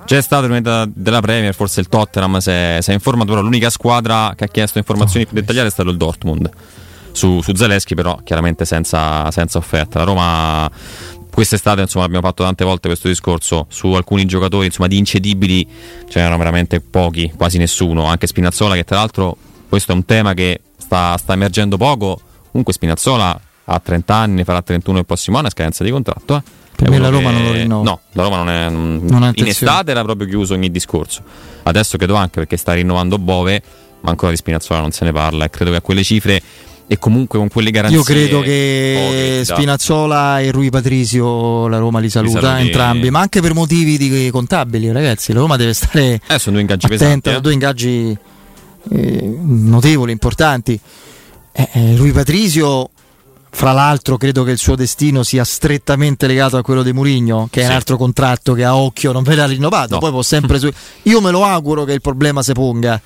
C'è 0.07 0.21
stato 0.21 0.47
il 0.47 0.93
della 0.95 1.21
Premier, 1.21 1.53
forse 1.53 1.81
il 1.81 1.89
Tottenham 1.89 2.39
si 2.39 2.51
è, 2.51 2.79
si 2.81 2.91
è 2.93 2.95
informato, 2.95 3.31
però 3.31 3.43
l'unica 3.43 3.71
squadra 3.71 4.35
che 4.37 4.45
ha 4.45 4.47
chiesto 4.47 4.79
informazioni 4.79 5.27
più 5.27 5.35
dettagliate 5.35 5.67
è 5.67 5.71
stato 5.71 5.91
il 5.91 5.97
Dortmund. 5.97 6.49
Su, 7.11 7.41
su 7.41 7.53
Zelensky 7.55 7.95
però 7.95 8.21
chiaramente 8.23 8.65
senza, 8.65 9.29
senza 9.33 9.59
offerta. 9.59 9.99
La 9.99 10.05
Roma 10.05 10.71
quest'estate 11.29 11.81
insomma 11.81 12.05
abbiamo 12.05 12.25
fatto 12.25 12.45
tante 12.45 12.65
volte 12.65 12.87
questo 12.87 13.09
discorso 13.09 13.67
su 13.69 13.89
alcuni 13.89 14.27
giocatori 14.27 14.67
insomma 14.67 14.89
di 14.89 14.97
incedibili 14.97 15.67
c'erano 16.09 16.39
veramente 16.39 16.81
pochi, 16.81 17.33
quasi 17.37 17.59
nessuno, 17.59 18.05
anche 18.05 18.29
Spinazzola 18.29 18.75
che 18.75 18.85
tra 18.85 18.99
l'altro 18.99 19.37
questo 19.69 19.91
è 19.91 19.95
un 19.97 20.05
tema 20.05 20.35
che 20.35 20.61
sta, 20.79 21.17
sta 21.17 21.33
emergendo 21.33 21.77
poco, 21.77 22.21
comunque 22.51 22.73
Spinazzola 22.73 23.41
ha 23.65 23.81
30 23.81 24.15
anni, 24.15 24.35
ne 24.37 24.45
farà 24.45 24.63
31 24.63 24.99
il 24.99 25.05
prossimo 25.05 25.39
anno, 25.39 25.49
è 25.49 25.51
scadenza 25.51 25.83
di 25.83 25.91
contratto, 25.91 26.37
eh. 26.37 26.56
Per 26.77 26.87
È 26.87 26.91
me 26.91 26.99
la 26.99 27.09
Roma 27.09 27.31
che- 27.31 27.35
non 27.37 27.45
lo 27.45 27.53
rinnova. 27.53 27.83
No, 27.83 28.01
la 28.13 28.23
Roma 28.23 28.37
non 28.37 28.49
è. 28.51 28.69
Non 28.69 29.23
ha 29.23 29.31
in 29.35 29.47
estate 29.47 29.91
era 29.91 30.03
proprio 30.05 30.29
chiuso 30.29 30.55
ogni 30.55 30.71
discorso. 30.71 31.23
Adesso 31.63 31.97
credo 31.97 32.15
anche 32.15 32.39
perché 32.41 32.57
sta 32.57 32.75
rinnovando 32.75 33.19
Bove, 33.19 33.63
ma 34.03 34.11
ancora 34.11 34.31
di 34.31 34.37
Spinazzola 34.37 34.81
non 34.81 34.91
se 34.93 35.05
ne 35.05 35.13
parla. 35.13 35.47
E 35.47 35.51
credo 35.51 35.71
che 35.71 35.79
a 35.79 35.81
quelle 35.81 36.05
cifre 36.05 36.41
e 36.87 36.99
comunque 36.99 37.39
con 37.39 37.49
quelle 37.49 37.71
garanzie. 37.71 37.99
Io 37.99 38.05
credo 38.05 38.41
che. 38.41 39.41
Spinazzola 39.43 40.41
e 40.41 40.51
Rui 40.51 40.69
Patrizio 40.71 41.67
la 41.67 41.79
Roma 41.79 41.99
li 41.99 42.11
saluta 42.11 42.41
saluti. 42.41 42.67
entrambi, 42.67 43.11
ma 43.11 43.21
anche 43.21 43.41
per 43.41 43.55
motivi 43.55 43.97
di 43.97 44.29
contabili, 44.31 44.93
ragazzi. 44.93 45.33
La 45.33 45.41
Roma 45.41 45.57
deve 45.57 45.73
stare 45.73 46.21
Eh, 46.29 46.39
sono 46.39 46.53
due 46.57 46.61
ingaggi 46.61 46.87
attenta, 46.87 47.05
pesanti. 47.05 47.29
sono 47.29 47.39
eh. 47.39 47.41
due 47.41 47.53
ingaggi 47.55 48.19
eh, 48.91 49.39
notevoli, 49.43 50.13
importanti. 50.13 50.79
Eh, 51.53 51.69
eh, 51.73 51.97
Rui 51.97 52.13
Patrizio, 52.13 52.91
fra 53.57 53.73
l'altro, 53.73 54.19
credo 54.19 54.45
che 54.45 54.51
il 54.51 54.59
suo 54.59 54.75
destino 54.75 55.23
sia 55.23 55.43
strettamente 55.43 56.27
legato 56.27 56.59
a 56.59 56.63
quello 56.63 56.83
di 56.83 56.93
Murigno, 56.93 57.49
che 57.51 57.61
è 57.61 57.65
Sì. 57.65 57.71
un 57.71 57.75
altro 57.77 57.97
contratto 57.97 58.53
che 58.53 58.63
a 58.65 58.77
occhio 58.77 59.13
non 59.13 59.23
verrà 59.23 59.47
rinnovato. 59.47 59.95
No. 59.95 59.99
Poi 60.01 60.11
può 60.11 60.21
sempre 60.23 60.59
su- 60.59 60.71
Io 61.05 61.21
me 61.23 61.31
lo 61.31 61.43
auguro 61.43 61.85
che 61.85 61.95
il 61.95 62.03
problema 62.03 62.43
si 62.43 62.53
ponga. 62.53 63.01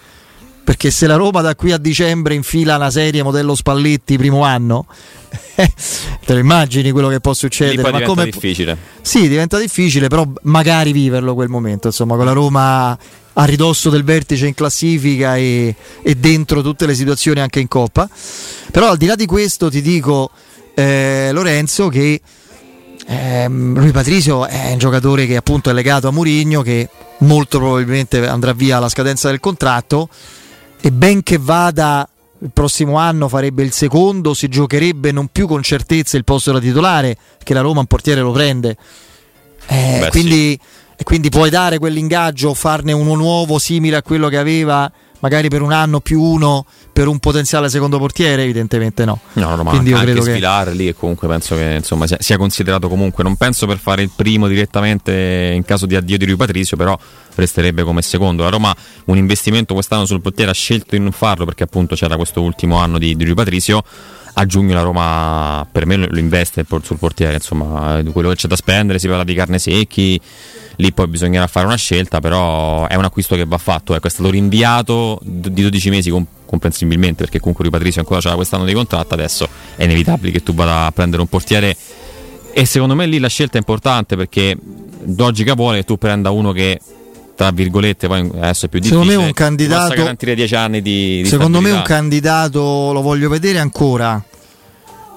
Perché 0.63 0.91
se 0.91 1.07
la 1.07 1.17
Roma 1.17 1.41
da 1.41 1.55
qui 1.55 1.73
a 1.73 1.79
dicembre 1.79 2.35
infila 2.35 2.77
una 2.77 2.91
serie 2.91 3.23
modello 3.23 3.55
Spalletti 3.55 4.17
primo 4.17 4.45
anno, 4.45 4.87
te 5.57 6.33
lo 6.33 6.39
immagini 6.39 6.91
quello 6.91 7.09
che 7.09 7.21
può 7.21 7.35
succedere? 7.35 7.91
Ma 7.91 8.03
come, 8.03 8.25
difficile. 8.25 8.77
sì, 9.01 9.29
diventa 9.29 9.59
difficile, 9.59 10.09
però 10.09 10.27
magari 10.43 10.93
viverlo 10.93 11.35
quel 11.35 11.49
momento, 11.49 11.89
insomma, 11.89 12.17
con 12.17 12.25
la 12.25 12.33
Roma 12.33 12.99
a 13.33 13.45
ridosso 13.45 13.91
del 13.91 14.05
vertice 14.05 14.47
in 14.47 14.55
classifica 14.55 15.37
e, 15.37 15.75
e 16.03 16.15
dentro 16.15 16.63
tutte 16.63 16.87
le 16.87 16.95
situazioni 16.95 17.41
anche 17.41 17.61
in 17.61 17.69
Coppa. 17.69 18.09
Però 18.71 18.91
al 18.91 18.97
di 18.97 19.07
là 19.07 19.15
di 19.15 19.27
questo 19.27 19.71
ti 19.71 19.81
dico, 19.81 20.31
eh, 20.75 21.31
Lorenzo, 21.33 21.89
che 21.89 22.21
ehm, 23.07 23.79
Rui 23.79 23.93
Patrizio 23.93 24.47
è 24.47 24.73
un 24.73 24.79
giocatore 24.79 25.27
che 25.27 25.37
appunto 25.37 25.71
è 25.71 25.73
legato 25.73 26.09
a 26.09 26.13
Murigno, 26.13 26.63
che 26.63 26.89
molto 27.19 27.59
probabilmente 27.59 28.27
andrà 28.27 28.53
via 28.53 28.79
alla 28.79 28.89
scadenza 28.89 29.29
del 29.29 29.41
contratto 29.41 30.09
e 30.81 30.91
ben 30.91 31.23
che 31.23 31.39
vada 31.39 32.09
il 32.43 32.51
prossimo 32.53 32.97
anno 32.97 33.29
farebbe 33.29 33.63
il 33.63 33.73
secondo, 33.73 34.33
si 34.33 34.49
giocherebbe 34.49 35.13
non 35.13 35.29
più 35.31 35.47
con 35.47 35.63
certezza 35.63 36.17
il 36.17 36.25
posto 36.25 36.53
da 36.53 36.61
titolare, 36.61 37.17
che 37.43 37.53
la 37.53 37.61
Roma 37.61 37.81
un 37.81 37.87
portiere 37.87 38.23
lo 38.23 38.33
prende. 38.33 38.77
Eh, 39.67 39.99
Beh, 40.01 40.09
quindi, 40.09 40.59
e 40.97 41.05
quindi 41.05 41.29
puoi 41.29 41.51
dare 41.51 41.79
quell'ingaggio, 41.79 42.55
farne 42.55 42.93
uno 42.93 43.15
nuovo 43.15 43.59
simile 43.59 43.97
a 43.97 44.03
quello 44.03 44.29
che 44.29 44.39
aveva, 44.39 44.91
magari 45.21 45.49
per 45.49 45.63
un 45.63 45.73
anno 45.73 46.01
più 46.01 46.21
uno 46.21 46.65
per 46.93 47.07
un 47.09 47.19
potenziale 47.19 47.69
secondo 47.69 47.99
portiere? 47.99 48.43
Evidentemente 48.43 49.05
no. 49.05 49.21
No, 49.35 49.55
no, 49.55 49.63
ma 49.63 49.71
Quindi 49.71 49.93
anche 49.93 50.13
credo 50.13 50.23
che- 50.23 50.73
lì 50.73 50.89
e 50.89 50.95
comunque 50.95 51.29
penso 51.29 51.55
che 51.55 51.77
insomma, 51.79 52.07
sia, 52.07 52.19
sia 52.21 52.37
considerato 52.37 52.89
comunque, 52.89 53.23
non 53.23 53.37
penso 53.37 53.67
per 53.67 53.79
fare 53.79 54.03
il 54.03 54.11
primo 54.15 54.49
direttamente 54.49 55.53
in 55.55 55.65
caso 55.65 55.87
di 55.87 55.97
addio 55.97 56.19
di 56.19 56.27
Rui 56.27 56.37
Patrizio, 56.37 56.77
però 56.77 56.99
resterebbe 57.35 57.83
come 57.85 58.03
secondo. 58.03 58.43
La 58.43 58.51
Roma 58.51 58.75
un 59.07 59.17
investimento 59.17 59.75
quest'anno 59.75 60.05
sul 60.05 60.21
portiere 60.21 60.51
ha 60.51 60.55
scelto 60.55 60.97
di 60.97 60.99
non 60.99 61.13
farlo 61.13 61.45
perché 61.45 61.63
appunto 61.63 61.95
c'era 61.95 62.17
questo 62.17 62.43
ultimo 62.43 62.77
anno 62.79 62.99
di, 62.99 63.17
di 63.17 63.25
Rui 63.25 63.35
Patrizio. 63.35 63.83
A 64.35 64.47
giugno 64.47 64.75
la 64.75 64.83
Roma 64.83 65.67
per 65.71 65.87
me 65.87 65.97
lo 65.97 66.19
investe 66.19 66.65
sul 66.83 66.99
portiere, 66.99 67.35
insomma, 67.35 67.99
eh, 67.99 68.05
quello 68.05 68.29
che 68.31 68.37
c'è 68.37 68.49
da 68.49 68.57
spendere, 68.57 68.99
si 68.99 69.09
parla 69.09 69.25
di 69.25 69.35
carne 69.35 69.59
secchi, 69.59 70.21
lì 70.77 70.93
poi 70.93 71.09
bisognerà 71.09 71.47
fare 71.47 71.67
una 71.67 71.77
scelta, 71.77 72.21
però 72.21 72.87
è 72.87 72.95
un 72.95 73.05
acquisto 73.05 73.37
che 73.37 73.45
va 73.45 73.59
fatto, 73.59 73.95
ecco, 73.95 74.07
è 74.07 74.11
stato 74.11 74.31
rinviato 74.31 75.19
di 75.23 75.63
12 75.63 75.91
mesi 75.91 76.11
com- 76.11 76.27
comprensibilmente 76.47 77.23
perché 77.23 77.39
comunque 77.39 77.65
Rui 77.65 77.73
Patrizio 77.73 78.01
ancora 78.01 78.21
c'era 78.21 78.35
quest'anno 78.35 78.65
di 78.65 78.73
contratto, 78.73 79.15
adesso 79.15 79.49
è 79.77 79.85
inevitabile 79.85 80.33
che 80.33 80.43
tu 80.43 80.55
vada 80.55 80.87
a 80.87 80.93
prendere 80.93 81.23
un 81.23 81.29
portiere. 81.29 81.77
E 82.53 82.65
secondo 82.65 82.95
me 82.95 83.07
lì 83.07 83.19
la 83.19 83.29
scelta 83.29 83.55
è 83.55 83.59
importante 83.59 84.17
perché 84.17 84.57
logica 85.17 85.55
vuole 85.55 85.79
che 85.79 85.85
tu 85.85 85.99
prenda 85.99 86.31
uno 86.31 86.53
che 86.53 86.81
tra 87.41 87.51
virgolette 87.53 88.07
poi 88.07 88.31
adesso 88.35 88.67
è 88.67 88.69
più 88.69 88.81
difficile 88.81 89.01
Secondo 89.03 89.19
me 89.23 89.27
un 89.27 89.33
candidato- 89.33 89.95
garantire 89.95 90.35
10 90.35 90.55
anni 90.57 90.83
di, 90.83 91.23
di 91.23 91.29
Secondo 91.29 91.63
me 91.63 91.71
un 91.71 91.83
stabilità. 91.83 91.95
candidato 91.95 92.93
lo 92.93 93.01
voglio 93.01 93.31
vedere 93.31 93.59
ancora 93.59 94.23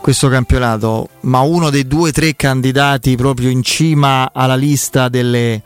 questo 0.01 0.29
campionato, 0.29 1.09
ma 1.21 1.39
uno 1.41 1.69
dei 1.69 1.85
due 1.85 2.09
o 2.09 2.11
tre 2.13 2.33
candidati 2.37 3.15
proprio 3.17 3.49
in 3.49 3.61
cima 3.61 4.31
alla 4.33 4.55
lista 4.55 5.09
delle 5.09 5.61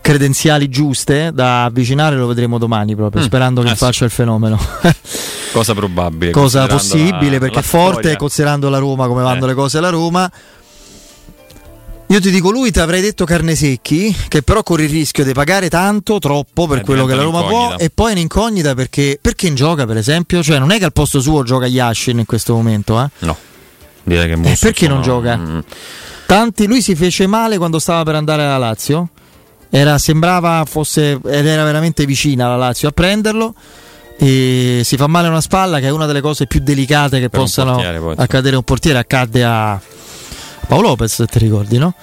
credenziali 0.00 0.68
giuste 0.68 1.30
da 1.32 1.64
avvicinare 1.64 2.16
lo 2.16 2.26
vedremo 2.26 2.58
domani 2.58 2.96
proprio, 2.96 3.22
Mm, 3.22 3.26
sperando 3.26 3.62
che 3.62 3.68
eh 3.68 3.70
sì. 3.70 3.76
faccia 3.76 4.04
il 4.04 4.10
fenomeno. 4.10 4.58
cosa 5.52 5.74
probabile 5.74 6.32
cosa 6.32 6.66
possibile 6.66 7.30
la- 7.34 7.38
perché 7.38 7.54
la 7.54 7.60
è 7.60 7.64
forte 7.64 7.98
storia. 8.00 8.16
considerando 8.16 8.68
la 8.68 8.78
Roma 8.78 9.06
come 9.06 9.22
vanno 9.22 9.44
Eh. 9.44 9.48
le 9.48 9.54
cose 9.54 9.78
alla 9.78 9.90
Roma 9.90 10.28
io 12.08 12.20
ti 12.20 12.30
dico 12.30 12.50
lui 12.50 12.70
ti 12.70 12.80
avrei 12.80 13.00
detto 13.00 13.24
Carnesecchi 13.24 14.14
che 14.28 14.42
però 14.42 14.62
corre 14.62 14.84
il 14.84 14.90
rischio 14.90 15.24
di 15.24 15.32
pagare 15.32 15.68
tanto 15.70 16.18
troppo 16.18 16.66
per 16.66 16.78
Eh, 16.78 16.82
quello 16.82 17.06
che 17.06 17.14
la 17.14 17.22
Roma 17.22 17.42
può 17.44 17.74
e 17.78 17.90
poi 17.90 18.10
è 18.10 18.12
un'incognita 18.12 18.74
perché 18.74 19.18
perché 19.20 19.46
in 19.46 19.54
gioca 19.54 19.86
per 19.86 19.96
esempio 19.96 20.42
cioè 20.42 20.58
non 20.58 20.70
è 20.70 20.78
che 20.78 20.84
al 20.84 20.92
posto 20.92 21.20
suo 21.20 21.42
gioca 21.44 21.66
Yashin 21.66 22.18
in 22.18 22.26
questo 22.26 22.54
momento 22.54 23.00
eh? 23.02 23.08
no 23.20 23.36
direi 24.04 24.26
che 24.26 24.32
Eh, 24.32 24.36
Musso, 24.36 24.56
perché 24.60 24.86
non 24.86 24.98
insomma, 24.98 25.22
gioca? 25.22 25.36
mm, 25.38 25.58
Tanti, 26.26 26.66
lui 26.66 26.80
si 26.82 26.94
fece 26.94 27.26
male 27.26 27.58
quando 27.58 27.78
stava 27.78 28.02
per 28.02 28.14
andare 28.14 28.42
alla 28.42 28.56
Lazio. 28.56 29.08
Era, 29.68 29.98
sembrava 29.98 30.64
fosse 30.66 31.12
ed 31.22 31.46
era 31.46 31.64
veramente 31.64 32.06
vicina 32.06 32.48
la 32.48 32.56
Lazio 32.56 32.88
a 32.88 32.92
prenderlo. 32.92 33.54
E 34.18 34.80
si 34.84 34.96
fa 34.96 35.06
male 35.06 35.28
una 35.28 35.42
spalla, 35.42 35.80
che 35.80 35.86
è 35.86 35.90
una 35.90 36.06
delle 36.06 36.22
cose 36.22 36.46
più 36.46 36.60
delicate 36.60 37.20
che 37.20 37.28
Per 37.28 37.38
un 37.40 37.44
possano 37.44 37.78
insomma. 37.78 38.14
accadere 38.16 38.54
a 38.54 38.58
un 38.58 38.64
portiere. 38.64 38.98
Accadde 39.00 39.44
a 39.44 39.78
Paolo 40.66 40.88
Lopez, 40.88 41.14
se 41.14 41.26
ti 41.26 41.38
ricordi, 41.38 41.78
no? 41.78 41.94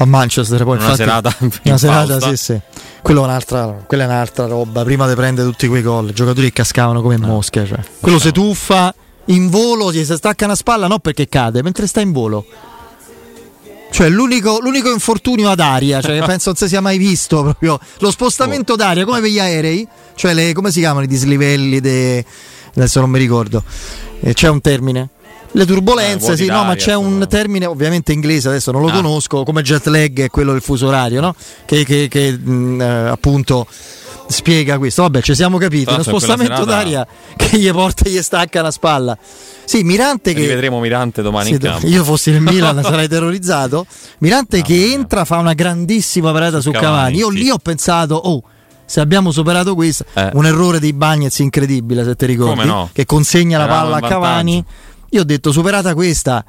A 0.00 0.04
Manchester, 0.04 0.62
poi 0.62 0.76
Una 0.76 0.90
infatti, 0.90 0.96
serata 0.96 1.34
in 1.40 1.50
una 1.64 1.78
serata, 1.78 2.20
sì, 2.20 2.36
sì. 2.36 2.60
Quello 3.02 3.22
è 3.22 3.24
un'altra, 3.24 3.84
quella 3.86 4.04
è 4.04 4.06
un'altra 4.06 4.46
roba. 4.46 4.84
Prima 4.84 5.08
di 5.08 5.14
prendere 5.14 5.48
tutti 5.48 5.66
quei 5.66 5.82
gol, 5.82 6.12
giocatori 6.12 6.46
che 6.48 6.52
cascavano 6.52 7.02
come 7.02 7.16
mosche. 7.16 7.66
Cioè. 7.66 7.78
Quello 8.00 8.18
si 8.18 8.30
tuffa 8.30 8.94
in 9.26 9.48
volo, 9.50 9.90
si 9.90 10.04
stacca 10.04 10.44
una 10.44 10.54
spalla, 10.54 10.86
no 10.86 10.98
perché 10.98 11.28
cade, 11.28 11.62
mentre 11.62 11.86
sta 11.86 12.00
in 12.00 12.12
volo. 12.12 12.44
Cioè 13.90 14.08
l'unico, 14.08 14.60
l'unico 14.60 14.90
infortunio 14.92 15.50
ad 15.50 15.60
aria, 15.60 16.00
cioè, 16.00 16.22
penso 16.26 16.50
non 16.50 16.56
si 16.56 16.68
sia 16.68 16.80
mai 16.80 16.98
visto 16.98 17.42
proprio 17.42 17.80
lo 17.98 18.10
spostamento 18.10 18.76
d'aria 18.76 19.04
come 19.04 19.20
per 19.20 19.30
gli 19.30 19.38
aerei, 19.38 19.86
cioè 20.14 20.34
le, 20.34 20.52
come 20.52 20.70
si 20.70 20.80
chiamano 20.80 21.04
i 21.04 21.08
dislivelli, 21.08 21.80
de, 21.80 22.24
adesso 22.76 23.00
non 23.00 23.10
mi 23.10 23.18
ricordo, 23.18 23.62
Eh, 24.20 24.34
c'è 24.34 24.48
un 24.48 24.60
termine. 24.60 25.08
Le 25.52 25.64
turbulenze, 25.64 26.26
vuoti 26.26 26.42
sì, 26.44 26.48
no, 26.48 26.62
ma 26.64 26.74
c'è 26.74 26.94
un 26.94 27.24
termine 27.28 27.66
ovviamente 27.66 28.12
inglese, 28.12 28.48
adesso 28.48 28.70
non 28.70 28.82
lo 28.82 28.88
Ah. 28.88 28.92
conosco, 28.92 29.44
come 29.44 29.62
jet 29.62 29.86
lag 29.86 30.20
è 30.20 30.28
quello 30.30 30.52
del 30.52 30.60
fuso 30.60 30.88
orario, 30.88 31.20
no? 31.20 31.34
Che, 31.64 31.84
che- 31.84 32.06
che, 32.08 32.32
mh, 32.32 32.80
eh, 32.80 32.84
appunto 33.08 33.66
spiega 34.26 34.76
questo. 34.78 35.02
Vabbè, 35.02 35.22
ci 35.22 35.34
siamo 35.34 35.56
capiti, 35.58 35.84
Tra 35.84 35.94
uno 35.94 36.02
spostamento 36.02 36.52
serata- 36.54 36.70
d'aria 36.70 37.06
che 37.34 37.58
gli 37.58 37.70
porta 37.70 38.04
e 38.04 38.10
gli 38.10 38.22
stacca 38.22 38.60
la 38.62 38.70
spalla. 38.70 39.16
Sì, 39.64 39.82
Mirante 39.82 40.34
che 40.34 40.40
rivedremo 40.42 40.80
Mirante 40.80 41.22
domani 41.22 41.50
in 41.50 41.58
campo 41.58 41.86
io 41.86 42.04
fossi 42.04 42.30
nel 42.30 42.40
Milan 42.42 42.80
sarei 42.84 43.08
terrorizzato. 43.08 43.86
Mirante 44.18 44.60
che 44.62 44.92
entra, 44.92 45.24
fa 45.24 45.38
una 45.38 45.54
grandissima 45.54 46.30
parata 46.32 46.60
su 46.60 46.70
Cavani, 46.70 46.86
Cavani. 46.92 47.16
Io 47.16 47.30
sì. 47.30 47.36
lì 47.38 47.50
ho 47.50 47.58
pensato, 47.58 48.14
oh, 48.16 48.42
se 48.84 49.00
abbiamo 49.00 49.30
superato 49.32 49.74
questo, 49.74 50.04
Eh. 50.14 50.30
un 50.34 50.44
errore 50.46 50.78
dei 50.78 50.92
Bagnets 50.92 51.38
incredibile, 51.40 52.04
se 52.04 52.14
ti 52.16 52.26
ricordi, 52.26 52.64
no? 52.66 52.90
che 52.92 53.06
consegna 53.06 53.56
la 53.58 53.64
Eravamo 53.64 53.90
palla 53.92 54.06
a 54.06 54.08
Cavani. 54.10 54.64
Io 55.10 55.20
ho 55.20 55.24
detto, 55.24 55.52
superata 55.52 55.94
questa. 55.94 56.44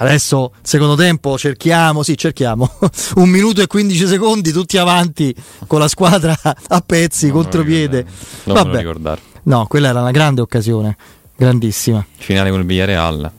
Adesso, 0.00 0.52
secondo 0.62 0.94
tempo, 0.94 1.36
cerchiamo, 1.36 2.02
sì, 2.02 2.16
cerchiamo. 2.16 2.70
Un 3.16 3.28
minuto 3.28 3.60
e 3.60 3.66
15 3.66 4.06
secondi, 4.06 4.52
tutti 4.52 4.78
avanti 4.78 5.34
con 5.66 5.80
la 5.80 5.88
squadra 5.88 6.36
a 6.42 6.80
pezzi, 6.80 7.30
contropiede. 7.30 8.04
non 8.44 8.68
me 8.68 8.82
lo 8.82 8.92
Vabbè, 9.00 9.20
no, 9.44 9.66
quella 9.66 9.88
era 9.88 10.00
una 10.00 10.10
grande 10.12 10.40
occasione, 10.40 10.96
grandissima. 11.36 12.04
finale 12.16 12.50
con 12.50 12.60
il 12.60 12.66
Villarreal. 12.66 13.30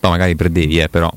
Poi 0.00 0.10
magari 0.10 0.34
perdevi 0.34 0.80
eh, 0.80 0.88
però 0.88 1.10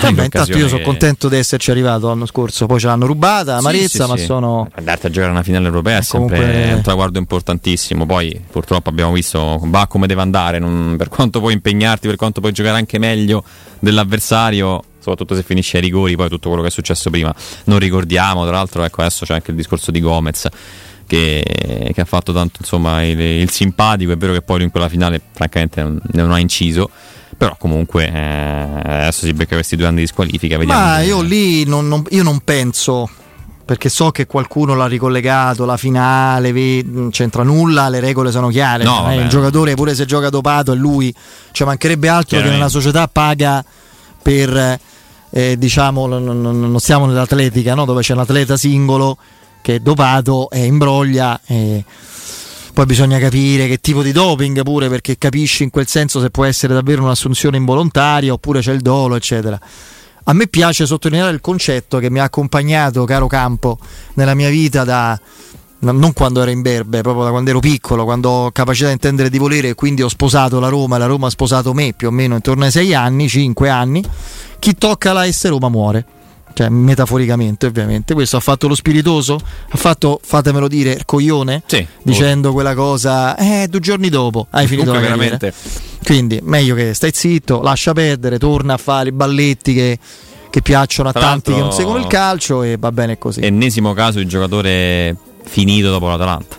Vabbè, 0.00 0.24
intanto 0.24 0.56
io 0.56 0.68
sono 0.68 0.82
contento 0.82 1.28
di 1.28 1.36
esserci 1.36 1.70
arrivato 1.70 2.06
l'anno 2.08 2.26
scorso, 2.26 2.66
poi 2.66 2.78
ce 2.80 2.86
l'hanno 2.86 3.06
rubata, 3.06 3.52
Sì, 3.54 3.58
amarezza, 3.58 4.04
sì, 4.04 4.10
ma 4.10 4.16
sì. 4.16 4.24
sono... 4.24 4.68
Andarti 4.74 5.06
a 5.06 5.10
giocare 5.10 5.32
una 5.32 5.42
finale 5.42 5.66
europea 5.66 5.98
è 5.98 6.02
sempre 6.02 6.36
comunque- 6.38 6.72
un 6.74 6.82
traguardo 6.82 7.18
importantissimo. 7.18 8.06
Poi 8.06 8.40
purtroppo 8.50 8.88
abbiamo 8.88 9.12
visto 9.12 9.58
va 9.64 9.86
come 9.86 10.06
deve 10.06 10.20
andare. 10.22 10.58
non- 10.58 10.94
per 10.96 11.08
quanto 11.08 11.40
puoi 11.40 11.52
impegnarti, 11.54 12.06
per 12.06 12.16
quanto 12.16 12.40
puoi 12.40 12.52
giocare 12.52 12.76
anche 12.76 12.98
meglio 12.98 13.42
dell'avversario, 13.80 14.82
soprattutto 14.98 15.34
se 15.34 15.42
finisce 15.42 15.76
ai 15.78 15.82
rigori, 15.82 16.16
poi 16.16 16.28
tutto 16.28 16.48
quello 16.48 16.62
che 16.62 16.68
è 16.68 16.72
successo 16.72 17.10
prima. 17.10 17.34
Non 17.64 17.78
ricordiamo, 17.78 18.44
tra 18.46 18.56
l'altro, 18.56 18.84
ecco 18.84 19.00
adesso 19.00 19.24
c'è 19.24 19.34
anche 19.34 19.50
il 19.50 19.56
discorso 19.56 19.90
di 19.90 20.00
Gomez. 20.00 20.46
Che, 21.08 21.42
che 21.94 22.00
ha 22.02 22.04
fatto 22.04 22.34
tanto 22.34 22.58
insomma 22.60 23.02
il, 23.02 23.18
il 23.18 23.48
simpatico. 23.50 24.12
È 24.12 24.16
vero 24.18 24.34
che 24.34 24.42
poi 24.42 24.62
in 24.62 24.70
quella 24.70 24.90
finale, 24.90 25.18
francamente, 25.32 25.80
non, 25.82 25.98
non 26.12 26.32
ha 26.32 26.38
inciso. 26.38 26.90
Però 27.38 27.54
comunque 27.56 28.04
eh, 28.12 28.80
adesso 28.84 29.24
si 29.24 29.32
becca 29.32 29.54
questi 29.54 29.76
due 29.76 29.86
anni 29.86 30.00
di 30.00 30.06
squalifica. 30.08 30.58
Vediamo 30.58 30.80
Ma 30.80 31.00
io 31.02 31.20
lì 31.22 31.64
non, 31.64 31.86
non- 31.86 32.04
io 32.10 32.24
non 32.24 32.40
penso, 32.40 33.08
perché 33.64 33.88
so 33.88 34.10
che 34.10 34.26
qualcuno 34.26 34.74
l'ha 34.74 34.86
ricollegato, 34.86 35.64
la 35.64 35.76
finale, 35.76 36.50
non 36.84 37.10
c'entra 37.10 37.44
nulla, 37.44 37.88
le 37.88 38.00
regole 38.00 38.32
sono 38.32 38.48
chiare. 38.48 38.82
No, 38.82 39.02
è 39.06 39.14
vabbè. 39.14 39.22
il 39.22 39.28
giocatore 39.28 39.74
pure 39.74 39.94
se 39.94 40.04
gioca 40.04 40.30
dopato 40.30 40.72
è 40.72 40.74
lui, 40.74 41.14
cioè 41.52 41.66
mancherebbe 41.66 42.08
altro 42.08 42.40
che 42.40 42.48
una 42.48 42.68
società 42.68 43.06
paga 43.06 43.64
per 44.20 44.80
eh, 45.30 45.56
diciamo, 45.56 46.06
non, 46.08 46.24
non- 46.40 46.80
stiamo 46.80 47.06
nell'atletica, 47.06 47.74
no? 47.74 47.84
dove 47.84 48.02
c'è 48.02 48.14
un 48.14 48.20
atleta 48.20 48.56
singolo 48.56 49.16
che 49.62 49.76
è 49.76 49.78
dopato 49.78 50.50
e 50.50 50.64
imbroglia. 50.64 51.40
E 51.46 51.84
poi 52.78 52.86
bisogna 52.86 53.18
capire 53.18 53.66
che 53.66 53.80
tipo 53.80 54.04
di 54.04 54.12
doping 54.12 54.62
pure, 54.62 54.88
perché 54.88 55.18
capisci 55.18 55.64
in 55.64 55.70
quel 55.70 55.88
senso 55.88 56.20
se 56.20 56.30
può 56.30 56.44
essere 56.44 56.74
davvero 56.74 57.02
un'assunzione 57.02 57.56
involontaria 57.56 58.32
oppure 58.32 58.60
c'è 58.60 58.72
il 58.72 58.82
dolo, 58.82 59.16
eccetera. 59.16 59.58
A 60.22 60.32
me 60.32 60.46
piace 60.46 60.86
sottolineare 60.86 61.32
il 61.32 61.40
concetto 61.40 61.98
che 61.98 62.08
mi 62.08 62.20
ha 62.20 62.22
accompagnato, 62.22 63.02
caro 63.02 63.26
Campo, 63.26 63.78
nella 64.14 64.34
mia 64.34 64.48
vita 64.48 64.84
da 64.84 65.20
no- 65.80 65.90
non 65.90 66.12
quando 66.12 66.40
ero 66.40 66.52
in 66.52 66.62
berbe, 66.62 67.00
proprio 67.00 67.24
da 67.24 67.30
quando 67.30 67.50
ero 67.50 67.58
piccolo, 67.58 68.04
quando 68.04 68.28
ho 68.28 68.52
capacità 68.52 68.86
di 68.86 68.92
intendere 68.92 69.28
di 69.28 69.38
volere 69.38 69.70
e 69.70 69.74
quindi 69.74 70.02
ho 70.02 70.08
sposato 70.08 70.60
la 70.60 70.68
Roma 70.68 70.98
la 70.98 71.06
Roma 71.06 71.26
ha 71.26 71.30
sposato 71.30 71.74
me 71.74 71.94
più 71.96 72.06
o 72.06 72.10
meno 72.12 72.36
intorno 72.36 72.62
ai 72.62 72.70
sei 72.70 72.94
anni, 72.94 73.28
cinque 73.28 73.70
anni. 73.70 74.04
Chi 74.60 74.76
tocca 74.76 75.12
la 75.12 75.28
S 75.28 75.48
Roma 75.48 75.68
muore. 75.68 76.06
Cioè, 76.58 76.70
metaforicamente, 76.70 77.66
ovviamente. 77.66 78.14
Questo 78.14 78.36
ha 78.36 78.40
fatto 78.40 78.66
lo 78.66 78.74
spiritoso? 78.74 79.38
Ha 79.68 79.76
fatto, 79.76 80.18
fatemelo 80.20 80.66
dire, 80.66 80.90
il 80.90 81.04
coglione? 81.04 81.62
Sì. 81.66 81.86
Dicendo 82.02 82.52
quella 82.52 82.74
cosa, 82.74 83.36
eh, 83.36 83.68
due 83.68 83.78
giorni 83.78 84.08
dopo 84.08 84.48
hai 84.50 84.66
finito 84.66 84.88
Comunque, 84.88 85.08
la 85.08 85.16
carriera. 85.16 85.36
veramente. 85.36 86.02
Quindi, 86.02 86.40
meglio 86.42 86.74
che 86.74 86.94
stai 86.94 87.12
zitto, 87.14 87.62
lascia 87.62 87.92
perdere, 87.92 88.40
torna 88.40 88.74
a 88.74 88.76
fare 88.76 89.10
i 89.10 89.12
balletti 89.12 89.72
che, 89.72 89.98
che 90.50 90.60
piacciono 90.60 91.10
a 91.10 91.12
Tra 91.12 91.20
tanti 91.20 91.52
che 91.52 91.60
non 91.60 91.70
seguono 91.70 92.00
il 92.00 92.08
calcio 92.08 92.64
e 92.64 92.76
va 92.76 92.90
bene 92.90 93.18
così. 93.18 93.38
Ennesimo 93.40 93.92
caso 93.92 94.18
di 94.18 94.26
giocatore 94.26 95.14
finito 95.44 95.90
dopo 95.90 96.08
l'Atalanta. 96.08 96.58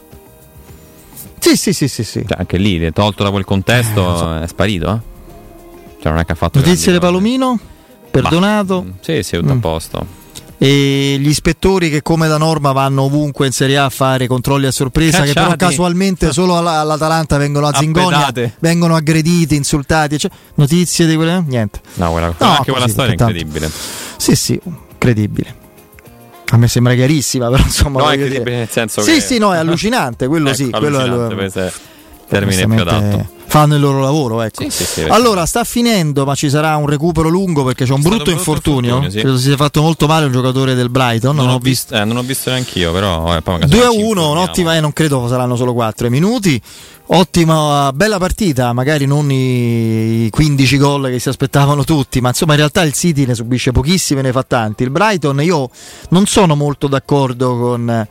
Sì, 1.40 1.58
sì, 1.58 1.74
sì, 1.74 1.90
sì, 1.90 2.06
sì. 2.06 2.24
Cioè, 2.26 2.38
anche 2.38 2.56
lì, 2.56 2.90
tolto 2.94 3.24
da 3.24 3.32
quel 3.32 3.44
contesto, 3.44 4.40
è 4.40 4.48
sparito. 4.48 4.94
Eh? 4.94 6.02
Cioè, 6.02 6.10
non 6.10 6.22
è 6.22 6.26
che 6.26 6.32
ha 6.32 6.36
fatto. 6.36 6.60
Notizie 6.60 6.94
di 6.94 7.00
grandi 7.00 7.38
cose. 7.38 7.78
Perdonato? 8.12 8.86
Sì, 9.02 9.22
sì, 9.24 9.38
tutto 9.38 9.54
Mm. 9.54 9.58
a 9.58 9.60
posto. 9.60 10.18
E 10.62 11.16
gli 11.20 11.30
ispettori 11.30 11.90
che 11.90 12.02
come 12.02 12.28
da 12.28 12.38
norma 12.38 12.74
vanno 12.74 13.04
ovunque 13.04 13.46
in 13.46 13.54
Serie 13.54 13.78
A 13.78 13.86
a 13.86 13.90
fare 13.90 14.28
controlli 14.28 14.66
a 14.66 14.72
sorpresa, 14.72 15.22
che 15.22 15.32
però 15.32 15.46
Cacciati. 15.52 15.66
casualmente 15.66 16.34
solo 16.34 16.58
alla- 16.58 16.80
all'Atalanta 16.82 17.38
vengono 17.38 17.68
a 17.68 17.74
Zingonia, 17.78 18.30
vengono 18.60 18.96
aggrediti, 18.96 19.56
insultati. 19.56 20.18
cioè, 20.20 20.30
notizie 20.56 21.06
di 21.06 21.16
quelle? 21.16 21.42
Niente. 21.48 21.80
No, 21.94 22.12
quella, 22.12 22.28
No, 22.38 22.48
anche 22.48 22.72
quella 22.72 22.90
storia 22.90 23.12
è 23.12 23.14
incredibile. 23.14 23.72
Sì, 24.18 24.36
sì, 24.36 24.60
credibile. 24.98 25.56
A 26.52 26.58
me 26.58 26.68
sembra 26.68 26.94
chiarissima, 26.94 27.48
però 27.52 27.64
insomma. 27.64 28.02
No, 28.02 28.10
è 28.10 28.14
incredibile 28.16 28.44
dire. 28.44 28.58
nel 28.58 28.70
senso 28.70 29.02
Sì, 29.02 29.14
che- 29.14 29.22
sì, 29.22 29.38
no, 29.38 29.54
è 29.54 29.58
allucinante, 29.58 30.28
quello 30.28 30.54
sì, 30.54 30.64
Ecco, 30.64 30.80
quello 30.80 31.00
è 31.00 31.04
allucinante, 31.04 31.34
lo- 31.36 31.40
questo 31.40 31.60
è 31.62 31.72
termine 32.30 32.66
più 32.68 32.82
adatto. 32.82 33.38
Fanno 33.50 33.74
il 33.74 33.82
loro 33.82 34.00
lavoro, 34.02 34.44
ecco. 34.44 34.62
Sì, 34.62 34.70
sì, 34.70 34.84
sì, 34.84 35.02
allora, 35.10 35.44
sta 35.48 35.64
finendo, 35.64 36.24
ma 36.24 36.36
ci 36.36 36.52
sarà 36.52 36.76
un 36.76 36.86
recupero 36.86 37.30
lungo 37.30 37.64
perché 37.64 37.84
c'è 37.84 37.94
un 37.94 38.02
brutto 38.02 38.18
brutto 38.18 38.30
infortunio. 38.32 38.96
infortunio. 38.98 39.22
Credo 39.22 39.38
si 39.38 39.44
sia 39.46 39.56
fatto 39.56 39.82
molto 39.82 40.06
male 40.06 40.26
un 40.28 40.32
giocatore 40.32 40.76
del 40.76 40.90
Brighton. 40.90 41.36
Non, 41.36 41.46
Non, 41.46 41.56
ho 41.56 41.58
visto. 41.58 41.96
eh, 41.96 42.06
non 42.06 42.18
ho 42.18 42.22
visto 42.22 42.52
neanche 42.52 42.78
io, 42.78 42.92
però 42.92 43.24
magari 43.24 43.66
2 43.68 43.80
a 43.80 43.90
ci 43.90 43.96
1, 43.98 43.98
informiamo. 43.98 44.32
un'ottima, 44.32 44.76
eh, 44.76 44.80
non 44.82 44.94
credo 44.94 45.28
saranno 45.28 45.56
solo 45.56 45.74
4 45.74 46.12
minuti. 46.12 46.62
Ottima, 47.12 47.92
bella 47.92 48.20
partita, 48.20 48.72
magari 48.72 49.08
non 49.08 49.32
i 49.32 50.28
15 50.30 50.78
gol 50.78 51.08
che 51.10 51.18
si 51.18 51.28
aspettavano 51.28 51.84
tutti, 51.84 52.22
ma 52.22 52.28
insomma 52.30 52.52
in 52.52 52.60
realtà 52.60 52.84
il 52.84 52.94
City 52.94 53.26
ne 53.26 53.34
subisce 53.34 53.72
pochissimi 53.72 54.20
e 54.20 54.24
ne 54.24 54.32
fa 54.32 54.44
tanti. 54.44 54.84
Il 54.84 54.92
Brighton 54.92 55.42
io 55.42 55.72
non 56.10 56.28
sono 56.28 56.54
molto 56.56 56.88
d'accordo 56.88 57.58
con 57.58 57.90
eh, 57.90 58.08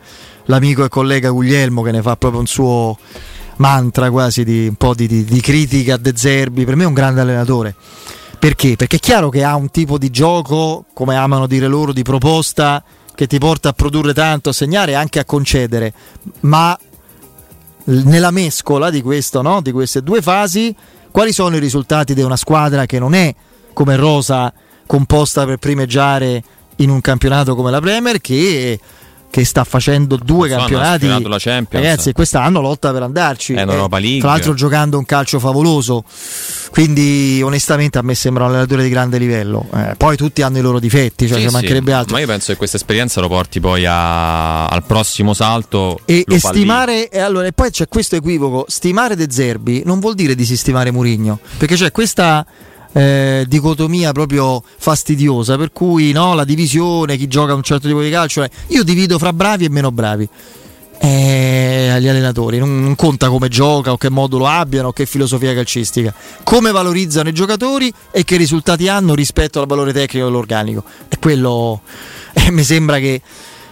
l'amico 0.47 0.83
e 0.83 0.89
collega 0.89 1.29
Guglielmo 1.29 1.81
che 1.81 1.91
ne 1.91 2.01
fa 2.01 2.17
proprio 2.17 2.41
un 2.41 2.47
suo 2.47 2.97
mantra 3.59 4.09
quasi 4.09 4.43
di 4.43 4.67
un 4.67 4.75
po' 4.75 4.93
di, 4.93 5.07
di- 5.07 5.23
di 5.23 5.41
critica 5.41 5.95
a 5.95 5.97
De 5.97 6.13
Zerbi, 6.15 6.65
per 6.65 6.75
me 6.75 6.83
è 6.83 6.87
un 6.87 6.93
grande 6.93 7.21
allenatore. 7.21 7.75
Perché? 8.37 8.75
Perché 8.75 8.97
è 8.97 8.99
chiaro 8.99 9.29
che 9.29 9.43
ha 9.43 9.55
un 9.55 9.69
tipo 9.69 9.97
di 9.97 10.09
gioco, 10.09 10.85
come 10.93 11.15
amano 11.15 11.45
dire 11.45 11.67
loro, 11.67 11.91
di 11.91 12.03
proposta 12.03 12.83
che 13.13 13.27
ti 13.27 13.37
porta 13.37 13.69
a 13.69 13.73
produrre 13.73 14.13
tanto, 14.13 14.49
a 14.49 14.53
segnare 14.53 14.91
e 14.91 14.95
anche 14.95 15.19
a 15.19 15.25
concedere, 15.25 15.93
ma 16.41 16.77
nella 17.83 18.31
mescola 18.31 18.89
di, 18.89 19.01
questo, 19.01 19.41
no? 19.41 19.61
di 19.61 19.73
queste 19.73 20.01
due 20.01 20.21
fasi, 20.21 20.73
quali 21.11 21.33
sono 21.33 21.57
i 21.57 21.59
risultati 21.59 22.13
di 22.13 22.21
una 22.21 22.37
squadra 22.37 22.85
che 22.85 22.97
non 22.97 23.13
è 23.13 23.33
come 23.73 23.97
Rosa 23.97 24.53
composta 24.85 25.45
per 25.45 25.57
primeggiare 25.57 26.41
in 26.77 26.89
un 26.89 27.01
campionato 27.01 27.55
come 27.55 27.71
la 27.71 27.81
Premier, 27.81 28.21
che, 28.21 28.79
che 29.29 29.45
sta 29.45 29.63
facendo 29.63 30.17
due 30.17 30.51
ha 30.53 30.57
campionati. 30.57 31.07
Ragazzi, 31.69 32.11
quest'anno 32.13 32.61
lotta 32.61 32.91
per 32.91 33.03
andarci. 33.03 33.53
Eh, 33.53 33.65
League. 33.65 34.19
Tra 34.19 34.29
l'altro 34.29 34.53
giocando 34.53 34.97
un 34.97 35.05
calcio 35.05 35.39
favoloso. 35.39 36.03
Quindi 36.71 37.41
onestamente 37.43 37.97
a 37.97 38.01
me 38.01 38.15
sembra 38.15 38.43
un 38.45 38.51
allenatore 38.51 38.83
di 38.83 38.89
grande 38.89 39.17
livello. 39.17 39.67
Eh, 39.73 39.95
poi 39.97 40.17
tutti 40.17 40.41
hanno 40.41 40.57
i 40.57 40.61
loro 40.61 40.79
difetti, 40.79 41.27
cioè 41.27 41.37
Sì, 41.37 41.43
ci 41.43 41.47
sì, 41.49 41.53
mancherebbe 41.53 41.93
altro. 41.93 42.13
Ma 42.15 42.21
io 42.21 42.27
penso 42.27 42.51
che 42.51 42.57
questa 42.57 42.77
esperienza 42.77 43.21
lo 43.21 43.27
porti 43.27 43.59
poi 43.59 43.85
a- 43.85 44.67
al 44.67 44.83
prossimo 44.83 45.33
salto. 45.33 45.99
E, 46.05 46.23
e 46.27 46.39
stimare, 46.39 47.09
e 47.09 47.19
allora, 47.19 47.47
e 47.47 47.53
poi 47.53 47.71
c'è 47.71 47.87
questo 47.87 48.15
equivoco: 48.15 48.65
stimare 48.67 49.15
De 49.15 49.27
Zerbi 49.29 49.83
non 49.85 49.99
vuol 49.99 50.15
dire 50.15 50.35
disistimare 50.35 50.91
Murigno, 50.91 51.39
perché 51.57 51.75
c'è 51.75 51.91
questa 51.91 52.45
eh, 52.93 53.45
dicotomia 53.47 54.11
proprio 54.11 54.63
fastidiosa, 54.77 55.57
per 55.57 55.71
cui 55.71 56.11
no, 56.11 56.33
la 56.33 56.43
divisione, 56.43 57.17
chi 57.17 57.27
gioca 57.27 57.53
un 57.53 57.63
certo 57.63 57.87
tipo 57.87 58.01
di 58.01 58.09
calcio, 58.09 58.43
eh, 58.43 58.49
io 58.67 58.83
divido 58.83 59.17
fra 59.17 59.33
bravi 59.33 59.65
e 59.65 59.69
meno 59.69 59.91
bravi. 59.91 60.27
Eh, 61.01 61.89
agli 61.93 62.09
allenatori 62.09 62.57
non, 62.57 62.81
non 62.81 62.93
conta 62.95 63.29
come 63.29 63.47
gioca 63.47 63.93
o 63.93 63.97
che 63.97 64.09
modulo 64.09 64.45
abbiano 64.45 64.89
o 64.89 64.91
che 64.91 65.05
filosofia 65.05 65.53
calcistica 65.53 66.13
come 66.43 66.71
valorizzano 66.71 67.29
i 67.29 67.31
giocatori 67.31 67.89
e 68.11 68.25
che 68.25 68.35
risultati 68.35 68.89
hanno 68.89 69.15
rispetto 69.15 69.61
al 69.61 69.65
valore 69.65 69.93
tecnico 69.93 70.25
dell'organico 70.25 70.83
e 71.07 71.17
quello 71.17 71.83
eh, 72.33 72.51
mi 72.51 72.63
sembra 72.63 72.99
che, 72.99 73.21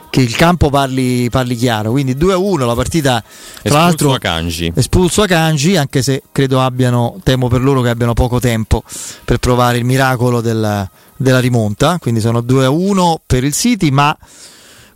che 0.10 0.22
il 0.22 0.36
campo 0.36 0.70
parli, 0.70 1.30
parli 1.30 1.56
chiaro. 1.56 1.92
Quindi 1.92 2.16
2 2.16 2.34
a 2.34 2.38
1 2.38 2.66
la 2.66 2.76
partita 2.76 3.22
tra 3.22 3.30
Espulso 3.62 3.78
l'altro 3.78 4.14
Akanji. 4.14 4.72
espulso 4.76 5.22
Akanji 5.22 5.78
anche 5.78 6.02
se 6.02 6.24
credo 6.32 6.62
abbiano 6.62 7.20
temo 7.24 7.48
per 7.48 7.62
loro 7.62 7.82
che 7.82 7.90
abbiano 7.90 8.14
poco 8.14 8.40
tempo 8.40 8.84
per 9.26 9.38
provare 9.38 9.78
il 9.78 9.86
miracolo 9.86 10.42
della, 10.42 10.90
della 11.16 11.40
rimonta. 11.40 11.98
Quindi 12.00 12.20
sono 12.20 12.42
2 12.42 12.66
a 12.66 12.70
1 12.70 13.22
per 13.26 13.44
il 13.44 13.54
City 13.54 13.90
ma 13.90 14.16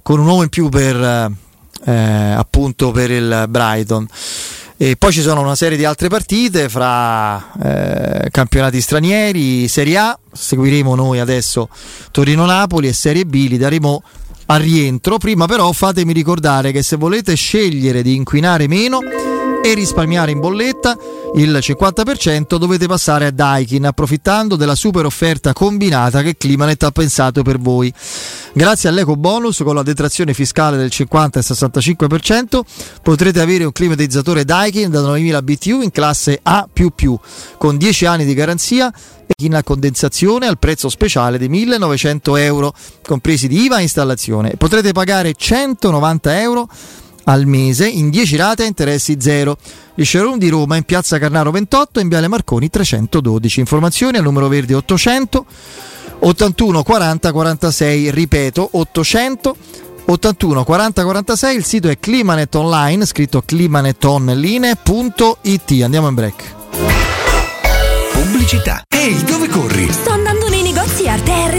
con 0.01 0.19
un 0.19 0.27
uomo 0.27 0.43
in 0.43 0.49
più 0.49 0.69
per 0.69 1.31
eh, 1.85 1.91
appunto 1.91 2.91
per 2.91 3.11
il 3.11 3.45
Brighton. 3.49 4.07
E 4.77 4.95
poi 4.95 5.11
ci 5.11 5.21
sono 5.21 5.41
una 5.41 5.53
serie 5.53 5.77
di 5.77 5.85
altre 5.85 6.07
partite 6.07 6.67
fra 6.67 7.53
eh, 7.61 8.29
campionati 8.31 8.81
stranieri, 8.81 9.67
Serie 9.67 9.97
A, 9.97 10.19
seguiremo 10.31 10.95
noi 10.95 11.19
adesso 11.19 11.69
Torino-Napoli 12.09 12.87
e 12.87 12.93
Serie 12.93 13.25
B, 13.25 13.47
li 13.47 13.59
daremo 13.59 14.01
al 14.47 14.61
rientro. 14.61 15.17
Prima 15.17 15.45
però 15.45 15.71
fatemi 15.71 16.13
ricordare 16.13 16.71
che 16.71 16.83
se 16.83 16.95
volete 16.95 17.35
scegliere 17.35 18.01
di 18.01 18.15
inquinare 18.15 18.67
meno 18.67 18.99
e 19.63 19.73
risparmiare 19.73 20.31
in 20.31 20.39
bolletta 20.39 20.97
il 21.35 21.51
50% 21.51 22.57
dovete 22.57 22.87
passare 22.87 23.27
a 23.27 23.31
Daikin 23.31 23.85
approfittando 23.85 24.55
della 24.55 24.75
super 24.75 25.05
offerta 25.05 25.53
combinata 25.53 26.21
che 26.21 26.35
Climanet 26.35 26.83
ha 26.83 26.91
pensato 26.91 27.43
per 27.43 27.59
voi. 27.59 27.93
Grazie 28.53 28.89
all'eco 28.89 29.15
bonus 29.15 29.61
con 29.63 29.75
la 29.75 29.83
detrazione 29.83 30.33
fiscale 30.33 30.77
del 30.77 30.89
50 30.89 31.39
e 31.39 31.43
65% 31.43 32.59
potrete 33.01 33.39
avere 33.39 33.63
un 33.63 33.71
climatizzatore 33.71 34.43
Daikin 34.43 34.89
da 34.89 35.01
9000 35.01 35.41
BTU 35.41 35.81
in 35.81 35.91
classe 35.91 36.39
A++ 36.41 36.67
con 37.57 37.77
10 37.77 38.05
anni 38.05 38.25
di 38.25 38.33
garanzia 38.33 38.91
e 39.27 39.45
in 39.45 39.59
condensazione 39.63 40.47
al 40.47 40.59
prezzo 40.59 40.89
speciale 40.89 41.37
di 41.37 41.47
1900 41.47 42.35
euro 42.35 42.73
compresi 43.03 43.47
di 43.47 43.61
IVA 43.61 43.77
e 43.77 43.83
installazione. 43.83 44.55
Potrete 44.57 44.91
pagare 44.91 45.33
190 45.33 46.41
euro 46.41 46.67
al 47.25 47.45
mese 47.45 47.87
in 47.87 48.09
10 48.09 48.35
rate 48.35 48.63
a 48.63 48.65
interessi 48.65 49.17
zero. 49.19 49.57
Gli 49.93 50.05
showroom 50.05 50.37
di 50.37 50.49
Roma 50.49 50.77
in 50.77 50.83
piazza 50.83 51.19
Carnaro 51.19 51.51
28 51.51 51.99
e 51.99 52.03
in 52.03 52.09
Viale 52.09 52.27
Marconi 52.27 52.69
312. 52.69 53.59
Informazioni 53.59 54.17
al 54.17 54.23
numero 54.23 54.47
verde 54.47 54.75
800 54.75 55.45
81 56.19 56.83
40 56.83 57.31
46, 57.31 58.11
ripeto 58.11 58.69
800 58.73 59.55
81 60.05 60.63
40 60.63 61.03
46, 61.03 61.55
il 61.55 61.63
sito 61.63 61.89
è 61.89 61.99
Climanet 61.99 62.53
Online, 62.55 63.05
scritto 63.05 63.43
climanetonline.it. 63.43 65.83
Andiamo 65.83 66.09
in 66.09 66.15
break. 66.15 66.55
Pubblicità. 68.11 68.81
Ehi, 68.87 69.23
dove 69.23 69.47
corri? 69.47 69.91
Sto 69.91 70.11
andando 70.11 70.40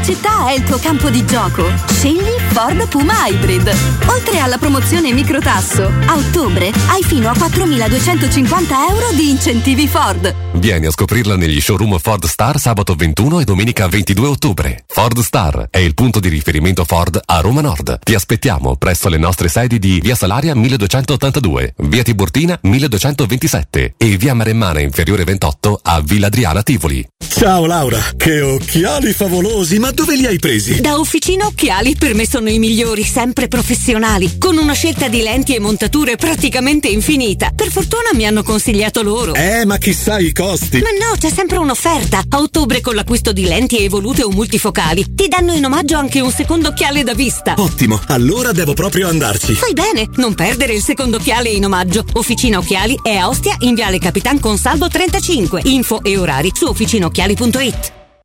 La 0.00 0.06
città 0.06 0.48
è 0.48 0.52
il 0.54 0.62
tuo 0.62 0.78
campo 0.78 1.10
di 1.10 1.26
gioco, 1.26 1.70
scegli 1.88 2.38
Ford 2.52 2.88
Puma 2.88 3.26
Hybrid. 3.26 3.70
Oltre 4.06 4.38
alla 4.38 4.56
promozione 4.56 5.12
microtasso, 5.12 5.92
a 6.06 6.16
ottobre 6.16 6.72
hai 6.88 7.02
fino 7.02 7.28
a 7.28 7.32
4.250 7.32 8.88
euro 8.88 9.12
di 9.12 9.28
incentivi 9.28 9.86
Ford. 9.86 10.34
Vieni 10.54 10.86
a 10.86 10.90
scoprirla 10.90 11.36
negli 11.36 11.60
showroom 11.60 11.98
Ford 11.98 12.24
Star 12.24 12.58
sabato 12.58 12.94
21 12.94 13.40
e 13.40 13.44
domenica 13.44 13.86
22 13.88 14.26
ottobre. 14.26 14.84
Ford 14.86 15.18
Star 15.20 15.68
è 15.70 15.78
il 15.78 15.94
punto 15.94 16.18
di 16.18 16.28
riferimento 16.28 16.84
Ford 16.84 17.20
a 17.22 17.40
Roma 17.40 17.60
Nord. 17.60 17.98
Ti 18.02 18.14
aspettiamo 18.14 18.76
presso 18.76 19.10
le 19.10 19.18
nostre 19.18 19.48
sedi 19.48 19.78
di 19.78 20.00
Via 20.00 20.14
Salaria 20.14 20.54
1282, 20.54 21.74
Via 21.76 22.02
Tiburtina 22.02 22.58
1227 22.62 23.94
e 23.98 24.16
Via 24.16 24.34
Maremmana 24.34 24.80
Inferiore 24.80 25.24
28 25.24 25.80
a 25.82 26.00
Villa 26.00 26.28
Adriana 26.28 26.62
Tivoli. 26.62 27.06
Ciao 27.18 27.64
Laura, 27.66 27.98
che 28.16 28.40
occhiali 28.40 29.12
favolosi, 29.12 29.78
ma 29.78 29.89
dove 29.90 30.16
li 30.16 30.26
hai 30.26 30.38
presi? 30.38 30.80
Da 30.80 30.98
Officina 30.98 31.46
Occhiali 31.46 31.96
per 31.96 32.14
me 32.14 32.26
sono 32.26 32.48
i 32.48 32.58
migliori, 32.58 33.04
sempre 33.04 33.48
professionali, 33.48 34.38
con 34.38 34.56
una 34.56 34.72
scelta 34.72 35.08
di 35.08 35.22
lenti 35.22 35.54
e 35.54 35.60
montature 35.60 36.16
praticamente 36.16 36.88
infinita. 36.88 37.50
Per 37.54 37.70
fortuna 37.70 38.10
mi 38.14 38.26
hanno 38.26 38.42
consigliato 38.42 39.02
loro. 39.02 39.34
Eh, 39.34 39.64
ma 39.64 39.78
chissà 39.78 40.18
i 40.18 40.32
costi. 40.32 40.78
Ma 40.78 40.90
no, 40.90 41.16
c'è 41.18 41.30
sempre 41.30 41.58
un'offerta. 41.58 42.22
A 42.28 42.38
ottobre 42.38 42.80
con 42.80 42.94
l'acquisto 42.94 43.32
di 43.32 43.44
lenti 43.44 43.78
evolute 43.78 44.22
o 44.22 44.30
multifocali 44.30 45.14
ti 45.14 45.28
danno 45.28 45.52
in 45.52 45.64
omaggio 45.64 45.96
anche 45.96 46.20
un 46.20 46.32
secondo 46.32 46.68
occhiale 46.68 47.02
da 47.02 47.14
vista. 47.14 47.54
Ottimo, 47.56 48.00
allora 48.06 48.52
devo 48.52 48.74
proprio 48.74 49.08
andarci. 49.08 49.54
Fai 49.54 49.72
bene, 49.72 50.08
non 50.16 50.34
perdere 50.34 50.74
il 50.74 50.82
secondo 50.82 51.16
occhiale 51.16 51.48
in 51.50 51.64
omaggio. 51.64 52.04
Officina 52.14 52.58
Occhiali 52.58 52.98
è 53.02 53.16
a 53.16 53.28
Ostia 53.28 53.56
in 53.60 53.74
Viale 53.74 53.98
Capitan 53.98 54.40
Consalvo 54.40 54.88
35. 54.88 55.62
Info 55.64 56.02
e 56.02 56.16
orari 56.16 56.50
su 56.54 56.66
officinocchiali.it. 56.66 57.98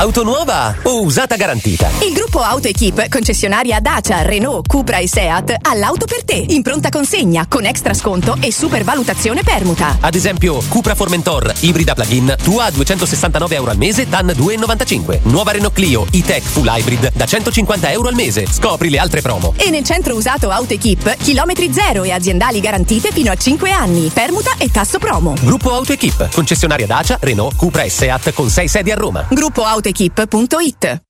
Auto 0.00 0.24
nuova 0.24 0.74
o 0.84 1.02
usata 1.02 1.36
garantita? 1.36 1.90
Il 2.00 2.14
gruppo 2.14 2.38
Auto 2.38 2.68
Equip, 2.68 3.10
concessionaria 3.10 3.80
Dacia, 3.80 4.22
Renault, 4.22 4.66
Cupra 4.66 4.96
e 4.96 5.06
Seat, 5.06 5.54
ha 5.60 5.74
l'auto 5.74 6.06
per 6.06 6.24
te, 6.24 6.42
in 6.48 6.62
pronta 6.62 6.88
consegna, 6.88 7.44
con 7.46 7.66
extra 7.66 7.92
sconto 7.92 8.38
e 8.40 8.50
supervalutazione 8.50 9.42
permuta. 9.42 9.98
Ad 10.00 10.14
esempio, 10.14 10.62
Cupra 10.68 10.94
Formentor, 10.94 11.52
ibrida 11.60 11.92
plug-in, 11.92 12.34
tua 12.42 12.64
a 12.64 12.70
269 12.70 13.54
euro 13.54 13.72
al 13.72 13.76
mese, 13.76 14.08
DAN 14.08 14.28
2,95. 14.28 15.18
Nuova 15.24 15.50
Renault 15.50 15.74
Clio, 15.74 16.06
e-Tech 16.10 16.44
Full 16.44 16.66
Hybrid, 16.66 17.12
da 17.12 17.26
150 17.26 17.92
euro 17.92 18.08
al 18.08 18.14
mese. 18.14 18.46
Scopri 18.50 18.88
le 18.88 18.96
altre 18.96 19.20
promo. 19.20 19.52
E 19.58 19.68
nel 19.68 19.84
centro 19.84 20.14
usato 20.14 20.48
Auto 20.48 20.72
Equip, 20.72 21.18
chilometri 21.18 21.70
zero 21.74 22.04
e 22.04 22.10
aziendali 22.12 22.60
garantite 22.60 23.12
fino 23.12 23.30
a 23.30 23.34
5 23.34 23.70
anni, 23.70 24.08
permuta 24.08 24.52
e 24.56 24.70
tasso 24.70 24.98
promo. 24.98 25.34
Gruppo 25.42 25.74
Auto 25.74 25.92
Equip, 25.92 26.32
concessionaria 26.32 26.86
Dacia, 26.86 27.18
Renault, 27.20 27.54
Cupra 27.54 27.82
e 27.82 27.90
Seat 27.90 28.32
con 28.32 28.48
6 28.48 28.66
sedi 28.66 28.90
a 28.92 28.94
Roma. 28.94 29.26
Gruppo 29.28 29.62
autoequip.it 29.92 31.09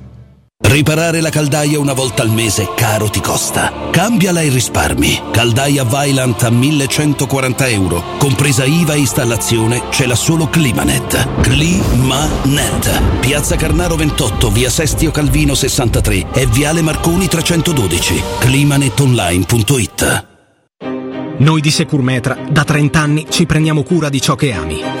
Riparare 0.61 1.19
la 1.21 1.29
caldaia 1.29 1.79
una 1.79 1.93
volta 1.93 2.21
al 2.21 2.29
mese 2.29 2.69
caro 2.75 3.09
ti 3.09 3.19
costa. 3.19 3.89
Cambiala 3.91 4.41
e 4.41 4.49
risparmi. 4.49 5.21
Caldaia 5.31 5.83
Vylant 5.83 6.43
a 6.43 6.49
1140 6.49 7.67
euro. 7.67 8.03
Compresa 8.17 8.63
IVA 8.63 8.93
e 8.93 8.99
installazione, 8.99 9.89
c'è 9.89 10.05
la 10.05 10.15
solo 10.15 10.47
Climanet. 10.47 11.41
Climanet. 11.41 13.19
Piazza 13.19 13.55
Carnaro 13.57 13.95
28, 13.95 14.49
via 14.49 14.69
Sestio 14.69 15.11
Calvino 15.11 15.55
63 15.55 16.27
e 16.31 16.45
viale 16.45 16.81
Marconi 16.81 17.27
312. 17.27 18.21
Climanetonline.it 18.39 20.27
Noi 21.37 21.61
di 21.61 21.71
Securmetra 21.71 22.37
da 22.49 22.63
30 22.63 22.99
anni 22.99 23.25
ci 23.29 23.45
prendiamo 23.45 23.83
cura 23.83 24.09
di 24.09 24.21
ciò 24.21 24.35
che 24.35 24.53
ami. 24.53 25.00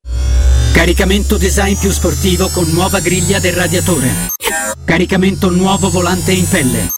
Caricamento 0.71 1.37
design 1.37 1.75
più 1.75 1.91
sportivo 1.91 2.49
con 2.49 2.67
nuova 2.71 2.99
griglia 2.99 3.39
del 3.39 3.53
radiatore. 3.53 4.29
Caricamento 4.83 5.49
nuovo 5.49 5.89
volante 5.89 6.31
in 6.31 6.47
pelle. 6.47 6.89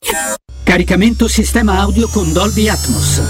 Caricamento 0.64 1.28
sistema 1.28 1.80
audio 1.80 2.08
con 2.08 2.32
Dolby 2.32 2.70
Atmos. 2.70 3.22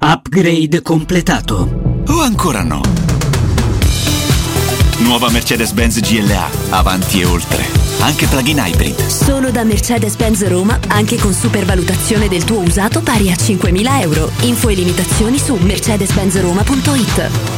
Upgrade 0.00 0.82
completato. 0.82 2.02
O 2.08 2.20
ancora 2.20 2.62
no? 2.62 2.80
Nuova 4.98 5.30
Mercedes-Benz 5.30 6.00
GLA, 6.00 6.50
avanti 6.70 7.20
e 7.20 7.26
oltre. 7.26 7.64
Anche 8.00 8.26
plug-in 8.26 8.58
hybrid. 8.58 9.06
Solo 9.06 9.50
da 9.50 9.62
Mercedes-Benz 9.62 10.46
Roma, 10.48 10.78
anche 10.88 11.16
con 11.16 11.32
supervalutazione 11.32 12.28
del 12.28 12.44
tuo 12.44 12.58
usato 12.58 13.02
pari 13.02 13.30
a 13.30 13.34
5.000 13.34 14.00
euro. 14.00 14.30
Info 14.40 14.68
e 14.68 14.74
limitazioni 14.74 15.38
su 15.38 15.54
mercedes-benzroma.it. 15.54 17.57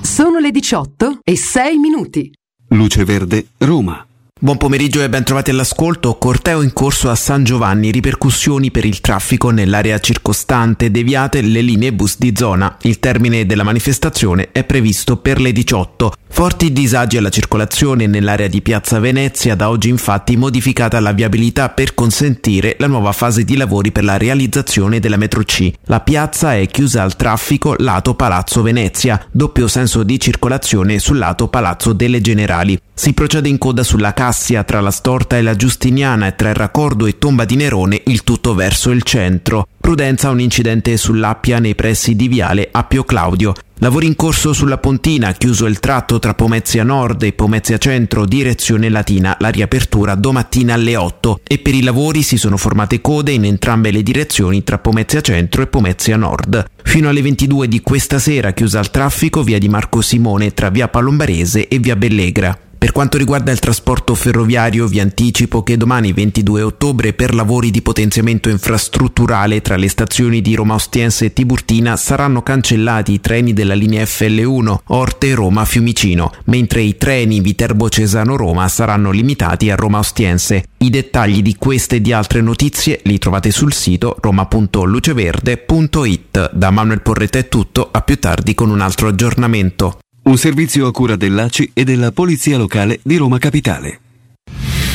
Sono 0.00 0.38
le 0.38 0.50
18 0.50 1.18
e 1.22 1.36
6 1.36 1.76
minuti. 1.76 2.32
Luce 2.68 3.04
Verde, 3.04 3.48
Roma. 3.58 4.06
Buon 4.44 4.58
pomeriggio 4.58 5.02
e 5.02 5.08
ben 5.08 5.24
trovati 5.24 5.48
all'ascolto. 5.48 6.18
Corteo 6.18 6.60
in 6.60 6.74
corso 6.74 7.08
a 7.08 7.14
San 7.14 7.44
Giovanni, 7.44 7.90
ripercussioni 7.90 8.70
per 8.70 8.84
il 8.84 9.00
traffico 9.00 9.48
nell'area 9.48 9.98
circostante, 10.00 10.90
deviate 10.90 11.40
le 11.40 11.62
linee 11.62 11.94
bus 11.94 12.18
di 12.18 12.34
zona. 12.36 12.76
Il 12.82 12.98
termine 12.98 13.46
della 13.46 13.62
manifestazione 13.62 14.50
è 14.52 14.62
previsto 14.64 15.16
per 15.16 15.40
le 15.40 15.50
18. 15.50 16.12
Forti 16.28 16.72
disagi 16.72 17.16
alla 17.16 17.30
circolazione 17.30 18.06
nell'area 18.06 18.48
di 18.48 18.60
Piazza 18.60 18.98
Venezia, 18.98 19.54
da 19.54 19.70
oggi 19.70 19.88
infatti 19.88 20.36
modificata 20.36 21.00
la 21.00 21.12
viabilità 21.12 21.70
per 21.70 21.94
consentire 21.94 22.76
la 22.80 22.86
nuova 22.86 23.12
fase 23.12 23.44
di 23.44 23.56
lavori 23.56 23.92
per 23.92 24.04
la 24.04 24.18
realizzazione 24.18 25.00
della 25.00 25.16
metro 25.16 25.42
C. 25.42 25.72
La 25.84 26.00
piazza 26.00 26.54
è 26.54 26.66
chiusa 26.66 27.02
al 27.02 27.16
traffico 27.16 27.76
lato 27.78 28.14
Palazzo 28.14 28.60
Venezia, 28.60 29.24
doppio 29.30 29.68
senso 29.68 30.02
di 30.02 30.20
circolazione 30.20 30.98
sul 30.98 31.16
lato 31.16 31.48
Palazzo 31.48 31.94
delle 31.94 32.20
Generali. 32.20 32.78
Si 32.96 33.12
procede 33.12 33.48
in 33.48 33.58
coda 33.58 33.82
sulla 33.82 34.14
Cassia 34.14 34.62
tra 34.62 34.80
la 34.80 34.92
Storta 34.92 35.36
e 35.36 35.42
la 35.42 35.56
Giustiniana 35.56 36.28
e 36.28 36.36
tra 36.36 36.50
il 36.50 36.54
Raccordo 36.54 37.06
e 37.06 37.18
Tomba 37.18 37.44
di 37.44 37.56
Nerone, 37.56 38.00
il 38.06 38.22
tutto 38.22 38.54
verso 38.54 38.92
il 38.92 39.02
centro. 39.02 39.66
Prudenza 39.80 40.30
un 40.30 40.40
incidente 40.40 40.96
sull'Appia 40.96 41.58
nei 41.58 41.74
pressi 41.74 42.14
di 42.14 42.28
Viale 42.28 42.68
Appio 42.70 43.02
Claudio. 43.02 43.52
Lavori 43.78 44.06
in 44.06 44.14
corso 44.14 44.52
sulla 44.52 44.78
Pontina, 44.78 45.32
chiuso 45.32 45.66
il 45.66 45.80
tratto 45.80 46.20
tra 46.20 46.34
Pomezia 46.34 46.84
Nord 46.84 47.24
e 47.24 47.32
Pomezia 47.32 47.78
Centro, 47.78 48.24
direzione 48.24 48.88
Latina, 48.88 49.36
la 49.40 49.48
riapertura 49.48 50.14
domattina 50.14 50.74
alle 50.74 50.94
8 50.94 51.40
e 51.42 51.58
per 51.58 51.74
i 51.74 51.82
lavori 51.82 52.22
si 52.22 52.36
sono 52.36 52.56
formate 52.56 53.00
code 53.00 53.32
in 53.32 53.44
entrambe 53.44 53.90
le 53.90 54.04
direzioni 54.04 54.62
tra 54.62 54.78
Pomezia 54.78 55.20
Centro 55.20 55.62
e 55.62 55.66
Pomezia 55.66 56.16
Nord. 56.16 56.64
Fino 56.82 57.08
alle 57.08 57.22
22 57.22 57.66
di 57.66 57.80
questa 57.80 58.20
sera 58.20 58.52
chiusa 58.52 58.78
al 58.78 58.92
traffico 58.92 59.42
via 59.42 59.58
di 59.58 59.68
Marco 59.68 60.00
Simone 60.00 60.54
tra 60.54 60.70
via 60.70 60.86
Palombarese 60.86 61.66
e 61.66 61.78
via 61.80 61.96
Bellegra. 61.96 62.56
Per 62.84 62.92
quanto 62.92 63.16
riguarda 63.16 63.50
il 63.50 63.60
trasporto 63.60 64.14
ferroviario, 64.14 64.86
vi 64.86 65.00
anticipo 65.00 65.62
che 65.62 65.78
domani 65.78 66.12
22 66.12 66.60
ottobre 66.60 67.14
per 67.14 67.34
lavori 67.34 67.70
di 67.70 67.80
potenziamento 67.80 68.50
infrastrutturale 68.50 69.62
tra 69.62 69.76
le 69.76 69.88
stazioni 69.88 70.42
di 70.42 70.54
Roma 70.54 70.74
Ostiense 70.74 71.24
e 71.24 71.32
Tiburtina 71.32 71.96
saranno 71.96 72.42
cancellati 72.42 73.14
i 73.14 73.22
treni 73.22 73.54
della 73.54 73.72
linea 73.72 74.04
FL1 74.04 74.80
Orte-Roma 74.88 75.64
Fiumicino, 75.64 76.30
mentre 76.44 76.82
i 76.82 76.98
treni 76.98 77.40
Viterbo 77.40 77.88
Cesano-Roma 77.88 78.68
saranno 78.68 79.12
limitati 79.12 79.70
a 79.70 79.76
Roma 79.76 80.00
Ostiense. 80.00 80.64
I 80.76 80.90
dettagli 80.90 81.40
di 81.40 81.56
queste 81.56 81.96
e 81.96 82.02
di 82.02 82.12
altre 82.12 82.42
notizie 82.42 83.00
li 83.04 83.16
trovate 83.16 83.50
sul 83.50 83.72
sito 83.72 84.14
roma.luceverde.it. 84.20 86.50
Da 86.52 86.70
Manuel 86.70 87.00
Porretta 87.00 87.38
è 87.38 87.48
tutto, 87.48 87.88
a 87.90 88.02
più 88.02 88.18
tardi 88.18 88.52
con 88.52 88.68
un 88.68 88.82
altro 88.82 89.08
aggiornamento. 89.08 90.00
Un 90.24 90.38
servizio 90.38 90.86
a 90.86 90.90
cura 90.90 91.16
dell'ACI 91.16 91.72
e 91.74 91.84
della 91.84 92.10
Polizia 92.10 92.56
Locale 92.56 92.98
di 93.02 93.18
Roma 93.18 93.36
Capitale. 93.38 94.00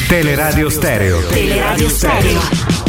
Teleradio 0.08 0.70
Stereo. 0.70 1.20
Teleradio 1.28 1.88
Stereo. 1.88 2.89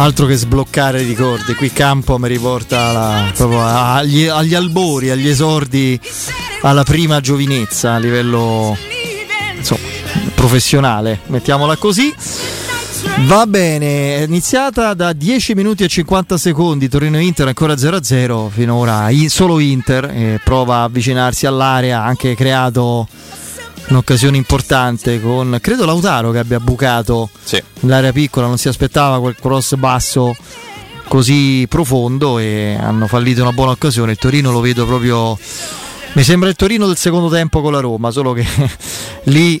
Altro 0.00 0.24
che 0.24 0.34
sbloccare 0.34 1.02
ricordi, 1.02 1.52
qui 1.52 1.70
Campo 1.70 2.16
mi 2.16 2.26
riporta 2.26 2.90
la- 2.90 3.30
proprio 3.34 3.62
agli, 3.62 4.26
agli 4.26 4.54
albori, 4.54 5.10
agli 5.10 5.28
esordi 5.28 6.00
alla 6.62 6.84
prima 6.84 7.20
giovinezza 7.20 7.92
a 7.92 7.98
livello 7.98 8.74
insomma, 9.54 9.82
professionale, 10.34 11.20
mettiamola 11.26 11.76
così. 11.76 12.14
Va 13.26 13.46
bene, 13.46 14.16
è 14.16 14.22
iniziata 14.22 14.94
da 14.94 15.12
10 15.12 15.54
minuti 15.54 15.84
e 15.84 15.88
50 15.88 16.38
secondi, 16.38 16.88
Torino-Inter 16.88 17.48
ancora 17.48 17.74
0-0, 17.74 18.48
finora 18.48 19.10
solo 19.28 19.58
Inter 19.58 20.04
eh, 20.06 20.40
prova 20.42 20.76
a 20.76 20.84
avvicinarsi 20.84 21.44
all'area, 21.44 22.00
ha 22.00 22.06
anche 22.06 22.34
creato 22.34 23.06
un'occasione 23.90 24.36
importante 24.36 25.20
con 25.20 25.58
credo 25.60 25.84
Lautaro 25.84 26.30
che 26.30 26.38
abbia 26.38 26.60
bucato 26.60 27.28
sì. 27.42 27.62
l'area 27.80 28.12
piccola, 28.12 28.46
non 28.46 28.58
si 28.58 28.68
aspettava 28.68 29.20
quel 29.20 29.36
cross 29.38 29.74
basso 29.74 30.34
così 31.08 31.66
profondo 31.68 32.38
e 32.38 32.76
hanno 32.80 33.06
fallito 33.06 33.42
una 33.42 33.52
buona 33.52 33.72
occasione. 33.72 34.12
Il 34.12 34.18
Torino 34.18 34.52
lo 34.52 34.60
vedo 34.60 34.86
proprio 34.86 35.36
mi 36.12 36.24
sembra 36.24 36.48
il 36.48 36.56
Torino 36.56 36.86
del 36.86 36.96
secondo 36.96 37.28
tempo 37.28 37.60
con 37.60 37.72
la 37.72 37.80
Roma, 37.80 38.10
solo 38.10 38.32
che 38.32 38.44
lì 39.24 39.60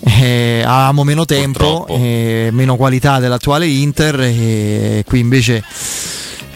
eh, 0.00 0.62
avevamo 0.64 1.04
meno 1.04 1.24
tempo, 1.24 1.86
eh, 1.88 2.50
meno 2.52 2.76
qualità 2.76 3.18
dell'attuale 3.18 3.66
Inter 3.66 4.20
e 4.20 5.04
qui 5.06 5.20
invece 5.20 5.62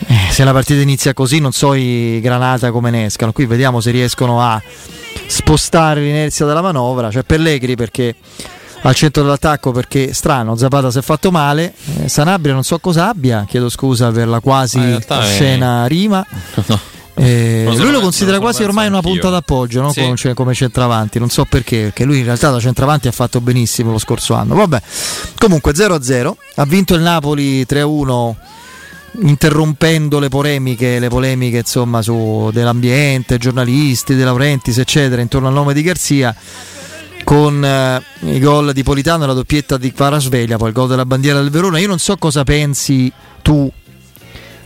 eh, 0.06 0.14
se 0.30 0.44
la 0.44 0.52
partita 0.52 0.80
inizia 0.80 1.12
così 1.14 1.40
non 1.40 1.52
so 1.52 1.74
i 1.74 2.20
Granata 2.20 2.70
come 2.70 2.90
ne 2.90 3.06
escano. 3.06 3.32
Qui 3.32 3.46
vediamo 3.46 3.80
se 3.80 3.90
riescono 3.90 4.40
a 4.40 4.60
spostare 5.30 6.00
l'inerzia 6.00 6.44
della 6.44 6.60
manovra, 6.60 7.10
cioè 7.10 7.22
Pellegri 7.22 7.76
perché 7.76 8.14
al 8.82 8.94
centro 8.94 9.22
dell'attacco 9.22 9.70
perché 9.70 10.12
strano, 10.12 10.56
Zapata 10.56 10.90
si 10.90 10.98
è 10.98 11.02
fatto 11.02 11.30
male, 11.30 11.72
eh, 11.98 12.08
Sanabria 12.08 12.52
non 12.52 12.64
so 12.64 12.78
cosa 12.78 13.08
abbia, 13.08 13.44
chiedo 13.46 13.68
scusa 13.68 14.10
per 14.10 14.26
la 14.26 14.40
quasi 14.40 14.98
scena 15.22 15.84
è... 15.84 15.88
rima. 15.88 16.24
no. 16.66 16.80
Eh, 17.14 17.64
lui 17.76 17.90
lo 17.90 18.00
considera 18.00 18.38
quasi 18.38 18.62
ormai 18.62 18.86
una 18.86 19.02
punta 19.02 19.28
d'appoggio 19.28 19.82
no? 19.82 19.92
sì. 19.92 20.00
come, 20.00 20.32
come, 20.32 20.54
centravanti, 20.54 21.18
non 21.18 21.28
so 21.28 21.44
perché, 21.44 21.82
perché 21.82 22.04
lui 22.04 22.18
in 22.18 22.24
realtà 22.24 22.50
da 22.50 22.58
centravanti 22.58 23.08
ha 23.08 23.12
fatto 23.12 23.40
benissimo 23.40 23.90
lo 23.92 23.98
scorso 23.98 24.34
anno. 24.34 24.54
Vabbè, 24.54 24.80
comunque 25.38 25.72
0-0, 25.72 26.32
ha 26.54 26.64
vinto 26.64 26.94
il 26.94 27.02
Napoli 27.02 27.62
3-1 27.62 28.34
interrompendo 29.22 30.18
le 30.18 30.28
polemiche, 30.28 30.98
le 30.98 31.08
polemiche 31.08 31.58
insomma 31.58 32.02
su 32.02 32.50
dell'ambiente, 32.52 33.38
giornalisti, 33.38 34.14
De 34.14 34.24
Laurentiis 34.24 34.78
eccetera 34.78 35.20
intorno 35.20 35.48
al 35.48 35.54
nome 35.54 35.74
di 35.74 35.82
Garzia 35.82 36.34
con 37.24 37.64
eh, 37.64 38.02
i 38.32 38.40
gol 38.40 38.72
di 38.72 38.82
Politano 38.82 39.24
e 39.24 39.26
la 39.26 39.32
doppietta 39.32 39.76
di 39.76 39.92
Kvarasveglia, 39.92 40.56
poi 40.56 40.68
il 40.68 40.74
gol 40.74 40.88
della 40.88 41.06
bandiera 41.06 41.40
del 41.40 41.50
Verona. 41.50 41.78
Io 41.78 41.86
non 41.86 41.98
so 41.98 42.16
cosa 42.16 42.44
pensi 42.44 43.12
tu 43.42 43.70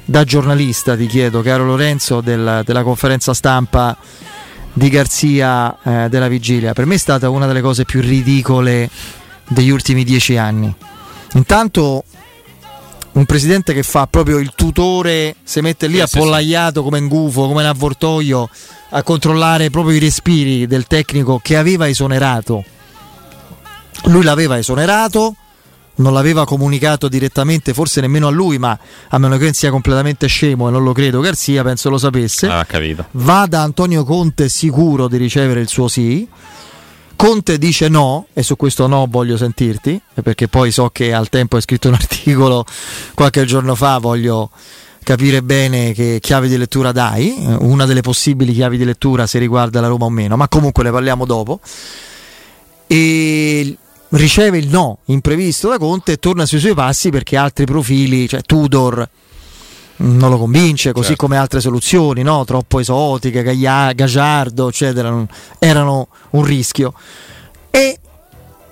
da 0.05 0.25
giornalista, 0.25 0.97
ti 0.97 1.07
chiedo, 1.07 1.43
caro 1.43 1.65
Lorenzo, 1.65 2.21
del, 2.21 2.63
della 2.65 2.83
conferenza 2.83 3.35
stampa 3.35 3.97
di 4.73 4.89
Garzia 4.89 5.77
eh, 5.83 6.09
della 6.09 6.29
vigilia. 6.29 6.73
Per 6.73 6.87
me 6.87 6.95
è 6.95 6.99
stata 6.99 7.29
una 7.29 7.47
delle 7.47 7.61
cose 7.61 7.85
più 7.85 8.01
ridicole 8.01 8.89
degli 9.49 9.71
ultimi 9.71 10.05
dieci 10.05 10.37
anni. 10.37 10.73
Intanto 11.35 12.05
un 13.15 13.27
presidente 13.27 13.73
che 13.73 13.83
fa 13.83 14.07
proprio 14.07 14.39
il 14.39 14.53
tutore, 14.55 15.37
si 15.43 15.61
mette 15.61 15.87
lì 15.87 15.97
sì, 15.97 16.01
appollaiato 16.01 16.81
sì. 16.81 16.85
come 16.85 16.99
un 16.99 17.09
gufo, 17.09 17.47
come 17.47 17.63
un 17.63 17.69
avvoltoio 17.69 18.49
a 18.91 19.03
controllare 19.03 19.71
proprio 19.71 19.97
i 19.97 20.01
respiri 20.01 20.67
del 20.67 20.87
tecnico 20.87 21.41
che 21.43 21.57
aveva 21.57 21.89
esonerato. 21.89 22.65
Lui 24.07 24.23
l'aveva 24.23 24.59
esonerato, 24.59 25.37
non 25.97 26.13
l'aveva 26.13 26.45
comunicato 26.45 27.09
direttamente, 27.09 27.73
forse 27.73 28.01
nemmeno 28.01 28.27
a 28.27 28.31
lui, 28.31 28.59
ma 28.59 28.77
a 29.09 29.19
meno 29.19 29.37
che 29.37 29.45
non 29.45 29.53
sia 29.53 29.71
completamente 29.71 30.27
scemo 30.27 30.69
e 30.69 30.71
non 30.73 30.83
lo 30.83 30.93
credo 30.93 31.21
Garzia, 31.21 31.63
penso 31.63 31.91
lo 31.91 31.99
sapesse. 31.99 32.49
Ah, 32.49 32.65
capito. 32.65 33.07
Va 33.13 33.47
da 33.49 33.63
Antonio 33.63 34.05
Conte 34.05 34.49
sicuro 34.49 35.07
di 35.07 35.17
ricevere 35.17 35.61
il 35.61 35.69
suo 35.69 35.87
sì. 35.87 36.27
Conte 37.17 37.59
dice 37.59 37.89
no, 37.89 38.27
e 38.33 38.43
su 38.43 38.57
questo 38.57 38.87
no 38.87 39.07
voglio 39.09 39.37
sentirti, 39.37 40.01
perché 40.23 40.49
poi 40.49 40.71
so 40.71 40.91
che 40.91 41.13
al 41.13 41.29
tempo 41.29 41.57
hai 41.57 41.63
scritto 41.63 41.89
un 41.89 41.95
articolo 42.01 42.65
qualche 43.15 43.45
giorno 43.45 43.75
fa, 43.75 43.99
voglio 43.99 44.51
capire 45.03 45.43
bene 45.43 45.93
che 45.93 46.19
chiavi 46.21 46.49
di 46.49 46.57
lettura 46.57 46.91
dai, 46.91 47.35
una 47.61 47.85
delle 47.85 48.01
possibili 48.01 48.55
chiavi 48.55 48.79
di 48.79 48.85
lettura 48.85 49.27
se 49.27 49.39
riguarda 49.39 49.81
la 49.81 49.89
Roma 49.89 50.07
o 50.07 50.11
meno, 50.11 50.37
ma 50.37 50.49
comunque 50.49 50.83
ne 50.83 50.91
parliamo 50.91 51.27
dopo. 51.27 51.61
E 52.87 53.77
riceve 54.11 54.59
il 54.59 54.69
no 54.69 54.99
imprevisto 55.07 55.69
da 55.69 55.79
Conte 55.79 56.13
e 56.13 56.17
torna 56.19 56.47
sui 56.47 56.59
suoi 56.59 56.75
passi 56.75 57.11
perché 57.11 57.37
altri 57.37 57.65
profili, 57.67 58.29
cioè 58.29 58.43
Tudor 58.43 59.09
non 59.97 60.31
lo 60.31 60.39
convince, 60.39 60.93
così 60.93 61.09
certo. 61.09 61.27
come 61.27 61.37
altre 61.37 61.61
soluzioni, 61.61 62.23
no? 62.23 62.45
troppo 62.45 62.81
esotiche, 62.81 63.43
Gagliardo, 63.43 64.69
eccetera, 64.69 65.25
erano 65.59 66.09
un 66.31 66.45
rischio. 66.45 66.95
E 67.71 67.99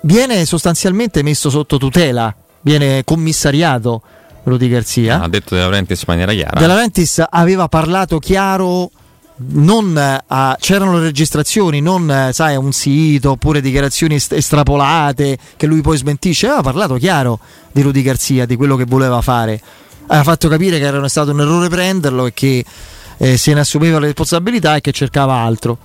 viene 0.01 0.45
sostanzialmente 0.45 1.23
messo 1.23 1.49
sotto 1.49 1.77
tutela, 1.77 2.33
viene 2.61 3.03
commissariato 3.03 4.01
Rudy 4.43 4.67
Garzia. 4.67 5.21
Ha 5.21 5.29
detto 5.29 5.55
De 5.55 5.61
Laurentiis 5.61 5.99
in 5.99 6.05
maniera 6.07 6.33
chiara. 6.33 6.59
De 6.59 6.67
Laurentiis 6.67 7.23
aveva 7.29 7.67
parlato 7.67 8.19
chiaro 8.19 8.91
non, 9.35 10.21
uh, 10.27 10.55
c'erano 10.59 10.97
le 10.97 11.05
registrazioni, 11.05 11.81
non 11.81 12.27
uh, 12.29 12.31
sai, 12.31 12.55
un 12.55 12.71
sito 12.71 13.31
oppure 13.31 13.61
dichiarazioni 13.61 14.15
est- 14.15 14.33
estrapolate 14.33 15.37
che 15.57 15.65
lui 15.65 15.81
poi 15.81 15.97
smentisce. 15.97 16.47
Aveva 16.47 16.61
parlato 16.61 16.95
chiaro 16.95 17.39
di 17.71 17.81
Rudy 17.81 18.01
Garzia, 18.01 18.45
di 18.45 18.55
quello 18.55 18.75
che 18.75 18.85
voleva 18.85 19.21
fare. 19.21 19.61
Aveva 20.07 20.23
fatto 20.23 20.47
capire 20.47 20.79
che 20.79 20.85
era 20.85 21.07
stato 21.07 21.31
un 21.31 21.41
errore 21.41 21.69
prenderlo 21.69 22.25
e 22.25 22.33
che 22.33 22.63
eh, 23.17 23.37
se 23.37 23.53
ne 23.53 23.61
assumeva 23.61 23.99
le 23.99 24.07
responsabilità 24.07 24.75
e 24.75 24.81
che 24.81 24.91
cercava 24.91 25.35
altro. 25.35 25.77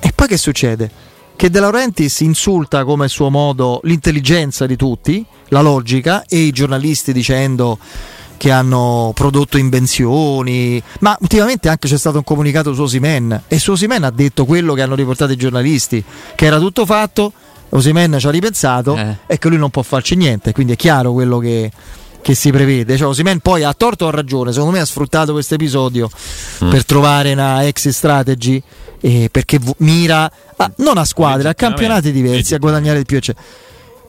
E 0.00 0.12
poi 0.14 0.26
che 0.26 0.36
succede? 0.36 0.90
Che 1.36 1.50
De 1.50 1.60
Laurentiis 1.60 2.20
insulta 2.20 2.84
come 2.84 3.08
suo 3.08 3.30
modo 3.30 3.80
l'intelligenza 3.84 4.66
di 4.66 4.76
tutti, 4.76 5.24
la 5.48 5.60
logica 5.60 6.24
e 6.26 6.38
i 6.38 6.50
giornalisti 6.50 7.12
dicendo 7.12 7.78
che 8.40 8.50
hanno 8.50 9.12
prodotto 9.14 9.58
invenzioni, 9.58 10.82
ma 11.00 11.14
ultimamente 11.20 11.68
anche 11.68 11.88
c'è 11.88 11.98
stato 11.98 12.16
un 12.16 12.24
comunicato 12.24 12.72
su 12.72 12.80
Osimen 12.80 13.42
e 13.46 13.58
su 13.58 13.72
Osimen 13.72 14.02
ha 14.02 14.10
detto 14.10 14.46
quello 14.46 14.72
che 14.72 14.80
hanno 14.80 14.94
riportato 14.94 15.32
i 15.32 15.36
giornalisti, 15.36 16.02
che 16.34 16.46
era 16.46 16.58
tutto 16.58 16.86
fatto, 16.86 17.34
Osimen 17.68 18.16
ci 18.18 18.26
ha 18.26 18.30
ripensato 18.30 18.96
eh. 18.96 19.16
e 19.26 19.38
che 19.38 19.48
lui 19.50 19.58
non 19.58 19.68
può 19.68 19.82
farci 19.82 20.16
niente, 20.16 20.52
quindi 20.52 20.72
è 20.72 20.76
chiaro 20.76 21.12
quello 21.12 21.36
che, 21.36 21.70
che 22.22 22.34
si 22.34 22.50
prevede. 22.50 22.96
Cioè, 22.96 23.08
Osimen 23.08 23.40
poi 23.40 23.62
ha 23.62 23.72
torto 23.74 24.04
o 24.04 24.08
ha 24.08 24.10
ragione, 24.12 24.52
secondo 24.52 24.74
me 24.74 24.80
ha 24.80 24.86
sfruttato 24.86 25.32
questo 25.32 25.54
episodio 25.54 26.10
mm. 26.64 26.70
per 26.70 26.84
trovare 26.84 27.32
una 27.32 27.66
exit 27.66 27.92
strategy 27.92 28.62
eh, 29.00 29.28
perché 29.30 29.58
v- 29.58 29.74
mira 29.78 30.30
a, 30.56 30.72
non 30.76 30.98
a 30.98 31.04
squadre, 31.04 31.48
a 31.48 31.54
campionati 31.54 32.12
diversi, 32.12 32.54
a 32.54 32.58
guadagnare 32.58 32.98
di 32.98 33.04
più. 33.04 33.16
Eccetera. 33.16 33.44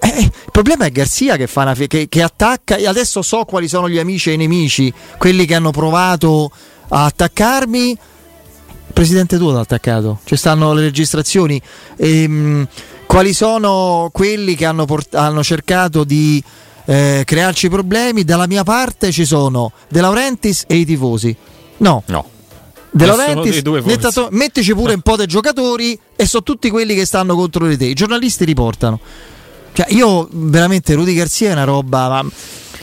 Eh, 0.03 0.07
eh, 0.07 0.23
il 0.23 0.51
problema 0.51 0.85
è 0.85 0.91
Garzia 0.91 1.35
che, 1.37 1.47
fa 1.47 1.61
una, 1.61 1.73
che, 1.73 2.07
che 2.09 2.21
attacca 2.21 2.75
e 2.75 2.87
adesso 2.87 3.21
so 3.21 3.45
quali 3.45 3.67
sono 3.67 3.87
gli 3.87 3.99
amici 3.99 4.31
e 4.31 4.33
i 4.33 4.37
nemici, 4.37 4.91
quelli 5.17 5.45
che 5.45 5.55
hanno 5.55 5.71
provato 5.71 6.51
a 6.89 7.05
attaccarmi. 7.05 7.89
Il 7.91 8.93
presidente 8.93 9.37
tuo 9.37 9.51
l'ha 9.51 9.61
attaccato, 9.61 10.19
ci 10.25 10.35
stanno 10.35 10.73
le 10.73 10.81
registrazioni. 10.81 11.61
Ehm, 11.97 12.67
quali 13.05 13.33
sono 13.33 14.09
quelli 14.11 14.55
che 14.55 14.65
hanno, 14.65 14.85
port- 14.85 15.15
hanno 15.15 15.43
cercato 15.43 16.03
di 16.03 16.43
eh, 16.85 17.23
crearci 17.25 17.69
problemi? 17.69 18.23
Dalla 18.23 18.47
mia 18.47 18.63
parte 18.63 19.11
ci 19.11 19.25
sono 19.25 19.71
De 19.89 20.01
Laurentiis 20.01 20.65
e 20.67 20.75
i 20.75 20.85
tifosi. 20.85 21.35
No. 21.77 22.03
No. 22.07 22.29
De 22.93 23.05
Laurentiis, 23.05 23.61
nettato, 23.61 24.27
mettici 24.31 24.73
pure 24.73 24.93
un 24.93 25.01
po' 25.01 25.15
dei 25.15 25.25
giocatori 25.25 25.97
e 26.15 26.25
sono 26.25 26.43
tutti 26.43 26.69
quelli 26.69 26.93
che 26.93 27.05
stanno 27.05 27.35
contro 27.35 27.65
di 27.67 27.77
te. 27.77 27.85
I 27.85 27.93
giornalisti 27.93 28.43
riportano. 28.43 28.99
Cioè, 29.73 29.93
io 29.93 30.27
veramente 30.29 30.93
Rudy 30.93 31.13
Garzia 31.13 31.49
è 31.49 31.53
una 31.53 31.63
roba. 31.63 32.07
Ma 32.09 32.29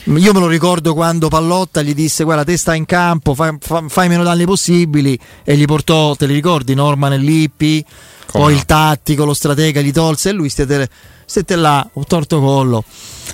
io 0.05 0.33
me 0.33 0.39
lo 0.39 0.47
ricordo 0.47 0.93
quando 0.93 1.27
Pallotta 1.27 1.81
gli 1.81 1.93
disse: 1.93 2.23
Guarda, 2.23 2.43
te 2.43 2.57
stai 2.57 2.77
in 2.77 2.85
campo, 2.85 3.35
fai, 3.35 3.57
fai 3.59 4.07
meno 4.07 4.23
danni 4.23 4.45
possibili. 4.45 5.19
E 5.43 5.55
gli 5.57 5.65
portò, 5.65 6.15
te 6.15 6.25
li 6.25 6.33
ricordi, 6.33 6.73
Norman 6.73 7.13
e 7.13 7.17
Lippi. 7.17 7.85
Come 8.25 8.43
poi 8.43 8.53
no? 8.53 8.59
il 8.59 8.65
tattico, 8.65 9.25
lo 9.25 9.33
stratega 9.33 9.81
gli 9.81 9.91
tolse 9.91 10.29
e 10.29 10.31
lui 10.33 10.49
stette, 10.49 10.87
stette 11.25 11.55
là, 11.55 11.87
un 11.93 12.05
torto 12.05 12.39
collo. 12.39 12.83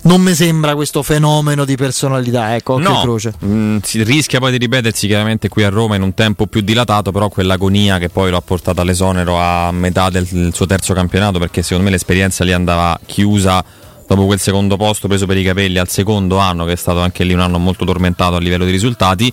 Non 0.04 0.22
mi 0.22 0.34
sembra 0.34 0.76
questo 0.76 1.04
fenomeno 1.04 1.66
di 1.66 1.76
personalità, 1.76 2.56
ecco, 2.56 2.78
no, 2.78 3.02
croce. 3.02 3.34
Mh, 3.40 3.48
mm, 3.48 3.78
si 3.84 4.04
rischia 4.04 4.40
poi 4.40 4.52
di 4.52 4.58
ripetersi 4.58 5.08
chiaramente 5.08 5.50
qui 5.50 5.64
a 5.64 5.70
Roma 5.70 5.96
in 5.96 6.02
un 6.02 6.14
tempo 6.14 6.48
più 6.48 6.62
dilatato, 6.62 7.12
però 7.12 7.28
quell'agonia 7.28 7.98
che 7.98 8.10
poi 8.10 8.30
lo 8.30 8.38
ha 8.38 8.42
portato 8.42 8.82
all'esonero 8.82 9.38
a 9.38 9.72
metà 9.72 10.10
del, 10.10 10.26
del 10.26 10.54
suo 10.54 10.66
terzo 10.66 10.94
campionato, 10.94 11.40
perché 11.40 11.62
secondo 11.62 11.84
me 11.84 11.92
l'esperienza 11.92 12.44
lì 12.44 12.54
andava 12.54 12.98
chiusa 13.06 13.64
dopo 14.08 14.26
quel 14.26 14.40
secondo 14.40 14.78
posto 14.78 15.08
preso 15.08 15.26
per 15.26 15.38
i 15.38 15.44
capelli 15.44 15.78
al 15.78 15.90
secondo 15.90 16.38
anno, 16.38 16.66
che 16.66 16.74
è 16.74 16.78
stato 16.78 17.00
anche 17.00 17.24
lì 17.24 17.34
un 17.34 17.40
anno 17.40 17.58
molto 17.58 17.86
tormentato 17.86 18.36
a 18.36 18.40
livello 18.40 18.66
di 18.66 18.72
risultati. 18.72 19.32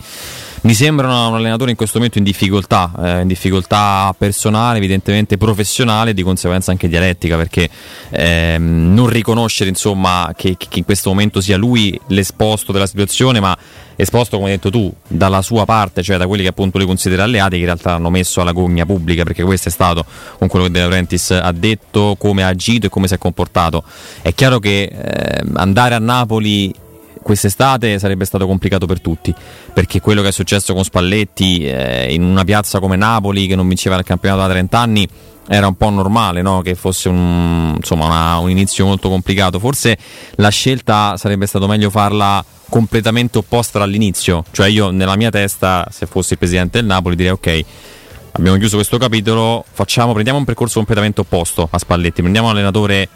Mi 0.62 0.74
sembra 0.74 1.08
un 1.08 1.34
allenatore 1.34 1.70
in 1.70 1.76
questo 1.76 1.96
momento 1.96 2.18
in 2.18 2.24
difficoltà, 2.24 2.92
eh, 2.96 3.20
in 3.22 3.26
difficoltà 3.26 4.14
personale, 4.16 4.78
evidentemente 4.78 5.36
professionale 5.36 6.10
e 6.10 6.14
di 6.14 6.22
conseguenza 6.22 6.70
anche 6.70 6.86
dialettica, 6.86 7.36
perché 7.36 7.68
ehm, 8.10 8.94
non 8.94 9.08
riconoscere 9.08 9.70
insomma, 9.70 10.32
che, 10.36 10.56
che, 10.56 10.68
in 10.78 10.84
questo 10.84 11.08
momento 11.08 11.40
sia 11.40 11.56
lui 11.56 11.98
l'esposto 12.08 12.70
della 12.70 12.86
situazione, 12.86 13.40
ma 13.40 13.58
esposto, 13.96 14.36
come 14.36 14.50
hai 14.50 14.56
detto 14.56 14.70
tu, 14.70 14.92
dalla 15.06 15.42
sua 15.42 15.64
parte, 15.64 16.02
cioè 16.02 16.16
da 16.16 16.26
quelli 16.26 16.42
che 16.42 16.48
appunto 16.48 16.78
lui 16.78 16.86
considera 16.86 17.24
alleati, 17.24 17.54
che 17.54 17.60
in 17.60 17.64
realtà 17.64 17.90
l'hanno 17.90 18.10
messo 18.10 18.40
alla 18.40 18.52
gogna 18.52 18.84
pubblica, 18.84 19.22
perché 19.22 19.42
questo 19.42 19.68
è 19.68 19.72
stato 19.72 20.04
con 20.38 20.48
quello 20.48 20.66
che 20.66 20.72
De 20.72 20.80
Laurentiis 20.80 21.30
ha 21.30 21.52
detto, 21.52 22.16
come 22.18 22.42
ha 22.42 22.48
agito 22.48 22.86
e 22.86 22.88
come 22.88 23.08
si 23.08 23.14
è 23.14 23.18
comportato. 23.18 23.84
È 24.20 24.32
chiaro 24.34 24.58
che 24.58 24.82
eh, 24.82 25.42
andare 25.54 25.94
a 25.94 25.98
Napoli 25.98 26.74
quest'estate 27.22 27.98
sarebbe 27.98 28.24
stato 28.24 28.46
complicato 28.46 28.84
per 28.84 29.00
tutti 29.00 29.32
perché 29.72 30.00
quello 30.00 30.22
che 30.22 30.28
è 30.28 30.32
successo 30.32 30.74
con 30.74 30.84
Spalletti 30.84 31.64
eh, 31.64 32.12
in 32.12 32.22
una 32.24 32.44
piazza 32.44 32.80
come 32.80 32.96
Napoli 32.96 33.46
che 33.46 33.54
non 33.54 33.68
vinceva 33.68 33.96
il 33.96 34.04
campionato 34.04 34.42
da 34.42 34.48
30 34.48 34.78
anni 34.78 35.08
era 35.48 35.66
un 35.66 35.74
po' 35.74 35.90
normale 35.90 36.42
no? 36.42 36.60
che 36.60 36.74
fosse 36.74 37.08
un, 37.08 37.74
insomma, 37.76 38.06
una, 38.06 38.38
un 38.38 38.50
inizio 38.50 38.84
molto 38.84 39.08
complicato 39.08 39.58
forse 39.58 39.96
la 40.36 40.50
scelta 40.50 41.16
sarebbe 41.16 41.46
stato 41.46 41.66
meglio 41.66 41.90
farla 41.90 42.44
completamente 42.72 43.36
opposta 43.36 43.78
dall'inizio. 43.78 44.44
Cioè 44.50 44.66
io 44.66 44.88
nella 44.88 45.14
mia 45.14 45.28
testa 45.28 45.86
se 45.90 46.06
fossi 46.06 46.32
il 46.32 46.38
presidente 46.38 46.78
del 46.78 46.86
Napoli 46.86 47.16
direi 47.16 47.32
ok 47.32 47.64
abbiamo 48.32 48.56
chiuso 48.56 48.76
questo 48.76 48.96
capitolo 48.96 49.62
facciamo, 49.70 50.12
prendiamo 50.12 50.38
un 50.38 50.46
percorso 50.46 50.76
completamente 50.76 51.20
opposto 51.20 51.68
a 51.70 51.76
Spalletti 51.76 52.22
prendiamo 52.22 52.48
un 52.48 52.54
allenatore 52.54 53.06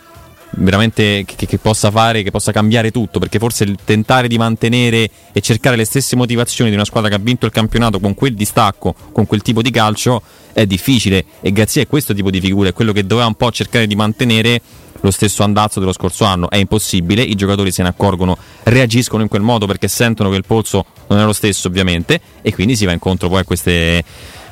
veramente 0.58 1.24
che, 1.24 1.46
che, 1.46 1.58
possa 1.58 1.90
fare, 1.90 2.22
che 2.22 2.30
possa 2.30 2.52
cambiare 2.52 2.90
tutto, 2.90 3.18
perché 3.18 3.38
forse 3.38 3.74
tentare 3.84 4.28
di 4.28 4.38
mantenere 4.38 5.10
e 5.32 5.40
cercare 5.40 5.76
le 5.76 5.84
stesse 5.84 6.16
motivazioni 6.16 6.70
di 6.70 6.76
una 6.76 6.84
squadra 6.84 7.08
che 7.08 7.16
ha 7.16 7.18
vinto 7.18 7.46
il 7.46 7.52
campionato 7.52 7.98
con 7.98 8.14
quel 8.14 8.34
distacco, 8.34 8.94
con 9.12 9.26
quel 9.26 9.42
tipo 9.42 9.60
di 9.60 9.70
calcio, 9.70 10.22
è 10.52 10.64
difficile. 10.64 11.24
E 11.40 11.52
Gazzia 11.52 11.82
è 11.82 11.86
questo 11.86 12.14
tipo 12.14 12.30
di 12.30 12.40
figura, 12.40 12.68
è 12.68 12.72
quello 12.72 12.92
che 12.92 13.04
doveva 13.06 13.26
un 13.26 13.34
po' 13.34 13.50
cercare 13.50 13.86
di 13.86 13.96
mantenere 13.96 14.60
lo 15.00 15.10
stesso 15.10 15.42
andazzo 15.42 15.80
dello 15.80 15.92
scorso 15.92 16.24
anno, 16.24 16.50
è 16.50 16.56
impossibile, 16.56 17.22
i 17.22 17.34
giocatori 17.34 17.70
se 17.72 17.82
ne 17.82 17.88
accorgono, 17.88 18.36
reagiscono 18.64 19.22
in 19.22 19.28
quel 19.28 19.42
modo 19.42 19.66
perché 19.66 19.88
sentono 19.88 20.30
che 20.30 20.36
il 20.36 20.44
polso 20.46 20.84
non 21.08 21.18
è 21.18 21.24
lo 21.24 21.32
stesso 21.32 21.68
ovviamente 21.68 22.20
e 22.42 22.52
quindi 22.54 22.76
si 22.76 22.84
va 22.84 22.92
incontro 22.92 23.28
poi 23.28 23.40
a 23.40 23.44
queste 23.44 24.02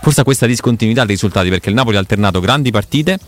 forse 0.01 0.21
a 0.21 0.25
questa 0.25 0.47
discontinuità 0.47 1.01
dei 1.05 1.15
risultati 1.15 1.49
perché 1.49 1.71
il 1.71 1.75
Napoli 1.75 1.97
ha 1.97 1.99
alternato 1.99 2.39
grandi 2.39 2.71
partite 2.71 3.19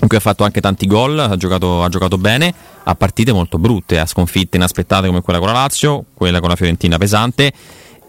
in 0.00 0.08
cui 0.08 0.16
ha 0.16 0.20
fatto 0.20 0.44
anche 0.44 0.60
tanti 0.60 0.86
gol, 0.86 1.18
ha 1.18 1.36
giocato, 1.36 1.82
ha 1.82 1.88
giocato, 1.88 2.18
bene, 2.18 2.54
a 2.84 2.94
partite 2.94 3.32
molto 3.32 3.58
brutte, 3.58 3.98
a 3.98 4.06
sconfitte 4.06 4.56
inaspettate 4.56 5.08
come 5.08 5.22
quella 5.22 5.38
con 5.38 5.48
la 5.48 5.54
Lazio, 5.54 6.04
quella 6.14 6.40
con 6.40 6.48
la 6.48 6.56
Fiorentina 6.56 6.98
pesante 6.98 7.52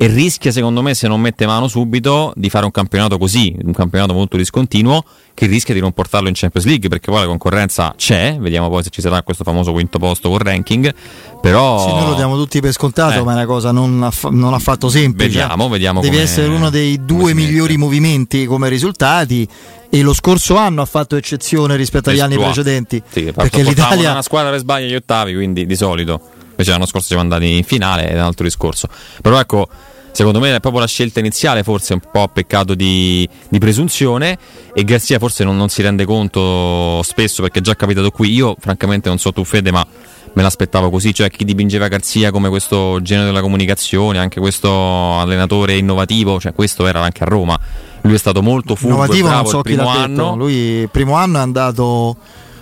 e 0.01 0.07
rischia 0.07 0.49
secondo 0.53 0.81
me 0.81 0.93
se 0.93 1.09
non 1.09 1.19
mette 1.19 1.45
mano 1.45 1.67
subito 1.67 2.31
di 2.37 2.49
fare 2.49 2.63
un 2.63 2.71
campionato 2.71 3.17
così, 3.17 3.53
un 3.61 3.73
campionato 3.73 4.13
molto 4.13 4.37
discontinuo 4.37 5.03
che 5.33 5.45
rischia 5.45 5.73
di 5.73 5.81
non 5.81 5.91
portarlo 5.91 6.29
in 6.29 6.35
Champions 6.35 6.65
League 6.65 6.87
perché 6.87 7.11
poi 7.11 7.19
la 7.19 7.25
concorrenza 7.25 7.93
c'è, 7.97 8.37
vediamo 8.39 8.69
poi 8.69 8.81
se 8.81 8.91
ci 8.91 9.01
sarà 9.01 9.21
questo 9.23 9.43
famoso 9.43 9.73
quinto 9.73 9.99
posto 9.99 10.29
con 10.29 10.37
ranking, 10.37 10.93
però... 11.41 11.85
Sì, 11.85 11.91
noi 11.91 12.05
lo 12.11 12.13
diamo 12.15 12.37
tutti 12.37 12.61
per 12.61 12.71
scontato, 12.71 13.19
eh. 13.19 13.23
ma 13.23 13.31
è 13.31 13.35
una 13.35 13.45
cosa 13.45 13.71
non, 13.71 14.01
aff- 14.01 14.29
non 14.29 14.53
affatto 14.53 14.87
semplice. 14.87 15.37
Vediamo, 15.37 15.67
vediamo. 15.67 15.99
Devi 15.99 16.17
essere 16.17 16.47
uno 16.47 16.69
dei 16.69 17.03
due 17.03 17.33
migliori 17.33 17.75
movimenti 17.75 18.45
come 18.45 18.69
risultati 18.69 19.45
e 19.89 20.01
lo 20.01 20.13
scorso 20.13 20.55
anno 20.55 20.81
ha 20.81 20.85
fatto 20.85 21.17
eccezione 21.17 21.75
rispetto 21.75 22.09
agli 22.09 22.21
anni 22.21 22.37
precedenti. 22.37 23.03
Sì, 23.05 23.33
perché 23.35 23.63
l'Italia... 23.63 24.11
una 24.11 24.21
squadra 24.21 24.49
che 24.53 24.59
sbaglia 24.59 24.87
gli 24.87 24.95
ottavi, 24.95 25.33
quindi 25.33 25.65
di 25.65 25.75
solito 25.75 26.37
invece 26.59 26.71
l'anno 26.71 26.85
scorso 26.85 27.07
siamo 27.07 27.21
andati 27.21 27.55
in 27.55 27.63
finale, 27.63 28.09
è 28.09 28.13
un 28.13 28.19
altro 28.19 28.43
discorso. 28.43 28.89
Però 29.21 29.39
ecco, 29.39 29.67
secondo 30.11 30.39
me 30.39 30.55
è 30.55 30.59
proprio 30.59 30.81
la 30.81 30.87
scelta 30.87 31.19
iniziale, 31.19 31.63
forse 31.63 31.93
un 31.93 32.01
po' 32.11 32.27
peccato 32.31 32.75
di, 32.75 33.27
di 33.47 33.59
presunzione 33.59 34.37
e 34.73 34.83
Garzia 34.83 35.19
forse 35.19 35.43
non, 35.43 35.55
non, 35.57 35.69
si 35.69 35.81
rende 35.81 36.05
conto 36.05 37.01
spesso 37.03 37.41
perché 37.41 37.59
è 37.59 37.61
già 37.61 37.75
capitato 37.75 38.11
qui. 38.11 38.33
Io 38.33 38.55
francamente 38.59 39.09
non 39.09 39.17
so 39.17 39.31
tu 39.31 39.43
Fede, 39.43 39.71
ma 39.71 39.85
me 40.33 40.41
l'aspettavo 40.41 40.89
così, 40.89 41.13
cioè 41.13 41.29
chi 41.29 41.45
dipingeva 41.45 41.87
Garzia 41.87 42.31
come 42.31 42.49
questo 42.49 42.99
genio 43.01 43.25
della 43.25 43.41
comunicazione, 43.41 44.19
anche 44.19 44.39
questo 44.39 45.19
allenatore 45.19 45.77
innovativo, 45.77 46.39
cioè 46.39 46.53
questo 46.53 46.87
era 46.87 47.01
anche 47.01 47.23
a 47.23 47.27
Roma. 47.27 47.59
Lui 48.01 48.13
è 48.13 48.17
stato 48.17 48.41
molto 48.41 48.75
furbo 48.75 48.95
innovativo, 48.95 49.27
e 49.27 49.29
bravo 49.29 49.41
non 49.43 49.51
so 49.51 49.57
il 49.57 49.63
primo 49.63 49.87
anno. 49.89 50.35
Lui 50.35 50.53
il 50.53 50.89
primo 50.89 51.15
anno 51.15 51.37
è 51.37 51.41
andato 51.41 52.17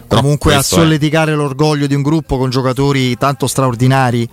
comunque 0.08 0.56
a 0.56 0.62
solleticare 0.62 1.34
è. 1.34 1.36
l'orgoglio 1.36 1.88
di 1.88 1.94
un 1.94 2.02
gruppo 2.02 2.38
con 2.38 2.50
giocatori 2.50 3.18
tanto 3.18 3.48
straordinari. 3.48 4.28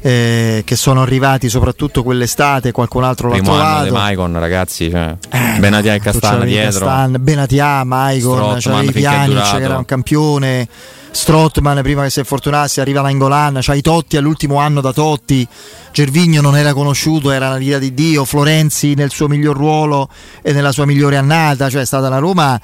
Eh, 0.00 0.62
che 0.64 0.76
sono 0.76 1.02
arrivati 1.02 1.48
soprattutto 1.48 2.04
quell'estate, 2.04 2.70
qualcun 2.70 3.02
altro 3.02 3.30
Primo 3.30 3.50
l'ha 3.50 3.58
trovato. 3.58 3.82
Primo 3.82 3.98
Maicon, 3.98 4.38
ragazzi, 4.38 4.90
cioè, 4.90 5.16
eh, 5.28 5.58
Benatia 5.58 5.94
e 5.94 5.98
Castana 6.00 6.44
dietro. 6.44 6.86
Castan, 6.86 7.16
Benatia, 7.18 7.82
Maicon, 7.82 8.58
c'avevi 8.60 8.92
Pjanic 8.92 9.56
che 9.56 9.62
era 9.62 9.76
un 9.76 9.84
campione, 9.84 10.68
Strottman 11.10 11.82
prima 11.82 12.04
che 12.04 12.10
si 12.10 12.20
infortunasse 12.20 12.80
arriva 12.80 13.00
Nangolan, 13.00 13.58
c'hai 13.60 13.80
Totti 13.80 14.16
all'ultimo 14.16 14.58
anno 14.58 14.80
da 14.80 14.92
Totti, 14.92 15.44
Gervigno 15.90 16.40
non 16.42 16.56
era 16.56 16.72
conosciuto, 16.72 17.32
era 17.32 17.48
una 17.48 17.58
vita 17.58 17.78
di 17.78 17.92
Dio, 17.92 18.24
Florenzi 18.24 18.94
nel 18.94 19.10
suo 19.10 19.26
miglior 19.26 19.56
ruolo 19.56 20.08
e 20.42 20.52
nella 20.52 20.70
sua 20.70 20.86
migliore 20.86 21.16
annata, 21.16 21.68
cioè 21.68 21.80
è 21.80 21.86
stata 21.86 22.08
la 22.08 22.18
Roma 22.18 22.60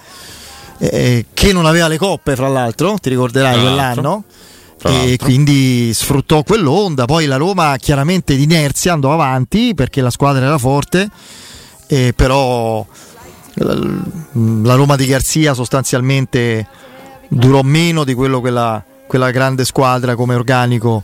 eh, 0.79 1.27
che 1.35 1.53
non 1.53 1.67
aveva 1.67 1.89
le 1.89 1.99
coppe, 1.99 2.37
fra 2.37 2.47
l'altro, 2.47 2.97
ti 3.01 3.09
ricorderai 3.09 3.61
quell'anno. 3.61 4.23
E 4.83 5.17
quindi 5.19 5.93
sfruttò 5.95 6.43
quell'onda. 6.43 7.07
Poi 7.07 7.27
la 7.27 7.37
Roma 7.37 7.77
chiaramente 7.79 8.37
d'inerzia 8.37 8.93
andò 8.93 9.13
avanti 9.13 9.75
perché 9.75 10.01
la 10.01 10.11
squadra 10.11 10.45
era 10.45 10.59
forte, 10.59 11.09
eh, 11.87 12.13
però 12.15 12.85
la 13.55 14.75
Roma 14.75 14.97
di 14.97 15.07
Garzia 15.07 15.55
sostanzialmente 15.55 16.67
durò 17.29 17.63
meno 17.63 18.05
di 18.05 18.15
quello 18.15 18.41
che 18.41 18.51
la, 18.51 18.83
quella 19.07 19.31
grande 19.31 19.65
squadra 19.65 20.15
come 20.15 20.35
organico 20.35 21.03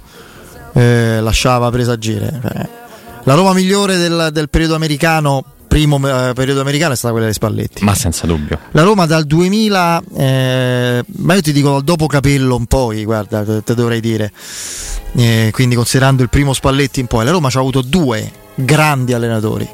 eh, 0.75 1.21
lasciava 1.21 1.71
presagire. 1.71 2.41
Eh, 2.55 2.69
la 3.25 3.35
Roma 3.35 3.53
migliore 3.53 3.97
del, 3.97 4.31
del 4.33 4.49
periodo 4.49 4.75
americano 4.75 5.45
primo 5.71 5.99
eh, 5.99 6.33
periodo 6.35 6.61
americano 6.61 6.95
è 6.95 6.97
stata 6.97 7.13
quella 7.13 7.29
di 7.29 7.33
Spalletti. 7.33 7.85
Ma 7.85 7.95
senza 7.95 8.27
dubbio. 8.27 8.59
La 8.73 8.83
Roma 8.83 9.07
dal 9.07 9.25
2000, 9.25 10.03
eh, 10.17 11.05
ma 11.07 11.35
io 11.35 11.41
ti 11.41 11.53
dico 11.53 11.71
dal 11.71 11.81
dopo 11.81 12.09
Capello 12.09 12.57
un 12.57 12.67
po', 12.67 12.93
guarda, 13.05 13.63
te 13.63 13.75
dovrei 13.75 14.01
dire. 14.01 14.33
Eh, 15.13 15.51
quindi 15.53 15.77
considerando 15.77 16.25
il 16.25 16.29
primo 16.29 16.53
Spalletti 16.53 16.99
in 16.99 17.07
poi, 17.07 17.25
la 17.25 17.31
Roma 17.31 17.51
ci 17.51 17.57
ha 17.57 17.61
avuto 17.61 17.83
due 17.83 18.31
grandi 18.57 19.13
allenatori, 19.13 19.69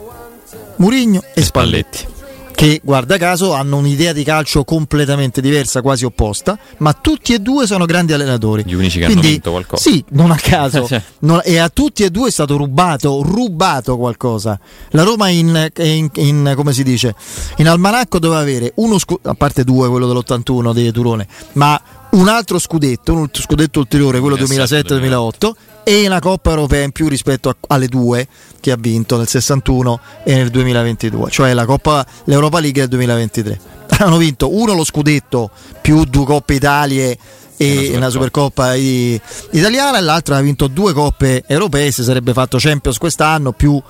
Murigno 0.76 1.22
e, 1.32 1.40
e 1.40 1.42
Spalletti. 1.42 1.98
Spalletti 1.98 2.15
che 2.56 2.80
guarda 2.82 3.18
caso 3.18 3.52
hanno 3.52 3.76
un'idea 3.76 4.14
di 4.14 4.24
calcio 4.24 4.64
completamente 4.64 5.42
diversa, 5.42 5.82
quasi 5.82 6.06
opposta, 6.06 6.58
ma 6.78 6.94
tutti 6.94 7.34
e 7.34 7.38
due 7.38 7.66
sono 7.66 7.84
grandi 7.84 8.14
allenatori. 8.14 8.62
Gli 8.64 8.72
unici 8.72 8.98
che 8.98 9.04
Quindi, 9.04 9.20
hanno 9.20 9.32
vinto 9.32 9.50
qualcosa. 9.50 9.82
Sì, 9.82 10.02
non 10.12 10.30
a 10.30 10.36
caso. 10.36 10.88
non, 11.20 11.42
e 11.44 11.58
a 11.58 11.68
tutti 11.68 12.02
e 12.02 12.10
due 12.10 12.28
è 12.28 12.30
stato 12.30 12.56
rubato, 12.56 13.20
rubato 13.22 13.98
qualcosa. 13.98 14.58
La 14.92 15.02
Roma 15.02 15.28
in, 15.28 15.70
in, 15.76 16.08
in 16.14 16.52
come 16.56 16.72
si 16.72 16.82
dice, 16.82 17.14
in 17.58 17.68
almanacco 17.68 18.18
doveva 18.18 18.40
avere 18.40 18.72
uno 18.76 18.98
scudetto, 18.98 19.28
a 19.28 19.34
parte 19.34 19.62
due, 19.62 19.90
quello 19.90 20.06
dell'81 20.06 20.72
di 20.72 20.90
Turone, 20.92 21.28
ma 21.52 21.78
un 22.16 22.28
altro 22.28 22.58
scudetto, 22.58 23.12
un 23.12 23.28
scudetto 23.30 23.80
ulteriore, 23.80 24.20
quello 24.20 24.36
2007-2008 24.36 25.50
e 25.84 26.06
una 26.06 26.18
Coppa 26.18 26.50
Europea 26.50 26.82
in 26.82 26.90
più 26.90 27.08
rispetto 27.08 27.48
a, 27.48 27.56
alle 27.68 27.88
due 27.88 28.26
che 28.58 28.72
ha 28.72 28.76
vinto 28.76 29.16
nel 29.16 29.28
61 29.28 30.00
e 30.24 30.34
nel 30.34 30.50
2022, 30.50 31.30
cioè 31.30 31.52
la 31.52 31.64
Coppa, 31.64 32.04
l'Europa 32.24 32.58
League 32.58 32.80
del 32.80 32.88
2023. 32.88 33.60
Hanno 33.98 34.16
vinto 34.16 34.54
uno 34.54 34.74
lo 34.74 34.84
scudetto 34.84 35.50
più 35.80 36.04
due 36.04 36.24
Coppe 36.24 36.54
Italie 36.54 37.18
e 37.56 37.92
una 37.96 38.10
Supercoppa 38.10 38.74
italiana 38.74 39.98
e 39.98 40.00
l'altro 40.00 40.34
ha 40.34 40.40
vinto 40.40 40.66
due 40.66 40.92
coppe 40.92 41.42
europee, 41.46 41.90
si 41.90 42.02
sarebbe 42.02 42.34
fatto 42.34 42.58
Champions 42.60 42.98
quest'anno 42.98 43.52
più 43.52 43.80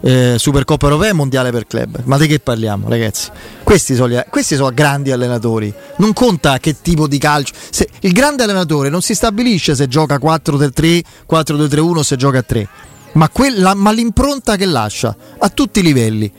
eh, 0.00 0.36
Supercoppa 0.38 0.86
europea 0.86 1.10
e 1.10 1.12
mondiale 1.12 1.50
per 1.50 1.66
club. 1.66 2.02
Ma 2.04 2.16
di 2.18 2.26
che 2.26 2.38
parliamo, 2.38 2.88
ragazzi? 2.88 3.30
Questi 3.62 3.94
sono, 3.94 4.10
gli, 4.10 4.20
questi 4.30 4.56
sono 4.56 4.70
grandi 4.72 5.10
allenatori. 5.10 5.72
Non 5.96 6.12
conta 6.12 6.58
che 6.58 6.80
tipo 6.80 7.06
di 7.06 7.18
calcio. 7.18 7.54
Se, 7.70 7.88
il 8.00 8.12
grande 8.12 8.42
allenatore 8.42 8.88
non 8.88 9.02
si 9.02 9.14
stabilisce 9.14 9.74
se 9.74 9.88
gioca 9.88 10.16
4-3, 10.16 11.02
4-2-3-1 11.28 12.00
se 12.00 12.16
gioca 12.16 12.38
a 12.38 12.42
3. 12.42 12.68
Ma, 13.12 13.28
quella, 13.30 13.74
ma 13.74 13.92
l'impronta 13.92 14.56
che 14.56 14.66
lascia 14.66 15.16
a 15.38 15.48
tutti 15.48 15.80
i 15.80 15.82
livelli. 15.82 16.32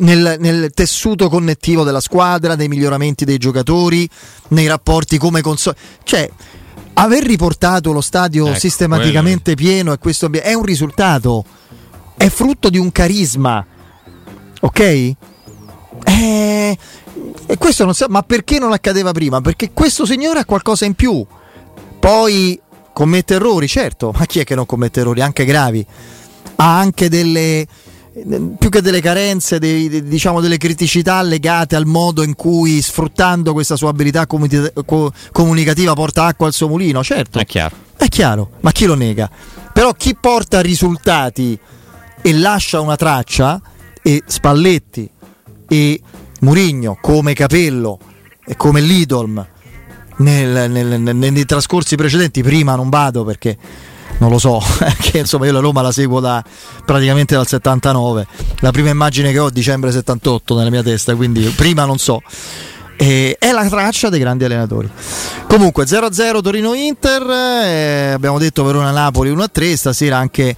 Nel, 0.00 0.36
nel, 0.40 0.72
tessuto 0.74 1.28
connettivo 1.28 1.84
della 1.84 2.00
squadra, 2.00 2.56
nei 2.56 2.66
miglioramenti 2.66 3.24
dei 3.24 3.38
giocatori, 3.38 4.08
nei 4.48 4.66
rapporti 4.66 5.16
come 5.16 5.42
console. 5.42 5.76
Cioè, 6.02 6.28
aver 6.94 7.22
riportato 7.22 7.92
lo 7.92 8.00
stadio 8.00 8.48
ecco, 8.48 8.58
sistematicamente 8.58 9.54
quello. 9.54 9.70
pieno 9.70 9.92
e 9.92 9.98
questo 9.98 10.28
è 10.32 10.54
un 10.54 10.64
risultato 10.64 11.44
è 12.16 12.28
frutto 12.28 12.70
di 12.70 12.78
un 12.78 12.90
carisma. 12.92 13.64
Ok? 14.60 14.80
Eh, 14.80 16.78
e 17.46 17.56
questo 17.58 17.84
non 17.84 17.94
sa, 17.94 18.06
ma 18.08 18.22
perché 18.22 18.58
non 18.58 18.72
accadeva 18.72 19.12
prima? 19.12 19.40
Perché 19.40 19.70
questo 19.72 20.06
signore 20.06 20.40
ha 20.40 20.44
qualcosa 20.44 20.84
in 20.84 20.94
più. 20.94 21.24
Poi 21.98 22.60
commette 22.92 23.34
errori, 23.34 23.68
certo, 23.68 24.12
ma 24.16 24.26
chi 24.26 24.40
è 24.40 24.44
che 24.44 24.54
non 24.54 24.66
commette 24.66 25.00
errori, 25.00 25.20
anche 25.20 25.44
gravi? 25.44 25.84
Ha 26.56 26.78
anche 26.78 27.08
delle 27.08 27.66
più 28.58 28.70
che 28.70 28.80
delle 28.80 29.02
carenze, 29.02 29.58
dei, 29.58 30.02
diciamo 30.04 30.40
delle 30.40 30.56
criticità 30.56 31.20
legate 31.20 31.76
al 31.76 31.84
modo 31.84 32.22
in 32.22 32.34
cui 32.34 32.80
sfruttando 32.80 33.52
questa 33.52 33.76
sua 33.76 33.90
abilità 33.90 34.26
comunicativa 34.26 35.92
porta 35.92 36.24
acqua 36.24 36.46
al 36.46 36.54
suo 36.54 36.68
mulino, 36.68 37.04
certo. 37.04 37.38
È 37.38 37.44
chiaro. 37.44 37.76
È 37.94 38.08
chiaro, 38.08 38.52
ma 38.60 38.72
chi 38.72 38.86
lo 38.86 38.94
nega? 38.94 39.28
Però 39.72 39.92
chi 39.92 40.16
porta 40.18 40.60
risultati 40.60 41.58
e 42.26 42.32
lascia 42.32 42.80
una 42.80 42.96
traccia, 42.96 43.62
e 44.02 44.20
Spalletti 44.26 45.08
e 45.68 46.00
Murigno 46.40 46.98
come 47.00 47.34
Capello 47.34 48.00
e 48.44 48.56
come 48.56 48.80
Lidolm 48.80 49.46
nel, 50.16 50.68
nel, 50.68 51.00
nel, 51.00 51.14
nei 51.14 51.44
trascorsi 51.44 51.94
precedenti, 51.94 52.42
prima 52.42 52.74
non 52.74 52.88
vado 52.88 53.22
perché 53.22 53.56
non 54.18 54.30
lo 54.30 54.40
so, 54.40 54.60
che 54.98 55.18
insomma 55.18 55.46
io 55.46 55.52
la 55.52 55.60
Roma 55.60 55.82
la 55.82 55.92
seguo 55.92 56.18
da 56.18 56.42
praticamente 56.84 57.36
dal 57.36 57.46
79, 57.46 58.26
la 58.58 58.72
prima 58.72 58.90
immagine 58.90 59.30
che 59.30 59.38
ho 59.38 59.46
è 59.46 59.52
dicembre 59.52 59.92
78 59.92 60.56
nella 60.56 60.70
mia 60.70 60.82
testa, 60.82 61.14
quindi 61.14 61.42
prima 61.54 61.84
non 61.84 61.98
so. 61.98 62.22
E 62.96 63.36
è 63.38 63.52
la 63.52 63.68
traccia 63.68 64.08
dei 64.08 64.18
grandi 64.18 64.44
allenatori. 64.44 64.90
Comunque 65.46 65.84
0-0 65.84 66.40
Torino-Inter, 66.40 67.30
eh, 67.30 68.10
abbiamo 68.14 68.38
detto 68.38 68.64
Verona-Napoli 68.64 69.30
1-3, 69.30 69.74
stasera 69.74 70.16
anche 70.16 70.56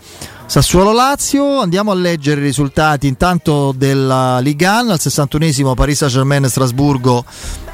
Sassuolo-Lazio. 0.49 1.61
Andiamo 1.61 1.91
a 1.91 1.95
leggere 1.95 2.41
i 2.41 2.45
risultati 2.45 3.07
intanto 3.07 3.75
della 3.77 4.39
Ligue 4.39 4.67
1 4.67 4.93
al 4.93 4.99
61esimo 4.99 5.75
Paris 5.75 5.99
Saint-Germain-Strasburgo 5.99 7.23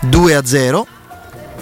2-0 0.06 0.82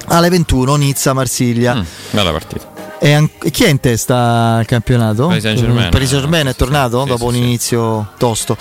alle 0.06 0.28
21 0.30 0.74
Nizza-Marsiglia. 0.76 1.74
Mm, 1.74 1.82
bella 2.12 2.30
partita. 2.30 2.72
E 2.98 3.12
an- 3.12 3.28
chi 3.50 3.64
è 3.64 3.68
in 3.68 3.78
testa 3.78 4.54
al 4.56 4.64
campionato? 4.64 5.26
Paris 5.26 5.42
Saint-Germain. 5.42 5.90
Paris 5.90 6.08
Saint-Germain 6.08 6.46
è 6.46 6.54
tornato 6.54 7.02
sì, 7.02 7.08
dopo 7.08 7.30
sì, 7.30 7.36
un 7.36 7.42
inizio 7.42 8.00
sì. 8.00 8.18
tosto. 8.18 8.56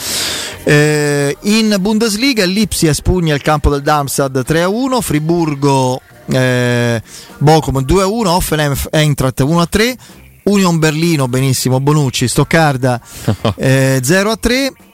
Eh, 0.66 1.38
in 1.44 1.78
Bundesliga 1.80 2.44
Lipsia 2.44 2.94
spugna 2.94 3.34
il 3.34 3.42
campo 3.42 3.70
del 3.70 3.82
Darmstadt 3.82 4.44
3-1, 4.46 5.00
Friburgo 5.00 6.02
eh, 6.28 7.02
Bochum 7.38 7.78
2-1, 7.86 8.28
Offenheim 8.28 8.76
Eintracht 8.92 9.42
1-3, 9.42 9.96
Union 10.44 10.80
Berlino 10.80 11.28
benissimo, 11.28 11.80
Bonucci, 11.80 12.28
Stoccarda 12.28 13.00
eh, 13.56 14.00
0-3 14.04 14.90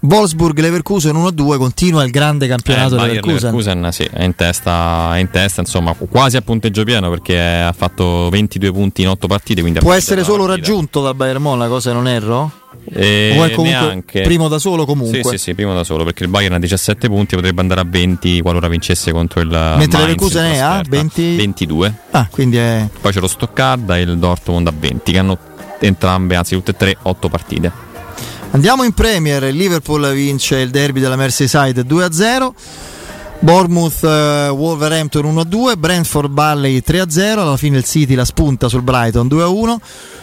Wolfsburg 0.00 0.58
Leverkusen 0.58 1.16
1-2 1.16 1.56
continua 1.56 2.04
il 2.04 2.10
grande 2.10 2.46
campionato 2.46 2.96
eh, 2.96 3.06
Leverkusen. 3.06 3.52
Leverkusen 3.52 3.88
sì, 3.92 4.04
è 4.04 4.22
in, 4.22 4.34
testa, 4.34 5.16
è 5.16 5.18
in 5.18 5.30
testa 5.30 5.60
insomma 5.60 5.94
quasi 5.94 6.36
a 6.36 6.42
punteggio 6.42 6.84
pieno 6.84 7.10
perché 7.10 7.38
ha 7.40 7.72
fatto 7.72 8.28
22 8.30 8.72
punti 8.72 9.02
in 9.02 9.08
8 9.08 9.26
partite 9.26 9.62
può 9.80 9.92
essere 9.92 10.22
solo 10.22 10.46
raggiunto 10.46 11.02
dal 11.02 11.16
Bayern 11.16 11.42
Monaco 11.42 11.80
se 11.80 11.92
non 11.92 12.06
erro? 12.06 12.52
E 12.92 13.34
o 13.36 13.44
è 13.44 13.50
comunque 13.50 13.80
neanche. 13.80 14.20
primo 14.22 14.48
da 14.48 14.58
solo 14.58 14.84
comunque. 14.84 15.22
Sì, 15.22 15.28
sì, 15.30 15.38
sì, 15.38 15.54
primo 15.54 15.74
da 15.74 15.84
solo 15.84 16.04
perché 16.04 16.24
il 16.24 16.30
Bayern 16.30 16.54
ha 16.54 16.58
17 16.58 17.08
punti 17.08 17.34
potrebbe 17.34 17.60
andare 17.60 17.80
a 17.80 17.86
20 17.88 18.40
qualora 18.40 18.68
vincesse 18.68 19.12
contro 19.12 19.40
il 19.40 19.48
mentre 19.48 20.00
Leverkusen 20.00 20.52
è 20.52 20.58
a 20.58 20.82
20... 20.86 21.36
22 21.36 21.94
ah, 22.12 22.28
quindi 22.30 22.56
è... 22.56 22.88
poi 23.00 23.12
c'è 23.12 23.20
lo 23.20 23.28
Stoccarda 23.28 23.96
e 23.96 24.02
il 24.02 24.18
Dortmund 24.18 24.66
a 24.66 24.72
20 24.76 25.12
che 25.12 25.18
hanno 25.18 25.38
entrambe 25.80 26.34
anzi 26.34 26.54
tutte 26.54 26.72
e 26.72 26.76
tre 26.76 26.96
8 27.02 27.28
partite. 27.28 27.86
Andiamo 28.50 28.82
in 28.82 28.92
Premier, 28.92 29.42
Liverpool 29.52 30.10
vince 30.14 30.58
il 30.58 30.70
derby 30.70 31.00
della 31.00 31.16
Merseyside 31.16 31.82
2-0. 31.82 32.52
Bournemouth 33.40 34.02
uh, 34.02 34.50
Wolverhampton 34.52 35.24
1-2, 35.24 35.78
Brentford 35.78 36.30
Balley 36.30 36.82
3-0, 36.84 37.38
alla 37.38 37.56
fine 37.56 37.78
il 37.78 37.84
City 37.84 38.14
la 38.14 38.24
spunta 38.24 38.68
sul 38.68 38.82
Brighton 38.82 39.28
2-1, 39.28 39.76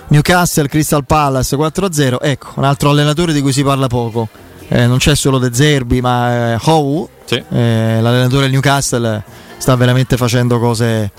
Newcastle 0.10 0.68
Crystal 0.68 1.06
Palace 1.06 1.56
4-0, 1.56 2.18
ecco 2.22 2.48
un 2.56 2.66
altro 2.66 2.90
allenatore 2.90 3.32
di 3.32 3.42
cui 3.42 3.54
si 3.54 3.64
parla 3.64 3.88
poco, 3.88 4.28
eh, 4.68 4.86
non 4.86 4.98
c'è 4.98 5.16
solo 5.16 5.38
De 5.38 5.54
Zerbi 5.54 6.02
ma 6.02 6.54
eh, 6.54 6.60
Howe, 6.62 7.08
sì. 7.24 7.36
eh, 7.36 8.00
l'allenatore 8.02 8.44
del 8.44 8.52
Newcastle 8.52 9.24
sta 9.58 9.76
veramente 9.76 10.18
facendo 10.18 10.60
cose 10.60 11.12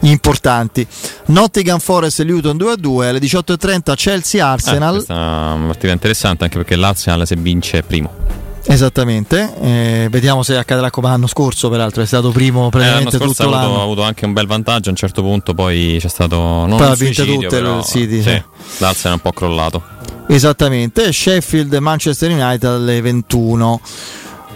importanti. 0.00 0.86
Nottingham 1.26 1.78
Forest 1.78 2.20
Luton 2.20 2.56
2-2 2.56 3.04
alle 3.04 3.18
18.30 3.20 3.94
Chelsea 3.94 4.44
Arsenal. 4.46 4.90
Eh, 4.90 4.96
questa 4.96 5.14
è 5.14 5.54
una 5.54 5.66
partita 5.66 5.92
interessante 5.92 6.44
anche 6.44 6.56
perché 6.56 6.76
l'Arsenal 6.76 7.26
se 7.26 7.36
vince 7.36 7.78
è 7.78 7.82
primo. 7.82 8.47
Esattamente, 8.70 9.54
eh, 9.62 10.08
vediamo 10.10 10.42
se 10.42 10.58
accadrà 10.58 10.90
come 10.90 11.08
l'anno 11.08 11.26
scorso, 11.26 11.70
peraltro 11.70 12.02
è 12.02 12.06
stato 12.06 12.30
primo 12.32 12.68
praticamente 12.68 13.16
eh, 13.16 13.18
tutto 13.18 13.44
ha 13.44 13.48
l'anno. 13.48 13.80
Ha 13.80 13.82
avuto 13.82 14.02
anche 14.02 14.26
un 14.26 14.34
bel 14.34 14.46
vantaggio, 14.46 14.88
a 14.88 14.90
un 14.90 14.96
certo 14.96 15.22
punto 15.22 15.54
poi 15.54 15.96
c'è 15.98 16.08
stato 16.08 16.36
non 16.36 16.76
poi 16.76 16.88
un 16.88 16.96
suicidio, 16.96 17.34
tutte 17.34 17.48
però, 17.48 17.82
City, 17.82 18.20
sì, 18.20 18.42
sì. 18.78 19.08
è 19.08 19.10
un 19.10 19.20
po' 19.20 19.32
crollato. 19.32 19.82
Esattamente, 20.28 21.10
Sheffield 21.12 21.72
Manchester 21.76 22.30
United 22.30 22.64
alle 22.64 23.00
21. 23.00 23.80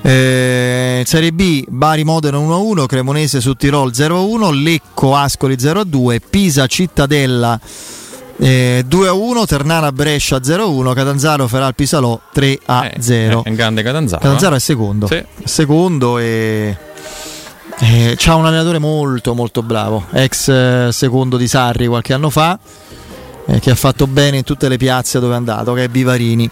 Eh, 0.03 1.03
Serie 1.07 1.33
B 1.33 1.65
Bari 1.69 2.05
Modena 2.05 2.37
1-1, 2.37 2.85
Cremonese 2.85 3.41
su 3.41 3.55
Tirol 3.55 3.93
0-1, 3.93 4.63
Lecco 4.63 5.17
Ascoli 5.17 5.55
0-2, 5.55 6.19
Pisa 6.29 6.67
Cittadella 6.67 7.59
eh, 8.43 8.85
2-1, 8.89 9.47
Ternana 9.47 9.93
Brescia 9.93 10.39
0-1, 10.39 10.95
Catanzaro 10.95 11.47
Feral 11.47 11.77
Pisalò 11.77 12.19
3-0. 12.35 12.59
Eh, 12.67 13.31
è 13.31 13.35
un 13.35 13.55
grande 13.55 13.85
Catanzaro. 13.85 14.21
Catanzaro 14.21 14.57
è 14.57 14.59
secondo. 14.59 15.07
Sì. 15.07 15.25
Secondo 15.45 16.19
e 16.19 16.77
eh, 17.79 18.15
c'ha 18.17 18.35
un 18.35 18.45
allenatore 18.45 18.79
molto 18.79 19.35
molto 19.35 19.63
bravo, 19.63 20.07
ex 20.13 20.49
eh, 20.49 20.89
secondo 20.91 21.37
di 21.37 21.47
Sarri 21.47 21.87
qualche 21.87 22.13
anno 22.13 22.31
fa 22.31 22.59
eh, 23.47 23.61
che 23.61 23.71
ha 23.71 23.75
fatto 23.77 24.09
bene 24.09 24.39
in 24.39 24.45
tutte 24.45 24.69
le 24.69 24.77
piazze 24.77 25.21
dove 25.21 25.35
è 25.35 25.37
andato, 25.37 25.73
che 25.75 25.85
è 25.85 25.89
Bivarini. 25.89 26.51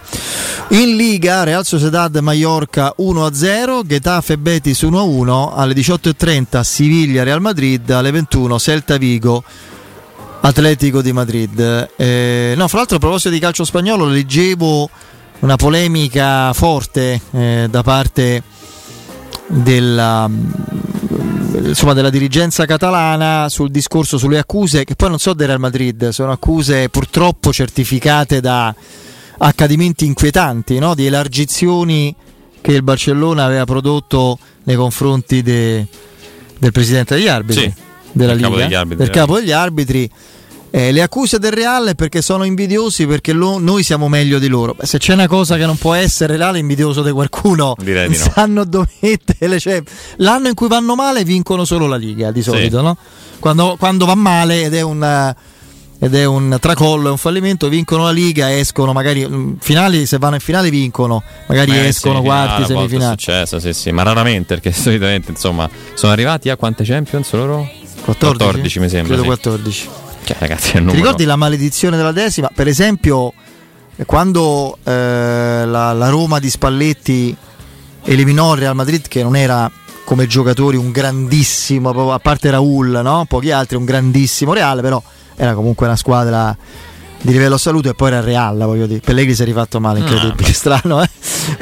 In 0.69 0.97
Liga 0.97 1.43
Real 1.43 1.65
Sociedad 1.65 2.17
Mallorca 2.19 2.95
1-0, 2.99 3.85
Getafe 3.85 4.39
Betis 4.39 4.83
1-1, 4.83 5.53
alle 5.57 5.75
18.30 5.75 6.61
Siviglia 6.61 7.25
Real 7.25 7.41
Madrid, 7.41 7.91
alle 7.91 8.13
21 8.13 8.59
Celta 8.61 8.97
Vigo 8.97 9.43
Atletico 10.41 11.03
di 11.03 11.13
Madrid. 11.13 11.91
Eh, 11.97 12.55
no, 12.57 12.69
fra 12.69 12.79
l'altro 12.79 12.97
a 12.97 13.01
proposito 13.01 13.31
di 13.31 13.39
calcio 13.39 13.65
spagnolo 13.65 14.07
leggevo 14.07 14.89
una 15.41 15.57
polemica 15.57 16.53
forte 16.53 17.21
eh, 17.33 17.67
da 17.71 17.83
parte 17.83 18.43
della 19.47 20.31
insomma, 21.69 21.93
della 21.93 22.11
dirigenza 22.11 22.65
catalana 22.65 23.49
sul 23.49 23.71
discorso 23.71 24.19
sulle 24.19 24.39
accuse 24.39 24.85
che 24.85 24.95
poi 24.95 25.09
non 25.09 25.19
so 25.19 25.35
del 25.35 25.49
Real 25.49 25.61
Madrid, 25.61 26.09
sono 26.11 26.33
accuse 26.33 26.89
purtroppo 26.89 27.53
certificate 27.53 28.41
da 28.41 28.75
accadimenti 29.39 30.05
inquietanti, 30.05 30.79
no? 30.79 30.95
di 30.95 31.07
elargizioni 31.07 32.15
che 32.61 32.73
il 32.73 32.83
Barcellona 32.83 33.45
aveva 33.45 33.65
prodotto 33.65 34.39
nei 34.65 34.77
confronti 34.77 35.43
de, 35.43 35.87
del 36.59 36.73
presidente 36.73 37.15
degli 37.15 37.29
arbitri, 37.29 37.63
sì, 37.63 37.83
della 38.13 38.35
Liga, 38.35 38.49
capo 38.49 38.59
degli 38.61 38.75
arbitri, 38.75 39.05
del 39.05 39.11
capo 39.11 39.39
degli 39.39 39.53
arbitri 39.53 40.11
eh, 40.73 40.93
le 40.93 41.03
accuse 41.03 41.39
del 41.41 41.51
Real 41.51 41.89
è 41.89 41.95
perché 41.97 42.23
sono 42.23 42.45
invidiosi 42.45 43.05
perché 43.07 43.33
lo, 43.33 43.59
noi 43.59 43.83
siamo 43.83 44.09
meglio 44.09 44.39
di 44.39 44.47
loro. 44.47 44.75
Beh, 44.75 44.87
se 44.87 44.99
c'è 44.99 45.15
una 45.15 45.27
cosa 45.27 45.57
che 45.57 45.67
non 45.67 45.77
può 45.77 45.95
essere 45.95 46.37
Real 46.37 46.55
è 46.55 46.59
invidioso 46.59 47.03
di 47.03 47.11
qualcuno. 47.11 47.75
Direi 47.79 48.09
di 48.09 48.17
no. 48.17 48.31
Sanno 48.33 48.65
dove 48.65 48.89
mettere. 49.01 49.59
Cioè, 49.59 49.83
l'anno 50.17 50.47
in 50.47 50.55
cui 50.55 50.69
vanno 50.69 50.95
male 50.95 51.25
vincono 51.25 51.65
solo 51.65 51.87
la 51.87 51.97
Liga 51.97 52.31
di 52.31 52.43
solito, 52.43 52.79
sì. 52.79 52.85
no? 52.85 52.97
Quando, 53.41 53.77
quando, 53.79 54.05
va 54.05 54.15
male 54.15 54.63
ed 54.63 54.75
è 54.75 54.81
un 54.81 55.35
ed 56.03 56.15
è 56.15 56.25
un 56.25 56.57
tracollo, 56.59 57.09
è 57.09 57.11
un 57.11 57.19
fallimento, 57.19 57.69
vincono 57.69 58.05
la 58.05 58.11
Liga, 58.11 58.57
escono 58.57 58.93
magari 58.93 59.27
mm, 59.27 59.55
finali, 59.59 60.07
se 60.07 60.17
vanno 60.17 60.37
in 60.37 60.41
finale 60.41 60.71
vincono, 60.71 61.23
magari 61.47 61.73
eh, 61.73 61.89
escono 61.89 62.23
quarti, 62.23 62.65
semifinali. 62.65 63.17
È 63.17 63.19
successo, 63.19 63.59
sì, 63.59 63.75
sì, 63.75 63.91
ma 63.91 64.03
raramente 64.03 64.55
perché 64.55 64.73
solitamente 64.73 65.33
insomma 65.33 65.69
sono 65.93 66.13
arrivati 66.13 66.49
a 66.49 66.57
quante 66.57 66.85
Champions 66.85 67.33
loro? 67.33 67.69
14, 68.05 68.37
14 68.39 68.81
mi 68.81 68.89
sembra. 68.89 69.15
Credo 69.15 69.23
sì. 69.23 69.29
14. 69.29 69.89
Cioè, 70.25 70.37
ragazzi, 70.39 70.73
Ti 70.73 70.95
ricordi 70.95 71.25
la 71.25 71.37
maledizione 71.37 71.97
della 71.97 72.13
decima? 72.13 72.51
Per 72.55 72.69
esempio, 72.69 73.33
quando 74.07 74.79
eh, 74.85 75.65
la, 75.67 75.93
la, 75.93 76.09
Roma 76.09 76.39
di 76.39 76.51
Spalletti 76.51 77.35
eliminò 78.05 78.55
il 78.55 78.61
Real 78.61 78.75
Madrid, 78.75 79.09
che 79.09 79.23
non 79.23 79.37
era 79.37 79.71
come 80.05 80.27
giocatori 80.27 80.77
un 80.77 80.91
grandissimo, 80.91 82.13
a 82.13 82.19
parte 82.19 82.51
Raul, 82.51 83.01
no? 83.03 83.25
pochi 83.29 83.51
altri, 83.51 83.77
un 83.77 83.85
grandissimo 83.85 84.53
Real, 84.53 84.81
però 84.81 85.03
era 85.37 85.55
comunque 85.55 85.87
una 85.87 85.97
squadra 85.97 86.57
di 87.23 87.33
livello 87.33 87.57
assoluto 87.57 87.91
e 87.91 87.95
poi 87.95 88.09
era 88.09 88.19
il 88.19 88.25
Real, 88.25 88.57
voglio 88.59 88.87
dire. 88.87 89.01
Pellegrini 89.01 89.35
si 89.35 89.43
è 89.43 89.45
rifatto 89.45 89.81
male, 89.81 90.01
incredibile, 90.01 90.49
no. 90.49 90.53
strano, 90.55 91.03
eh? 91.03 91.09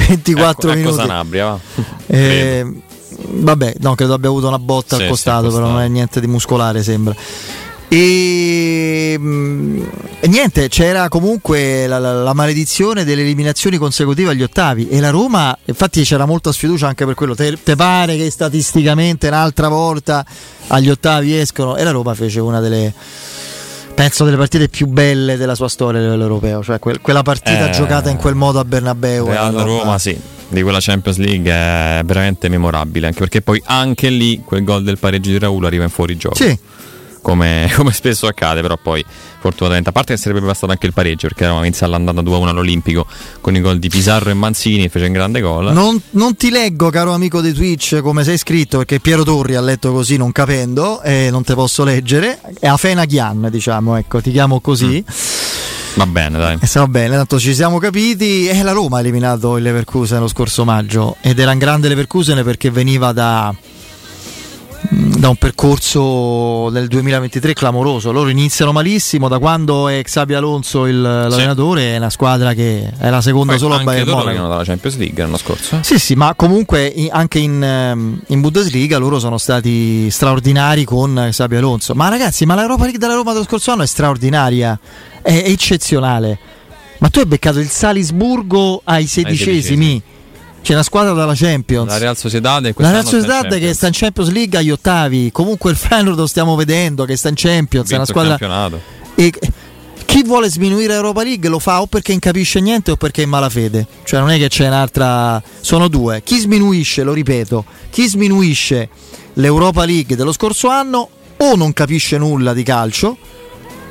24 0.09 0.71
ecco, 0.71 0.79
minuti. 0.79 0.95
Ecco 0.95 1.07
Sanabria, 1.07 1.45
va. 1.47 1.59
Eh, 2.07 2.83
vabbè, 3.09 3.75
no, 3.81 3.95
credo 3.95 4.15
abbia 4.15 4.29
avuto 4.29 4.49
una 4.49 4.59
botta 4.59 4.97
sì, 4.97 5.03
al 5.03 5.09
costato, 5.09 5.51
però 5.51 5.69
non 5.69 5.81
è 5.81 5.89
niente 5.89 6.21
di 6.21 6.27
muscolare, 6.27 6.83
sembra. 6.83 7.15
E, 7.91 9.17
mm, 9.19 9.83
e, 10.21 10.29
niente, 10.29 10.69
c'era 10.69 11.09
comunque 11.09 11.87
la, 11.87 11.99
la, 11.99 12.23
la, 12.23 12.35
maledizione 12.35 13.03
delle 13.03 13.23
eliminazioni 13.23 13.79
consecutive 13.79 14.31
agli 14.31 14.43
ottavi. 14.43 14.89
E 14.89 15.01
la 15.01 15.09
Roma, 15.09 15.57
infatti 15.65 16.03
c'era 16.03 16.27
molta 16.27 16.53
sfiducia 16.53 16.87
anche 16.87 17.07
per 17.07 17.15
quello, 17.15 17.35
te, 17.35 17.57
te 17.63 17.77
pare 17.77 18.17
che 18.19 18.31
statisticamente 18.31 19.29
un'altra 19.29 19.69
volta 19.69 20.25
agli 20.67 20.91
ottavi 20.91 21.35
escono? 21.39 21.77
E 21.77 21.85
la 21.85 21.91
Roma 21.91 22.15
fece 22.15 22.41
una 22.41 22.61
delle 22.61 22.93
penso 23.95 24.25
delle 24.25 24.37
partite 24.37 24.69
più 24.69 24.87
belle 24.87 25.37
della 25.37 25.57
sua 25.57 25.69
storia 25.69 25.99
a 25.99 26.03
livello 26.05 26.23
europeo, 26.23 26.63
cioè 26.63 26.79
quel, 26.79 27.01
quella 27.01 27.23
partita 27.23 27.69
eh, 27.69 27.73
giocata 27.73 28.09
in 28.11 28.17
quel 28.17 28.35
modo 28.35 28.61
a 28.61 28.65
Bernabeu. 28.65 29.27
Real 29.27 29.53
Roma, 29.55 29.99
sì, 29.99 30.17
di 30.49 30.63
quella 30.63 30.79
Champions 30.81 31.19
League 31.19 31.51
è 31.51 32.03
veramente 32.05 32.49
memorabile, 32.49 33.07
anche 33.07 33.19
perché 33.21 33.43
poi 33.43 33.63
anche 33.67 34.09
lì 34.09 34.43
quel 34.45 34.65
gol 34.65 34.83
del 34.83 34.99
pareggio 34.99 35.31
di 35.31 35.39
Raul 35.39 35.65
arriva 35.65 35.85
in 35.85 35.91
fuori 35.91 36.17
gioco. 36.17 36.37
Sì 36.37 36.59
come, 37.21 37.71
come, 37.77 37.93
spesso 37.93 38.27
accade, 38.27 38.63
però 38.63 38.79
poi 38.81 39.05
fortunatamente, 39.41 39.91
a 39.91 39.93
parte 39.93 40.15
che 40.15 40.21
sarebbe 40.21 40.41
bastato 40.41 40.73
anche 40.73 40.87
il 40.87 40.93
pareggio 40.93 41.29
perché 41.29 41.45
eravamo 41.45 41.65
iniziati 41.65 41.93
all'andata 41.93 42.23
2-1 42.23 42.49
all'Olimpico 42.49 43.07
con 43.41 43.55
i 43.55 43.61
gol 43.61 43.79
di 43.79 43.89
Pizarro 43.89 44.31
e 44.31 44.35
Manzini, 44.35 44.89
fece 44.89 45.07
un 45.07 45.13
grande 45.13 45.41
gol. 45.41 45.73
Non, 45.73 46.01
non, 46.11 46.37
ti 46.37 46.51
leggo, 46.51 46.91
caro 46.91 47.13
amico 47.13 47.41
di 47.41 47.53
Twitch, 47.53 48.01
come 48.01 48.25
sei 48.25 48.39
scritto 48.39 48.79
perché 48.79 49.01
Piero 49.01 49.25
Torri 49.25 49.55
ha 49.55 49.61
letto 49.61 49.93
così 49.93 50.17
non 50.17 50.33
capendo 50.33 51.03
e 51.03 51.29
non 51.31 51.45
te 51.45 51.55
posso 51.55 51.85
leggere. 51.85 52.41
È 52.59 52.67
Afena 52.67 53.05
Ghian, 53.05 53.49
diciamo, 53.51 53.97
ecco, 53.97 54.21
ti 54.21 54.31
chiamo 54.31 54.61
così. 54.61 55.05
Mm. 55.07 55.47
Va 55.99 56.07
bene, 56.07 56.39
dai. 56.39 56.59
Eh, 56.61 56.79
va 56.79 56.87
bene, 56.87 57.17
tanto 57.17 57.41
ci 57.41 57.53
siamo 57.53 57.79
capiti. 57.79 58.47
E 58.47 58.63
la 58.63 58.71
Roma 58.71 58.99
ha 58.99 59.01
eliminato 59.01 59.57
il 59.57 59.65
Leverkusen 59.65 60.21
lo 60.21 60.29
scorso 60.29 60.65
maggio 60.65 61.17
ed 61.21 61.41
era 61.41 61.51
un 61.51 61.59
grande 61.59 61.89
Leverkusen 61.89 62.45
perché 62.45 62.71
veniva 62.71 63.11
da 63.11 63.53
da 64.91 65.29
un 65.29 65.37
percorso 65.37 66.71
del 66.71 66.87
2023 66.87 67.53
clamoroso. 67.53 68.13
Loro 68.13 68.29
iniziano 68.29 68.73
malissimo 68.73 69.29
da 69.29 69.39
quando 69.39 69.89
è 69.89 70.01
Xabi 70.03 70.35
Alonso 70.35 70.87
il, 70.87 71.01
l'allenatore, 71.01 71.81
sì. 71.81 71.87
è 71.89 71.97
una 71.97 72.11
squadra 72.11 72.55
che 72.55 72.93
è 72.97 73.11
la 73.11 73.21
seconda 73.21 73.53
Poi 73.53 73.61
solo 73.61 73.75
a 73.75 73.83
Bayern 73.83 74.09
Monaco. 74.09 74.49
Dalla 74.49 74.65
Champions 74.65 74.97
League 74.97 75.23
l'anno 75.23 75.37
scorso. 75.37 75.77
Eh? 75.77 75.83
Sì, 75.83 75.99
sì, 75.99 76.15
ma 76.15 76.35
comunque 76.35 76.95
anche 77.11 77.39
in, 77.39 77.63
ehm, 77.63 78.21
in, 78.29 78.41
Bundesliga 78.41 78.99
loro 78.99 79.19
sono 79.19 79.39
stati 79.39 80.11
straordinari 80.11 80.85
con 80.85 81.29
Xabi 81.31 81.57
Alonso. 81.57 81.95
Ma 81.95 82.09
ragazzi, 82.09 82.47
ma 82.47 82.55
l'Europa 82.55 82.83
League 82.83 82.99
della 82.99 83.15
Roma 83.15 83.33
dello 83.33 83.45
scorso 83.45 83.73
anno 83.73 83.83
è 83.83 83.87
straordinaria, 83.87 84.79
è, 85.21 85.43
è 85.43 85.49
eccezionale. 85.51 86.39
Ma 86.99 87.09
tu 87.11 87.19
hai 87.19 87.27
beccato 87.27 87.59
il 87.59 87.69
Salisburgo 87.69 88.81
ai 88.85 89.07
sedicesimi. 89.07 89.57
Ai 89.57 89.63
sedicesimi 89.63 90.03
c'è 90.63 90.73
una 90.73 90.83
squadra 90.83 91.13
dalla 91.13 91.35
Champions. 91.35 91.89
La 91.89 91.99
Real 91.99 92.17
Sociedad, 92.17 92.73
la 92.77 92.91
Real 92.91 93.07
Sociedad 93.07 93.59
che 93.59 93.73
sta 93.75 93.87
in 93.87 93.93
Champions 93.95 94.31
League 94.31 94.59
agli 94.59 94.71
ottavi. 94.71 95.31
Comunque 95.33 95.71
il 95.71 95.77
Feyenoord 95.77 96.19
lo 96.19 96.27
stiamo 96.27 96.57
vedendo 96.57 97.05
che 97.05 97.17
sta 97.17 97.29
in 97.29 97.35
Champions. 97.37 97.91
È 97.91 97.95
una 97.95 98.05
squadra. 98.05 98.37
E 99.15 99.33
chi 100.05 100.23
vuole 100.23 100.49
sminuire 100.49 100.95
Europa 100.95 101.23
League 101.23 101.49
lo 101.49 101.59
fa 101.59 101.81
o 101.81 101.87
perché 101.87 102.13
non 102.13 102.21
capisce 102.21 102.61
niente 102.61 102.91
o 102.91 102.97
perché 102.97 103.23
è 103.23 103.25
in 103.25 103.31
malafede. 103.31 103.87
Cioè 104.05 104.21
non 104.21 104.31
è 104.31 104.39
che 104.39 104.49
c'è 104.49 104.67
un'altra. 104.67 105.43
Sono 105.61 105.89
due. 105.89 106.23
Chi 106.23 106.39
sminuisce, 106.39 107.03
lo 107.03 107.13
ripeto, 107.13 107.65
chi 107.91 108.07
sminuisce 108.09 108.89
l'Europa 109.35 109.85
League 109.85 110.17
dello 110.17 110.33
scorso 110.33 110.69
anno 110.69 111.09
o 111.37 111.55
non 111.55 111.73
capisce 111.73 112.19
nulla 112.19 112.53
di 112.53 112.63
calcio 112.63 113.17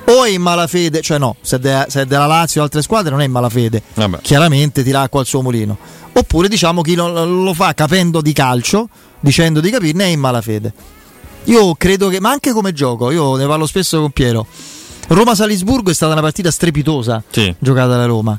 o 0.10 0.24
è 0.24 0.30
in 0.30 0.42
malafede, 0.42 1.02
cioè 1.02 1.18
no, 1.18 1.36
se, 1.42 1.60
de- 1.60 1.86
se 1.90 2.02
è 2.02 2.06
della 2.06 2.26
Lazio 2.26 2.62
o 2.62 2.64
altre 2.64 2.82
squadre 2.82 3.12
non 3.12 3.22
è 3.22 3.26
in 3.26 3.32
malafede, 3.32 3.82
Vabbè. 3.94 4.20
chiaramente 4.22 4.84
tira 4.84 5.02
acqua 5.02 5.20
al 5.20 5.26
suo 5.26 5.42
mulino. 5.42 5.78
Oppure 6.14 6.48
diciamo 6.48 6.82
chi 6.82 6.96
lo, 6.96 7.26
lo 7.26 7.54
fa 7.54 7.74
capendo 7.74 8.22
di 8.22 8.34
calcio, 8.34 8.90
dicendo 9.20 9.60
di 9.60 9.70
capirne, 9.70 10.06
è 10.06 10.08
in 10.08 10.20
malafede. 10.20 10.74
Io 11.46 11.76
credo 11.76 12.10
che, 12.10 12.20
ma 12.20 12.32
anche 12.32 12.52
come 12.52 12.74
gioco, 12.74 13.12
io 13.12 13.36
ne 13.36 13.46
parlo 13.46 13.66
spesso 13.66 14.00
con 14.02 14.12
Piero. 14.12 14.46
Roma-Salisburgo 15.08 15.90
è 15.90 15.94
stata 15.94 16.12
una 16.12 16.22
partita 16.22 16.52
strepitosa 16.52 17.24
sì. 17.30 17.54
giocata 17.60 17.96
da 17.96 18.06
Roma 18.06 18.38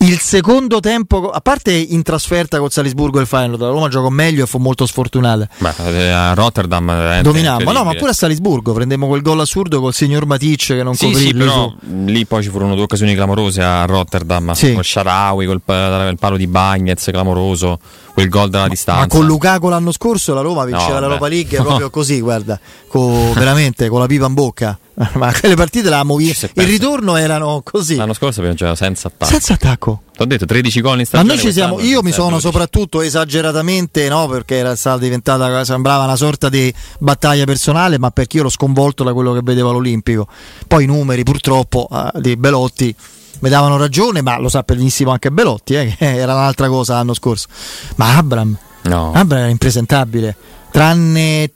il 0.00 0.18
secondo 0.20 0.78
tempo, 0.78 1.30
a 1.30 1.40
parte 1.40 1.72
in 1.72 2.02
trasferta 2.02 2.58
con 2.58 2.70
Salisburgo 2.70 3.18
e 3.18 3.22
il 3.22 3.26
Feyenoord, 3.26 3.60
la 3.60 3.68
Roma 3.68 3.88
giocò 3.88 4.08
meglio 4.08 4.44
e 4.44 4.46
fu 4.46 4.58
molto 4.58 4.86
sfortunata. 4.86 5.48
Beh, 5.58 5.72
eh, 5.86 6.08
a 6.08 6.34
Rotterdam 6.34 6.88
eh, 6.88 7.20
dominammo, 7.22 7.72
no, 7.72 7.82
ma 7.82 7.94
pure 7.94 8.10
a 8.10 8.14
Salisburgo 8.14 8.72
prendemmo 8.72 9.08
quel 9.08 9.22
gol 9.22 9.40
assurdo 9.40 9.80
col 9.80 9.92
signor 9.92 10.24
Matic 10.26 10.66
che 10.66 10.82
non 10.82 10.94
sì, 10.94 11.06
coprì 11.06 11.26
sì, 11.26 11.34
però 11.34 11.74
su. 11.80 12.04
lì 12.04 12.26
poi 12.26 12.42
ci 12.42 12.48
furono 12.48 12.74
due 12.74 12.84
occasioni 12.84 13.14
clamorose 13.14 13.62
a 13.62 13.84
Rotterdam, 13.86 14.52
sì. 14.52 14.72
con 14.72 14.84
Sharawi, 14.84 15.46
col 15.46 15.62
il 15.66 16.16
palo 16.18 16.36
di 16.36 16.46
Bagnez 16.46 17.08
clamoroso 17.10 17.80
quel 18.18 18.28
gol 18.28 18.50
dalla 18.50 18.64
ma, 18.64 18.70
distanza. 18.70 19.00
Ma 19.00 19.06
con 19.06 19.26
Lukaku 19.26 19.68
l'anno 19.68 19.92
scorso 19.92 20.34
la 20.34 20.40
Roma 20.40 20.64
vinceva 20.64 20.94
no, 20.94 21.00
l'Europa 21.00 21.28
League 21.28 21.56
no. 21.58 21.64
proprio 21.64 21.90
così, 21.90 22.20
guarda, 22.20 22.58
con, 22.88 23.32
veramente 23.32 23.88
con 23.88 24.00
la 24.00 24.06
pipa 24.06 24.26
in 24.26 24.34
bocca. 24.34 24.78
Ma 25.14 25.32
quelle 25.32 25.54
partite 25.54 25.84
l'avevamo 25.84 26.16
viste. 26.16 26.50
Il 26.54 26.66
ritorno 26.66 27.14
erano 27.14 27.60
così. 27.62 27.94
L'anno 27.94 28.14
scorso 28.14 28.40
abbiamo 28.40 28.56
giocato 28.56 28.76
senza 28.76 29.06
attacco. 29.06 29.30
Senza 29.30 29.52
attacco. 29.52 30.02
Ti 30.16 30.22
ho 30.22 30.26
detto 30.26 30.44
13 30.44 30.80
gol 30.80 30.98
in 30.98 31.06
stagione. 31.06 31.28
Ma 31.28 31.34
noi 31.34 31.46
ci 31.46 31.52
siamo. 31.52 31.78
Io 31.80 32.02
mi 32.02 32.10
sono 32.10 32.30
12. 32.30 32.46
soprattutto 32.46 33.00
esageratamente, 33.00 34.08
no, 34.08 34.26
perché 34.26 34.56
era 34.56 34.74
stata 34.74 34.98
diventata, 34.98 35.64
sembrava 35.64 36.02
una 36.02 36.16
sorta 36.16 36.48
di 36.48 36.74
battaglia 36.98 37.44
personale, 37.44 37.96
ma 37.98 38.10
perché 38.10 38.38
io 38.38 38.42
ero 38.42 38.50
sconvolto 38.50 39.04
da 39.04 39.12
quello 39.12 39.32
che 39.32 39.40
vedevo 39.44 39.70
all'Olimpico. 39.70 40.26
Poi 40.66 40.82
i 40.82 40.86
numeri, 40.86 41.22
purtroppo, 41.22 41.88
eh, 41.92 42.20
di 42.20 42.36
Belotti 42.36 42.96
mi 43.40 43.48
davano 43.48 43.76
ragione, 43.76 44.22
ma 44.22 44.38
lo 44.38 44.48
sa 44.48 44.62
benissimo 44.66 45.10
anche 45.10 45.30
Belotti, 45.30 45.74
eh, 45.74 45.94
che 45.96 46.16
era 46.16 46.34
un'altra 46.34 46.68
cosa 46.68 46.94
l'anno 46.94 47.14
scorso. 47.14 47.48
Ma 47.96 48.16
Abram, 48.16 48.56
no. 48.82 49.12
Abram 49.12 49.40
era 49.40 49.50
impresentabile, 49.50 50.36
tranne 50.70 51.50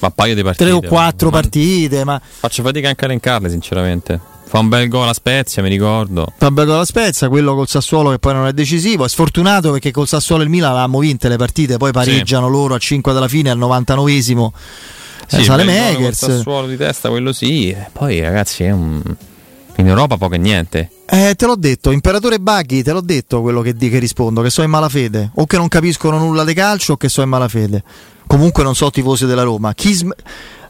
ma 0.00 0.10
paio 0.10 0.34
di 0.34 0.42
partite. 0.42 0.64
Tre 0.64 0.72
o 0.72 0.80
quattro 0.80 1.28
ma 1.28 1.40
partite. 1.40 2.04
Ma... 2.04 2.20
Faccio 2.20 2.62
fatica 2.62 2.88
anche 2.88 3.04
a 3.04 3.08
elencarle, 3.08 3.50
sinceramente. 3.50 4.18
Fa 4.44 4.58
un 4.58 4.68
bel 4.68 4.88
gol 4.88 5.06
a 5.06 5.12
Spezia, 5.12 5.62
mi 5.62 5.68
ricordo. 5.68 6.32
Fa 6.36 6.48
un 6.48 6.54
bel 6.54 6.66
gol 6.66 6.80
a 6.80 6.84
Spezia, 6.84 7.28
quello 7.28 7.54
col 7.54 7.68
Sassuolo 7.68 8.10
che 8.10 8.18
poi 8.18 8.32
non 8.32 8.46
è 8.46 8.52
decisivo. 8.52 9.04
È 9.04 9.08
sfortunato 9.08 9.70
perché 9.70 9.92
col 9.92 10.08
Sassuolo 10.08 10.42
e 10.42 10.46
il 10.46 10.50
Milan 10.50 10.70
avevamo 10.70 10.98
vinte 10.98 11.28
le 11.28 11.36
partite, 11.36 11.76
poi 11.76 11.92
pareggiano 11.92 12.46
sì. 12.46 12.52
loro 12.52 12.74
a 12.74 12.78
5 12.78 13.12
dalla 13.12 13.28
fine 13.28 13.50
al 13.50 13.58
99esimo. 13.58 14.48
Sì, 15.26 15.36
eh, 15.36 15.44
sale 15.44 15.64
Megers. 15.64 16.18
Sassuolo 16.18 16.66
di 16.66 16.76
testa, 16.76 17.10
quello 17.10 17.32
sì. 17.32 17.70
E 17.70 17.90
poi 17.92 18.20
ragazzi, 18.20 18.64
è 18.64 18.70
un... 18.70 19.02
in 19.80 19.88
Europa 19.88 20.16
poco 20.16 20.34
e 20.34 20.38
niente. 20.38 20.90
Eh, 21.06 21.34
te 21.36 21.46
l'ho 21.46 21.56
detto, 21.56 21.90
Imperatore 21.90 22.38
Baghi, 22.38 22.82
te 22.82 22.92
l'ho 22.92 23.00
detto 23.00 23.40
quello 23.40 23.62
che, 23.62 23.74
di, 23.74 23.88
che 23.90 23.98
rispondo, 23.98 24.42
che 24.42 24.50
so 24.50 24.62
in 24.62 24.70
malafede, 24.70 25.32
o 25.34 25.46
che 25.46 25.56
non 25.56 25.68
capiscono 25.68 26.18
nulla 26.18 26.44
di 26.44 26.54
calcio 26.54 26.92
o 26.92 26.96
che 26.96 27.08
so 27.08 27.22
in 27.22 27.28
malafede. 27.28 27.82
Comunque 28.26 28.62
non 28.62 28.74
so 28.74 28.90
tifosi 28.90 29.26
della 29.26 29.42
Roma. 29.42 29.74
Chi 29.74 29.92
sm- 29.92 30.14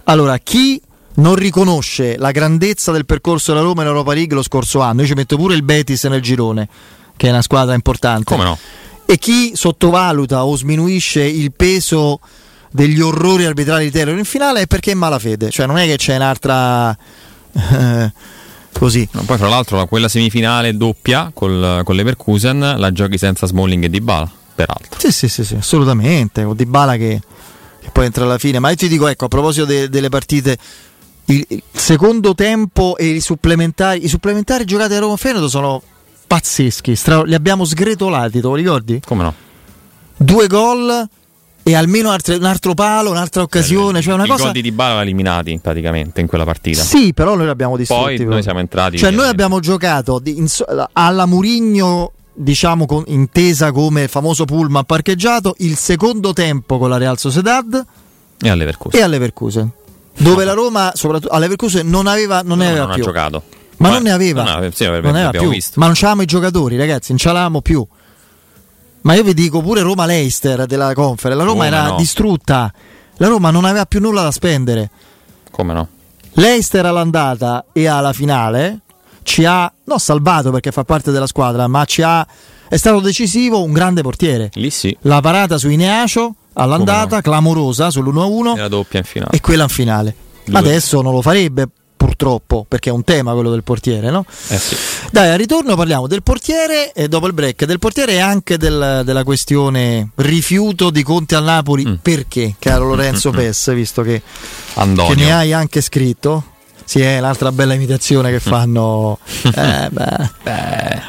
allora, 0.05 0.39
chi 0.39 0.81
non 1.15 1.35
riconosce 1.35 2.16
la 2.16 2.31
grandezza 2.31 2.93
del 2.93 3.05
percorso 3.05 3.53
della 3.53 3.65
Roma 3.65 3.82
in 3.82 3.89
Europa 3.89 4.15
League 4.15 4.35
lo 4.35 4.43
scorso 4.43 4.81
anno, 4.81 5.03
io 5.03 5.07
ci 5.07 5.15
metto 5.15 5.37
pure 5.37 5.55
il 5.55 5.62
Betis 5.62 6.05
nel 6.05 6.23
girone, 6.23 6.69
che 7.16 7.27
è 7.28 7.31
una 7.31 7.43
squadra 7.43 7.74
importante. 7.74 8.24
Come 8.24 8.45
no? 8.45 8.59
E 9.05 9.19
chi 9.19 9.53
sottovaluta 9.55 10.45
o 10.45 10.57
sminuisce 10.57 11.23
il 11.23 11.53
peso 11.53 12.20
degli 12.70 13.01
orrori 13.01 13.45
arbitrali 13.45 13.85
di 13.85 13.91
Taylor 13.91 14.16
in 14.16 14.24
finale 14.24 14.62
è 14.62 14.66
perché 14.66 14.93
è 14.93 14.95
malafede, 14.95 15.51
cioè 15.51 15.66
non 15.66 15.78
è 15.78 15.87
che 15.87 15.97
c'è 15.97 16.16
un'altra... 16.16 16.97
Eh, 17.53 18.12
così. 18.73 19.09
No, 19.13 19.23
poi, 19.23 19.37
fra 19.37 19.49
l'altro, 19.49 19.85
quella 19.87 20.09
semifinale 20.09 20.77
doppia 20.77 21.31
col, 21.33 21.83
con 21.85 21.95
l'Everkusen 21.95 22.75
la 22.77 22.93
giochi 22.93 23.19
senza 23.19 23.47
Smalling 23.47 23.85
e 23.85 23.91
Dybala, 23.91 24.31
peraltro. 24.55 24.99
Sì, 24.99 25.13
sì, 25.13 25.29
sì, 25.29 25.45
sì 25.45 25.55
assolutamente. 25.55 26.45
Con 26.45 26.57
Dybala 26.57 26.97
che, 26.97 27.21
che, 27.81 27.91
poi 27.91 28.07
entra 28.07 28.25
alla 28.25 28.39
fine. 28.39 28.59
Ma 28.59 28.71
io 28.71 28.77
ti 28.77 28.89
dico, 28.89 29.07
ecco, 29.07 29.27
a 29.27 29.29
proposito 29.29 29.65
de, 29.65 29.89
delle 29.89 30.09
partite, 30.09 30.57
il, 31.27 31.63
secondo 31.73 32.35
tempo 32.35 32.97
e 32.97 33.07
i 33.07 33.21
supplementari, 33.21 34.05
i 34.05 34.09
supplementari 34.09 34.65
giocati 34.65 34.95
a 34.95 34.99
Roma 34.99 35.17
Feyenoord 35.17 35.49
sono 35.49 35.83
pazzeschi. 36.27 36.95
Stra- 36.97 37.25
li 37.25 37.35
abbiamo 37.35 37.65
sgretolati, 37.65 38.41
te 38.41 38.47
lo 38.47 38.55
ricordi? 38.55 39.01
Come 39.05 39.23
no? 39.23 39.35
Due 40.17 40.47
gol 40.47 41.09
e 41.62 41.74
almeno 41.74 42.11
un 42.11 42.45
altro 42.45 42.74
palo, 42.74 43.11
un'altra 43.11 43.43
occasione. 43.43 44.01
Cioè 44.01 44.15
una 44.15 44.24
I 44.24 44.28
cosa... 44.28 44.45
gol 44.45 44.53
di 44.53 44.62
Dybala 44.62 45.03
eliminati 45.03 45.59
praticamente 45.62 46.20
in 46.20 46.27
quella 46.27 46.45
partita. 46.45 46.82
Sì, 46.82 47.12
però 47.12 47.35
noi 47.35 47.47
l'abbiamo 47.47 47.77
distrutti. 47.77 48.16
Poi 48.16 48.24
noi 48.27 48.43
siamo 48.43 48.59
entrati. 48.61 48.99
Cioè 48.99 49.11
noi 49.11 49.28
abbiamo 49.28 49.61
giocato 49.61 50.20
in, 50.24 50.47
alla 50.93 51.27
Murigno 51.27 52.12
diciamo 52.32 52.87
con, 52.87 53.05
intesa 53.09 53.73
come 53.73 54.09
famoso 54.09 54.45
pullman 54.45 54.85
parcheggiato 54.85 55.55
il 55.59 55.77
secondo 55.77 56.32
tempo 56.32 56.78
con 56.78 56.89
la 56.89 56.97
Real 56.97 57.19
Sociedad 57.19 57.85
e 58.41 58.49
all'Everkusen. 58.49 58.99
E 58.99 59.03
all'Everkusen 59.03 59.73
dove 60.16 60.45
la 60.45 60.53
Roma, 60.53 60.93
soprattutto 60.95 61.32
all'Everkusen, 61.32 61.89
non 61.89 62.07
aveva 62.07 62.43
non 62.43 62.59
no, 62.59 62.65
aveva 62.65 62.87
non 62.87 62.95
più. 62.95 63.05
giocato. 63.05 63.43
Ma 63.78 63.89
non 63.91 64.03
ne 64.03 64.11
aveva. 64.11 64.43
Non, 64.43 64.57
aveva, 64.57 64.74
sì, 64.74 64.85
non 64.85 65.05
aveva 65.07 65.31
più. 65.31 65.49
Visto. 65.49 65.81
Ma 65.81 65.87
non 65.87 65.95
c'avevamo 65.95 66.23
i 66.23 66.27
giocatori, 66.27 66.77
ragazzi, 66.77 67.12
non 67.12 67.19
c'avevamo 67.19 67.62
più. 67.62 67.87
Ma 69.03 69.15
io 69.15 69.23
vi 69.23 69.35
dico 69.35 69.61
pure 69.63 69.81
Roma 69.81 70.07
Leicester 70.07 70.67
della 70.67 70.93
Conference, 70.95 71.39
la 71.39 71.45
Roma 71.45 71.65
Come 71.65 71.77
era 71.79 71.89
no? 71.91 71.97
distrutta. 71.97 72.73
La 73.17 73.29
Roma 73.29 73.51
non 73.51 73.65
aveva 73.65 73.87
più 73.87 74.01
nulla 74.01 74.23
da 74.23 74.31
spendere. 74.31 74.91
Come 75.51 75.73
no? 75.73 75.89
Leicester 76.33 76.87
all'andata 76.87 77.65
e 77.73 77.87
alla 77.87 78.13
finale 78.13 78.81
ci 79.23 79.45
ha 79.45 79.71
non 79.85 79.99
salvato 79.99 80.51
perché 80.51 80.71
fa 80.71 80.85
parte 80.85 81.11
della 81.11 81.27
squadra, 81.27 81.67
ma 81.67 81.85
ci 81.85 82.03
ha 82.03 82.27
è 82.69 82.77
stato 82.77 83.01
decisivo 83.01 83.63
un 83.65 83.73
grande 83.73 84.01
portiere. 84.01 84.51
Lì 84.55 84.71
sì. 84.71 84.97
La 85.03 85.21
parata 85.21 85.59
su 85.59 85.69
Ineacio 85.69 86.35
all'andata 86.53 87.17
no? 87.17 87.23
clamorosa 87.23 87.89
sull'1-1 87.89 88.57
e 88.57 88.61
la 88.61 88.69
doppia 88.69 88.99
in 89.01 89.05
finale. 89.05 89.31
E 89.33 89.41
quella 89.41 89.65
in 89.65 89.69
finale. 89.69 90.15
Due. 90.45 90.57
Adesso 90.57 91.03
non 91.03 91.13
lo 91.13 91.21
farebbe 91.21 91.69
purtroppo, 92.01 92.65
perché 92.67 92.89
è 92.89 92.93
un 92.95 93.05
tema 93.05 93.35
quello 93.35 93.51
del 93.51 93.63
portiere, 93.63 94.11
no? 94.11 94.25
Eh 94.49 94.59
sì. 94.59 94.75
Dai, 95.11 95.33
al 95.33 95.37
ritorno 95.37 95.77
parliamo 95.77 96.07
del 96.07 96.23
portiere 96.23 96.93
e 96.95 97.09
dopo 97.09 97.27
il 97.27 97.35
break 97.35 97.67
del 97.67 97.79
portiere 97.79 98.13
e 98.13 98.21
anche 98.21 98.57
del, 98.57 99.03
della 99.05 99.23
questione 99.23 100.09
rifiuto 100.15 100.89
di 100.89 101.03
Conte 101.03 101.35
al 101.35 101.45
Napoli. 101.45 101.87
Mm. 101.87 101.95
Perché, 102.01 102.55
caro 102.59 102.87
Lorenzo 102.87 103.31
Pes, 103.33 103.75
visto 103.75 104.01
che, 104.01 104.23
che, 104.73 105.15
ne 105.15 105.31
hai 105.31 105.53
anche 105.53 105.83
scritto? 105.83 106.43
Sì, 106.87 107.03
è 107.03 107.21
l'altra 107.21 107.53
bella 107.53 107.75
imitazione 107.75 108.31
che 108.31 108.41
fanno. 108.41 109.19
eh, 109.55 109.89
beh, 109.91 110.31
beh. 110.43 111.03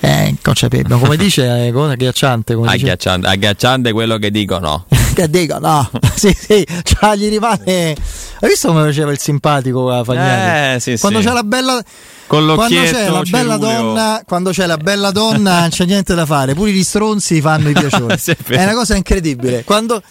Eh, 0.00 0.36
concepibile. 0.40 0.96
Come 1.00 1.16
dice, 1.16 1.66
eh, 1.66 1.72
cosa 1.72 1.92
agghiacciante. 1.94 2.54
Come 2.54 2.68
agghiacciante, 2.68 3.26
dice? 3.26 3.32
agghiacciante 3.32 3.90
quello 3.90 4.18
che 4.18 4.30
dicono. 4.30 4.86
Dico, 5.26 5.58
no, 5.58 5.90
sì, 6.14 6.32
sì, 6.38 6.64
cioè, 6.84 7.16
gli 7.16 7.28
rimane. 7.28 7.96
Hai 8.40 8.48
visto 8.48 8.68
come 8.68 8.84
faceva 8.84 9.10
il 9.10 9.18
simpatico 9.18 9.90
a 9.90 10.04
Fagnani? 10.04 10.76
Eh, 10.76 10.80
sì, 10.80 10.96
Quando 10.98 11.20
sì. 11.20 11.26
c'è 11.26 11.32
la 11.32 11.42
bella. 11.42 11.82
Con 12.28 12.54
Quando 12.54 12.82
c'è 12.82 13.08
la 13.08 13.22
bella 13.22 13.56
donna, 13.56 14.22
quando 14.26 14.50
c'è 14.50 14.66
la 14.66 14.76
bella 14.76 15.10
donna 15.10 15.60
non 15.60 15.68
c'è 15.70 15.86
niente 15.86 16.14
da 16.14 16.26
fare, 16.26 16.54
pure 16.54 16.70
gli 16.72 16.84
stronzi 16.84 17.40
fanno 17.40 17.70
i 17.70 17.72
piacioni. 17.72 18.16
Sì, 18.18 18.36
è 18.48 18.62
una 18.62 18.74
cosa 18.74 18.94
incredibile. 18.96 19.64
Quando 19.64 20.02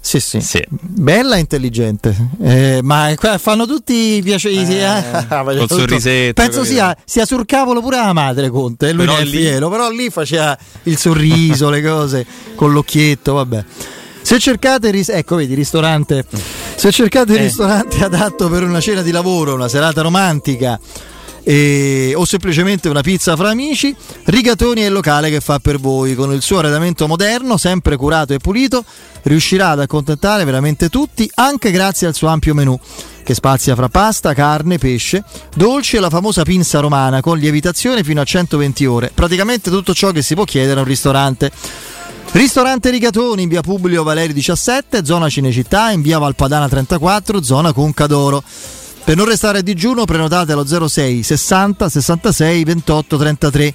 sì, 0.00 0.20
sì, 0.20 0.40
bella 0.70 1.36
e 1.36 1.40
intelligente, 1.40 2.16
Eh, 2.40 2.80
ma 2.82 3.14
fanno 3.36 3.66
tutti 3.66 4.16
i 4.16 4.22
piaceri. 4.22 4.64
sì, 4.64 4.78
eh. 4.78 5.02
Tutto. 5.58 5.76
sorrisetto, 5.76 6.40
Penso 6.40 6.64
sia, 6.64 6.96
sia 7.04 7.26
sul 7.26 7.44
cavolo 7.44 7.82
pure 7.82 7.96
la 7.96 8.12
madre 8.14 8.48
Conte, 8.48 8.88
e 8.88 8.92
lui 8.92 9.04
Però 9.04 9.20
lì- 9.20 9.28
fiero, 9.30 9.68
però 9.68 9.90
lì 9.90 10.08
faceva 10.08 10.56
il 10.84 10.96
sorriso, 10.96 11.68
le 11.68 11.82
cose 11.82 12.24
con 12.54 12.72
l'occhietto, 12.72 13.34
vabbè. 13.34 13.64
Se 14.28 14.38
cercate, 14.38 14.90
ris- 14.90 15.08
ecco 15.08 15.36
vedi, 15.36 15.54
ristorante. 15.54 16.22
Se 16.76 16.92
cercate 16.92 17.32
il 17.32 17.38
Eh. 17.38 17.42
ristorante 17.44 18.04
adatto 18.04 18.50
per 18.50 18.62
una 18.62 18.78
cena 18.78 19.00
di 19.00 19.10
lavoro, 19.10 19.54
una 19.54 19.68
serata 19.68 20.02
romantica 20.02 20.78
e- 21.42 22.12
o 22.14 22.26
semplicemente 22.26 22.90
una 22.90 23.00
pizza 23.00 23.34
fra 23.36 23.48
amici, 23.48 23.96
Rigatoni 24.24 24.82
è 24.82 24.86
il 24.88 24.92
locale 24.92 25.30
che 25.30 25.40
fa 25.40 25.60
per 25.60 25.78
voi. 25.80 26.14
Con 26.14 26.30
il 26.34 26.42
suo 26.42 26.58
arredamento 26.58 27.06
moderno, 27.08 27.56
sempre 27.56 27.96
curato 27.96 28.34
e 28.34 28.36
pulito, 28.36 28.84
riuscirà 29.22 29.70
ad 29.70 29.80
accontentare 29.80 30.44
veramente 30.44 30.90
tutti, 30.90 31.30
anche 31.36 31.70
grazie 31.70 32.06
al 32.06 32.14
suo 32.14 32.28
ampio 32.28 32.52
menù 32.52 32.78
che 33.24 33.32
spazia 33.32 33.74
fra 33.74 33.88
pasta, 33.88 34.34
carne, 34.34 34.76
pesce, 34.76 35.24
dolci 35.54 35.96
e 35.96 36.00
la 36.00 36.10
famosa 36.10 36.42
pinza 36.42 36.80
romana 36.80 37.22
con 37.22 37.38
lievitazione 37.38 38.04
fino 38.04 38.20
a 38.20 38.24
120 38.24 38.84
ore. 38.84 39.10
Praticamente 39.14 39.70
tutto 39.70 39.94
ciò 39.94 40.10
che 40.10 40.20
si 40.20 40.34
può 40.34 40.44
chiedere 40.44 40.80
a 40.80 40.82
un 40.82 40.88
ristorante. 40.88 41.50
Ristorante 42.30 42.90
Rigatoni 42.90 43.42
in 43.42 43.48
via 43.48 43.62
Publio 43.62 44.02
Valerio 44.02 44.34
17, 44.34 45.04
zona 45.04 45.28
Cinecittà, 45.28 45.90
in 45.90 46.02
via 46.02 46.18
Valpadana 46.18 46.68
34, 46.68 47.42
zona 47.42 47.72
Conca 47.72 48.06
d'Oro. 48.06 48.42
Per 49.04 49.16
non 49.16 49.26
restare 49.26 49.58
a 49.58 49.62
digiuno 49.62 50.04
prenotate 50.04 50.52
allo 50.52 50.66
06 50.88 51.22
60 51.22 51.88
66 51.88 52.64
28 52.64 53.16
33. 53.16 53.74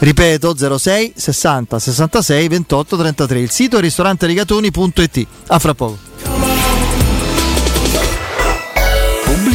Ripeto 0.00 0.78
06 0.78 1.12
60 1.16 1.78
66 1.78 2.48
28 2.48 2.96
33. 2.96 3.38
Il 3.40 3.50
sito 3.50 3.78
è 3.78 3.80
ristoranterigatoni.it. 3.80 5.26
A 5.46 5.58
fra 5.58 5.74
poco. 5.74 6.57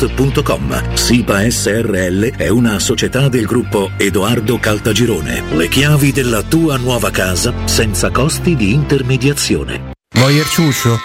www.kcalt.com. 0.00 0.94
SIPA 0.94 1.50
SRL 1.50 2.36
è 2.36 2.48
una 2.48 2.78
società 2.78 3.28
del 3.28 3.44
gruppo 3.44 3.90
Edoardo 3.96 4.58
Caltagirone. 4.58 5.42
Le 5.52 5.68
chiavi 5.68 6.12
della 6.12 6.42
tua 6.42 6.76
nuova 6.76 7.10
casa 7.10 7.52
senza 7.66 8.10
costi 8.10 8.56
di 8.56 8.72
intermediazione. 8.72 9.92
Voyer 10.14 10.46
ciuccio? 10.46 10.98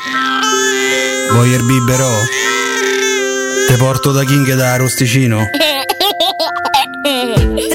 Voyer 1.34 1.64
biberò? 1.64 2.12
Te 3.68 3.76
porto 3.78 4.12
da 4.12 4.24
King 4.24 4.54
da 4.54 4.74
Arosticino? 4.74 5.50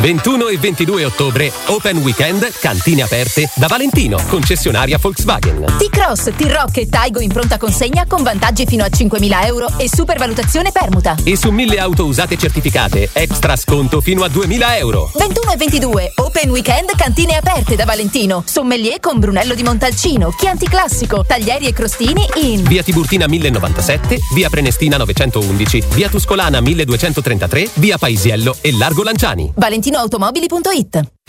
21 0.00 0.48
e 0.48 0.58
22 0.58 1.04
ottobre, 1.04 1.52
Open 1.66 1.98
Weekend, 1.98 2.50
cantine 2.60 3.02
aperte 3.02 3.48
da 3.54 3.66
Valentino, 3.66 4.18
concessionaria 4.28 4.98
Volkswagen. 4.98 5.64
T-Cross, 5.78 6.32
T-Rock 6.36 6.76
e 6.78 6.88
Taigo 6.88 7.20
in 7.20 7.32
pronta 7.32 7.56
consegna 7.56 8.04
con 8.06 8.22
vantaggi 8.22 8.66
fino 8.66 8.84
a 8.84 8.88
5.000 8.88 9.46
euro 9.46 9.68
e 9.78 9.88
supervalutazione 9.88 10.72
permuta. 10.72 11.16
E 11.24 11.36
su 11.36 11.50
1000 11.50 11.78
auto 11.78 12.04
usate 12.06 12.36
certificate, 12.36 13.08
extra 13.12 13.56
sconto 13.56 14.00
fino 14.00 14.24
a 14.24 14.28
2000 14.28 14.76
euro. 14.78 15.10
21 15.14 15.52
e 15.52 15.56
22, 15.56 16.12
Open 16.16 16.50
Weekend, 16.50 16.94
cantine 16.96 17.36
aperte 17.36 17.76
da 17.76 17.84
Valentino. 17.84 18.42
Sommelier 18.46 19.00
con 19.00 19.18
Brunello 19.18 19.54
di 19.54 19.62
Montalcino, 19.62 20.30
Chianti 20.36 20.68
Classico, 20.68 21.24
taglieri 21.26 21.66
e 21.66 21.72
crostini 21.72 22.26
in 22.42 22.62
Via 22.64 22.82
Tiburtina 22.82 23.26
1097, 23.26 24.18
via 24.34 24.50
Prenestina 24.50 24.96
911, 24.98 25.82
via 25.90 26.08
Tuscolana 26.08 26.60
1233, 26.60 27.70
via 27.74 27.96
Paisiello 27.96 28.56
e 28.60 28.76
Largo 28.76 29.02
Lanciani. 29.02 29.52
valentinoautomobili.it. 29.84 31.23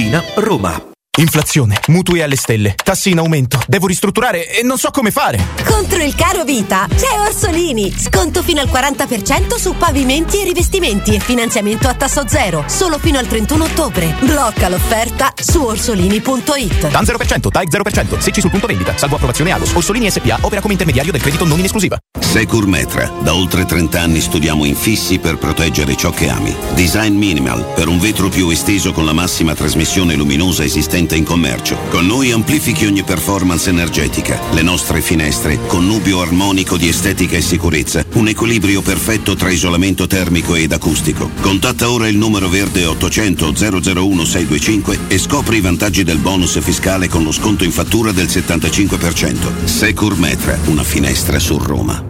Tiburtina, 0.00 0.24
Roma. 0.36 0.89
Inflazione, 1.20 1.78
mutui 1.88 2.22
alle 2.22 2.34
stelle, 2.34 2.74
tassi 2.82 3.10
in 3.10 3.18
aumento, 3.18 3.62
devo 3.66 3.86
ristrutturare 3.86 4.48
e 4.48 4.62
non 4.62 4.78
so 4.78 4.88
come 4.90 5.10
fare. 5.10 5.38
Contro 5.66 6.02
il 6.02 6.14
caro 6.14 6.44
vita 6.44 6.88
c'è 6.88 7.20
Orsolini. 7.20 7.94
Sconto 7.94 8.42
fino 8.42 8.62
al 8.62 8.68
40% 8.68 9.56
su 9.56 9.74
pavimenti 9.76 10.40
e 10.40 10.44
rivestimenti 10.44 11.14
e 11.14 11.20
finanziamento 11.20 11.88
a 11.88 11.94
tasso 11.94 12.26
zero. 12.26 12.64
Solo 12.68 12.98
fino 12.98 13.18
al 13.18 13.26
31 13.26 13.64
ottobre. 13.64 14.14
Blocca 14.20 14.70
l'offerta 14.70 15.34
su 15.36 15.62
orsolini.it. 15.62 16.88
TAN 16.88 17.04
0%, 17.04 17.50
TAIC 17.50 17.70
0%, 17.70 18.18
secci 18.18 18.40
sul 18.40 18.50
punto 18.50 18.66
vendita, 18.66 18.96
salvo 18.96 19.16
approvazione 19.16 19.50
Agos. 19.52 19.74
Orsolini 19.74 20.10
SPA 20.10 20.38
opera 20.40 20.62
come 20.62 20.72
intermediario 20.72 21.12
del 21.12 21.20
credito 21.20 21.44
non 21.44 21.58
in 21.58 21.66
esclusiva. 21.66 21.98
Securmetra. 22.18 23.12
Da 23.20 23.34
oltre 23.34 23.66
30 23.66 24.00
anni 24.00 24.22
studiamo 24.22 24.64
infissi 24.64 25.18
per 25.18 25.36
proteggere 25.36 25.96
ciò 25.96 26.12
che 26.12 26.30
ami. 26.30 26.56
Design 26.72 27.14
minimal 27.16 27.72
per 27.74 27.88
un 27.88 27.98
vetro 27.98 28.30
più 28.30 28.48
esteso 28.48 28.92
con 28.92 29.04
la 29.04 29.12
massima 29.12 29.54
trasmissione 29.54 30.14
luminosa 30.14 30.64
esistente 30.64 31.08
in 31.16 31.24
commercio. 31.24 31.76
Con 31.90 32.06
noi 32.06 32.30
amplifichi 32.30 32.86
ogni 32.86 33.02
performance 33.02 33.70
energetica. 33.70 34.40
Le 34.52 34.62
nostre 34.62 35.00
finestre, 35.00 35.58
connubio 35.66 36.20
armonico 36.20 36.76
di 36.76 36.88
estetica 36.88 37.36
e 37.36 37.40
sicurezza. 37.40 38.04
Un 38.14 38.28
equilibrio 38.28 38.82
perfetto 38.82 39.34
tra 39.34 39.50
isolamento 39.50 40.06
termico 40.06 40.54
ed 40.54 40.72
acustico. 40.72 41.30
Contatta 41.40 41.90
ora 41.90 42.08
il 42.08 42.16
numero 42.16 42.48
verde 42.48 42.84
800 42.84 43.52
001 43.54 44.24
625 44.24 44.98
e 45.08 45.18
scopri 45.18 45.58
i 45.58 45.60
vantaggi 45.60 46.04
del 46.04 46.18
bonus 46.18 46.60
fiscale 46.60 47.08
con 47.08 47.22
lo 47.22 47.32
sconto 47.32 47.64
in 47.64 47.72
fattura 47.72 48.12
del 48.12 48.26
75%. 48.26 49.64
Securmetra, 49.64 50.58
una 50.66 50.84
finestra 50.84 51.38
su 51.38 51.58
Roma. 51.58 52.09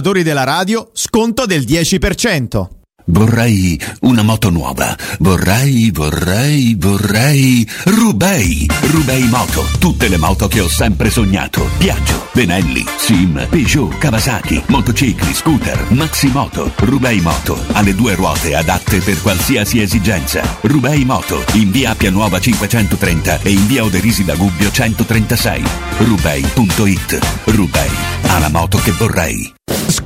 della 0.01 0.43
radio, 0.43 0.89
sconto 0.93 1.45
del 1.45 1.61
10%. 1.61 2.79
Vorrei 3.05 3.79
una 4.01 4.21
moto 4.21 4.49
nuova. 4.49 4.95
Vorrei, 5.19 5.91
vorrei, 5.91 6.75
vorrei. 6.77 7.67
Rubei! 7.85 8.65
Rubei 8.89 9.27
Moto. 9.27 9.65
Tutte 9.79 10.07
le 10.07 10.17
moto 10.17 10.47
che 10.47 10.61
ho 10.61 10.69
sempre 10.69 11.09
sognato. 11.09 11.69
Piaggio, 11.77 12.27
Benelli, 12.31 12.85
Sim, 12.97 13.47
Peugeot, 13.49 13.97
Kawasaki, 13.97 14.63
motocicli, 14.67 15.33
scooter, 15.33 15.91
Maximoto. 15.91 16.71
Rubei 16.77 17.19
Moto. 17.19 17.59
Ha 17.73 17.81
le 17.81 17.95
due 17.95 18.15
ruote 18.15 18.55
adatte 18.55 18.99
per 18.99 19.21
qualsiasi 19.21 19.81
esigenza. 19.81 20.41
Rubei 20.61 21.03
Moto. 21.03 21.43
In 21.53 21.71
via 21.71 21.91
Appia 21.91 22.11
Nuova 22.11 22.39
530 22.39 23.41
e 23.41 23.49
in 23.51 23.67
via 23.67 23.83
Oderisi 23.83 24.23
da 24.23 24.35
Gubbio 24.35 24.71
136. 24.71 25.63
Rubei.it. 25.97 27.19
Rubei. 27.45 27.89
Ha 28.27 28.39
la 28.39 28.49
moto 28.49 28.77
che 28.77 28.91
vorrei. 28.91 29.59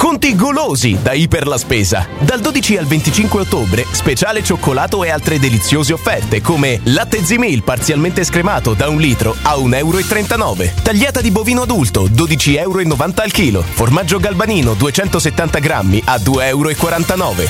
Sconti 0.05 0.35
golosi 0.35 0.99
da 1.01 1.13
Iper 1.13 1.47
la 1.47 1.57
Spesa. 1.57 2.07
Dal 2.19 2.39
12 2.39 2.77
al 2.77 2.85
25 2.85 3.41
ottobre, 3.41 3.87
speciale 3.89 4.43
cioccolato 4.43 5.03
e 5.03 5.09
altre 5.09 5.39
deliziose 5.39 5.93
offerte 5.93 6.41
come 6.41 6.79
latte 6.83 7.23
Zimil 7.25 7.63
parzialmente 7.63 8.23
scremato 8.23 8.75
da 8.75 8.87
un 8.87 8.99
litro 8.99 9.35
a 9.41 9.55
1,39 9.55 9.73
euro. 9.77 10.71
Tagliata 10.83 11.21
di 11.21 11.31
bovino 11.31 11.63
adulto, 11.63 12.07
12,90 12.07 12.59
euro 12.59 12.81
al 13.15 13.31
chilo. 13.31 13.61
Formaggio 13.63 14.19
galbanino, 14.19 14.75
270 14.75 15.57
grammi 15.57 15.99
a 16.05 16.17
2,49 16.17 16.39
euro. 16.43 16.71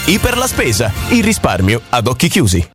Iper 0.06 0.38
la 0.38 0.48
Spesa. 0.48 0.94
Il 1.10 1.26
risparmio 1.26 1.82
ad 1.90 2.08
occhi 2.08 2.30
chiusi. 2.30 2.75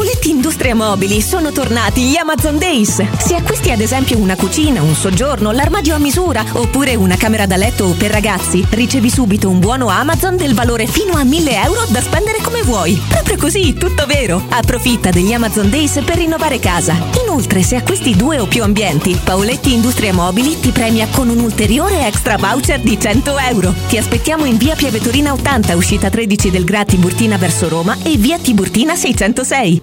Paoletti 0.00 0.30
Industria 0.30 0.74
Mobili 0.74 1.20
sono 1.20 1.52
tornati 1.52 2.04
gli 2.04 2.16
Amazon 2.16 2.56
Days. 2.56 3.02
Se 3.18 3.34
acquisti 3.34 3.70
ad 3.70 3.80
esempio 3.80 4.16
una 4.16 4.34
cucina, 4.34 4.80
un 4.80 4.94
soggiorno, 4.94 5.50
l'armadio 5.50 5.94
a 5.94 5.98
misura 5.98 6.42
oppure 6.52 6.94
una 6.94 7.16
camera 7.16 7.44
da 7.44 7.56
letto 7.56 7.94
per 7.98 8.10
ragazzi, 8.10 8.64
ricevi 8.70 9.10
subito 9.10 9.50
un 9.50 9.58
buono 9.58 9.88
Amazon 9.88 10.38
del 10.38 10.54
valore 10.54 10.86
fino 10.86 11.12
a 11.16 11.22
1000 11.22 11.62
euro 11.64 11.84
da 11.90 12.00
spendere 12.00 12.38
come 12.40 12.62
vuoi. 12.62 12.98
Proprio 13.08 13.36
così, 13.36 13.74
tutto 13.74 14.06
vero. 14.06 14.42
Approfitta 14.48 15.10
degli 15.10 15.34
Amazon 15.34 15.68
Days 15.68 16.00
per 16.02 16.16
rinnovare 16.16 16.58
casa. 16.58 16.96
Inoltre, 17.22 17.62
se 17.62 17.76
acquisti 17.76 18.16
due 18.16 18.38
o 18.38 18.46
più 18.46 18.62
ambienti, 18.62 19.20
Paoletti 19.22 19.74
Industria 19.74 20.14
Mobili 20.14 20.58
ti 20.60 20.70
premia 20.70 21.08
con 21.10 21.28
un 21.28 21.40
ulteriore 21.40 22.06
extra 22.06 22.38
voucher 22.38 22.80
di 22.80 22.98
100 22.98 23.36
euro. 23.36 23.74
Ti 23.86 23.98
aspettiamo 23.98 24.46
in 24.46 24.56
via 24.56 24.74
Piavetorina 24.74 25.34
80, 25.34 25.76
uscita 25.76 26.08
13 26.08 26.50
del 26.50 26.64
Gra 26.64 26.86
Tiburtina 26.86 27.36
verso 27.36 27.68
Roma 27.68 27.98
e 28.02 28.16
via 28.16 28.38
Tiburtina 28.38 28.96
606. 28.96 29.82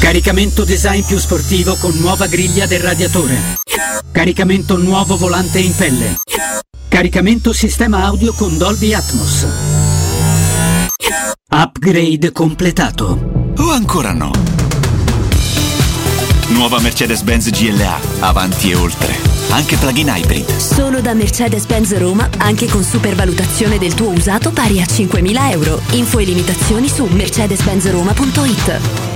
Caricamento 0.00 0.64
design 0.64 1.02
più 1.02 1.18
sportivo 1.18 1.76
con 1.76 1.92
nuova 1.96 2.26
griglia 2.26 2.66
del 2.66 2.80
radiatore. 2.80 3.56
Caricamento 4.12 4.76
nuovo 4.76 5.16
volante 5.16 5.58
in 5.58 5.74
pelle. 5.74 6.16
Caricamento 6.88 7.52
sistema 7.52 8.04
audio 8.04 8.32
con 8.32 8.56
Dolby 8.56 8.92
Atmos. 8.92 9.46
Upgrade 11.50 12.32
completato. 12.32 13.52
O 13.58 13.70
ancora 13.70 14.12
no? 14.12 14.30
Nuova 16.48 16.80
Mercedes-Benz 16.80 17.50
GLA, 17.50 17.98
avanti 18.20 18.70
e 18.70 18.76
oltre. 18.76 19.14
Anche 19.50 19.76
plug-in 19.76 20.08
hybrid. 20.08 20.56
Solo 20.56 21.00
da 21.00 21.14
Mercedes-Benz 21.14 21.96
Roma, 21.98 22.28
anche 22.38 22.66
con 22.66 22.84
supervalutazione 22.84 23.78
del 23.78 23.94
tuo 23.94 24.10
usato 24.10 24.50
pari 24.50 24.80
a 24.80 24.84
5.000 24.84 25.50
euro. 25.50 25.80
Info 25.90 26.18
e 26.18 26.24
limitazioni 26.24 26.88
su 26.88 27.04
mercedes-benzroma.it. 27.06 29.15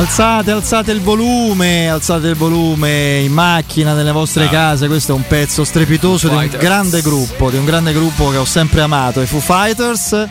Alzate, 0.00 0.50
alzate 0.50 0.92
il 0.92 1.02
volume, 1.02 1.90
alzate 1.90 2.28
il 2.28 2.34
volume 2.34 3.18
in 3.18 3.32
macchina, 3.34 3.92
nelle 3.92 4.12
vostre 4.12 4.48
case. 4.48 4.86
Questo 4.86 5.12
è 5.12 5.14
un 5.14 5.26
pezzo 5.26 5.62
strepitoso 5.62 6.26
di 6.26 6.36
un 6.36 6.48
grande 6.58 7.02
gruppo, 7.02 7.50
di 7.50 7.58
un 7.58 7.66
grande 7.66 7.92
gruppo 7.92 8.30
che 8.30 8.38
ho 8.38 8.46
sempre 8.46 8.80
amato, 8.80 9.20
i 9.20 9.26
Foo 9.26 9.40
Fighters. 9.40 10.26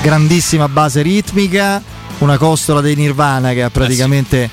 Grandissima 0.00 0.70
base 0.70 1.02
ritmica, 1.02 1.82
una 2.20 2.38
costola 2.38 2.80
dei 2.80 2.94
Nirvana 2.94 3.52
che 3.52 3.62
ha 3.62 3.68
praticamente 3.68 4.48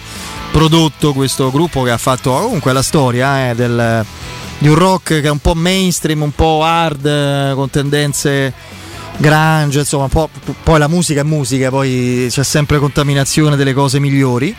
prodotto 0.51 1.13
questo 1.13 1.49
gruppo 1.49 1.83
che 1.83 1.91
ha 1.91 1.97
fatto 1.97 2.33
comunque 2.33 2.73
la 2.73 2.83
storia 2.83 3.51
eh, 3.51 3.55
del, 3.55 4.05
di 4.57 4.67
un 4.67 4.75
rock 4.75 5.21
che 5.21 5.27
è 5.27 5.31
un 5.31 5.39
po' 5.39 5.55
mainstream, 5.55 6.23
un 6.23 6.35
po' 6.35 6.61
hard, 6.61 7.05
eh, 7.05 7.51
con 7.55 7.69
tendenze 7.69 8.53
grunge, 9.22 9.80
insomma, 9.80 10.07
po- 10.07 10.30
poi 10.64 10.80
la 10.80 10.88
musica 10.88 11.22
è 11.22 11.23
musica, 11.23 11.69
poi 11.69 12.27
c'è 12.30 12.43
sempre 12.43 12.80
contaminazione 12.80 13.56
delle 13.56 13.73
cose 13.73 13.99
migliori. 13.99 14.53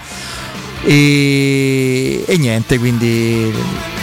E, 0.85 2.25
e 2.27 2.37
niente, 2.39 2.79
quindi 2.79 3.53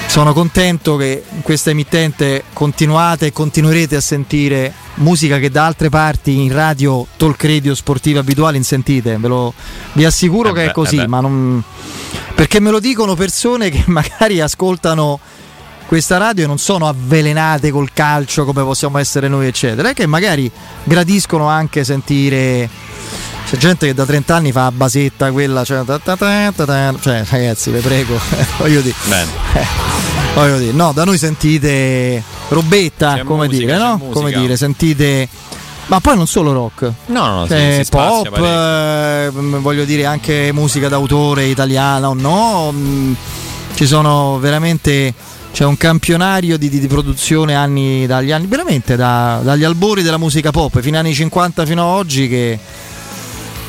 sono 0.07 0.34
contento 0.34 0.95
che 0.95 1.23
in 1.36 1.41
questa 1.41 1.72
emittente 1.72 2.44
continuate 2.53 3.27
e 3.27 3.34
continuerete 3.34 3.95
a 3.95 4.02
sentire 4.02 4.73
musica 4.95 5.40
che 5.40 5.49
da 5.49 5.65
altre 5.65 5.90
parti 5.90 6.41
in 6.41 6.53
radio 6.53 7.06
talk 7.18 7.44
radio 7.44 7.76
sportive 7.76 8.19
abituali 8.19 8.61
sentite, 8.64 9.18
ve 9.18 9.27
lo, 9.27 9.53
vi 9.94 10.06
assicuro 10.06 10.49
Eh 10.49 10.53
che 10.53 10.64
beh, 10.64 10.69
è 10.69 10.72
così, 10.72 10.98
eh 10.98 11.07
ma 11.07 11.19
non, 11.19 11.61
perché 12.34 12.60
me 12.61 12.72
lo 12.72 12.80
dicono 12.80 13.15
persone 13.15 13.69
che 13.69 13.84
magari 13.91 14.40
ascoltano 14.40 15.19
questa 15.89 16.17
radio 16.17 16.45
non 16.45 16.59
sono 16.59 16.87
avvelenate 16.87 17.71
col 17.71 17.89
calcio 17.91 18.45
come 18.45 18.61
possiamo 18.61 18.99
essere 18.99 19.27
noi, 19.27 19.47
eccetera, 19.47 19.89
e 19.89 19.93
che 19.93 20.05
magari 20.05 20.49
gradiscono 20.83 21.47
anche 21.47 21.83
sentire. 21.83 22.69
C'è 23.49 23.57
gente 23.57 23.87
che 23.87 23.95
da 23.95 24.05
30 24.05 24.35
anni 24.35 24.51
fa 24.51 24.71
basetta 24.71 25.31
quella, 25.31 25.63
cioè, 25.63 25.83
ta 25.83 25.97
ta 25.97 26.15
ta 26.15 26.93
cioè 27.01 27.25
ragazzi, 27.27 27.71
vi 27.71 27.79
prego, 27.79 28.19
voglio 28.59 28.81
dire. 28.81 28.95
Bene. 29.05 29.27
Voglio 30.35 30.59
dire, 30.59 30.71
no, 30.73 30.91
da 30.93 31.05
noi 31.05 31.17
sentite 31.17 32.23
robetta, 32.49 33.15
C'è 33.15 33.23
come 33.23 33.47
musica, 33.47 33.65
dire, 33.65 33.77
no? 33.79 33.95
musica. 33.97 34.13
Come 34.13 34.31
dire, 34.31 34.55
sentite. 34.57 35.27
Ma 35.87 35.99
poi 36.01 36.15
non 36.15 36.27
solo 36.27 36.53
rock. 36.53 36.91
No, 37.07 37.39
no, 37.39 37.45
C'è 37.47 37.81
si 37.83 37.89
pop, 37.89 38.37
eh, 38.37 39.31
voglio 39.33 39.85
dire 39.85 40.05
anche 40.05 40.51
musica 40.53 40.87
d'autore 40.87 41.45
italiana 41.45 42.09
o 42.09 42.13
no. 42.13 42.71
mm, 42.71 43.13
Ci 43.73 43.87
sono 43.87 44.37
veramente. 44.37 45.13
C'è 45.51 45.65
un 45.65 45.77
campionario 45.77 46.57
di, 46.57 46.69
di- 46.69 46.80
di 46.80 46.88
produzione 46.88 47.55
anni, 47.55 48.05
dagli 48.05 48.31
anni, 48.31 48.47
veramente 48.47 48.95
da- 48.95 49.41
dagli 49.43 49.63
albori 49.63 50.03
della 50.03 50.17
musica 50.17 50.51
pop 50.51 50.80
fino 50.80 50.97
agli 50.97 51.05
anni 51.05 51.13
50 51.13 51.65
fino 51.65 51.81
ad 51.81 51.97
oggi 51.97 52.30
che, 52.30 52.57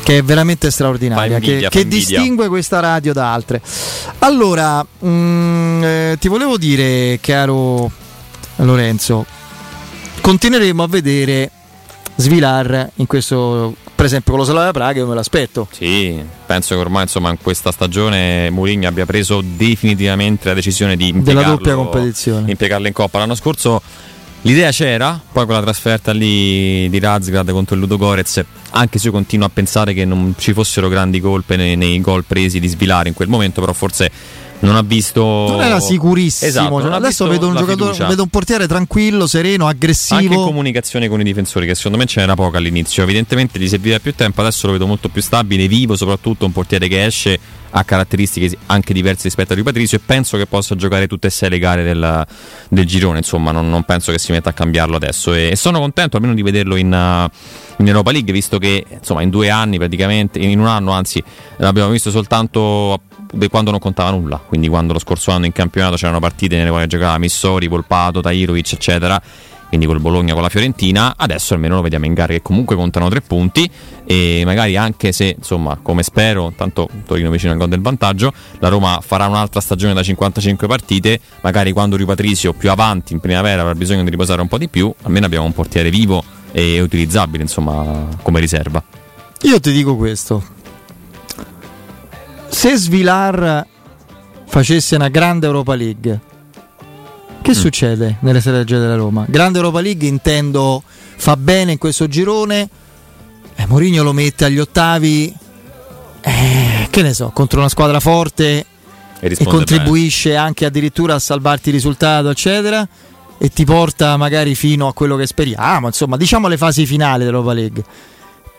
che 0.02 0.19
è 0.19 0.23
veramente 0.23 0.70
straordinaria, 0.70 1.36
invidia, 1.39 1.69
che, 1.69 1.82
che 1.82 1.89
distingue 1.89 2.48
questa 2.48 2.81
radio 2.81 3.12
da 3.12 3.32
altre. 3.32 3.61
Allora, 4.20 4.86
mm, 5.05 5.82
eh, 5.82 6.16
ti 6.20 6.28
volevo 6.28 6.59
dire, 6.59 7.19
caro 7.20 7.90
Lorenzo, 8.57 9.24
continueremo 10.20 10.82
a 10.82 10.86
vedere 10.86 11.51
Svilar 12.16 12.90
in 12.97 13.07
questo, 13.07 13.74
per 14.01 14.09
esempio 14.09 14.32
con 14.32 14.40
lo 14.40 14.47
Slavia 14.47 14.72
Praga, 14.72 14.98
io 14.98 15.06
me 15.06 15.14
l'aspetto. 15.14 15.68
Sì, 15.72 16.24
penso 16.47 16.74
che 16.74 16.81
ormai 16.81 17.02
insomma 17.02 17.28
in 17.28 17.36
questa 17.36 17.70
stagione 17.70 18.48
Mourinho 18.48 18.89
abbia 18.89 19.05
preso 19.05 19.43
definitivamente 19.44 20.48
la 20.48 20.55
decisione 20.55 20.97
di 20.97 21.12
Della 21.12 21.18
impiegarlo- 21.18 21.56
doppia 21.56 21.74
competizione. 21.74 22.51
impiegarlo 22.51 22.86
in 22.86 22.94
Coppa. 22.94 23.18
L'anno 23.18 23.35
scorso 23.35 23.82
l'idea 24.40 24.70
c'era, 24.70 25.20
poi 25.31 25.44
con 25.44 25.55
la 25.55 25.60
trasferta 25.60 26.12
lì 26.12 26.89
di 26.89 26.98
Razgrad 26.98 27.51
contro 27.51 27.74
il 27.74 27.82
Ludogorez, 27.82 28.43
anche 28.70 28.98
se 28.98 29.09
io 29.09 29.12
continuo 29.12 29.44
a 29.44 29.51
pensare 29.52 29.93
che 29.93 30.06
non 30.06 30.35
ci 30.39 30.55
fossero 30.55 30.89
grandi 30.89 31.20
colpe 31.20 31.56
nei, 31.56 31.77
nei 31.77 32.01
gol 32.01 32.24
presi 32.24 32.59
di 32.59 32.68
Svilare 32.68 33.09
in 33.09 33.14
quel 33.14 33.28
momento, 33.28 33.60
però 33.60 33.74
forse 33.74 34.10
non 34.61 34.77
ha 34.77 34.82
visto... 34.82 35.23
Non 35.23 35.62
era 35.62 35.81
sicurissimo. 35.81 36.49
Esatto, 36.49 36.81
cioè, 36.82 36.93
adesso 36.93 37.27
vedo 37.27 37.49
un 37.49 37.57
giocatore, 37.57 38.07
vedo 38.07 38.23
un 38.23 38.28
portiere 38.28 38.66
tranquillo, 38.66 39.27
sereno, 39.27 39.66
Anche 39.66 39.77
in 39.77 39.82
aggressivo. 39.82 40.45
comunicazione 40.45 41.09
con 41.09 41.20
i 41.20 41.24
difensori, 41.24 41.66
che 41.66 41.74
secondo 41.74 41.99
me 41.99 42.07
ce 42.07 42.20
n'era 42.20 42.35
poca 42.35 42.59
all'inizio. 42.59 43.03
Evidentemente 43.03 43.59
gli 43.59 43.69
serviva 43.69 43.99
più 43.99 44.15
tempo, 44.15 44.41
adesso 44.41 44.66
lo 44.66 44.73
vedo 44.73 44.87
molto 44.87 45.09
più 45.09 45.23
stabile, 45.23 45.66
vivo, 45.69 45.97
soprattutto 45.97 46.45
un 46.45 46.53
portiere 46.53 46.89
che 46.89 47.05
esce 47.05 47.39
ha 47.73 47.85
caratteristiche 47.85 48.57
anche 48.66 48.93
diverse 48.93 49.24
rispetto 49.24 49.53
a 49.53 49.55
Rui 49.55 49.65
Patricio 49.65 49.97
e 49.97 50.01
penso 50.01 50.37
che 50.37 50.47
possa 50.47 50.74
giocare 50.74 51.07
tutte 51.07 51.28
e 51.28 51.31
sei 51.31 51.51
le 51.51 51.59
gare 51.59 51.85
del, 51.85 52.27
del 52.69 52.85
girone. 52.85 53.19
Insomma, 53.19 53.53
non, 53.53 53.69
non 53.70 53.85
penso 53.85 54.12
che 54.12 54.19
si 54.19 54.32
metta 54.32 54.51
a 54.51 54.53
cambiarlo 54.53 54.97
adesso. 54.97 55.32
E, 55.35 55.51
e 55.51 55.57
sono 55.57 55.78
contento 55.78 56.16
almeno 56.16 56.35
di 56.35 56.43
vederlo 56.43 56.77
in, 56.77 56.87
uh, 56.87 57.81
in 57.81 57.87
Europa 57.87 58.11
League, 58.11 58.32
visto 58.32 58.59
che 58.59 58.85
insomma 58.89 59.23
in 59.23 59.31
due 59.31 59.51
anni 59.51 59.78
praticamente, 59.78 60.41
in 60.41 60.59
un 60.59 60.66
anno 60.66 60.91
anzi, 60.91 61.23
l'abbiamo 61.59 61.91
visto 61.91 62.11
soltanto 62.11 63.01
da 63.32 63.48
quando 63.48 63.70
non 63.70 63.81
contava 63.81 64.11
nulla. 64.11 64.36
Quindi 64.39 64.69
quando 64.69 64.93
lo 64.93 64.98
scorso 64.98 65.31
anno 65.31 65.47
in 65.47 65.52
campionato 65.52 65.97
c'erano 65.97 66.20
partite 66.20 66.57
nelle 66.57 66.70
quali 66.70 66.86
giocava 66.86 67.19
Missori, 67.19 67.69
Volpato, 67.69 68.20
Tairovic, 68.20 68.73
eccetera. 68.73 69.20
Quindi 69.69 69.86
col 69.86 70.01
Bologna, 70.01 70.32
con 70.32 70.43
la 70.43 70.48
Fiorentina, 70.48 71.15
adesso 71.16 71.55
almeno 71.55 71.77
lo 71.77 71.82
vediamo 71.82 72.05
in 72.05 72.12
gare 72.12 72.35
che 72.35 72.43
comunque 72.43 72.74
contano 72.74 73.09
tre 73.09 73.20
punti 73.20 73.70
e 74.05 74.43
magari 74.44 74.77
anche 74.77 75.12
se, 75.12 75.36
insomma, 75.39 75.78
come 75.81 76.02
spero, 76.02 76.52
tanto 76.57 76.89
Torino 77.07 77.31
vicino 77.31 77.52
al 77.52 77.59
gol 77.59 77.69
del 77.69 77.81
vantaggio, 77.81 78.32
la 78.59 78.66
Roma 78.66 78.98
farà 79.01 79.28
un'altra 79.28 79.61
stagione 79.61 79.94
da 79.94 80.02
55 80.02 80.66
partite, 80.66 81.20
magari 81.43 81.70
quando 81.70 81.97
Rui 81.97 82.05
Patricio 82.05 82.52
più 82.52 82.69
avanti 82.69 83.12
in 83.12 83.20
primavera 83.20 83.62
avrà 83.62 83.77
bisogno 83.77 84.02
di 84.02 84.11
riposare 84.11 84.40
un 84.40 84.48
po' 84.48 84.59
di 84.59 84.69
più, 84.69 84.93
almeno 85.02 85.27
abbiamo 85.27 85.47
un 85.47 85.52
portiere 85.52 85.89
vivo 85.89 86.24
e 86.51 86.81
utilizzabile, 86.81 87.44
insomma, 87.44 88.09
come 88.23 88.40
riserva. 88.40 88.82
Io 89.43 89.61
ti 89.61 89.70
dico 89.70 89.94
questo. 89.94 90.59
Se 92.51 92.77
Svilar 92.77 93.66
facesse 94.47 94.97
una 94.97 95.09
grande 95.09 95.47
Europa 95.47 95.74
League, 95.74 96.20
che 97.40 97.55
succede 97.55 98.16
nelle 98.20 98.40
strategie 98.40 98.78
della 98.78 98.97
Roma? 98.97 99.24
Grande 99.27 99.59
Europa 99.59 99.81
League 99.81 100.06
intendo 100.06 100.82
fa 100.85 101.36
bene 101.36 101.72
in 101.72 101.78
questo 101.78 102.06
girone, 102.06 102.68
eh, 103.55 103.66
Mourinho 103.66 104.02
lo 104.02 104.12
mette 104.12 104.44
agli 104.44 104.59
ottavi, 104.59 105.35
eh, 106.20 106.89
che 106.90 107.02
ne 107.02 107.14
so, 107.14 107.31
contro 107.32 107.60
una 107.60 107.68
squadra 107.68 107.98
forte 107.98 108.66
E, 109.20 109.36
e 109.39 109.44
contribuisce 109.44 110.35
anche 110.35 110.66
addirittura 110.66 111.14
a 111.14 111.18
salvarti 111.18 111.68
il 111.68 111.77
risultato, 111.77 112.31
eccetera, 112.31 112.86
e 113.39 113.48
ti 113.48 113.64
porta 113.64 114.16
magari 114.16 114.55
fino 114.55 114.86
a 114.89 114.93
quello 114.93 115.16
che 115.16 115.27
speriamo, 115.27 115.86
insomma, 115.86 116.16
diciamo 116.16 116.48
le 116.48 116.56
fasi 116.56 116.85
finali 116.85 117.24
dell'Europa 117.24 117.52
League. 117.52 117.85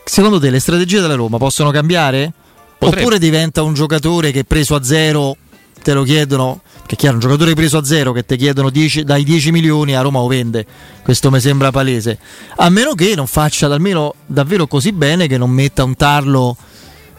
Secondo 0.03 0.39
te 0.39 0.49
le 0.49 0.59
strategie 0.59 1.01
della 1.01 1.15
Roma 1.15 1.37
possono 1.37 1.71
cambiare? 1.71 2.33
Potrebbe. 2.81 3.01
Oppure 3.03 3.19
diventa 3.19 3.61
un 3.61 3.75
giocatore 3.75 4.31
che 4.31 4.43
preso 4.43 4.73
a 4.73 4.81
zero 4.81 5.37
te 5.83 5.93
lo 5.93 6.01
chiedono, 6.01 6.61
che 6.87 6.95
chiaro, 6.95 7.15
un 7.15 7.21
giocatore 7.21 7.53
preso 7.53 7.77
a 7.77 7.83
zero 7.83 8.11
che 8.11 8.25
ti 8.25 8.35
chiedono 8.37 8.71
10 8.71 9.03
dai 9.03 9.23
10 9.23 9.51
milioni 9.51 9.95
a 9.95 10.01
Roma 10.01 10.17
lo 10.19 10.25
vende, 10.25 10.65
questo 11.03 11.29
mi 11.29 11.39
sembra 11.39 11.69
palese, 11.69 12.17
a 12.55 12.69
meno 12.69 12.95
che 12.95 13.13
non 13.15 13.27
faccia 13.27 13.67
almeno 13.67 14.15
davvero 14.25 14.65
così 14.65 14.93
bene 14.93 15.27
che 15.27 15.37
non 15.37 15.51
metta 15.51 15.83
un 15.83 15.95
tarlo 15.95 16.57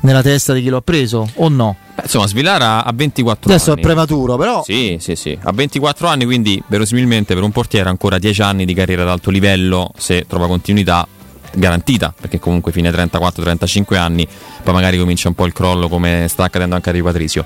nella 0.00 0.20
testa 0.22 0.52
di 0.52 0.62
chi 0.62 0.68
lo 0.68 0.78
ha 0.78 0.82
preso, 0.82 1.28
o 1.34 1.48
no? 1.48 1.76
Beh, 1.94 2.02
insomma, 2.02 2.26
Svilara 2.26 2.84
ha 2.84 2.92
24 2.92 3.48
Adesso 3.48 3.70
anni. 3.70 3.80
è 3.80 3.84
prematuro, 3.84 4.36
però 4.36 4.64
Sì, 4.64 4.96
sì, 4.98 5.14
sì. 5.14 5.38
Ha 5.40 5.52
24 5.52 6.08
anni, 6.08 6.24
quindi 6.24 6.60
verosimilmente 6.66 7.34
per 7.34 7.42
un 7.44 7.52
portiere 7.52 7.88
ancora 7.88 8.18
10 8.18 8.42
anni 8.42 8.64
di 8.64 8.74
carriera 8.74 9.02
ad 9.02 9.08
alto 9.10 9.30
livello, 9.30 9.92
se 9.96 10.24
trova 10.26 10.48
continuità 10.48 11.06
garantita, 11.54 12.14
perché 12.18 12.38
comunque 12.38 12.72
fine 12.72 12.90
34-35 12.90 13.96
anni, 13.96 14.26
poi 14.62 14.74
magari 14.74 14.98
comincia 14.98 15.28
un 15.28 15.34
po' 15.34 15.46
il 15.46 15.52
crollo 15.52 15.88
come 15.88 16.26
sta 16.28 16.44
accadendo 16.44 16.74
anche 16.74 16.90
a 16.90 16.92
Di 16.92 17.02
Patrizio. 17.02 17.44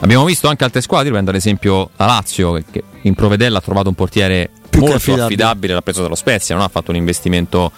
Abbiamo 0.00 0.24
visto 0.24 0.48
anche 0.48 0.64
altre 0.64 0.80
squadre, 0.80 1.10
prendo 1.10 1.30
ad 1.30 1.36
esempio 1.36 1.90
la 1.96 2.06
Lazio, 2.06 2.62
che- 2.70 2.82
in 3.02 3.14
Provedella 3.14 3.58
ha 3.58 3.60
trovato 3.60 3.88
un 3.88 3.94
portiere 3.94 4.48
Più 4.70 4.80
molto 4.80 4.96
affidabile. 4.96 5.24
affidabile, 5.26 5.74
l'ha 5.74 5.82
preso 5.82 6.02
dallo 6.02 6.14
Spezia, 6.14 6.54
non 6.54 6.64
ha 6.64 6.68
fatto 6.68 6.90
un 6.90 6.96
investimento 6.96 7.70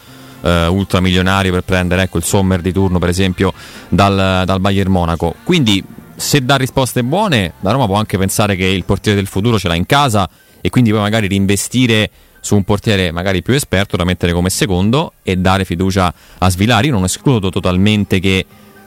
eh, 0.44 0.66
ultramilionario 0.66 1.52
per 1.52 1.62
prendere 1.62 2.02
ecco, 2.02 2.18
il 2.18 2.24
Sommer 2.24 2.60
di 2.60 2.72
turno, 2.72 2.98
per 2.98 3.08
esempio, 3.08 3.52
dal, 3.88 4.42
dal 4.44 4.60
Bayern 4.60 4.90
Monaco. 4.90 5.34
Quindi, 5.44 5.82
se 6.14 6.44
dà 6.44 6.56
risposte 6.56 7.02
buone, 7.02 7.54
la 7.60 7.70
Roma 7.72 7.86
può 7.86 7.96
anche 7.96 8.18
pensare 8.18 8.54
che 8.56 8.66
il 8.66 8.84
portiere 8.84 9.16
del 9.18 9.26
futuro 9.26 9.58
ce 9.58 9.68
l'ha 9.68 9.74
in 9.74 9.86
casa 9.86 10.28
e 10.60 10.70
quindi 10.70 10.90
poi 10.90 11.00
magari 11.00 11.26
reinvestire 11.28 12.10
su 12.42 12.56
un 12.56 12.64
portiere 12.64 13.12
magari 13.12 13.40
più 13.40 13.54
esperto 13.54 13.96
da 13.96 14.02
mettere 14.02 14.32
come 14.32 14.50
secondo 14.50 15.12
e 15.22 15.36
dare 15.36 15.64
fiducia 15.64 16.12
a 16.38 16.50
Svilari. 16.50 16.90
Non 16.90 17.04
escludo 17.04 17.50
totalmente 17.50 18.18
che 18.18 18.44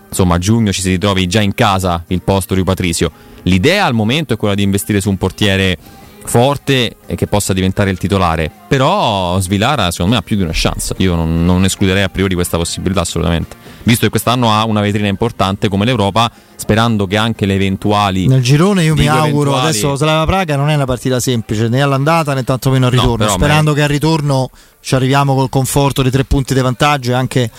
insomma 0.10 0.36
a 0.36 0.38
giugno 0.38 0.73
ci 0.73 0.82
si 0.82 0.90
ritrovi 0.90 1.26
già 1.26 1.41
in 1.41 1.53
casa 1.53 2.03
il 2.07 2.22
posto 2.22 2.53
di 2.53 2.64
Patrizio. 2.64 3.10
L'idea 3.44 3.86
al 3.86 3.94
momento 3.94 4.34
è 4.34 4.38
quella 4.38 4.56
di 4.56 4.64
investire 4.64 4.99
su 4.99 5.10
un 5.10 5.18
portiere 5.18 5.77
forte 6.26 6.97
e 7.06 7.15
che 7.15 7.27
possa 7.27 7.53
diventare 7.53 7.89
il 7.89 7.97
titolare. 7.97 8.52
Però 8.68 9.39
Svilara 9.39 9.91
secondo 9.91 10.14
me 10.14 10.19
ha 10.19 10.22
più 10.22 10.35
di 10.35 10.41
una 10.41 10.52
chance. 10.53 10.93
Io 10.97 11.15
non, 11.15 11.45
non 11.45 11.64
escluderei 11.64 12.03
a 12.03 12.10
priori 12.10 12.34
questa 12.35 12.57
possibilità 12.57 13.02
assolutamente. 13.02 13.56
Visto 13.84 14.06
che 14.06 14.10
quest'anno 14.10 14.52
ha 14.52 14.65
una 14.65 14.81
vetrina 14.81 15.07
importante 15.07 15.69
come 15.69 15.85
l'Europa, 15.85 16.31
sperando 16.56 17.06
che 17.06 17.18
anche 17.18 17.45
le 17.45 17.53
eventuali 17.53 18.26
Nel 18.26 18.41
girone 18.41 18.84
io 18.84 18.95
mi 18.95 19.07
auguro, 19.07 19.52
eventuali- 19.52 19.68
adesso 19.68 19.95
Slava 19.95 20.26
Praga 20.26 20.56
non 20.56 20.69
è 20.69 20.76
una 20.76 20.85
partita 20.85 21.19
semplice 21.19 21.68
né 21.68 21.84
all'andata 21.84 22.34
né 22.34 22.43
tantomeno 22.43 22.88
al 22.88 22.93
No, 22.93 22.99
ritorno, 22.99 23.26
però 23.26 23.38
sperando 23.38 23.73
che 23.73 23.84
al 23.84 23.89
ritorno 23.89 24.49
ci 24.81 24.95
arriviamo 24.95 25.35
col 25.35 25.49
conforto 25.49 26.02
di 26.02 26.10
tre 26.10 26.23
punti 26.23 26.56
di 26.56 26.61
vantaggio 26.61 27.11
e 27.11 27.14
anche 27.14 27.52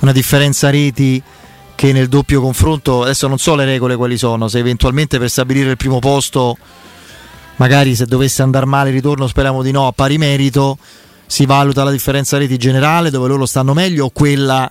una 0.00 0.12
differenza 0.12 0.68
reti 0.68 1.22
che 1.74 1.92
nel 1.92 2.08
doppio 2.08 2.40
confronto, 2.40 3.02
adesso 3.02 3.26
non 3.26 3.38
so 3.38 3.54
le 3.54 3.64
regole 3.64 3.96
quali 3.96 4.18
sono, 4.18 4.48
se 4.48 4.58
eventualmente 4.58 5.18
per 5.18 5.30
stabilire 5.30 5.70
il 5.70 5.76
primo 5.76 5.98
posto, 5.98 6.56
magari 7.56 7.94
se 7.94 8.06
dovesse 8.06 8.42
andare 8.42 8.66
male 8.66 8.88
il 8.90 8.94
ritorno, 8.94 9.26
speriamo 9.26 9.62
di 9.62 9.70
no, 9.70 9.86
a 9.86 9.92
pari 9.92 10.18
merito, 10.18 10.78
si 11.26 11.46
valuta 11.46 11.84
la 11.84 11.90
differenza 11.90 12.36
reti 12.38 12.56
generale 12.56 13.10
dove 13.10 13.28
loro 13.28 13.46
stanno 13.46 13.72
meglio 13.74 14.06
o 14.06 14.10
quella 14.10 14.70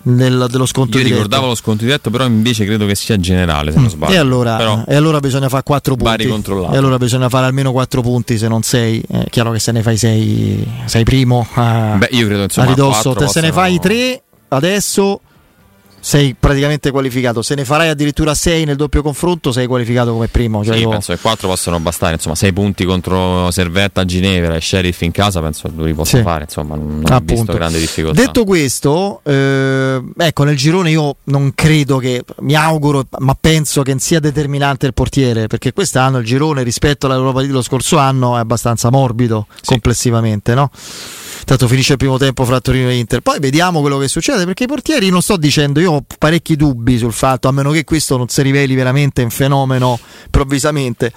del- 0.00 0.46
dello 0.50 0.64
sconto 0.64 0.96
Io 0.96 1.02
diretto. 1.02 1.22
ricordavo 1.22 1.46
lo 1.48 1.54
sconto 1.54 1.84
diretto, 1.84 2.08
però 2.10 2.24
invece 2.24 2.64
credo 2.64 2.86
che 2.86 2.94
sia 2.94 3.18
generale, 3.18 3.72
se 3.72 3.78
non 3.78 3.90
sbaglio. 3.90 4.12
E 4.14 4.16
allora, 4.16 4.84
e 4.86 4.94
allora 4.94 5.18
bisogna 5.20 5.48
fare 5.48 5.62
4 5.64 5.96
va 5.96 6.14
punti. 6.16 6.22
E 6.72 6.76
allora 6.76 6.96
bisogna 6.98 7.28
fare 7.28 7.46
almeno 7.46 7.72
4 7.72 8.00
punti 8.00 8.38
se 8.38 8.48
non 8.48 8.62
6. 8.62 9.02
È 9.06 9.24
chiaro 9.28 9.50
che 9.50 9.58
se 9.58 9.72
ne 9.72 9.82
fai 9.82 9.96
6 9.98 10.66
sei 10.86 11.02
primo 11.04 11.46
a, 11.54 11.96
Beh, 11.98 12.08
io 12.12 12.26
credo, 12.26 12.44
insomma, 12.44 12.68
a 12.68 12.70
ridosso. 12.70 13.02
quattro 13.10 13.26
Te 13.26 13.28
se 13.32 13.40
ne 13.40 13.52
fai 13.52 13.78
3 13.78 14.22
adesso 14.48 15.20
sei 16.08 16.34
praticamente 16.38 16.90
qualificato. 16.90 17.42
Se 17.42 17.54
ne 17.54 17.66
farai 17.66 17.90
addirittura 17.90 18.32
6 18.34 18.64
nel 18.64 18.76
doppio 18.76 19.02
confronto 19.02 19.52
sei 19.52 19.66
qualificato 19.66 20.12
come 20.12 20.28
primo. 20.28 20.64
Cioè 20.64 20.74
Sì, 20.76 20.80
io- 20.80 20.88
penso 20.88 21.12
che 21.12 21.18
4 21.20 21.46
possano 21.48 21.78
bastare, 21.80 22.14
insomma, 22.14 22.34
6 22.34 22.50
punti 22.54 22.86
contro 22.86 23.50
Servetta, 23.50 24.06
Ginevra 24.06 24.54
e 24.54 24.60
Sheriff 24.62 25.02
in 25.02 25.10
casa, 25.10 25.42
penso 25.42 25.68
che 25.68 25.82
li 25.84 25.92
possa 25.92 26.16
Sì. 26.16 26.22
fare, 26.22 26.44
insomma, 26.44 26.76
non 26.76 26.86
non 27.00 27.12
ho 27.12 27.18
visto 27.20 27.34
Appunto. 27.34 27.52
grande 27.52 27.78
difficoltà. 27.78 28.22
Detto 28.22 28.44
questo, 28.44 29.20
eh, 29.22 30.00
ecco, 30.16 30.44
nel 30.44 30.56
girone 30.56 30.90
io 30.92 31.16
non 31.24 31.52
credo 31.54 31.98
che, 31.98 32.24
mi 32.38 32.54
auguro, 32.54 33.04
ma 33.18 33.36
penso 33.38 33.82
che 33.82 33.94
sia 33.98 34.18
determinante 34.18 34.86
il 34.86 34.94
portiere, 34.94 35.46
perché 35.46 35.74
quest'anno 35.74 36.18
il 36.20 36.24
girone 36.24 36.62
rispetto 36.62 37.04
all'Europa 37.06 37.42
dello 37.42 37.60
scorso 37.60 37.98
anno 37.98 38.34
è 38.36 38.38
abbastanza 38.40 38.88
morbido 38.90 39.46
complessivamente, 39.62 40.54
no? 40.54 40.70
Tanto 41.48 41.66
finisce 41.66 41.92
il 41.92 41.98
primo 41.98 42.18
tempo 42.18 42.44
fra 42.44 42.60
Torino 42.60 42.90
e 42.90 42.98
Inter. 42.98 43.22
Poi 43.22 43.38
vediamo 43.38 43.80
quello 43.80 43.96
che 43.96 44.06
succede, 44.06 44.44
perché 44.44 44.64
i 44.64 44.66
portieri 44.66 45.08
non 45.08 45.22
sto 45.22 45.38
dicendo, 45.38 45.80
io 45.80 45.92
ho 45.92 46.04
parecchi 46.18 46.56
dubbi 46.56 46.98
sul 46.98 47.14
fatto, 47.14 47.48
a 47.48 47.52
meno 47.52 47.70
che 47.70 47.84
questo 47.84 48.18
non 48.18 48.28
si 48.28 48.42
riveli 48.42 48.74
veramente 48.74 49.22
un 49.22 49.30
fenomeno 49.30 49.98
improvvisamente, 50.26 51.10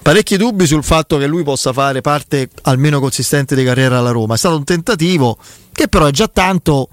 parecchi 0.00 0.36
dubbi 0.36 0.64
sul 0.64 0.84
fatto 0.84 1.18
che 1.18 1.26
lui 1.26 1.42
possa 1.42 1.72
fare 1.72 2.02
parte 2.02 2.50
almeno 2.62 3.00
consistente 3.00 3.56
di 3.56 3.64
carriera 3.64 3.98
alla 3.98 4.12
Roma. 4.12 4.34
È 4.34 4.38
stato 4.38 4.56
un 4.56 4.62
tentativo 4.62 5.38
che 5.72 5.88
però 5.88 6.06
è 6.06 6.12
già 6.12 6.28
tanto 6.28 6.88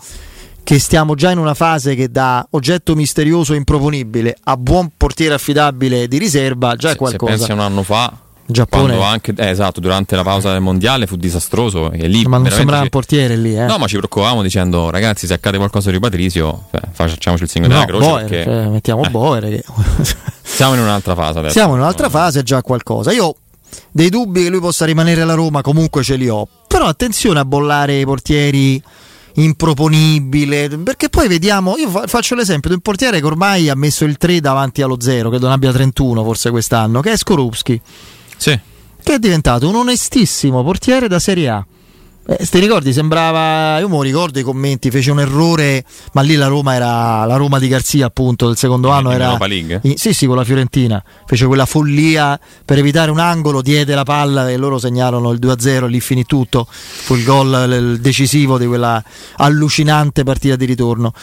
che 0.64 0.80
stiamo 0.80 1.14
già 1.14 1.30
in 1.30 1.38
una 1.38 1.54
fase 1.54 1.94
che 1.94 2.10
da 2.10 2.44
oggetto 2.50 2.96
misterioso 2.96 3.54
e 3.54 3.58
improponibile 3.58 4.36
a 4.46 4.58
buon 4.58 4.90
portiere 4.98 5.36
affidabile 5.36 6.08
di 6.08 6.18
riserva 6.18 6.76
già 6.76 6.88
è 6.88 6.92
Se 6.94 6.98
qualcosa. 6.98 7.32
pensi 7.36 7.52
a 7.52 7.54
un 7.54 7.60
anno 7.60 7.84
fa, 7.84 8.12
Giappone. 8.52 8.84
quando 8.84 9.04
anche, 9.04 9.34
eh, 9.36 9.50
esatto, 9.50 9.80
durante 9.80 10.16
la 10.16 10.24
pausa 10.24 10.52
del 10.52 10.62
mondiale 10.62 11.08
fu 11.08 11.16
disastroso. 11.16 11.92
E 11.92 12.08
lì 12.08 12.24
Ma 12.24 12.38
non 12.38 12.50
sembrava 12.50 12.84
un 12.84 12.90
portiere 12.90 13.36
lì, 13.36 13.56
eh. 13.56 13.66
No, 13.66 13.78
ma 13.78 13.88
ci 13.88 13.96
preoccupavamo 13.98 14.42
dicendo, 14.42 14.90
ragazzi, 14.90 15.28
se 15.28 15.34
accade 15.34 15.58
qualcosa 15.58 15.92
di 15.92 16.00
Patrizio, 16.00 16.66
eh, 16.72 16.80
facciamoci 16.92 17.44
il 17.44 17.50
segno 17.50 17.68
No, 17.68 17.74
della 17.74 17.86
croce. 17.86 18.08
Boer, 18.10 18.26
perché 18.26 18.44
cioè, 18.44 18.68
mettiamo 18.68 19.04
eh, 19.04 19.10
Boer 19.10 19.44
che- 19.44 19.64
siamo 20.44 20.74
in 20.76 20.80
un'altra 20.82 21.16
fase 21.16 21.40
adesso. 21.40 21.54
Siamo 21.54 21.74
in 21.74 21.80
un'altra 21.80 22.10
fase, 22.10 22.40
è 22.40 22.44
già 22.44 22.62
qualcosa. 22.62 23.12
Io 23.12 23.36
dei 23.90 24.10
dubbi 24.10 24.44
che 24.44 24.50
lui 24.50 24.60
possa 24.60 24.86
rimanere 24.86 25.22
alla 25.22 25.34
Roma 25.34 25.62
comunque 25.62 26.04
ce 26.04 26.16
li 26.16 26.28
ho. 26.28 26.48
Però 26.68 26.86
attenzione 26.86 27.40
a 27.40 27.46
bollare 27.46 28.00
i 28.00 28.06
portieri 28.06 28.82
improponibile, 29.34 30.70
perché 30.70 31.10
poi 31.10 31.28
vediamo, 31.28 31.78
io 31.78 31.90
fa- 31.90 32.08
faccio 32.08 32.36
l'esempio 32.36 32.70
di 32.70 32.76
un 32.76 32.82
portiere 32.82 33.20
che 33.20 33.26
ormai 33.26 33.70
ha 33.70 33.76
messo 33.76 34.04
il 34.06 34.18
3 34.18 34.40
davanti 34.40 34.82
allo 34.82 34.98
0, 35.00 35.30
che 35.30 35.38
non 35.40 35.52
abbia 35.52 35.72
31 35.72 36.24
forse 36.24 36.50
quest'anno, 36.50 37.02
che 37.02 37.12
è 37.14 37.18
Skorupski, 37.18 37.80
Sì. 38.42 38.60
che 39.04 39.14
è 39.14 39.20
diventato 39.20 39.70
un 39.70 39.76
onestissimo 39.76 40.64
portiere 40.64 41.08
da 41.08 41.20
Serie 41.20 41.50
A. 41.50 41.66
Eh, 42.26 42.48
ti 42.48 42.58
ricordi? 42.60 42.92
Sembrava. 42.92 43.78
Io 43.78 43.88
lo 43.88 44.02
ricordo 44.02 44.40
i 44.40 44.44
commenti. 44.44 44.90
Fece 44.90 45.12
un 45.12 45.20
errore, 45.20 45.84
ma 46.14 46.22
lì 46.22 46.36
la 46.36 46.48
Roma 46.48 46.74
era 46.74 47.26
la 47.26 47.36
Roma 47.36 47.60
di 47.60 47.68
Garzia, 47.68 48.08
appunto. 48.08 48.48
Del 48.48 48.58
secondo 48.58 48.90
anno 48.90 49.10
in 49.10 49.16
era. 49.16 49.38
In- 49.84 49.98
sì, 49.98 50.12
sì, 50.14 50.26
con 50.26 50.38
la 50.38 50.44
Fiorentina. 50.44 51.04
Fece 51.28 51.46
quella 51.46 51.66
follia 51.68 52.40
per 52.66 52.80
evitare 52.80 53.12
un 53.12 53.20
angolo, 53.20 53.62
diede 53.62 53.94
la 53.94 54.04
palla 54.04 54.50
e 54.50 54.58
loro 54.58 54.80
segnarono 54.80 55.32
il 55.32 55.40
2-0. 55.40 55.88
Lì 55.88 56.00
finì 56.00 56.26
tutto. 56.26 56.68
Fu 56.70 57.16
il 57.16 57.24
gol 57.24 57.94
il 57.94 58.02
decisivo 58.02 58.58
di 58.58 58.66
quella 58.66 59.04
allucinante 59.38 60.24
partita 60.24 60.56
di 60.56 60.66
ritorno. 60.66 61.14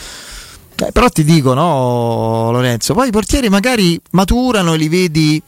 Eh, 0.77 0.93
però 0.93 1.09
ti 1.09 1.25
dico, 1.25 1.55
no, 1.55 2.51
Lorenzo? 2.53 2.95
Poi 2.95 3.09
i 3.09 3.13
portieri 3.13 3.49
magari 3.49 4.01
maturano 4.11 4.75
e 4.75 4.77
li 4.77 4.89
vedi 4.89 5.43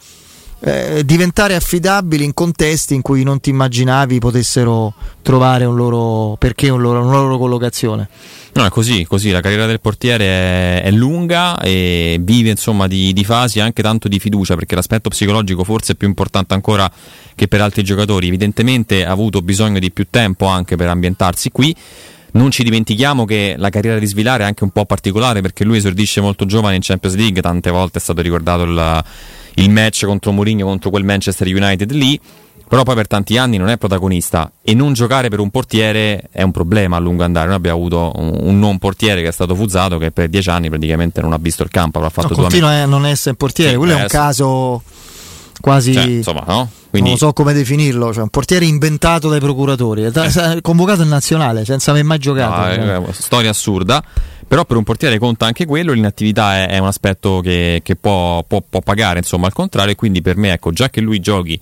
eh, 0.62 1.03
diventare 1.05 1.55
affidabili 1.55 2.24
in 2.24 2.35
contesti 2.35 2.95
in 2.95 3.03
cui 3.03 3.23
non 3.23 3.41
ti 3.41 3.51
immaginavi 3.51 4.19
potessero 4.19 4.95
trovare 5.23 5.65
un 5.65 5.74
loro 5.74 6.37
perché 6.39 6.69
un 6.69 6.81
loro- 6.81 7.03
una 7.03 7.16
loro 7.16 7.39
collocazione. 7.39 8.09
No, 8.53 8.65
è 8.65 8.69
così, 8.69 9.05
così, 9.07 9.31
la 9.31 9.41
carriera 9.41 9.66
del 9.66 9.81
portiere 9.81 10.24
è, 10.24 10.82
è 10.82 10.91
lunga 10.91 11.59
e 11.61 12.19
vive 12.20 12.51
insomma 12.51 12.89
di, 12.89 13.12
di 13.12 13.24
fasi 13.24 13.61
anche 13.61 13.81
tanto 13.82 14.09
di 14.09 14.19
fiducia 14.19 14.57
perché 14.57 14.74
l'aspetto 14.74 15.09
psicologico 15.09 15.62
forse 15.62 15.93
è 15.93 15.95
più 15.95 16.09
importante 16.09 16.53
ancora 16.55 16.91
che 17.35 17.49
per 17.49 17.61
altri 17.61 17.82
giocatori. 17.82 18.27
Evidentemente 18.27 19.05
ha 19.05 19.11
avuto 19.11 19.41
bisogno 19.41 19.78
di 19.78 19.91
più 19.91 20.07
tempo 20.11 20.47
anche 20.47 20.77
per 20.77 20.89
ambientarsi 20.89 21.51
qui. 21.51 21.74
Non 22.32 22.51
ci 22.51 22.62
dimentichiamo 22.62 23.24
che 23.24 23.55
la 23.57 23.70
carriera 23.70 23.98
di 23.98 24.07
Svilare 24.07 24.44
è 24.44 24.47
anche 24.47 24.65
un 24.65 24.70
po' 24.70 24.85
particolare 24.85 25.40
perché 25.40 25.65
lui 25.65 25.78
esordisce 25.78 26.20
molto 26.20 26.47
giovane 26.47 26.77
in 26.77 26.82
Champions 26.82 27.16
League, 27.16 27.40
tante 27.43 27.70
volte 27.70 27.98
è 27.98 28.01
stato 28.01 28.20
ricordato 28.20 28.62
il, 28.62 29.05
il 29.55 29.70
match 29.70 30.05
contro 30.07 30.32
Mourinho, 30.32 30.65
contro 30.65 30.90
quel 30.90 31.05
Manchester 31.05 31.47
United 31.47 31.90
lì, 31.93 32.19
però 32.69 32.85
poi 32.85 32.94
per 32.94 33.09
tanti 33.09 33.36
anni 33.36 33.57
non 33.57 33.69
è 33.69 33.78
protagonista 33.78 34.52
e 34.62 34.74
non 34.74 34.93
giocare 34.93 35.28
per 35.28 35.40
un 35.40 35.51
portiere 35.51 36.28
è 36.31 36.43
un 36.43 36.52
problema 36.52 36.97
a 36.97 37.01
lungo 37.01 37.24
andare. 37.24 37.48
Noi 37.48 37.57
abbiamo 37.57 37.78
avuto 37.78 38.12
un, 38.15 38.32
un 38.43 38.59
non 38.61 38.78
portiere 38.78 39.23
che 39.23 39.28
è 39.28 39.32
stato 39.32 39.57
Fuzzato 39.57 39.98
che 39.98 40.12
per 40.12 40.28
dieci 40.28 40.51
anni 40.51 40.69
praticamente 40.69 41.20
non 41.20 41.32
ha 41.32 41.39
visto 41.39 41.65
il 41.65 41.70
campo, 41.70 41.98
avrà 41.98 42.11
fatto 42.11 42.28
No, 42.28 42.43
continua 42.43 42.70
a 42.70 42.86
non 42.86 43.07
essere 43.07 43.35
portiere, 43.35 43.77
quello 43.77 43.97
è 43.97 44.02
un 44.02 44.07
caso 44.07 44.82
quasi 45.61 45.93
Cioè, 45.93 46.05
insomma, 46.05 46.44
no? 46.47 46.70
Quindi- 46.91 47.09
non 47.11 47.19
so 47.19 47.33
come 47.33 47.53
definirlo, 47.53 48.12
cioè 48.12 48.23
un 48.23 48.29
portiere 48.31 48.65
inventato 48.65 49.29
dai 49.29 49.41
procuratori, 49.41 50.11
da- 50.11 50.59
convocato 50.61 51.03
in 51.03 51.09
nazionale 51.09 51.65
senza 51.65 51.93
aver 51.93 52.05
mai 52.05 52.19
giocato. 52.19 52.61
No, 52.61 52.67
è 52.67 52.79
è 52.79 52.97
una 52.97 53.12
storia 53.12 53.51
assurda. 53.51 54.03
Però 54.51 54.65
per 54.65 54.77
un 54.77 54.83
portiere 54.83 55.17
conta 55.21 55.47
anche 55.47 55.65
quello, 55.65 55.93
l'inattività 55.93 56.57
è, 56.57 56.69
è 56.71 56.79
un 56.79 56.89
aspetto 56.89 57.39
che, 57.41 57.83
che 57.85 57.95
può, 57.95 58.43
può- 58.43 58.65
può 58.69 58.81
pagare, 58.81 59.19
insomma, 59.21 59.47
al 59.47 59.53
contrario, 59.53 59.95
quindi 59.95 60.23
per 60.23 60.37
me, 60.37 60.53
ecco, 60.53 60.73
già 60.73 60.91
che 60.91 61.01
lui 61.01 61.21
giochi, 61.21 61.57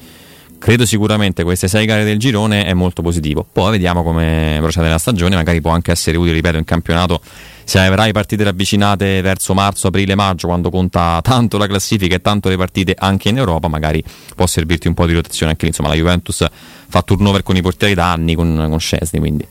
credo 0.59 0.87
sicuramente 0.87 1.45
queste 1.45 1.69
sei 1.69 1.85
gare 1.85 2.03
del 2.05 2.19
girone 2.19 2.65
è 2.65 2.73
molto 2.73 3.03
positivo. 3.03 3.47
Poi 3.53 3.73
vediamo 3.73 4.03
come 4.03 4.57
procede 4.63 4.89
la 4.89 4.97
stagione, 4.97 5.37
magari 5.37 5.61
può 5.61 5.71
anche 5.71 5.91
essere 5.93 6.17
utile, 6.17 6.33
ripeto, 6.37 6.57
in 6.57 6.65
campionato, 6.65 7.21
se 7.69 7.79
avrai 7.81 8.13
partite 8.13 8.45
ravvicinate 8.45 9.21
verso 9.21 9.53
marzo, 9.53 9.89
aprile, 9.89 10.15
maggio, 10.15 10.47
quando 10.47 10.71
conta 10.71 11.21
tanto 11.23 11.59
la 11.59 11.67
classifica 11.67 12.15
e 12.15 12.23
tanto 12.23 12.49
le 12.49 12.57
partite 12.57 12.97
anche 12.99 13.29
in 13.29 13.37
Europa, 13.37 13.69
magari 13.69 14.03
può 14.35 14.47
servirti 14.47 14.89
un 14.89 14.95
po' 14.95 15.05
di 15.05 15.13
rotazione 15.13 15.51
anche 15.51 15.65
lì. 15.65 15.69
Insomma, 15.69 15.91
la 15.91 15.95
Juventus 15.95 16.47
fa 16.89 17.03
turnover 17.03 17.43
con 17.43 17.57
i 17.57 17.61
portieri 17.61 17.93
da 17.93 18.11
anni, 18.11 18.35
con, 18.35 18.69
con 18.71 18.81
Scesni, 18.81 19.19
quindi... 19.19 19.47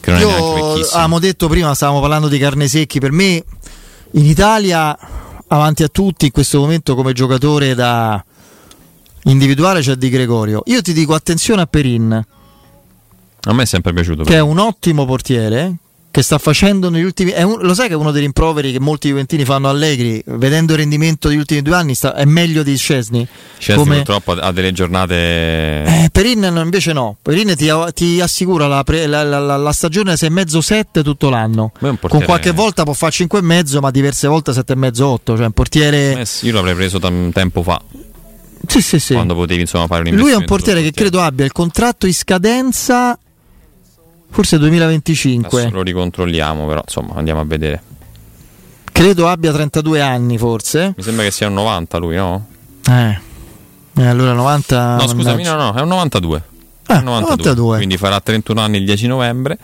Che 0.00 0.10
non 0.10 0.18
è 0.18 0.24
neanche 0.24 0.42
Io 0.42 0.54
vecchissimo. 0.54 0.88
avevamo 0.90 1.18
detto 1.20 1.48
prima, 1.48 1.72
stavamo 1.72 2.00
parlando 2.00 2.26
di 2.26 2.36
carne 2.36 2.66
secchi, 2.66 2.98
per 2.98 3.12
me 3.12 3.44
in 4.10 4.24
Italia 4.24 4.98
avanti 5.46 5.84
a 5.84 5.88
tutti 5.88 6.24
in 6.24 6.32
questo 6.32 6.58
momento 6.58 6.96
come 6.96 7.12
giocatore 7.12 7.76
da 7.76 8.24
individuale 9.22 9.82
c'è 9.82 9.94
Di 9.94 10.08
Gregorio. 10.08 10.62
Io 10.64 10.82
ti 10.82 10.92
dico 10.92 11.14
attenzione 11.14 11.62
a 11.62 11.66
Perin, 11.66 12.26
A 13.42 13.52
me 13.52 13.62
è 13.62 13.66
sempre 13.66 13.92
piaciuto. 13.92 14.24
che 14.24 14.34
è 14.34 14.40
un 14.40 14.58
ottimo 14.58 15.06
portiere 15.06 15.76
che 16.14 16.22
sta 16.22 16.38
facendo 16.38 16.90
negli 16.90 17.02
ultimi 17.02 17.32
è 17.32 17.42
un- 17.42 17.58
lo 17.60 17.74
sai 17.74 17.88
che 17.88 17.94
è 17.94 17.96
uno 17.96 18.12
dei 18.12 18.20
rimproveri 18.20 18.70
che 18.70 18.78
molti 18.78 19.08
juventini 19.08 19.44
fanno 19.44 19.68
allegri 19.68 20.22
vedendo 20.26 20.70
il 20.74 20.78
rendimento 20.78 21.26
degli 21.26 21.38
ultimi 21.38 21.60
due 21.60 21.74
anni 21.74 21.96
sta- 21.96 22.14
è 22.14 22.24
meglio 22.24 22.62
di 22.62 22.76
Scesni 22.76 23.26
Scesni 23.58 23.82
come 23.82 23.96
purtroppo 23.96 24.30
ha 24.30 24.52
delle 24.52 24.70
giornate. 24.70 25.14
eh, 25.16 26.08
Perin 26.12 26.52
invece 26.62 26.92
no 26.92 27.16
Perin 27.20 27.56
ti, 27.56 27.68
ti 27.94 28.20
assicura 28.20 28.68
la, 28.68 28.84
pre- 28.84 29.08
la, 29.08 29.24
la- 29.24 29.56
la- 29.56 29.72
stagione 29.72 30.16
6 30.16 30.28
e 30.28 30.30
mezzo 30.30 30.60
7 30.60 31.02
tutto 31.02 31.30
l'anno 31.30 31.72
con 31.80 32.22
qualche 32.24 32.52
volta 32.52 32.84
può 32.84 32.92
fare 32.92 33.10
5 33.10 33.40
e 33.40 33.42
mezzo 33.42 33.80
ma 33.80 33.90
diverse 33.90 34.28
volte 34.28 34.52
7 34.52 34.72
e 34.72 34.76
mezzo 34.76 35.08
8 35.08 35.34
cioè 35.36 35.46
un 35.46 35.50
portiere 35.52 36.20
Eh 36.20 36.26
sì, 36.26 36.46
io 36.46 36.52
l'avrei 36.52 36.74
preso 36.76 37.00
tam- 37.00 37.32
tempo 37.32 37.64
fa. 37.64 37.82
Sì, 38.66 38.80
sì, 38.80 38.98
sì. 38.98 39.12
Quando 39.14 39.34
potevi 39.34 39.62
insomma 39.62 39.86
fare 39.86 40.08
un 40.08 40.16
lui 40.16 40.30
è 40.30 40.36
un 40.36 40.44
portiere 40.46 40.80
che 40.80 40.90
credo 40.92 41.20
abbia 41.20 41.44
il 41.44 41.52
contratto 41.52 42.06
in 42.06 42.14
scadenza 42.14 43.18
forse 44.34 44.58
2025 44.58 45.60
Adesso 45.60 45.74
lo 45.74 45.82
ricontrolliamo, 45.82 46.66
però 46.66 46.80
insomma 46.84 47.14
andiamo 47.14 47.40
a 47.40 47.44
vedere. 47.44 47.80
credo 48.90 49.28
abbia 49.28 49.52
32 49.52 50.00
anni 50.00 50.38
forse 50.38 50.92
Mi 50.96 51.02
sembra 51.04 51.24
che 51.24 51.30
sia 51.30 51.46
un 51.46 51.54
90 51.54 51.98
lui, 51.98 52.16
no? 52.16 52.46
Eh, 52.88 53.18
eh, 53.96 54.06
allora 54.06 54.32
90. 54.32 54.96
no, 54.96 55.06
scusami, 55.06 55.44
no, 55.44 55.54
no, 55.54 55.74
è 55.74 55.80
un 55.80 55.88
92. 55.88 56.42
È 56.86 56.96
un 56.96 57.04
92. 57.04 57.76
Quindi 57.76 57.96
farà 57.96 58.20
31 58.20 58.60
anni 58.60 58.78
il 58.78 58.84
10 58.84 59.06
novembre. 59.06 59.56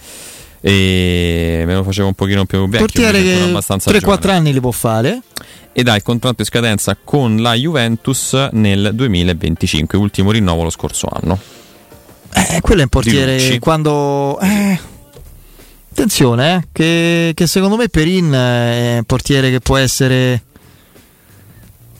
E 0.62 1.64
me 1.66 1.74
lo 1.74 1.82
facevo 1.82 2.06
un 2.06 2.14
pochino 2.14 2.44
più 2.44 2.60
vecchio. 2.68 2.78
Portiere 2.78 3.22
che 3.22 3.42
abbastanza 3.42 3.90
3-4 3.90 3.98
giovane. 3.98 4.32
anni 4.32 4.52
li 4.52 4.60
può 4.60 4.70
fare. 4.70 5.20
Ed 5.72 5.88
ha 5.88 5.96
il 5.96 6.02
contratto 6.02 6.42
in 6.42 6.46
scadenza 6.46 6.96
con 7.02 7.40
la 7.40 7.54
Juventus 7.54 8.34
nel 8.52 8.90
2025, 8.92 9.98
ultimo 9.98 10.30
rinnovo 10.30 10.62
lo 10.62 10.70
scorso 10.70 11.08
anno. 11.10 11.38
Eh, 12.32 12.60
quello 12.60 12.80
è 12.80 12.84
un 12.84 12.88
portiere 12.88 13.58
quando. 13.58 14.38
Eh, 14.40 14.78
attenzione, 15.90 16.54
eh, 16.56 16.68
che, 16.72 17.32
che 17.34 17.46
secondo 17.46 17.76
me 17.76 17.88
Perin 17.88 18.30
è 18.32 18.96
un 18.98 19.04
portiere 19.04 19.50
che 19.50 19.60
può 19.60 19.76
essere. 19.76 20.42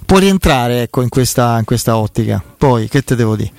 può 0.07 0.19
rientrare 0.19 0.83
ecco, 0.83 1.03
in, 1.03 1.09
questa, 1.09 1.59
in 1.59 1.65
questa 1.65 1.97
ottica. 1.97 2.43
Poi, 2.57 2.89
che 2.89 3.03
te 3.03 3.17
devo 3.17 3.37
dire? 3.37 3.53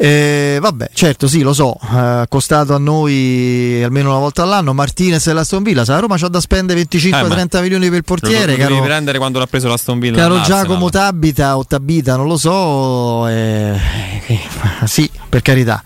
Eh, 0.00 0.58
vabbè, 0.60 0.90
certo, 0.92 1.26
sì, 1.26 1.42
lo 1.42 1.52
so, 1.52 1.76
ha 1.80 2.22
eh, 2.22 2.26
costato 2.28 2.72
a 2.72 2.78
noi 2.78 3.82
almeno 3.82 4.10
una 4.10 4.20
volta 4.20 4.44
all'anno. 4.44 4.72
Martinez 4.72 5.26
e 5.26 5.32
la 5.32 5.44
Villa. 5.60 5.84
Se 5.84 5.90
la 5.90 5.98
Roma 5.98 6.16
c'ha 6.16 6.28
da 6.28 6.40
spendere 6.40 6.80
25-30 6.82 7.56
eh, 7.56 7.60
milioni 7.62 7.88
per 7.88 7.98
il 7.98 8.04
portiere. 8.04 8.56
Lo, 8.56 8.62
lo 8.62 8.68
devi 8.74 8.86
prendere 8.86 9.18
quando 9.18 9.40
l'ha 9.40 9.46
preso 9.46 9.66
la 9.66 9.78
Villa. 9.96 10.16
Caro 10.16 10.40
Giacomo 10.42 10.88
Tabita 10.88 11.56
o 11.56 11.64
Tabita, 11.64 12.14
non 12.14 12.28
lo 12.28 12.36
so. 12.36 13.26
Eh, 13.26 13.76
eh, 14.28 14.38
sì, 14.86 15.10
per 15.28 15.40
carità. 15.40 15.82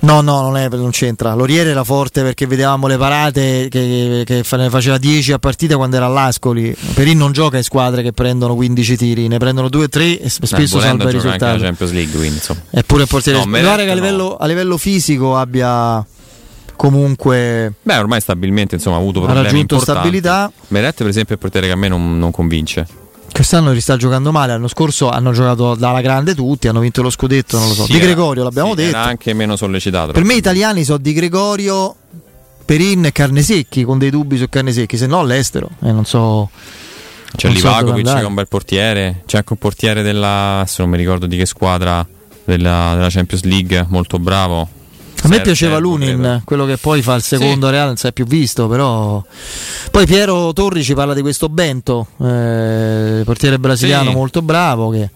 No, 0.00 0.20
no, 0.20 0.40
non, 0.40 0.56
è, 0.56 0.68
non 0.68 0.90
c'entra. 0.90 1.32
Loriere 1.34 1.70
era 1.70 1.84
forte 1.84 2.22
perché 2.22 2.46
vedevamo 2.46 2.88
le 2.88 2.96
parate 2.96 3.68
che, 3.70 4.24
che 4.26 4.42
faceva 4.42 4.98
10 4.98 5.32
a 5.32 5.38
partita 5.38 5.76
quando 5.76 5.94
era 5.94 6.06
all'Ascoli. 6.06 6.74
Perin 6.94 7.16
non 7.16 7.30
gioca 7.30 7.56
in 7.56 7.62
squadre 7.62 8.02
che 8.02 8.12
prendono 8.12 8.56
15 8.56 8.96
tiri, 8.96 9.28
ne 9.28 9.38
prendono 9.38 9.68
2 9.68 9.84
o 9.84 9.88
3 9.88 10.20
e 10.20 10.28
spesso 10.28 10.80
salva 10.80 11.08
i 11.08 11.12
risultati. 11.12 11.44
Anche 11.44 11.58
la 11.58 11.64
Champions 11.66 11.92
League, 11.92 12.18
quindi. 12.18 12.40
Eppure 12.70 13.02
il 13.02 13.08
portiere. 13.08 13.38
No, 13.38 13.46
mi 13.46 13.60
pare 13.60 13.84
che 13.84 13.90
a 13.92 13.94
livello, 13.94 14.30
no. 14.30 14.36
a 14.36 14.46
livello 14.46 14.76
fisico 14.76 15.36
abbia 15.36 16.04
comunque 16.74 17.74
beh 17.80 17.98
ormai 17.98 18.20
stabilmente 18.20 18.74
insomma 18.74 18.96
ha 18.96 18.98
avuto 18.98 19.20
problemi 19.20 19.38
ha 19.38 19.42
raggiunto 19.44 19.74
importanti. 19.74 20.08
stabilità 20.08 20.50
Meret 20.68 20.96
per 20.96 21.06
esempio 21.06 21.34
è 21.34 21.36
il 21.36 21.38
portiere 21.38 21.66
che 21.66 21.72
a 21.74 21.76
me 21.76 21.86
non, 21.86 22.18
non 22.18 22.32
convince 22.32 22.86
Quest'anno 23.32 23.72
li 23.72 23.80
sta 23.80 23.96
giocando 23.96 24.30
male, 24.30 24.52
l'anno 24.52 24.68
scorso 24.68 25.08
hanno 25.08 25.32
giocato 25.32 25.74
dalla 25.74 26.00
grande 26.00 26.34
tutti, 26.34 26.68
hanno 26.68 26.80
vinto 26.80 27.02
lo 27.02 27.10
scudetto, 27.10 27.58
non 27.58 27.68
lo 27.68 27.74
so. 27.74 27.84
Sì, 27.84 27.92
di 27.92 27.98
Gregorio 27.98 28.44
l'abbiamo 28.44 28.70
sì, 28.70 28.76
detto. 28.76 28.96
Era 28.96 29.04
anche 29.04 29.32
meno 29.32 29.56
sollecitato. 29.56 30.12
Per 30.12 30.22
me 30.22 30.34
italiani 30.34 30.84
sono 30.84 30.98
Di 30.98 31.12
Gregorio, 31.14 31.96
Perin 32.64 33.06
e 33.06 33.12
Carnesecchi, 33.12 33.84
con 33.84 33.98
dei 33.98 34.10
dubbi 34.10 34.36
su 34.36 34.48
Carnesecchi, 34.48 34.96
se 34.96 35.06
no 35.06 35.20
all'estero. 35.20 35.70
Eh, 35.82 35.92
non 35.92 36.04
so... 36.04 36.50
C'è 37.34 37.46
non 37.46 37.56
Livakovic 37.56 38.06
so 38.06 38.14
che 38.14 38.20
è 38.20 38.24
un 38.24 38.34
bel 38.34 38.48
portiere, 38.48 39.22
c'è 39.24 39.38
anche 39.38 39.52
un 39.54 39.58
portiere 39.58 40.02
della, 40.02 40.58
adesso 40.58 40.82
non 40.82 40.90
mi 40.90 40.98
ricordo 40.98 41.24
di 41.26 41.38
che 41.38 41.46
squadra, 41.46 42.06
della, 42.44 42.92
della 42.94 43.08
Champions 43.08 43.44
League, 43.44 43.86
molto 43.88 44.18
bravo. 44.18 44.68
A 45.22 45.28
me 45.28 45.40
piaceva 45.40 45.78
Lunin, 45.78 46.18
credo. 46.18 46.42
quello 46.44 46.64
che 46.64 46.76
poi 46.76 47.00
fa 47.00 47.14
il 47.14 47.22
secondo 47.22 47.66
sì. 47.66 47.72
Real, 47.72 47.86
non 47.86 47.96
si 47.96 48.06
è 48.06 48.12
più 48.12 48.24
visto, 48.26 48.66
però. 48.66 49.22
Poi 49.90 50.06
Piero 50.06 50.52
Torri 50.52 50.82
ci 50.82 50.94
parla 50.94 51.14
di 51.14 51.20
questo 51.20 51.48
Bento, 51.48 52.08
eh, 52.20 53.22
portiere 53.24 53.58
brasiliano 53.58 54.10
sì. 54.10 54.16
molto 54.16 54.42
bravo. 54.42 54.90
Che... 54.90 55.10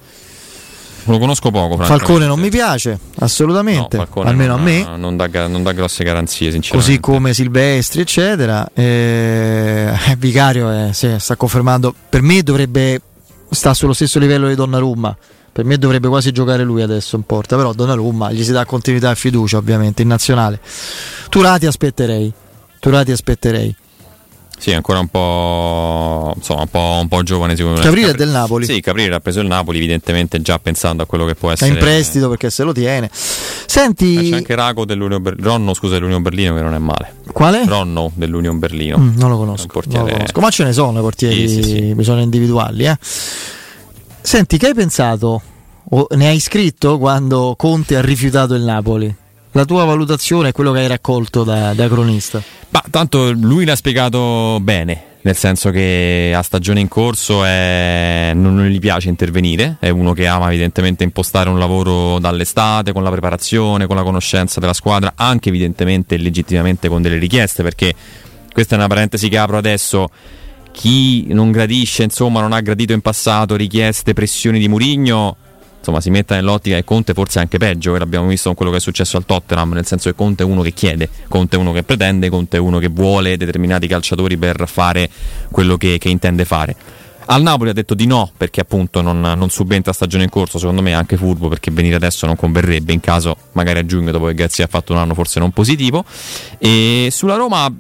Lo 1.05 1.19
conosco 1.19 1.51
poco. 1.51 1.77
Falcone 1.83 2.27
non 2.27 2.39
mi 2.39 2.51
piace, 2.51 2.99
assolutamente. 3.19 3.97
No, 3.97 4.23
almeno 4.23 4.57
non, 4.57 4.61
a 4.61 4.65
me. 4.65 4.97
Non 4.97 5.17
dà, 5.17 5.47
non 5.49 5.63
dà, 5.63 5.73
grosse 5.73 6.05
garanzie, 6.05 6.51
sinceramente. 6.51 6.93
Così 6.93 7.01
come 7.01 7.35
Silvestri, 7.35 8.01
eccetera. 8.01 8.69
Eh, 8.73 9.93
Vicario 10.19 10.71
è, 10.71 10.93
sì, 10.93 11.15
sta 11.19 11.37
confermando. 11.37 11.95
Per 12.09 12.23
me 12.23 12.43
dovrebbe 12.43 13.01
sta 13.51 13.75
sullo 13.75 13.93
stesso 13.93 14.19
livello 14.19 14.49
di 14.49 14.55
Donnarumma 14.55 15.17
per 15.57 15.65
me 15.65 15.79
dovrebbe 15.79 16.09
quasi 16.09 16.33
giocare 16.33 16.65
lui 16.65 16.83
adesso 16.83 17.17
in 17.17 17.23
porta, 17.23 17.57
però 17.57 17.73
Donnarumma 17.73 18.31
gli 18.31 18.45
si 18.45 18.53
dà 18.53 18.67
continuità 18.67 19.11
e 19.11 19.15
fiducia 19.15 19.57
ovviamente 19.57 20.03
in 20.03 20.09
nazionale. 20.09 20.61
Turati 21.31 21.65
aspetterei, 21.65 22.31
Turati 22.79 23.11
aspetterei. 23.11 23.75
Sì, 24.59 24.75
ancora 24.75 24.99
un 24.99 25.09
po', 25.09 26.35
insomma, 26.37 26.61
un 26.61 26.69
po', 26.69 26.99
un 27.01 27.09
po 27.09 27.23
giovane 27.23 27.57
sicuramente. 27.57 27.89
Caprile 27.89 28.11
è 28.11 28.15
del 28.15 28.29
Napoli. 28.29 28.67
Sì, 28.67 28.83
Caprile 28.83 29.15
ha 29.15 29.21
preso 29.21 29.41
il 29.41 29.47
Napoli, 29.47 29.79
evidentemente 29.79 30.43
già 30.43 30.59
pensando 30.59 31.03
a 31.03 31.07
quello 31.07 31.25
che 31.25 31.35
può 31.35 31.51
essere. 31.51 31.71
È 31.71 31.73
in 31.73 31.81
prestito 31.81 32.29
perché 32.29 32.51
se 32.51 32.63
lo 32.63 32.75
tiene. 32.75 33.09
Senti. 33.11 34.29
c'è 34.29 34.37
anche 34.37 34.55
Rago 34.55 34.85
dell'Union 34.85 35.23
Berlino. 35.23 35.49
Ronno, 35.49 35.73
scusa, 35.73 35.95
dell'Union 35.95 36.21
Berlino 36.21 36.55
che 36.55 36.61
non 36.61 36.75
è 36.75 36.79
male. 36.79 37.15
Quale? 37.33 37.65
Ronno 37.65 38.13
dell'Union 38.15 38.59
Berlino. 38.59 38.99
Mm, 38.99 39.17
non 39.17 39.31
lo 39.31 39.39
conosco. 39.39 39.83
Non 39.87 40.05
lo 40.05 40.13
conosco. 40.13 40.39
Ma 40.39 40.51
ce 40.51 40.65
ne 40.65 40.75
sono 40.75 41.01
portieri, 41.01 41.49
sì, 41.49 41.63
sì, 41.63 41.71
sì. 41.71 41.95
bisogna 41.95 42.21
individuali, 42.21 42.85
eh. 42.85 42.99
Senti, 44.27 44.59
che 44.59 44.67
hai 44.67 44.75
pensato? 44.75 45.41
O 45.91 46.09
ne 46.17 46.27
hai 46.27 46.41
scritto 46.41 46.99
quando 46.99 47.55
Conte 47.57 47.97
ha 47.97 48.01
rifiutato 48.01 48.55
il 48.55 48.63
Napoli? 48.63 49.15
La 49.53 49.65
tua 49.65 49.85
valutazione 49.85 50.49
è 50.49 50.53
quello 50.53 50.73
che 50.73 50.81
hai 50.81 50.89
raccolto 50.89 51.45
da, 51.45 51.73
da 51.75 51.87
cronista? 51.87 52.43
Ma 52.71 52.83
tanto 52.91 53.31
lui 53.31 53.65
l'ha 53.65 53.77
spiegato 53.77 54.59
bene, 54.61 55.19
nel 55.21 55.37
senso 55.37 55.71
che 55.71 56.33
a 56.35 56.43
stagione 56.43 56.81
in 56.81 56.89
corso 56.89 57.45
è... 57.45 58.33
non, 58.35 58.67
gli 58.67 58.81
piace 58.81 59.11
intervenire, 59.11 59.77
è 59.79 59.91
uno 59.91 60.13
che 60.13 60.27
ama 60.27 60.49
evidentemente 60.49 61.05
impostare 61.05 61.49
un 61.49 61.61
lavoro 61.61 62.19
dall'estate, 62.19 62.91
con 62.91 63.05
la 63.05 63.11
preparazione, 63.11 63.87
con 63.87 63.95
la 63.95 64.03
conoscenza 64.03 64.59
della 64.59 64.75
squadra, 64.75 65.13
anche 65.15 65.51
evidentemente 65.51 66.17
legittimamente 66.17 66.89
con 66.89 67.01
delle 67.01 67.19
richieste, 67.19 67.63
perché 67.63 67.95
questa 68.53 68.75
è 68.75 68.79
una 68.79 68.89
parentesi 68.89 69.29
che 69.29 69.39
apro 69.39 69.57
adesso 69.57 70.11
chi 70.77 71.33
non 71.33 71.53
gradisce, 71.53 72.03
insomma, 72.03 72.43
non 72.43 72.53
ha 72.53 72.61
gradito 72.61 72.93
in 72.93 73.01
passato 73.01 73.57
richieste, 73.57 74.13
pressioni 74.13 74.59
di 74.59 74.69
Murigno, 74.69 75.35
insomma, 75.79 76.03
si 76.03 76.11
metta 76.11 76.35
nell'ottica 76.35 76.77
che 76.77 76.85
Conte 76.85 77.15
forse 77.15 77.39
è 77.39 77.43
anche 77.43 77.57
peggio, 77.57 77.95
che 77.95 77.99
l'abbiamo 77.99 78.27
visto 78.27 78.49
con 78.49 78.57
quello 78.57 78.73
che 78.73 78.77
è 78.77 78.81
successo 78.81 79.17
al 79.17 79.25
Tottenham, 79.25 79.73
nel 79.73 79.87
senso 79.87 80.11
che 80.11 80.15
Conte 80.15 80.43
è 80.43 80.47
uno 80.47 80.61
che 80.61 80.73
chiede, 80.73 81.09
Conte 81.29 81.57
è 81.57 81.59
uno 81.59 81.73
che 81.73 81.83
pretende, 81.83 82.29
Conte 82.29 82.59
è 82.59 82.61
uno 82.61 82.79
che 82.79 82.89
vuole 82.89 83.39
determinati 83.39 83.87
calciatori 83.87 84.37
per 84.37 84.69
fare 84.69 85.09
quello 85.51 85.79
che, 85.79 85.97
che 85.97 86.11
intende 86.11 86.45
fare. 86.45 86.77
Al 87.29 87.43
Napoli 87.43 87.71
ha 87.71 87.73
detto 87.73 87.95
di 87.95 88.07
no 88.07 88.31
perché 88.37 88.61
appunto 88.61 89.03
non, 89.03 89.21
non, 89.21 89.51
subentra 89.51 89.93
stagione 89.93 90.25
in 90.25 90.31
corso, 90.31 90.59
secondo 90.59 90.81
me 90.81 90.91
è 90.91 90.95
anche 90.95 91.17
furbo 91.17 91.49
perché 91.49 91.71
venire 91.73 91.97
adesso 91.97 92.25
non 92.27 92.37
converrebbe 92.37 92.93
in 92.93 93.01
caso 93.01 93.37
magari 93.53 93.81
a 93.81 93.87
giugno 93.87 94.13
dopo 94.13 94.27
che 94.27 94.35
Gazzia 94.35 94.65
ha 94.65 94.69
fatto 94.69 94.93
un 94.93 94.99
anno 94.99 95.15
forse 95.15 95.41
non 95.41 95.51
positivo. 95.51 96.05
E 96.59 97.09
sulla 97.11 97.35
Roma 97.35 97.73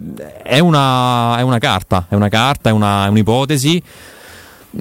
è 0.42 0.58
una, 0.58 1.36
è 1.38 1.42
una 1.42 1.58
carta, 1.58 2.06
è 2.08 2.14
una 2.14 2.28
carta, 2.28 2.70
è, 2.70 2.72
una, 2.72 3.06
è 3.06 3.08
un'ipotesi 3.08 3.82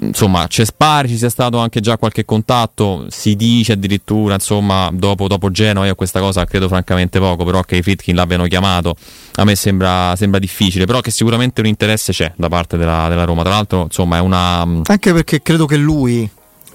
insomma 0.00 0.46
c'è 0.46 0.64
spari, 0.64 1.08
ci 1.08 1.16
sia 1.16 1.28
stato 1.28 1.58
anche 1.58 1.80
già 1.80 1.96
qualche 1.96 2.24
contatto, 2.24 3.06
si 3.08 3.36
dice 3.36 3.72
addirittura 3.72 4.34
insomma 4.34 4.90
dopo, 4.92 5.28
dopo 5.28 5.50
Genoa, 5.50 5.86
io 5.86 5.94
questa 5.94 6.20
cosa 6.20 6.44
credo 6.44 6.68
francamente 6.68 7.18
poco, 7.18 7.44
però 7.44 7.62
che 7.62 7.76
i 7.76 7.82
Fritkin 7.82 8.14
l'abbiano 8.14 8.46
chiamato 8.46 8.94
a 9.36 9.44
me 9.44 9.54
sembra, 9.54 10.14
sembra, 10.16 10.38
difficile, 10.38 10.84
però 10.86 11.00
che 11.00 11.10
sicuramente 11.10 11.60
un 11.60 11.66
interesse 11.66 12.12
c'è 12.12 12.32
da 12.36 12.48
parte 12.48 12.76
della, 12.76 13.08
della 13.08 13.24
Roma, 13.24 13.42
tra 13.42 13.52
l'altro 13.52 13.82
insomma 13.82 14.16
è 14.16 14.20
una... 14.20 14.60
Anche 14.60 15.12
perché 15.12 15.42
credo 15.42 15.66
che 15.66 15.76
lui 15.76 16.28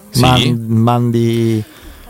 sì. 0.10 0.22
mandi, 0.22 0.53
mandi 0.68 1.64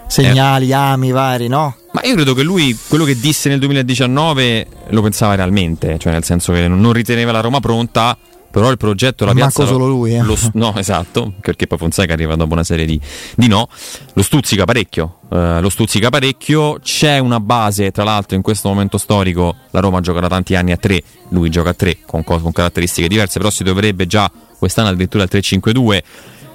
segnali, 0.08 0.70
eh. 0.70 0.74
ami 0.74 1.12
vari, 1.12 1.48
no? 1.48 1.76
Ma 1.94 2.02
io 2.04 2.16
credo 2.16 2.34
che 2.34 2.44
lui, 2.44 2.78
quello 2.88 3.06
che 3.06 3.18
disse 3.20 3.50
nel 3.50 3.60
2019, 3.60 4.68
lo 4.90 5.02
pensava 5.02 5.36
realmente, 5.36 5.98
cioè 5.98 6.14
nel 6.14 6.24
senso 6.24 6.54
che 6.54 6.68
non 6.68 6.94
riteneva 6.94 7.32
la 7.32 7.42
Roma 7.42 7.60
pronta 7.60 8.18
però 8.52 8.70
il 8.70 8.78
progetto 8.78 9.26
la 9.26 9.34
piazza 9.34 9.66
solo 9.66 9.88
lui 9.88 10.16
eh. 10.16 10.22
lo, 10.22 10.38
no 10.54 10.76
esatto 10.78 11.34
perché 11.40 11.68
poi 11.68 11.78
Fonseca 11.78 12.14
arriva 12.14 12.36
dopo 12.36 12.54
una 12.54 12.64
serie 12.64 12.86
di, 12.86 13.00
di 13.36 13.48
no. 13.48 13.68
Lo 14.14 14.22
stuzzica 14.22 14.66
parecchio 14.66 15.20
uh, 15.30 15.60
lo 15.60 15.70
stuzzica 15.70 16.10
parecchio. 16.10 16.80
C'è 16.80 17.18
una 17.18 17.40
base 17.40 17.92
tra 17.92 18.04
l'altro 18.04 18.36
in 18.36 18.42
questo 18.42 18.68
momento 18.68 18.98
storico. 18.98 19.56
La 19.72 19.80
Roma 19.80 20.02
gioca 20.02 20.20
da 20.20 20.28
tanti 20.28 20.56
anni 20.56 20.72
a 20.72 20.78
3 20.78 21.04
lui 21.30 21.50
gioca 21.50 21.70
a 21.70 21.74
3 21.74 22.00
con, 22.06 22.24
con 22.24 22.52
caratteristiche 22.52 23.08
diverse 23.08 23.40
però 23.40 23.50
si 23.50 23.64
dovrebbe 23.64 24.06
già 24.06 24.30
quest'anno 24.58 24.90
addirittura 24.90 25.24
al 25.24 25.30
3-5-2 25.32 26.02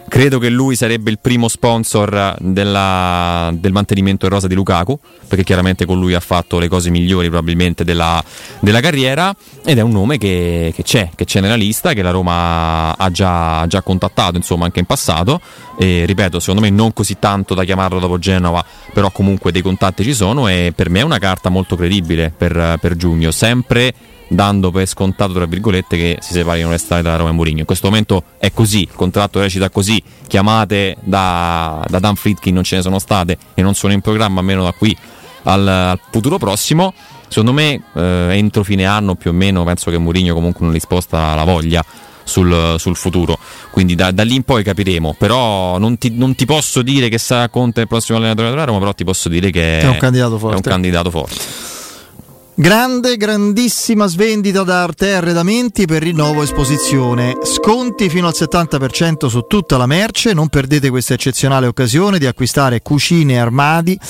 Credo 0.09 0.39
che 0.39 0.49
lui 0.49 0.77
sarebbe 0.77 1.11
il 1.11 1.19
primo 1.19 1.49
sponsor 1.49 2.37
della, 2.39 3.51
del 3.53 3.73
mantenimento 3.73 4.27
in 4.27 4.31
rosa 4.31 4.47
di 4.47 4.55
Lukaku, 4.55 4.99
perché 5.27 5.43
chiaramente 5.43 5.85
con 5.85 5.99
lui 5.99 6.15
ha 6.15 6.21
fatto 6.21 6.59
le 6.59 6.69
cose 6.69 6.91
migliori 6.91 7.29
probabilmente 7.29 7.85
della, 7.85 8.23
della 8.61 8.81
carriera 8.81 9.35
ed 9.65 9.79
è 9.79 9.81
un 9.81 9.91
nome 9.91 10.17
che, 10.17 10.73
che, 10.75 10.83
c'è, 10.85 11.11
che 11.15 11.25
c'è 11.25 11.41
nella 11.41 11.57
lista, 11.57 11.93
che 11.93 12.03
la 12.03 12.13
Roma 12.13 12.97
ha 12.97 13.11
già, 13.11 13.67
già 13.67 13.83
contattato 13.83 14.37
insomma 14.37 14.65
anche 14.65 14.79
in 14.79 14.87
passato. 14.87 15.41
E 15.77 16.05
ripeto, 16.07 16.39
secondo 16.39 16.61
me 16.61 16.71
non 16.71 16.93
così 16.93 17.19
tanto 17.19 17.55
da 17.55 17.65
chiamarlo 17.65 17.99
dopo 17.99 18.19
Genova, 18.19 18.65
però 18.93 19.11
comunque 19.11 19.51
dei 19.51 19.63
contatti 19.63 20.05
ci 20.05 20.15
sono 20.15 20.47
e 20.49 20.73
per 20.75 20.89
me 20.89 21.01
è 21.01 21.05
una 21.05 21.19
carta 21.19 21.51
molto 21.51 21.77
credibile 21.77 22.33
per, 22.35 22.79
per 22.81 22.97
giugno, 22.97 23.33
sempre 23.33 23.93
dando 24.29 24.71
per 24.71 24.87
scontato 24.87 25.33
tra 25.33 25.47
virgolette 25.47 25.97
che 25.97 26.19
si 26.21 26.33
separino 26.33 26.71
le 26.71 26.79
strade 26.79 27.03
da 27.03 27.17
Roma 27.17 27.31
e 27.31 27.33
Mourinho. 27.33 27.61
In 27.61 27.65
questo 27.65 27.89
momento 27.89 28.23
è 28.39 28.53
così, 28.53 28.83
il 28.83 28.95
contratto 28.95 29.41
recita 29.41 29.71
così, 29.71 30.03
chiamate 30.27 30.97
da, 31.03 31.85
da 31.89 31.99
Dan 31.99 32.17
Friedkin 32.17 32.55
non 32.55 32.65
ce 32.65 32.77
ne 32.77 32.83
sono 32.83 32.99
state 32.99 33.39
e 33.55 33.63
non 33.63 33.75
sono 33.75 33.93
in 33.93 34.01
programma 34.01 34.41
almeno 34.41 34.63
da 34.63 34.73
qui 34.73 34.97
al, 35.45 35.67
al 35.67 36.01
futuro 36.11 36.39
prossimo. 36.39 36.93
Secondo 37.29 37.53
me 37.53 37.83
eh, 37.95 38.29
entro 38.33 38.63
fine 38.63 38.85
anno 38.85 39.17
più 39.17 39.31
o 39.31 39.33
meno 39.33 39.65
penso 39.65 39.91
che 39.91 39.99
Mourinho 39.99 40.35
comunque 40.35 40.65
non 40.65 40.73
risposta 40.73 41.35
la 41.35 41.45
voglia 41.45 41.85
sul, 42.27 42.75
sul, 42.79 42.97
futuro. 42.97 43.39
Quindi 43.71 43.95
da, 43.95 44.11
da, 44.11 44.25
lì 44.25 44.35
in 44.35 44.43
poi 44.43 44.63
capiremo. 44.63 45.15
Però 45.19 45.79
non 45.79 45.97
ti, 45.97 46.11
non 46.11 46.35
ti, 46.35 46.45
posso 46.45 46.83
dire 46.83 47.09
che 47.09 47.19
sarà 47.19 47.49
Conte 47.49 47.83
il 47.83 47.89
prossimo 47.89 48.19
allenatore 48.19 48.51
della 48.51 48.65
Roma, 48.65 48.79
però 48.79 48.93
ti 48.93 49.05
posso 49.05 49.29
dire 49.29 49.51
che 49.51 49.81
è 49.81 49.87
un 49.87 49.97
candidato 49.97 50.39
forte. 50.39 50.55
È 50.55 50.57
un 50.57 50.63
candidato 50.63 51.11
forte. 51.11 51.66
Grande, 52.59 53.19
grandissima 53.19 54.07
svendita 54.07 54.63
da 54.63 54.85
Arte 54.85 55.13
Arredamenti 55.13 55.85
per 55.85 56.01
rinnovo 56.01 56.43
esposizione. 56.43 57.37
Sconti 57.43 58.09
fino 58.09 58.29
al 58.29 58.35
70% 58.35 59.27
su 59.27 59.43
tutta 59.43 59.77
la 59.77 59.85
merce. 59.85 60.33
Non 60.33 60.49
perdete 60.49 60.89
questa 60.89 61.13
eccezionale 61.13 61.67
occasione 61.67 62.19
di 62.19 62.25
acquistare 62.25 62.81
cucine 62.81 63.39
armadi, 63.39 64.01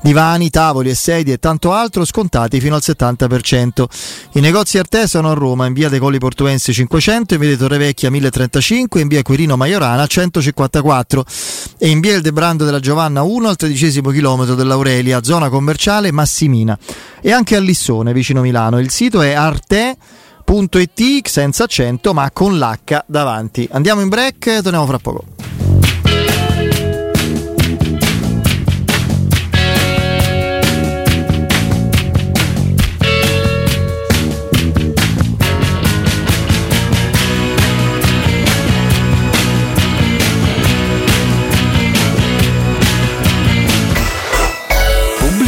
divani, 0.00 0.48
tavoli 0.48 0.90
e 0.90 0.94
sedie 0.94 1.34
e 1.34 1.38
tanto 1.38 1.72
altro 1.72 2.04
scontati 2.04 2.60
fino 2.60 2.76
al 2.76 2.82
70%. 2.84 3.84
I 4.34 4.40
negozi 4.40 4.78
Arte 4.78 5.08
sono 5.08 5.32
a 5.32 5.34
Roma 5.34 5.66
in 5.66 5.72
via 5.72 5.88
dei 5.88 5.98
Colli 5.98 6.18
Portuensi 6.18 6.72
500, 6.72 7.34
in 7.34 7.40
via 7.40 7.48
di 7.48 7.56
Torrevecchia 7.56 8.10
1035, 8.10 9.00
in 9.00 9.08
via 9.08 9.22
Quirino 9.22 9.56
Maiorana 9.56 10.06
154 10.06 11.24
e 11.78 11.88
in 11.88 11.98
via 11.98 12.14
Il 12.14 12.22
Debrando 12.22 12.64
della 12.64 12.78
Giovanna 12.78 13.22
1 13.22 13.48
al 13.48 13.56
tredicesimo 13.56 14.10
chilometro 14.10 14.54
dell'Aurelia, 14.54 15.20
zona 15.24 15.48
commerciale 15.48 16.12
Massimina 16.12 16.78
e 17.20 17.32
anche 17.32 17.56
a 17.56 17.60
Lissone 17.88 18.12
vicino 18.12 18.42
Milano. 18.42 18.78
Il 18.78 18.90
sito 18.90 19.22
è 19.22 19.32
arte.it 19.32 21.26
senza 21.26 21.64
accento 21.64 22.12
ma 22.12 22.30
con 22.30 22.58
l'H 22.58 23.04
davanti. 23.06 23.66
Andiamo 23.72 24.02
in 24.02 24.08
break, 24.08 24.60
torniamo 24.60 24.86
fra 24.86 24.98
poco. 24.98 25.67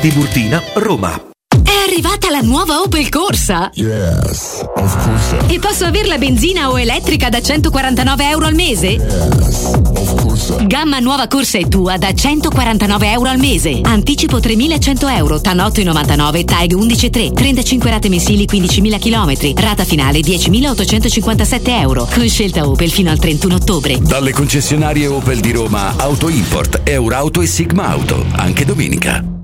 Tiburtina, 0.00 0.62
Roma. 0.74 1.20
È 1.62 1.90
arrivata 1.90 2.30
la 2.30 2.40
nuova 2.40 2.80
Opel 2.80 3.08
Corsa? 3.08 3.70
Yes, 3.74 4.60
of 4.74 5.04
course. 5.04 5.36
E 5.46 5.58
posso 5.58 5.84
averla 5.84 6.18
benzina 6.18 6.70
o 6.70 6.78
elettrica 6.78 7.28
da 7.28 7.40
149 7.40 8.28
euro 8.28 8.46
al 8.46 8.54
mese? 8.54 8.88
Yes, 8.88 9.70
of 9.72 10.22
course. 10.22 10.66
Gamma 10.66 10.98
nuova 10.98 11.26
Corsa 11.26 11.58
è 11.58 11.68
tua 11.68 11.96
da 11.96 12.12
149 12.12 13.10
euro 13.10 13.30
al 13.30 13.38
mese. 13.38 13.80
Anticipo 13.82 14.40
3100 14.40 15.08
euro, 15.08 15.40
TAN 15.40 15.58
8,99, 15.58 16.44
TAG 16.44 16.72
11,3, 16.72 17.32
35 17.32 17.90
rate 17.90 18.08
mensili 18.08 18.46
15.000 18.50 18.98
km, 18.98 19.60
rata 19.60 19.84
finale 19.84 20.20
10.857 20.20 21.68
euro. 21.80 22.08
Con 22.12 22.28
scelta 22.28 22.68
Opel 22.68 22.90
fino 22.90 23.10
al 23.10 23.18
31 23.18 23.54
ottobre. 23.54 23.98
Dalle 24.00 24.32
concessionarie 24.32 25.06
Opel 25.06 25.40
di 25.40 25.52
Roma, 25.52 25.94
Auto 25.96 26.28
Import, 26.28 26.80
Eurauto 26.84 27.40
e 27.40 27.46
Sigma 27.46 27.88
Auto, 27.88 28.24
anche 28.32 28.64
domenica. 28.64 29.43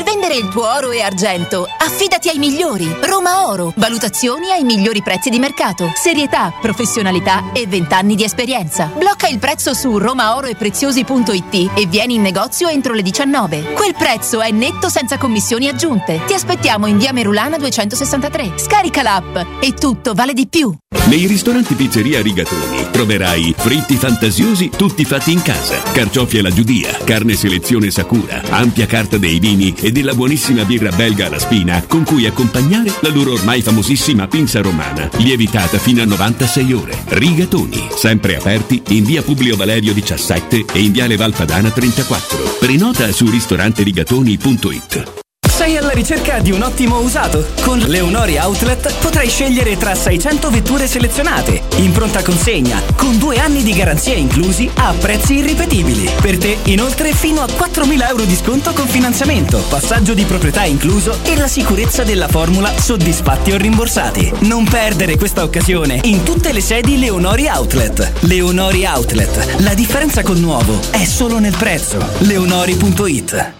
Vendere 0.03 0.35
il 0.35 0.47
tuo 0.49 0.67
oro 0.67 0.91
e 0.91 1.01
argento, 1.01 1.67
affidati 1.77 2.29
ai 2.29 2.37
migliori. 2.37 2.93
Roma 3.01 3.47
Oro. 3.49 3.73
Valutazioni 3.75 4.51
ai 4.51 4.63
migliori 4.63 5.01
prezzi 5.01 5.29
di 5.29 5.39
mercato. 5.39 5.91
Serietà, 5.95 6.53
professionalità 6.61 7.51
e 7.53 7.67
20 7.67 7.93
anni 7.93 8.15
di 8.15 8.23
esperienza. 8.23 8.91
Blocca 8.95 9.27
il 9.27 9.39
prezzo 9.39 9.73
su 9.73 9.97
romaoroepreziosi.it 9.97 11.71
e 11.75 11.85
vieni 11.87 12.15
in 12.15 12.21
negozio 12.21 12.67
entro 12.67 12.93
le 12.93 13.01
19. 13.01 13.73
Quel 13.73 13.95
prezzo 13.95 14.41
è 14.41 14.51
netto 14.51 14.89
senza 14.89 15.17
commissioni 15.17 15.67
aggiunte. 15.67 16.21
Ti 16.25 16.33
aspettiamo 16.33 16.87
in 16.87 16.97
via 16.97 17.13
Merulana 17.13 17.57
263. 17.57 18.53
Scarica 18.57 19.01
l'app 19.01 19.37
e 19.59 19.73
tutto 19.73 20.13
vale 20.13 20.33
di 20.33 20.47
più. 20.47 20.75
Nei 21.07 21.25
ristoranti 21.25 21.73
Pizzeria 21.73 22.21
Rigatoni 22.21 22.87
troverai 22.91 23.53
fritti 23.57 23.95
fantasiosi 23.95 24.69
tutti 24.69 25.03
fatti 25.03 25.31
in 25.31 25.41
casa, 25.41 25.81
carciofi 25.91 26.37
alla 26.37 26.51
giudia, 26.51 26.91
carne 27.03 27.33
selezione 27.33 27.89
Sakura, 27.89 28.41
ampia 28.49 28.85
carta 28.85 29.17
dei 29.17 29.39
vini 29.39 29.73
e 29.77 29.90
della 29.91 30.13
buonissima 30.13 30.65
birra 30.65 30.91
belga 30.91 31.27
alla 31.27 31.39
spina 31.39 31.83
con 31.87 32.03
cui 32.03 32.25
accompagnare 32.25 32.93
la 33.01 33.09
loro 33.09 33.33
ormai 33.33 33.61
famosissima 33.61 34.27
pinza 34.27 34.61
romana, 34.61 35.09
lievitata 35.17 35.77
fino 35.77 36.01
a 36.01 36.05
96 36.05 36.73
ore. 36.73 36.97
Rigatoni, 37.07 37.89
sempre 37.95 38.35
aperti 38.35 38.81
in 38.89 39.03
via 39.03 39.21
Publio 39.21 39.55
Valerio 39.55 39.93
17 39.93 40.65
e 40.73 40.79
in 40.81 40.91
viale 40.91 41.15
Valpadana 41.15 41.69
34. 41.69 42.57
Prenota 42.59 43.11
su 43.11 43.29
ristoranterigatoni.it. 43.29 45.20
Sei 45.61 45.77
alla 45.77 45.91
ricerca 45.91 46.39
di 46.39 46.49
un 46.49 46.63
ottimo 46.63 46.97
usato? 47.01 47.45
Con 47.61 47.77
Leonori 47.77 48.35
Outlet 48.39 48.95
potrai 48.97 49.29
scegliere 49.29 49.77
tra 49.77 49.93
600 49.93 50.49
vetture 50.49 50.87
selezionate, 50.87 51.61
in 51.75 51.91
pronta 51.91 52.23
consegna, 52.23 52.81
con 52.95 53.19
due 53.19 53.37
anni 53.37 53.61
di 53.61 53.71
garanzia 53.71 54.15
inclusi 54.15 54.67
a 54.73 54.91
prezzi 54.93 55.35
irripetibili. 55.35 56.09
Per 56.19 56.39
te, 56.39 56.57
inoltre, 56.63 57.13
fino 57.13 57.41
a 57.41 57.45
4.000 57.45 58.07
euro 58.07 58.23
di 58.23 58.35
sconto 58.35 58.73
con 58.73 58.87
finanziamento, 58.87 59.59
passaggio 59.69 60.15
di 60.15 60.23
proprietà 60.23 60.63
incluso 60.63 61.19
e 61.21 61.37
la 61.37 61.47
sicurezza 61.47 62.03
della 62.03 62.27
formula 62.27 62.73
soddisfatti 62.75 63.51
o 63.51 63.57
rimborsati. 63.57 64.33
Non 64.39 64.63
perdere 64.63 65.15
questa 65.15 65.43
occasione 65.43 65.99
in 66.05 66.23
tutte 66.23 66.53
le 66.53 66.61
sedi 66.61 66.97
Leonori 66.97 67.45
Outlet. 67.45 68.13
Leonori 68.21 68.83
Outlet. 68.85 69.57
La 69.59 69.75
differenza 69.75 70.23
col 70.23 70.39
nuovo 70.39 70.79
è 70.89 71.05
solo 71.05 71.37
nel 71.37 71.55
prezzo. 71.55 72.03
Leonori.it 72.17 73.59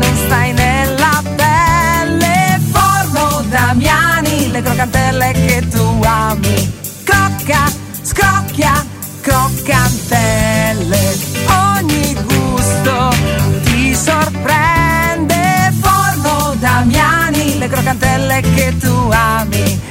stai 0.31 0.53
nella 0.53 1.21
pelle. 1.35 2.57
Forno 2.71 3.43
Damiani, 3.49 4.49
le 4.49 4.61
croccantelle 4.61 5.31
che 5.33 5.67
tu 5.67 6.01
ami. 6.05 6.71
Crocca, 7.03 7.69
scrocchia, 8.01 8.85
croccantelle. 9.19 11.17
Ogni 11.47 12.15
gusto 12.23 13.13
ti 13.65 13.93
sorprende. 13.93 15.73
Forno 15.81 16.55
Damiani, 16.59 17.57
le 17.57 17.67
croccantelle 17.67 18.39
che 18.55 18.77
tu 18.79 19.09
ami. 19.11 19.90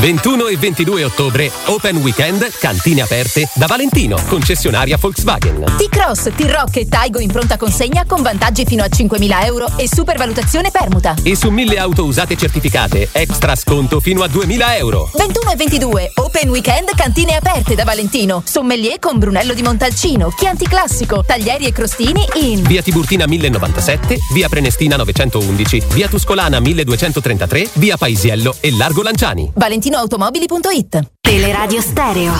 21 0.00 0.48
e 0.48 0.56
22 0.56 1.04
ottobre, 1.04 1.50
Open 1.66 1.96
Weekend, 1.96 2.50
cantine 2.58 3.00
aperte 3.00 3.48
da 3.54 3.66
Valentino, 3.66 4.18
concessionaria 4.26 4.98
Volkswagen. 4.98 5.64
T-Cross, 5.78 6.30
T-Rock 6.36 6.76
e 6.76 6.88
Taigo 6.88 7.20
in 7.20 7.30
pronta 7.30 7.56
consegna 7.56 8.04
con 8.04 8.20
vantaggi 8.20 8.66
fino 8.66 8.82
a 8.82 8.86
5.000 8.86 9.44
euro 9.46 9.66
e 9.76 9.88
supervalutazione 9.88 10.70
permuta. 10.70 11.14
E 11.22 11.36
su 11.36 11.50
1000 11.50 11.78
auto 11.78 12.04
usate 12.04 12.36
certificate, 12.36 13.08
extra 13.12 13.56
sconto 13.56 14.00
fino 14.00 14.22
a 14.22 14.28
2000 14.28 14.76
euro. 14.76 15.10
21 15.14 15.50
e 15.52 15.56
22, 15.56 16.10
Open 16.16 16.50
Weekend, 16.50 16.94
cantine 16.94 17.36
aperte 17.36 17.74
da 17.74 17.84
Valentino. 17.84 18.42
Sommelier 18.44 18.98
con 18.98 19.18
Brunello 19.18 19.54
di 19.54 19.62
Montalcino, 19.62 20.28
Chianti 20.36 20.66
Classico, 20.66 21.24
taglieri 21.26 21.66
e 21.66 21.72
crostini 21.72 22.26
in 22.34 22.62
Via 22.62 22.82
Tiburtina 22.82 23.26
1097, 23.26 24.18
via 24.32 24.48
Prenestina 24.48 24.96
911, 24.96 25.82
via 25.92 26.08
Tuscolana 26.08 26.60
1233, 26.60 27.70
via 27.74 27.96
Paisiello 27.96 28.56
e 28.60 28.76
Largo 28.76 29.02
Lanciani. 29.02 29.52
valentinoautomobili.it. 29.84 31.00
Teleradio 31.20 31.80
Stereo 31.80 32.32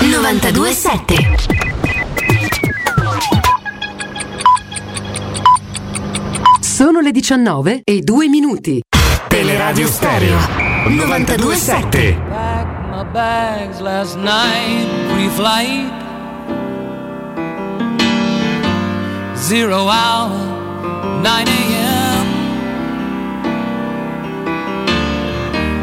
927. 0.00 1.36
Sono 6.60 7.00
le 7.00 7.10
19 7.10 7.82
e 7.84 8.00
2 8.00 8.28
minuti. 8.28 8.80
Teleradio 9.28 9.86
Stereo 9.86 10.38
927. 10.86 12.14
Packed 12.28 12.90
my 12.90 13.04
bags 13.12 13.80
last 13.80 14.16
night, 14.16 14.88
pre-flight. 15.12 15.92
Zero 19.34 19.88
hour, 19.88 20.30
9 21.22 21.50
a.m. 21.50 21.99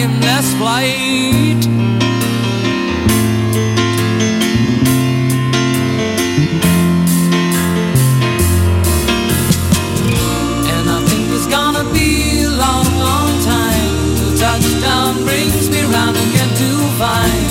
timeless 0.00 0.54
flight. 0.54 1.66
And 10.72 10.88
I 10.88 11.04
think 11.06 11.30
it's 11.32 11.46
gonna 11.46 11.84
be 11.92 12.44
a 12.44 12.50
long, 12.50 12.86
long 12.98 13.44
time 13.44 14.16
till 14.16 14.38
touchdown 14.38 15.24
brings 15.24 15.68
me 15.70 15.82
round 15.82 16.16
again 16.16 16.48
to 16.56 16.70
find 16.98 17.49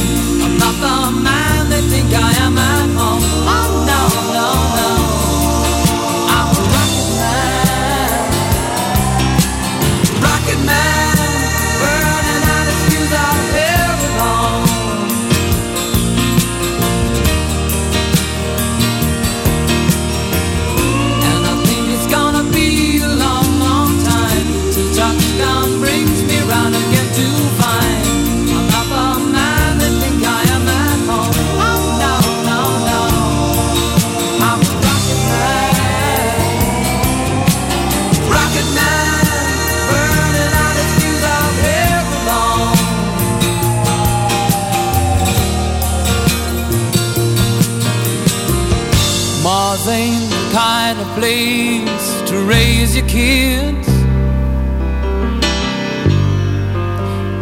place 51.19 52.21
to 52.29 52.35
raise 52.45 52.95
your 52.95 53.05
kids. 53.05 53.87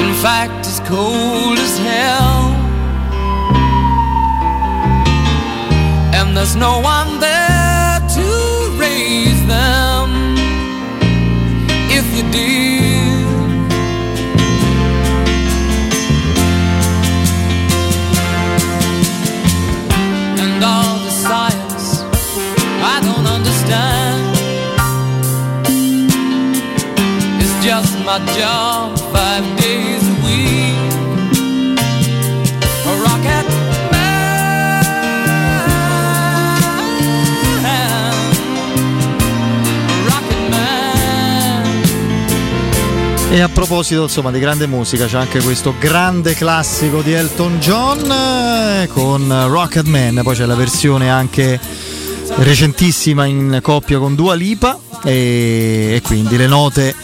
In 0.05 0.13
fact, 0.25 0.65
it's 0.65 0.79
cold 0.79 1.59
as 1.59 1.77
hell. 1.77 2.39
And 6.17 6.35
there's 6.35 6.55
no 6.55 6.79
one 6.79 7.16
E 43.29 43.41
a 43.41 43.49
proposito 43.49 44.01
insomma 44.01 44.31
di 44.31 44.39
grande 44.39 44.65
musica, 44.65 45.05
c'è 45.05 45.17
anche 45.17 45.39
questo 45.43 45.75
grande 45.79 46.33
classico 46.33 47.03
di 47.03 47.13
Elton 47.13 47.59
John 47.59 48.09
eh, 48.09 48.87
con 48.87 49.45
Rocket 49.47 49.85
Man, 49.85 50.21
poi 50.23 50.35
c'è 50.35 50.45
la 50.45 50.55
versione 50.55 51.11
anche 51.11 51.59
recentissima 52.37 53.25
in 53.25 53.59
coppia 53.61 53.99
con 53.99 54.15
Dua 54.15 54.33
Lipa 54.33 54.79
e, 55.03 55.91
e 55.93 56.01
quindi 56.01 56.35
le 56.35 56.47
note 56.47 56.95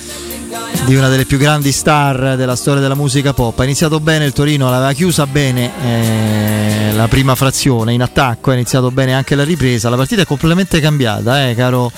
di 0.85 0.95
una 0.95 1.07
delle 1.07 1.25
più 1.25 1.37
grandi 1.37 1.71
star 1.71 2.35
della 2.35 2.55
storia 2.55 2.81
della 2.81 2.95
musica 2.95 3.33
pop. 3.33 3.57
Ha 3.59 3.63
iniziato 3.63 3.99
bene 3.99 4.25
il 4.25 4.33
Torino, 4.33 4.69
l'aveva 4.69 4.91
chiusa 4.91 5.25
bene 5.25 5.71
eh, 5.81 6.93
la 6.93 7.07
prima 7.07 7.35
frazione 7.35 7.93
in 7.93 8.01
attacco, 8.01 8.51
ha 8.51 8.53
iniziato 8.53 8.91
bene 8.91 9.13
anche 9.13 9.35
la 9.35 9.43
ripresa. 9.43 9.89
La 9.89 9.95
partita 9.95 10.23
è 10.23 10.25
completamente 10.25 10.79
cambiata, 10.79 11.47
eh, 11.47 11.55
caro 11.55 11.91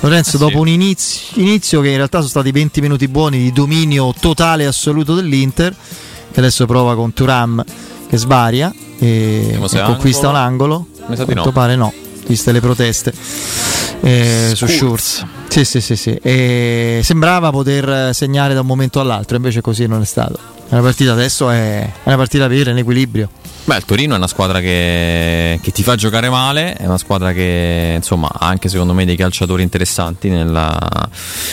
Lorenzo, 0.00 0.38
dopo 0.38 0.58
un 0.58 0.68
inizio, 0.68 1.40
inizio 1.42 1.80
che 1.80 1.90
in 1.90 1.96
realtà 1.96 2.18
sono 2.18 2.30
stati 2.30 2.50
20 2.50 2.80
minuti 2.80 3.08
buoni 3.08 3.38
di 3.38 3.52
dominio 3.52 4.14
totale 4.18 4.62
e 4.62 4.66
assoluto 4.66 5.14
dell'Inter, 5.14 5.74
che 6.32 6.38
adesso 6.38 6.66
prova 6.66 6.94
con 6.94 7.12
Turam 7.12 7.62
che 8.08 8.16
svaria 8.16 8.72
e, 8.98 9.58
e 9.60 9.82
conquista 9.84 10.28
angolo. 10.28 10.28
un 10.28 10.36
angolo. 10.36 10.86
Mi 11.06 11.16
sa 11.16 11.22
A 11.22 11.26
di 11.26 11.32
quanto 11.32 11.50
no. 11.50 11.52
pare 11.52 11.76
no, 11.76 11.92
viste 12.26 12.52
le 12.52 12.60
proteste 12.60 13.69
eh, 14.00 14.52
su 14.54 14.66
Schurz. 14.66 15.24
Sì, 15.48 15.64
sì, 15.64 15.80
sì, 15.80 15.96
sì. 15.96 16.14
E 16.22 17.00
sembrava 17.02 17.50
poter 17.50 18.14
segnare 18.14 18.54
da 18.54 18.60
un 18.60 18.66
momento 18.66 19.00
all'altro, 19.00 19.36
invece 19.36 19.60
così 19.60 19.86
non 19.86 20.02
è 20.02 20.04
stato. 20.04 20.38
La 20.68 20.80
partita 20.80 21.12
adesso 21.12 21.50
è 21.50 21.82
è 21.82 22.06
una 22.08 22.16
partita 22.16 22.46
vera 22.46 22.70
in 22.70 22.78
equilibrio. 22.78 23.28
Beh, 23.64 23.76
il 23.76 23.84
Torino 23.84 24.14
è 24.14 24.16
una 24.16 24.26
squadra 24.26 24.60
che, 24.60 25.60
che 25.62 25.70
ti 25.70 25.82
fa 25.82 25.94
giocare 25.94 26.28
male, 26.28 26.74
è 26.74 26.86
una 26.86 26.98
squadra 26.98 27.32
che 27.32 27.92
insomma 27.96 28.28
ha 28.32 28.46
anche 28.48 28.68
secondo 28.68 28.94
me 28.94 29.04
dei 29.04 29.16
calciatori 29.16 29.62
interessanti 29.62 30.28
nella- 30.28 31.08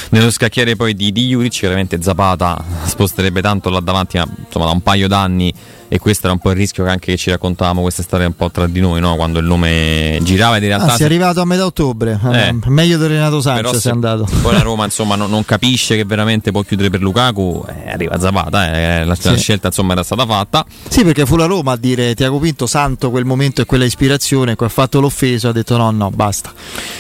nello 0.10 0.32
scacchiere 0.32 0.76
poi 0.76 0.96
di, 0.96 1.12
di 1.12 1.28
Juric, 1.28 1.52
chiaramente 1.52 2.02
Zapata 2.02 2.64
sposterebbe 2.86 3.42
tanto 3.42 3.70
là 3.70 3.82
davanti 3.82 4.18
ma, 4.18 4.26
insomma, 4.46 4.66
da 4.66 4.72
un 4.72 4.82
paio 4.82 5.08
d'anni 5.08 5.54
e 5.90 6.00
questo 6.00 6.26
era 6.26 6.34
un 6.34 6.40
po' 6.40 6.50
il 6.52 6.58
rischio 6.58 6.84
che 6.84 6.90
anche 6.90 7.18
ci 7.18 7.30
raccontavamo 7.30 7.82
quest'estate 7.82 8.26
un 8.26 8.36
po' 8.36 8.52
tra 8.52 8.68
di 8.68 8.80
noi, 8.80 9.00
no? 9.00 9.16
quando 9.16 9.40
il 9.40 9.46
nome 9.46 10.20
girava 10.22 10.58
ed 10.58 10.64
in 10.64 10.70
realtà 10.70 10.94
Ah, 10.94 10.96
si 10.96 11.04
è 11.04 11.06
arrivato 11.06 11.42
a 11.42 11.46
metà 11.46 11.66
ottobre, 11.66 12.20
Eh. 12.32 12.48
eh, 12.48 12.56
meglio 12.66 12.98
di 12.98 13.08
Renato 13.08 13.42
Sanchez 13.42 13.86
è 13.88 13.90
andato. 13.92 14.28
poi 14.42 14.54
la 14.54 14.62
Roma 14.62 14.84
insomma 14.86 15.16
non, 15.16 15.30
non 15.30 15.46
capisce 15.46 15.96
che 15.96 16.04
veramente 16.06 16.52
può 16.52 16.62
chiudere 16.64 16.90
per 16.90 17.02
Lukaku, 17.02 17.66
eh, 17.86 17.92
arriva 17.92 18.20
Zapata, 18.20 18.74
eh, 18.74 19.00
la, 19.06 19.06
la 19.06 19.16
Sì. 19.16 19.38
scelta 19.38 19.68
insomma 19.68 19.94
era 19.94 20.04
stata 20.04 20.26
fatta. 20.26 20.66
Sì, 20.90 21.04
perché 21.04 21.26
fu 21.26 21.36
la 21.36 21.46
Roma 21.46 21.74
a 21.74 21.78
dire 21.78 22.14
Tiago 22.16 22.40
Pinto 22.40 22.66
santo 22.68 23.10
quel 23.10 23.26
momento 23.26 23.62
e 23.62 23.66
quella 23.66 23.86
ispirazione, 23.86 24.56
poi 24.56 24.68
ha 24.68 24.70
fatto 24.72 25.00
l'offeso, 25.00 25.48
ha 25.50 25.52
detto 25.54 25.78
no, 25.78 25.90
no, 25.92 26.10
basta. 26.12 26.52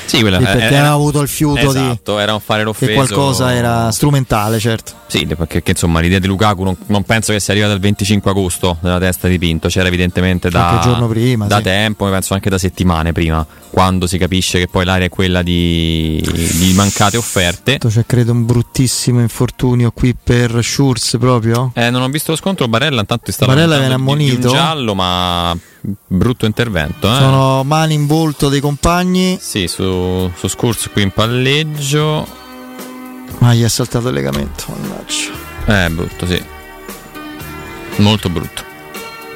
Sì, 0.05 0.21
quella 0.21 0.37
Sì, 0.37 0.43
perché 0.45 0.61
era- 0.63 0.77
aveva 0.79 0.91
avuto 0.93 1.21
il 1.21 1.27
fiuto 1.27 1.59
di- 1.73 1.77
esatto, 1.79 2.19
era 2.19 2.33
un 2.33 2.39
fare 2.39 2.63
l'offeso 2.63 2.91
Che 2.91 2.95
qualcosa 2.97 3.53
era 3.53 3.91
strumentale, 3.91 4.59
certo. 4.59 4.93
Sì, 5.07 5.25
perché 5.25 5.45
perché, 5.57 5.71
insomma 5.71 5.99
l'idea 6.01 6.19
di 6.19 6.27
Lukaku 6.27 6.63
non, 6.63 6.75
non 6.87 7.03
penso 7.03 7.31
che 7.31 7.39
sia 7.39 7.53
arrivata 7.53 7.73
il 7.73 7.79
25 7.79 8.29
agosto 8.31 8.76
nella 8.81 8.99
testa 8.99 9.27
di 9.27 9.37
Pinto, 9.39 9.67
c'era 9.67 9.87
evidentemente 9.87 10.49
da, 10.49 10.79
prima, 11.07 11.45
da 11.47 11.57
sì. 11.57 11.63
tempo, 11.63 12.09
penso 12.09 12.33
anche 12.33 12.49
da 12.49 12.57
settimane 12.57 13.11
prima, 13.11 13.45
quando 13.69 14.07
si 14.07 14.17
capisce 14.17 14.59
che 14.59 14.67
poi 14.67 14.85
l'area 14.85 15.07
è 15.07 15.09
quella 15.09 15.41
di, 15.41 16.21
di 16.53 16.73
mancate 16.73 17.17
offerte. 17.17 17.77
C'è 17.79 18.05
credo 18.05 18.31
un 18.31 18.45
bruttissimo 18.45 19.19
infortunio 19.19 19.91
qui 19.91 20.15
per 20.21 20.59
Schurz 20.63 21.17
proprio. 21.19 21.71
Eh, 21.75 21.89
non 21.89 22.01
ho 22.01 22.07
visto 22.09 22.31
lo 22.31 22.37
scontro, 22.37 22.67
Barella 22.67 23.01
intanto 23.01 23.31
stava 23.31 23.53
Barella 23.53 23.77
viene 23.77 23.95
di- 23.95 23.95
di 23.95 24.01
un 24.01 24.09
ammonito? 24.09 24.49
giallo, 24.49 24.93
ma 24.95 25.57
brutto 26.07 26.45
intervento. 26.45 27.07
Eh. 27.11 27.15
Sono 27.17 27.63
mani 27.63 27.93
in 27.93 28.05
volto 28.07 28.49
dei 28.49 28.59
compagni, 28.59 29.37
Sì, 29.41 29.67
su, 29.67 30.29
su 30.35 30.47
Scurs 30.47 30.89
qui 30.91 31.01
in 31.03 31.11
palleggio. 31.11 32.27
ma 33.39 33.53
gli 33.53 33.63
è 33.63 33.67
saltato 33.69 34.07
il 34.09 34.13
legamento. 34.13 34.65
Mannaggia. 34.67 35.85
Eh, 35.85 35.89
brutto, 35.89 36.25
sì. 36.25 36.41
Molto 37.97 38.29
brutto. 38.29 38.63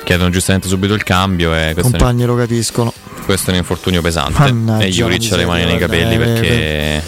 Chiedono 0.03 0.29
giustamente 0.29 0.67
subito 0.67 0.93
il 0.93 1.03
cambio 1.03 1.53
e 1.53 1.69
I 1.69 1.73
questo, 1.73 1.95
è, 1.95 1.97
compagni 1.99 2.25
lo 2.25 2.35
capiscono. 2.35 2.91
questo 3.25 3.49
è 3.49 3.53
un 3.53 3.59
infortunio 3.59 4.01
pesante. 4.01 4.39
Mannaggia, 4.39 4.83
e 4.85 4.89
Juric 4.89 5.31
ha 5.31 5.35
le 5.37 5.45
mani 5.45 5.65
nei 5.65 5.77
capelli 5.77 6.15
eh, 6.15 6.17
perché 6.17 7.03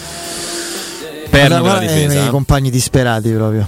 Guarda, 1.29 1.29
perdono 1.29 1.63
la 1.63 1.69
guarda, 1.69 1.91
eh, 1.91 2.01
difesa. 2.07 2.25
i 2.25 2.29
compagni 2.29 2.69
disperati 2.69 3.29
proprio. 3.31 3.67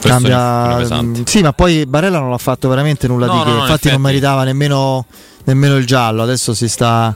Questo 0.00 0.08
Cambia, 0.08 1.22
sì, 1.26 1.42
ma 1.42 1.52
poi 1.52 1.84
Barella 1.84 2.18
non 2.20 2.30
l'ha 2.30 2.38
fatto 2.38 2.68
veramente 2.70 3.06
nulla 3.06 3.26
No, 3.26 3.32
di 3.32 3.38
no, 3.38 3.44
che. 3.44 3.50
no, 3.50 3.54
in 3.56 3.60
Infatti, 3.62 3.88
non 3.88 3.92
effetti. 3.96 4.02
meritava 4.02 4.44
nemmeno, 4.44 5.04
nemmeno 5.44 5.76
il 5.76 5.84
giallo. 5.86 6.22
Adesso 6.22 6.54
si 6.54 6.68
sta, 6.70 7.14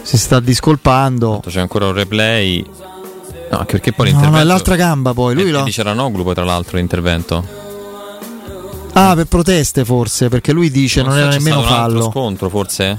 si 0.00 0.16
sta 0.16 0.40
discolpando. 0.40 1.42
C'è 1.46 1.60
ancora 1.60 1.86
un 1.86 1.92
replay. 1.92 2.64
No, 3.50 3.64
perché 3.66 3.92
poi 3.92 4.06
No, 4.06 4.12
l'intervento 4.12 4.30
no, 4.36 4.38
è 4.38 4.44
l'altra 4.44 4.76
gamba 4.76 5.12
poi. 5.12 5.34
Lui 5.34 5.42
Perché 5.44 5.58
lo... 5.58 5.64
dice 5.64 5.82
Ranoglu 5.82 6.22
poi 6.24 6.34
tra 6.34 6.44
l'altro 6.44 6.78
l'intervento. 6.78 7.66
Ah, 9.00 9.14
per 9.14 9.26
proteste 9.26 9.84
forse, 9.84 10.28
perché 10.28 10.52
lui 10.52 10.70
dice 10.70 11.02
non, 11.02 11.12
so, 11.12 11.18
era 11.18 11.28
nemmeno 11.30 11.62
fallo. 11.62 12.10
scontro 12.10 12.48
forse? 12.48 12.98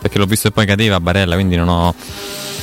Perché 0.00 0.18
l'ho 0.18 0.26
visto 0.26 0.48
e 0.48 0.50
poi 0.52 0.66
cadeva 0.66 1.00
Barella, 1.00 1.34
quindi 1.34 1.56
non 1.56 1.68
ho, 1.68 1.94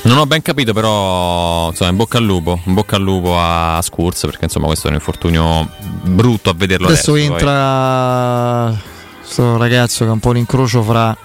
non 0.03 0.17
ho 0.17 0.25
ben 0.25 0.41
capito, 0.41 0.73
però 0.73 1.69
insomma 1.69 1.89
in 1.89 1.97
bocca 1.97 2.17
al 2.17 2.23
lupo, 2.23 2.59
in 2.65 2.73
bocca 2.73 2.95
al 2.95 3.01
lupo 3.01 3.35
a 3.37 3.79
Scurs, 3.81 4.21
perché 4.21 4.45
insomma 4.45 4.67
questo 4.67 4.87
è 4.87 4.89
un 4.89 4.95
infortunio 4.95 5.67
brutto 6.03 6.49
a 6.49 6.53
vederlo 6.55 6.87
Adesso 6.87 7.11
adesso. 7.11 7.27
poi. 7.27 7.37
entra 7.37 8.77
questo 9.19 9.57
ragazzo 9.57 10.03
che 10.03 10.09
è 10.09 10.13
un 10.13 10.19
po' 10.19 10.29
un 10.29 10.37
incrocio 10.37 10.81
fra 10.83 11.17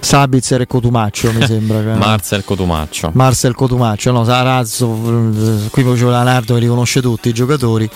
Sabitzer 0.00 0.60
e 0.62 0.66
Cotumaccio, 0.66 1.32
mi 1.32 1.44
sembra. 1.44 1.78
che- 1.80 1.98
Marcel 1.98 2.44
Cotumaccio. 2.44 3.10
Marcel 3.14 3.54
Cotumaccio, 3.54 4.10
no, 4.12 4.24
Sarazzo, 4.24 4.86
eh, 4.86 5.68
qui 5.70 5.82
c'è 5.84 6.04
Leonardo 6.04 6.54
che 6.54 6.60
li 6.60 6.66
conosce 6.66 7.00
tutti 7.02 7.28
i 7.28 7.32
giocatori. 7.32 7.88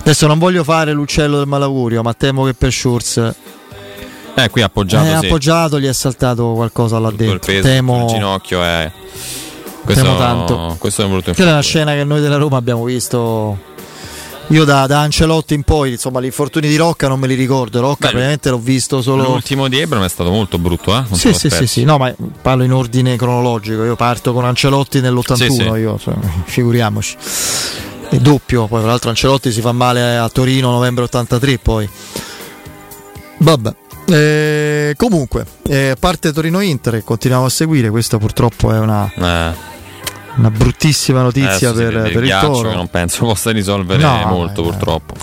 Adesso 0.00 0.26
non 0.26 0.38
voglio 0.38 0.64
fare 0.64 0.92
l'uccello 0.92 1.38
del 1.38 1.46
malaugurio, 1.46 2.02
ma 2.02 2.12
temo 2.14 2.44
che 2.44 2.54
per 2.54 2.72
Schurz 2.72 3.16
Eh, 4.34 4.50
qui 4.50 4.62
appoggiato, 4.62 5.06
è 5.06 5.18
sì. 5.18 5.26
appoggiato, 5.26 5.80
gli 5.80 5.86
è 5.86 5.92
saltato 5.92 6.52
qualcosa 6.54 6.98
là 6.98 7.08
Tutto 7.10 7.22
il 7.22 7.28
dentro. 7.28 7.52
peso 7.52 7.62
Temo, 7.68 7.98
sul 8.08 8.16
ginocchio 8.16 8.62
è... 8.62 8.92
Questo, 9.84 10.04
temo 10.04 10.16
tanto. 10.18 10.76
questo 10.78 11.02
è 11.04 11.08
brutto 11.08 11.32
Quella 11.32 11.50
è 11.50 11.52
una 11.54 11.62
scena 11.62 11.92
che 11.94 12.04
noi 12.04 12.20
della 12.20 12.36
Roma 12.36 12.56
abbiamo 12.58 12.84
visto. 12.84 13.58
Io 14.50 14.64
da, 14.64 14.86
da 14.86 15.00
Ancelotti 15.00 15.52
in 15.52 15.62
poi, 15.62 15.92
insomma, 15.92 16.20
gli 16.20 16.26
infortuni 16.26 16.68
di 16.68 16.76
Rocca 16.76 17.06
non 17.06 17.20
me 17.20 17.26
li 17.26 17.34
ricordo. 17.34 17.80
Rocca 17.80 18.10
Beh, 18.10 18.38
l'ho 18.42 18.58
visto 18.58 19.02
solo. 19.02 19.24
L'ultimo 19.24 19.68
di 19.68 19.78
Ebram 19.78 20.02
è 20.02 20.08
stato 20.08 20.30
molto 20.30 20.58
brutto, 20.58 20.96
eh? 20.96 21.04
Sì, 21.12 21.34
sì, 21.34 21.50
sì, 21.50 21.66
sì, 21.66 21.84
no, 21.84 21.98
ma 21.98 22.14
parlo 22.40 22.64
in 22.64 22.72
ordine 22.72 23.16
cronologico. 23.16 23.84
Io 23.84 23.94
parto 23.94 24.32
con 24.32 24.46
Ancelotti 24.46 25.00
nell'81, 25.02 25.34
Sì, 25.34 25.50
sì. 25.50 25.62
io, 25.62 25.98
cioè, 25.98 26.14
figuriamoci. 26.44 27.16
E 28.10 28.18
doppio, 28.20 28.66
poi 28.66 28.80
tra 28.80 28.88
l'altro 28.88 29.10
Ancelotti 29.10 29.52
si 29.52 29.60
fa 29.60 29.72
male 29.72 30.16
a 30.16 30.28
Torino 30.30 30.70
novembre 30.70 31.04
83, 31.04 31.58
poi. 31.58 31.88
Vabbè. 33.38 33.74
Eh, 34.10 34.94
comunque, 34.96 35.44
eh, 35.68 35.94
parte 36.00 36.32
Torino-Inter 36.32 36.94
che 36.94 37.04
continuiamo 37.04 37.44
a 37.44 37.50
seguire, 37.50 37.90
questa 37.90 38.16
purtroppo 38.16 38.72
è 38.72 38.78
una, 38.78 39.12
Eh, 39.14 39.67
una 40.36 40.50
bruttissima 40.50 41.22
notizia 41.22 41.72
per, 41.72 41.92
vede 41.92 42.10
per 42.10 42.22
il 42.22 42.28
ghiaccio 42.28 42.50
Toro. 42.50 42.68
che 42.70 42.74
non 42.76 42.88
penso 42.88 43.24
possa 43.24 43.50
risolvere 43.50 44.02
No, 44.02 44.24
molto 44.26 44.60
eh, 44.60 44.64
purtroppo. 44.64 45.14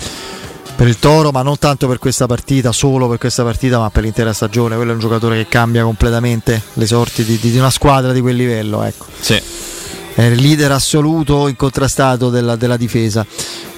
per 0.75 0.87
il 0.87 0.99
Toro, 0.99 1.31
ma 1.31 1.41
non 1.41 1.57
tanto 1.57 1.87
per 1.87 1.99
questa 1.99 2.25
partita, 2.25 2.71
solo 2.71 3.07
per 3.07 3.17
questa 3.17 3.43
partita, 3.43 3.79
ma 3.79 3.89
per 3.89 4.03
l'intera 4.03 4.33
stagione. 4.33 4.75
Quello 4.75 4.91
è 4.91 4.93
un 4.93 4.99
giocatore 4.99 5.37
che 5.37 5.47
cambia 5.47 5.83
completamente 5.83 6.61
le 6.73 6.85
sorti 6.85 7.23
di, 7.23 7.37
di- 7.39 7.51
di 7.51 7.57
una 7.57 7.69
squadra 7.69 8.11
di 8.11 8.19
quel 8.21 8.35
livello. 8.35 8.83
Ecco. 8.83 9.05
Sì. 9.19 9.41
È 10.15 10.21
il 10.21 10.41
leader 10.41 10.71
assoluto, 10.71 11.47
incontrastato 11.47 12.29
della, 12.29 12.55
della 12.55 12.77
difesa. 12.77 13.25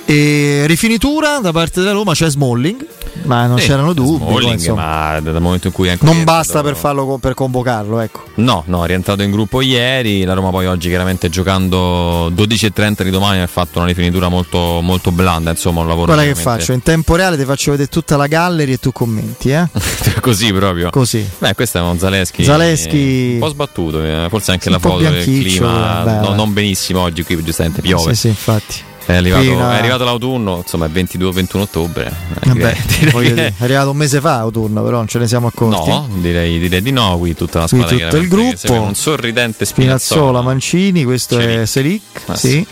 E 0.09 0.63
rifinitura 0.67 1.39
da 1.39 1.51
parte 1.51 1.81
della 1.81 1.91
Roma 1.91 2.13
c'è 2.13 2.29
Smalling, 2.29 2.85
ma 3.23 3.45
non 3.45 3.59
Sì, 3.59 3.67
c'erano 3.67 3.91
dubbi. 3.91 4.19
poi, 4.23 4.27
Smalling, 4.39 4.53
insomma, 4.53 5.11
ma 5.11 5.19
dal 5.19 5.41
momento 5.41 5.67
in 5.67 5.73
cui 5.73 5.89
è 5.89 5.97
non 5.99 6.23
basta 6.23 6.63
per, 6.63 6.77
farlo, 6.77 7.17
per 7.19 7.33
convocarlo. 7.33 7.99
Ecco. 7.99 8.23
No, 8.35 8.63
no, 8.67 8.85
è 8.85 8.87
rientrato 8.87 9.21
in 9.23 9.31
gruppo 9.31 9.59
ieri. 9.59 10.23
La 10.23 10.33
Roma 10.33 10.49
poi 10.49 10.65
oggi 10.65 10.87
chiaramente 10.87 11.27
giocando 11.29 12.29
12.30 12.29 13.03
di 13.03 13.09
domani 13.09 13.41
ha 13.41 13.47
fatto 13.47 13.79
una 13.79 13.87
rifinitura 13.87 14.29
molto, 14.29 14.79
molto 14.81 15.11
blanda. 15.11 15.51
Insomma, 15.51 15.81
un 15.81 15.87
lavoro 15.89 16.13
Guarda 16.13 16.31
che 16.31 16.39
faccio, 16.39 16.71
in 16.71 16.81
tempo 16.83 17.15
reale 17.15 17.35
ti 17.35 17.43
faccio 17.43 17.71
vedere 17.71 17.89
tutta 17.89 18.15
la 18.15 18.27
gallery 18.27 18.71
e 18.71 18.77
tu 18.77 18.93
commenti. 18.93 19.49
Eh? 19.49 19.67
Così 20.21 20.53
proprio. 20.53 20.89
Così. 20.89 21.27
Beh, 21.37 21.53
questo 21.53 21.79
è 21.79 21.81
un 21.81 21.99
Zaleschi. 21.99 22.45
Zaleschi- 22.45 23.31
Un 23.33 23.39
po' 23.39 23.49
sbattuto, 23.49 24.01
eh, 24.01 24.27
forse 24.29 24.51
anche 24.51 24.63
Sì, 24.67 24.69
la 24.69 24.79
foto 24.79 24.99
del 24.99 25.11
bianchiccio, 25.11 25.65
clima. 25.65 26.01
beh, 26.05 26.19
no- 26.29 26.33
non 26.33 26.53
benissimo 26.53 27.01
oggi 27.01 27.23
qui, 27.23 27.43
giustamente 27.43 27.81
piove. 27.81 28.13
Sì, 28.13 28.19
sì, 28.21 28.27
infatti. 28.29 28.75
È 29.07 29.15
arrivato, 29.15 29.41
Qui 29.45 29.53
una- 29.53 29.73
è 29.75 29.77
arrivato 29.79 30.03
l'autunno, 30.03 30.57
insomma 30.57 30.85
è 30.85 30.89
22-21 30.89 31.59
ottobre. 31.61 32.07
Eh, 32.41 32.47
Vabbè, 32.47 32.77
direi- 32.99 33.33
dire, 33.33 33.47
è 33.57 33.63
arrivato 33.63 33.91
un 33.91 33.95
mese 33.97 34.19
fa 34.19 34.39
autunno, 34.39 34.83
però 34.83 34.97
non 34.97 35.07
ce 35.07 35.17
ne 35.19 35.27
siamo 35.27 35.47
accorti. 35.47 35.89
No, 35.89 36.09
direi, 36.15 36.59
direi 36.59 36.81
di 36.81 36.91
no. 36.91 37.17
Qui 37.17 37.33
tutta 37.33 37.59
la 37.59 37.67
Qui 37.67 37.79
squadra 37.79 38.05
tutto 38.09 38.17
il 38.21 38.27
gruppo. 38.27 38.73
un 38.73 38.95
sorridente 38.95 39.63
Spinazzola, 39.63 39.99
Spinazzola. 39.99 40.41
Mancini, 40.41 41.03
questo 41.05 41.39
è 41.39 41.65
Selic. 41.65 42.01
Ah, 42.25 42.35
sì. 42.35 42.67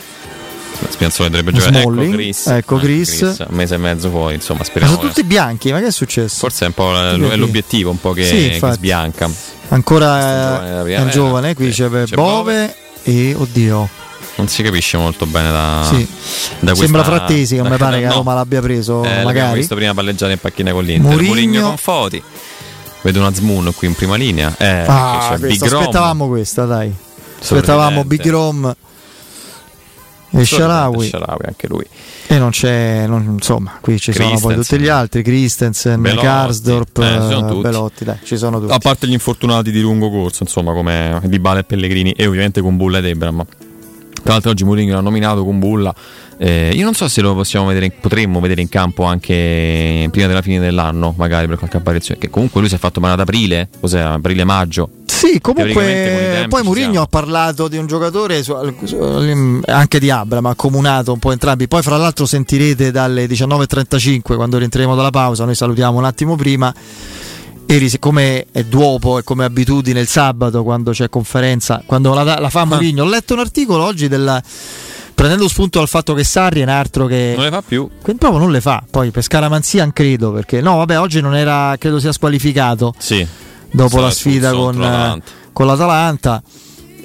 Spinazzola 0.90 1.30
dovrebbe 1.30 1.54
giocare. 1.58 1.80
Ecco 1.80 1.92
Chris. 2.12 2.48
ecco 2.48 2.76
Eh, 2.76 2.80
Chris. 2.82 3.22
Un 3.22 3.56
mese 3.56 3.76
e 3.76 3.78
mezzo 3.78 4.10
fuori, 4.10 4.36
insomma, 4.36 4.60
Ma 4.60 4.66
speriamo. 4.66 4.94
sono 4.94 5.08
che- 5.08 5.14
tutti 5.16 5.26
bianchi, 5.26 5.72
ma 5.72 5.80
che 5.80 5.88
è 5.88 5.92
successo? 5.92 6.36
Forse 6.40 6.66
è 6.66 6.74
un 6.76 7.28
è 7.32 7.36
l'obiettivo, 7.38 7.92
un 7.92 8.00
po' 8.02 8.12
che, 8.12 8.26
Sì, 8.26 8.60
che 8.60 8.72
sbianca. 8.74 9.30
Ancora 9.70 10.84
è 10.86 11.00
un 11.00 11.10
giovane, 11.10 11.54
qui 11.56 11.72
sì. 11.72 11.82
c'è, 11.84 12.04
C'è 12.04 12.16
Bove 12.16 12.76
e 13.04 13.34
oddio. 13.38 14.04
Non 14.38 14.48
si 14.50 14.64
capisce 14.64 14.98
molto 14.98 15.26
bene 15.26 15.50
da. 15.52 15.82
Sì. 15.86 16.06
da 16.60 16.74
questa- 16.74 16.84
Sembra 16.84 17.04
Frattesi, 17.04 17.60
mi 17.62 17.78
pare 17.78 18.00
che 18.02 18.08
no. 18.08 18.14
Roma 18.16 18.34
l'abbia 18.34 18.62
preso, 18.62 19.04
Eh, 19.04 19.24
magari. 19.24 19.60
visto 19.60 19.76
prima 19.76 19.94
palleggiare 19.94 20.34
in 20.34 20.40
panchina 20.40 20.72
con 20.74 20.84
l'Inter. 20.84 21.10
Mourinho- 21.12 21.28
Mourinho 21.34 21.62
con 21.68 21.78
Foti. 21.78 22.22
Vedo 23.02 23.20
una 23.20 23.34
Zmoon 23.34 23.72
qui 23.76 23.88
in 23.88 23.94
prima 23.96 24.16
linea. 24.16 24.54
Eh, 24.58 24.84
Ah, 24.88 25.30
c'è 25.40 25.48
Big 25.48 25.64
Rom. 25.66 25.80
aspettavamo 25.82 26.28
questa, 26.28 26.66
dai. 26.66 26.94
Aspettavamo. 27.40 28.04
Big 28.04 28.28
Rom 28.30 28.76
e 30.32 30.44
Sharawi. 30.46 31.08
Sharawi, 31.08 31.46
anche 31.46 31.68
lui. 31.68 31.86
E 32.28 32.38
non 32.38 32.50
c'è, 32.50 33.06
non- 33.08 33.36
insomma, 33.36 33.78
qui 33.80 34.00
ci 34.00 34.12
sono 34.12 34.38
poi 34.40 34.56
tutti 34.56 34.78
gli 34.80 34.88
altri, 34.90 35.22
Christensen, 35.24 36.02
Belotti. 36.02 36.26
Karsdorp, 36.26 36.98
Eh. 36.98 37.62
Belotti, 37.62 38.04
dai, 38.04 38.18
ci 38.24 38.36
sono 38.36 38.60
tutti. 38.60 38.74
A 38.74 38.80
parte 38.80 39.08
gli 39.08 39.14
infortunati 39.14 39.72
di 39.72 39.80
lungo 39.80 40.10
corso, 40.10 40.44
insomma, 40.44 40.74
come 40.74 41.22
Di 41.26 41.40
Bale 41.40 41.60
e 41.60 41.64
Pellegrini, 41.64 42.12
e 42.12 42.26
ovviamente 42.26 42.60
con 42.62 42.76
Bulla 42.76 42.98
ed 42.98 43.06
Ebram. 43.06 43.46
Tra 44.26 44.34
l'altro 44.34 44.50
oggi 44.50 44.64
Mourinho 44.64 44.96
l'ha 44.96 45.02
nominato 45.02 45.46
con 45.46 45.60
Bulla. 45.60 45.94
Eh, 46.40 46.72
io 46.74 46.84
non 46.84 46.96
so 46.96 47.08
se 47.08 47.22
lo 47.22 47.36
possiamo 47.36 47.68
vedere, 47.68 47.92
potremmo 47.92 48.40
vedere 48.40 48.60
in 48.60 48.70
campo 48.70 49.04
anche 49.04 50.08
prima 50.10 50.26
della 50.26 50.42
fine 50.42 50.58
dell'anno, 50.58 51.14
magari 51.16 51.46
per 51.46 51.60
qualche 51.60 51.78
apparizione. 51.78 52.20
Che 52.20 52.32
comunque 52.32 52.60
lui 52.60 52.68
si 52.68 52.74
è 52.74 52.80
fatto 52.80 53.00
male 53.00 53.14
ad 53.14 53.20
aprile, 53.20 53.70
cos'è? 53.80 54.00
Aprile-maggio. 54.00 54.90
Sì, 55.06 55.40
comunque 55.40 56.48
poi 56.50 56.64
Mourinho 56.64 57.04
ha 57.04 57.06
parlato 57.06 57.68
di 57.68 57.78
un 57.78 57.86
giocatore 57.86 58.42
su- 58.42 58.56
su- 58.86 59.62
anche 59.68 60.00
di 60.00 60.10
Abram, 60.10 60.48
ha 60.48 60.50
accomunato 60.50 61.14
un 61.14 61.20
po' 61.20 61.32
entrambi. 61.32 61.68
Poi 61.68 61.84
fra 61.84 61.96
l'altro 61.96 62.26
sentirete 62.26 62.90
dalle 62.90 63.28
19.35 63.28 64.36
quando 64.36 64.58
rientreremo 64.58 64.96
dalla 64.96 65.12
pausa, 65.12 65.46
noi 65.46 65.54
salutiamo 65.54 66.00
un 66.00 66.06
attimo 66.06 66.36
prima. 66.36 66.74
Eri, 67.68 67.90
siccome 67.90 68.46
è 68.52 68.64
dopo 68.64 69.18
e 69.18 69.24
come 69.24 69.44
abitudine 69.44 70.00
il 70.00 70.08
sabato 70.08 70.64
quando 70.64 70.92
c'è 70.92 71.10
conferenza, 71.10 71.82
quando 71.86 72.14
la, 72.14 72.24
la 72.24 72.36
Ah. 72.36 72.50
fa 72.50 72.64
Mourinho, 72.66 73.04
ho 73.04 73.08
letto 73.10 73.34
un 73.34 73.40
articolo 73.40 73.84
oggi 73.84 74.08
della, 74.08 74.42
prendendo 75.16 75.48
spunto 75.48 75.80
dal 75.80 75.88
fatto 75.88 76.14
che 76.14 76.24
Sarri 76.24 76.60
è 76.60 76.64
un 76.64 76.70
altro 76.70 77.08
che 77.08 77.34
Non 77.36 77.46
le 77.46 77.50
fa 77.52 77.64
più. 77.64 77.90
che 78.04 78.14
proprio 78.16 78.40
non 78.40 78.52
le 78.52 78.62
fa. 78.62 78.84
Poi 78.90 79.10
per 79.10 79.24
scaramanzia 79.24 79.82
non 79.84 79.94
credo 79.94 80.32
perché 80.32 80.62
no, 80.62 80.78
vabbè, 80.78 81.00
oggi 81.00 81.22
non 81.22 81.36
era 81.36 81.76
credo 81.80 82.00
sia 82.00 82.12
squalificato 82.12 82.94
Sì. 83.00 83.26
dopo 83.72 84.00
la 84.00 84.12
sfida 84.12 84.52
con, 84.52 84.78
l'Atalanta. 84.78 85.26
con 85.52 85.66
l'Atalanta 85.66 86.44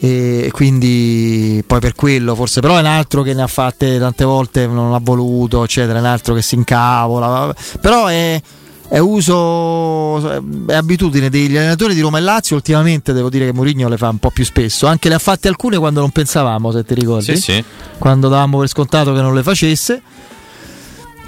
e 0.03 0.49
quindi 0.53 1.63
poi 1.67 1.79
per 1.81 1.95
quello 1.95 2.35
forse 2.35 2.61
però 2.63 2.77
è 2.77 2.81
un 2.81 2.87
altro 2.87 3.21
che 3.23 3.35
ne 3.35 3.43
ha 3.43 3.47
fatte 3.47 3.99
tante 3.99 4.25
volte 4.25 4.67
non 4.67 4.95
ha 4.95 4.99
voluto 4.99 5.63
eccetera 5.63 5.99
è 5.99 6.01
un 6.01 6.07
altro 6.07 6.33
che 6.33 6.41
si 6.41 6.55
incavola 6.55 7.55
però 7.83 8.07
è, 8.07 8.41
è 8.91 8.99
uso 8.99 10.19
è 10.67 10.75
abitudine 10.75 11.31
degli 11.31 11.57
allenatori 11.57 11.95
di 11.95 12.01
Roma 12.01 12.19
e 12.19 12.23
Lazio. 12.23 12.57
Ultimamente 12.57 13.13
devo 13.13 13.31
dire 13.31 13.47
che 13.47 13.53
Mourinho 13.53 13.89
le 13.89 13.97
fa 13.97 14.09
un 14.09 14.19
po' 14.19 14.31
più 14.31 14.45
spesso. 14.45 14.89
Anche 14.89 15.09
le 15.09 15.15
ha 15.15 15.21
fatte 15.21 15.47
alcune 15.47 15.79
quando 15.79 16.01
non 16.01 16.11
pensavamo 16.11 16.73
se 16.73 16.85
ti 16.85 16.95
ricordi. 16.95 17.37
Sì, 17.37 17.37
sì. 17.37 17.65
quando 17.99 18.29
davamo 18.29 18.59
per 18.59 18.69
scontato 18.69 19.15
che 19.15 19.21
non 19.21 19.33
le 19.33 19.45
facesse. 19.45 20.03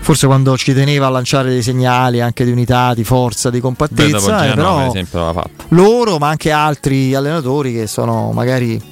Forse 0.01 0.26
quando 0.26 0.56
ci 0.56 0.74
teneva 0.74 1.06
a 1.06 1.10
lanciare 1.10 1.51
dei 1.51 1.62
segnali 1.62 2.20
anche 2.20 2.44
di 2.44 2.51
unità, 2.51 2.93
di 2.93 3.05
forza, 3.05 3.51
di 3.51 3.59
Beh, 3.59 3.62
compattezza, 3.62 4.44
eh, 4.44 4.48
Genova, 4.48 4.55
però 4.55 4.76
per 4.78 4.86
esempio, 4.89 5.44
loro, 5.68 6.18
ma 6.18 6.28
anche 6.28 6.51
altri 6.51 7.14
allenatori 7.14 7.72
che 7.72 7.86
sono 7.86 8.32
magari 8.32 8.91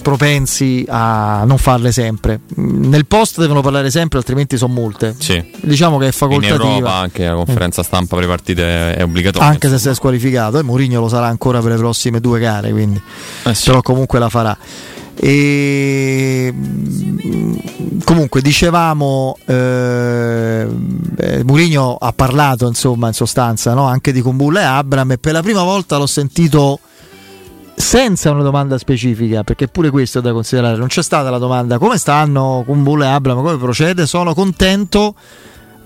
propensi 0.00 0.84
a 0.88 1.44
non 1.44 1.58
farle 1.58 1.92
sempre. 1.92 2.40
Mm, 2.58 2.88
Nel 2.88 3.06
post 3.06 3.40
devono 3.40 3.60
parlare 3.60 3.90
sempre, 3.90 4.18
altrimenti 4.18 4.56
sono 4.56 4.72
multe. 4.72 5.14
Sì. 5.18 5.42
Diciamo 5.60 5.98
che 5.98 6.04
è 6.04 6.08
In 6.08 6.12
facoltativa. 6.12 6.64
Europa 6.64 6.92
anche 6.94 7.26
la 7.26 7.34
conferenza 7.34 7.82
stampa 7.82 8.16
per 8.16 8.24
le 8.24 8.30
partite 8.30 8.94
è 8.94 9.02
obbligatoria. 9.02 9.48
Anche 9.48 9.68
se 9.68 9.78
si 9.78 9.88
è 9.88 9.94
squalificato, 9.94 10.58
e 10.58 10.62
Mourinho 10.62 11.00
lo 11.00 11.08
sarà 11.08 11.26
ancora 11.26 11.60
per 11.60 11.72
le 11.72 11.78
prossime 11.78 12.20
due 12.20 12.38
gare, 12.40 12.70
quindi. 12.70 13.00
Eh 13.44 13.54
sì. 13.54 13.66
però 13.66 13.82
comunque 13.82 14.18
la 14.18 14.28
farà. 14.28 14.56
E 15.16 16.52
mm, 16.52 17.56
comunque 18.04 18.42
dicevamo, 18.42 19.38
eh, 19.46 20.66
eh, 21.16 21.44
Mourinho 21.44 21.96
ha 21.96 22.12
parlato 22.12 22.66
insomma 22.66 23.06
in 23.08 23.14
sostanza 23.14 23.74
no? 23.74 23.84
anche 23.84 24.12
di 24.12 24.20
Kumbulla 24.20 24.60
e 24.60 24.64
Abram 24.64 25.12
e 25.12 25.18
per 25.18 25.32
la 25.32 25.42
prima 25.42 25.62
volta 25.62 25.96
l'ho 25.98 26.06
sentito 26.06 26.80
senza 27.74 28.30
una 28.30 28.42
domanda 28.42 28.78
specifica, 28.78 29.44
perché 29.44 29.68
pure 29.68 29.90
questo 29.90 30.18
è 30.18 30.22
da 30.22 30.32
considerare. 30.32 30.76
Non 30.76 30.88
c'è 30.88 31.02
stata 31.02 31.30
la 31.30 31.38
domanda 31.38 31.78
come 31.78 31.98
stanno 31.98 32.62
Kumbulla 32.66 33.06
e 33.06 33.08
Abram, 33.08 33.42
come 33.42 33.56
procede. 33.56 34.06
Sono 34.06 34.34
contento 34.34 35.14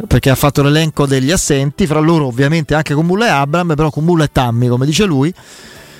perché 0.06 0.30
ha 0.30 0.34
fatto 0.34 0.62
l'elenco 0.62 1.06
degli 1.06 1.32
assenti, 1.32 1.86
fra 1.86 1.98
loro 1.98 2.26
ovviamente 2.26 2.74
anche 2.74 2.94
Kumbulla 2.94 3.26
e 3.26 3.30
Abram, 3.30 3.74
però 3.74 3.90
Kumbulla 3.90 4.24
e 4.24 4.28
Tammy, 4.30 4.68
come 4.68 4.86
dice 4.86 5.04
lui, 5.04 5.32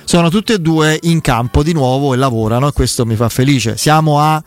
sono 0.03 0.29
tutti 0.29 0.53
e 0.53 0.59
due 0.59 0.97
in 1.03 1.21
campo 1.21 1.63
di 1.63 1.73
nuovo 1.73 2.13
e 2.13 2.17
lavorano 2.17 2.67
e 2.67 2.71
questo 2.71 3.05
mi 3.05 3.15
fa 3.15 3.27
felice. 3.29 3.75
Siamo 3.77 4.19
a 4.19 4.41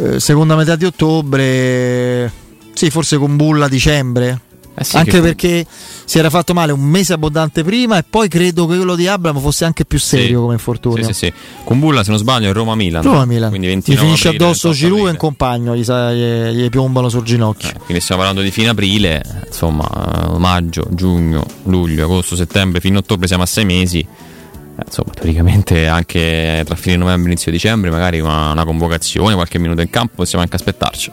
eh, 0.00 0.20
seconda 0.20 0.56
metà 0.56 0.74
di 0.76 0.86
ottobre, 0.86 2.32
sì, 2.72 2.90
forse 2.90 3.18
Kumbulla 3.18 3.66
a 3.66 3.68
dicembre. 3.68 4.40
Eh 4.80 4.84
sì, 4.84 4.96
anche 4.96 5.10
che- 5.10 5.20
perché 5.20 5.66
si 6.04 6.18
era 6.18 6.30
fatto 6.30 6.54
male 6.54 6.70
un 6.72 6.80
mese 6.80 7.12
abbondante 7.12 7.64
prima 7.64 7.98
e 7.98 8.04
poi 8.08 8.28
credo 8.28 8.66
che 8.66 8.76
quello 8.76 8.94
di 8.94 9.06
Abram 9.08 9.40
fosse 9.40 9.64
anche 9.64 9.84
più 9.84 9.98
serio 9.98 10.26
Sì. 10.26 10.34
come 10.34 10.52
infortunio. 10.52 11.02
Sì, 11.04 11.12
sì, 11.12 11.18
sì. 11.26 11.32
Con 11.64 11.78
Bulla, 11.80 12.04
se 12.04 12.10
non 12.10 12.18
sbaglio, 12.18 12.48
è 12.50 12.52
Roma-Milan. 12.52 13.02
Roma-Milan. 13.02 13.48
Quindi 13.48 13.66
Gli 13.66 13.70
29 13.70 14.04
finisce 14.06 14.28
aprile, 14.28 14.44
addosso 14.44 14.68
28 14.68 14.86
Giroud 14.88 15.06
e 15.08 15.10
un 15.10 15.16
compagno, 15.16 15.76
gli, 15.76 15.84
sa- 15.84 16.12
gli, 16.12 16.62
gli 16.62 16.68
piombano 16.68 17.08
sul 17.08 17.24
ginocchio. 17.24 17.70
Quindi 17.84 18.00
stiamo 18.02 18.22
parlando 18.22 18.46
di 18.46 18.52
fine 18.52 18.68
aprile, 18.68 19.22
insomma, 19.46 19.88
eh, 20.34 20.38
maggio, 20.38 20.86
giugno, 20.90 21.44
luglio, 21.64 22.04
agosto, 22.04 22.36
settembre, 22.36 22.80
fino 22.80 22.96
a 22.96 23.00
ottobre 23.00 23.26
siamo 23.26 23.42
a 23.42 23.46
sei 23.46 23.64
mesi. 23.64 23.98
Eh, 24.00 24.06
Insomma, 24.86 25.12
teoricamente 25.12 25.88
anche 25.88 26.62
tra 26.64 26.76
fine 26.76 26.94
novembre 26.96 27.30
e 27.30 27.32
inizio 27.32 27.50
dicembre, 27.50 27.90
magari 27.90 28.20
una, 28.20 28.52
una 28.52 28.64
convocazione, 28.64 29.34
qualche 29.34 29.58
minuto 29.58 29.80
in 29.80 29.90
campo, 29.90 30.12
possiamo 30.16 30.44
anche 30.44 30.54
aspettarci. 30.54 31.10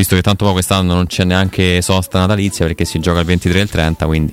Visto 0.00 0.14
che 0.14 0.22
tanto 0.22 0.44
poi 0.46 0.54
quest'anno 0.54 0.94
non 0.94 1.06
c'è 1.06 1.24
neanche 1.24 1.82
sosta 1.82 2.18
natalizia 2.20 2.64
perché 2.64 2.86
si 2.86 2.98
gioca 3.00 3.20
il 3.20 3.26
23 3.26 3.58
e 3.58 3.62
il 3.62 3.68
30, 3.68 4.06
quindi 4.06 4.32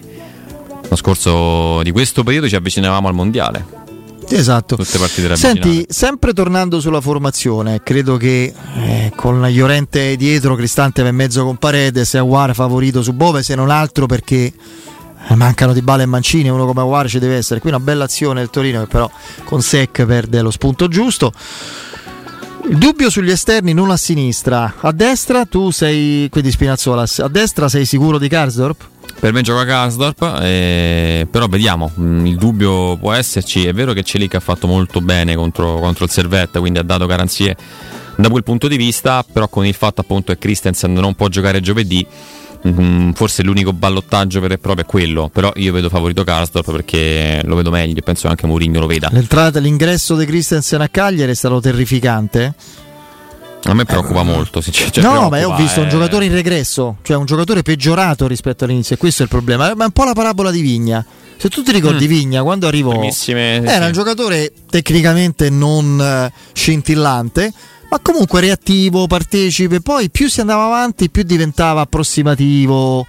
lo 0.87 0.95
scorso 0.95 1.83
di 1.83 1.91
questo 1.91 2.23
periodo 2.23 2.47
ci 2.47 2.55
avvicinavamo 2.55 3.09
al 3.09 3.13
mondiale. 3.13 3.65
Esatto. 4.29 4.77
Tutte 4.77 4.97
partite 4.97 5.35
Senti, 5.35 5.85
sempre 5.89 6.31
tornando 6.31 6.79
sulla 6.79 7.01
formazione, 7.01 7.83
credo 7.83 8.15
che 8.15 8.53
eh, 8.77 9.11
con 9.13 9.41
Llorente 9.41 10.15
dietro, 10.15 10.55
Cristante 10.55 11.01
va 11.01 11.09
in 11.09 11.15
mezzo 11.15 11.43
con 11.43 11.57
Paredes 11.57 12.13
e 12.13 12.19
Aguare 12.19 12.53
favorito 12.53 13.03
su 13.03 13.11
Bove, 13.11 13.43
se 13.43 13.53
non 13.53 13.69
altro 13.69 14.05
perché 14.05 14.53
eh, 15.27 15.35
mancano 15.35 15.73
di 15.73 15.81
Bale 15.81 16.03
e 16.03 16.05
Mancini, 16.05 16.47
uno 16.47 16.65
come 16.65 16.79
Aguare 16.79 17.09
ci 17.09 17.19
deve 17.19 17.35
essere. 17.35 17.59
Qui 17.59 17.71
una 17.71 17.81
bella 17.81 18.05
azione 18.05 18.39
del 18.39 18.49
Torino 18.49 18.79
che 18.79 18.87
però 18.87 19.11
con 19.43 19.61
Sec 19.61 20.05
perde 20.05 20.41
lo 20.41 20.51
spunto 20.51 20.87
giusto. 20.87 21.33
Il 22.69 22.77
dubbio 22.79 23.09
sugli 23.09 23.31
esterni 23.31 23.73
non 23.73 23.91
a 23.91 23.95
sinistra, 23.95 24.75
a 24.81 24.91
destra 24.91 25.45
tu 25.45 25.71
sei, 25.71 26.27
quindi 26.29 26.51
Spinazzola, 26.51 27.05
a 27.19 27.27
destra 27.29 27.69
sei 27.69 27.85
sicuro 27.85 28.17
di 28.17 28.27
Karsdorp? 28.27 28.89
Per 29.17 29.31
me 29.31 29.41
gioca 29.41 29.63
Karsdorp, 29.63 30.39
eh, 30.41 31.25
però 31.31 31.47
vediamo, 31.47 31.89
mm, 31.97 32.25
il 32.25 32.35
dubbio 32.35 32.97
può 32.97 33.13
esserci, 33.13 33.65
è 33.65 33.73
vero 33.73 33.93
che 33.93 34.03
Celic 34.03 34.35
ha 34.35 34.41
fatto 34.41 34.67
molto 34.67 34.99
bene 34.99 35.33
contro, 35.35 35.79
contro 35.79 36.03
il 36.03 36.11
Servette, 36.11 36.59
quindi 36.59 36.79
ha 36.79 36.83
dato 36.83 37.05
garanzie 37.05 37.55
da 38.17 38.29
quel 38.29 38.43
punto 38.43 38.67
di 38.67 38.75
vista, 38.75 39.23
però 39.23 39.47
con 39.47 39.65
il 39.65 39.73
fatto 39.73 40.01
appunto 40.01 40.33
che 40.33 40.37
Christensen 40.37 40.91
non 40.91 41.15
può 41.15 41.29
giocare 41.29 41.61
giovedì, 41.61 42.05
mm, 42.71 43.11
forse 43.11 43.43
l'unico 43.43 43.73
ballottaggio 43.73 44.39
vero 44.39 44.53
e 44.53 44.57
proprio 44.57 44.83
è 44.85 44.87
quello, 44.87 45.29
però 45.31 45.51
io 45.55 45.71
vedo 45.73 45.89
favorito 45.89 46.23
Karsdorp 46.23 46.71
perché 46.71 47.41
lo 47.43 47.55
vedo 47.55 47.69
meglio, 47.69 47.97
e 47.97 48.01
penso 48.01 48.23
che 48.23 48.27
anche 48.29 48.47
Mourinho 48.47 48.79
lo 48.79 48.87
veda. 48.87 49.09
L'entrata, 49.11 49.59
l'ingresso 49.59 50.15
di 50.15 50.25
Christensen 50.25 50.81
a 50.81 50.89
Cagliari 50.89 51.31
è 51.31 51.35
stato 51.35 51.59
terrificante. 51.59 52.53
A 53.63 53.73
me 53.73 53.83
preoccupa 53.85 54.23
molto, 54.23 54.61
sì, 54.61 54.71
cioè, 54.71 54.89
no, 55.01 55.27
ma 55.29 55.39
io 55.39 55.51
ho 55.51 55.55
visto 55.57 55.81
un 55.81 55.87
eh. 55.87 55.89
giocatore 55.89 56.25
in 56.25 56.31
regresso, 56.31 56.97
cioè 57.01 57.17
un 57.17 57.25
giocatore 57.25 57.63
peggiorato 57.63 58.25
rispetto 58.27 58.63
all'inizio, 58.63 58.95
e 58.95 58.97
questo 58.97 59.23
è 59.23 59.25
il 59.25 59.29
problema. 59.31 59.73
Ma 59.75 59.83
è 59.83 59.87
un 59.87 59.91
po' 59.91 60.05
la 60.05 60.13
parabola 60.13 60.51
di 60.51 60.61
Vigna. 60.61 61.05
Se 61.37 61.49
tu 61.49 61.63
ti 61.63 61.71
ricordi 61.71 62.05
Mm. 62.05 62.09
Vigna 62.09 62.43
quando 62.43 62.67
arrivò, 62.67 62.91
Primissime- 62.91 63.63
era 63.63 63.81
sì. 63.81 63.85
un 63.87 63.91
giocatore 63.91 64.53
tecnicamente 64.69 65.49
non 65.49 65.99
eh, 65.99 66.31
scintillante, 66.53 67.51
ma 67.89 67.99
comunque 68.01 68.41
reattivo, 68.41 69.07
partecipe. 69.07 69.81
Poi 69.81 70.09
più 70.09 70.29
si 70.29 70.41
andava 70.41 70.65
avanti, 70.65 71.09
più 71.09 71.23
diventava 71.23 71.81
approssimativo. 71.81 73.05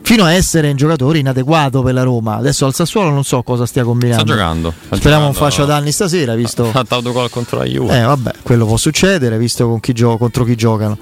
Fino 0.00 0.24
a 0.24 0.32
essere 0.32 0.70
un 0.70 0.76
giocatore 0.76 1.18
inadeguato 1.18 1.82
per 1.82 1.92
la 1.92 2.02
Roma. 2.02 2.36
Adesso 2.36 2.64
al 2.64 2.72
Sassuolo 2.74 3.10
non 3.10 3.24
so 3.24 3.42
cosa 3.42 3.66
stia 3.66 3.84
combinando. 3.84 4.24
Sta 4.24 4.32
giocando. 4.32 4.72
sta 4.86 4.96
Speriamo 4.96 5.24
non 5.24 5.32
giocando. 5.32 5.50
faccia 5.54 5.64
danni 5.66 5.92
stasera, 5.92 6.34
visto. 6.34 6.66
Ha 6.68 6.70
fatto 6.70 6.94
autogol 6.94 7.28
contro 7.28 7.58
la 7.58 7.64
Juve. 7.64 7.98
Eh, 7.98 8.02
vabbè, 8.04 8.32
quello 8.42 8.64
può 8.64 8.76
succedere 8.78 9.36
visto 9.36 9.66
con 9.68 9.80
chi 9.80 9.92
gio- 9.92 10.16
contro 10.16 10.44
chi 10.44 10.54
giocano. 10.54 10.96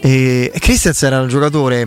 E, 0.00 0.52
Christensen 0.58 1.12
era 1.12 1.22
un 1.22 1.28
giocatore 1.28 1.82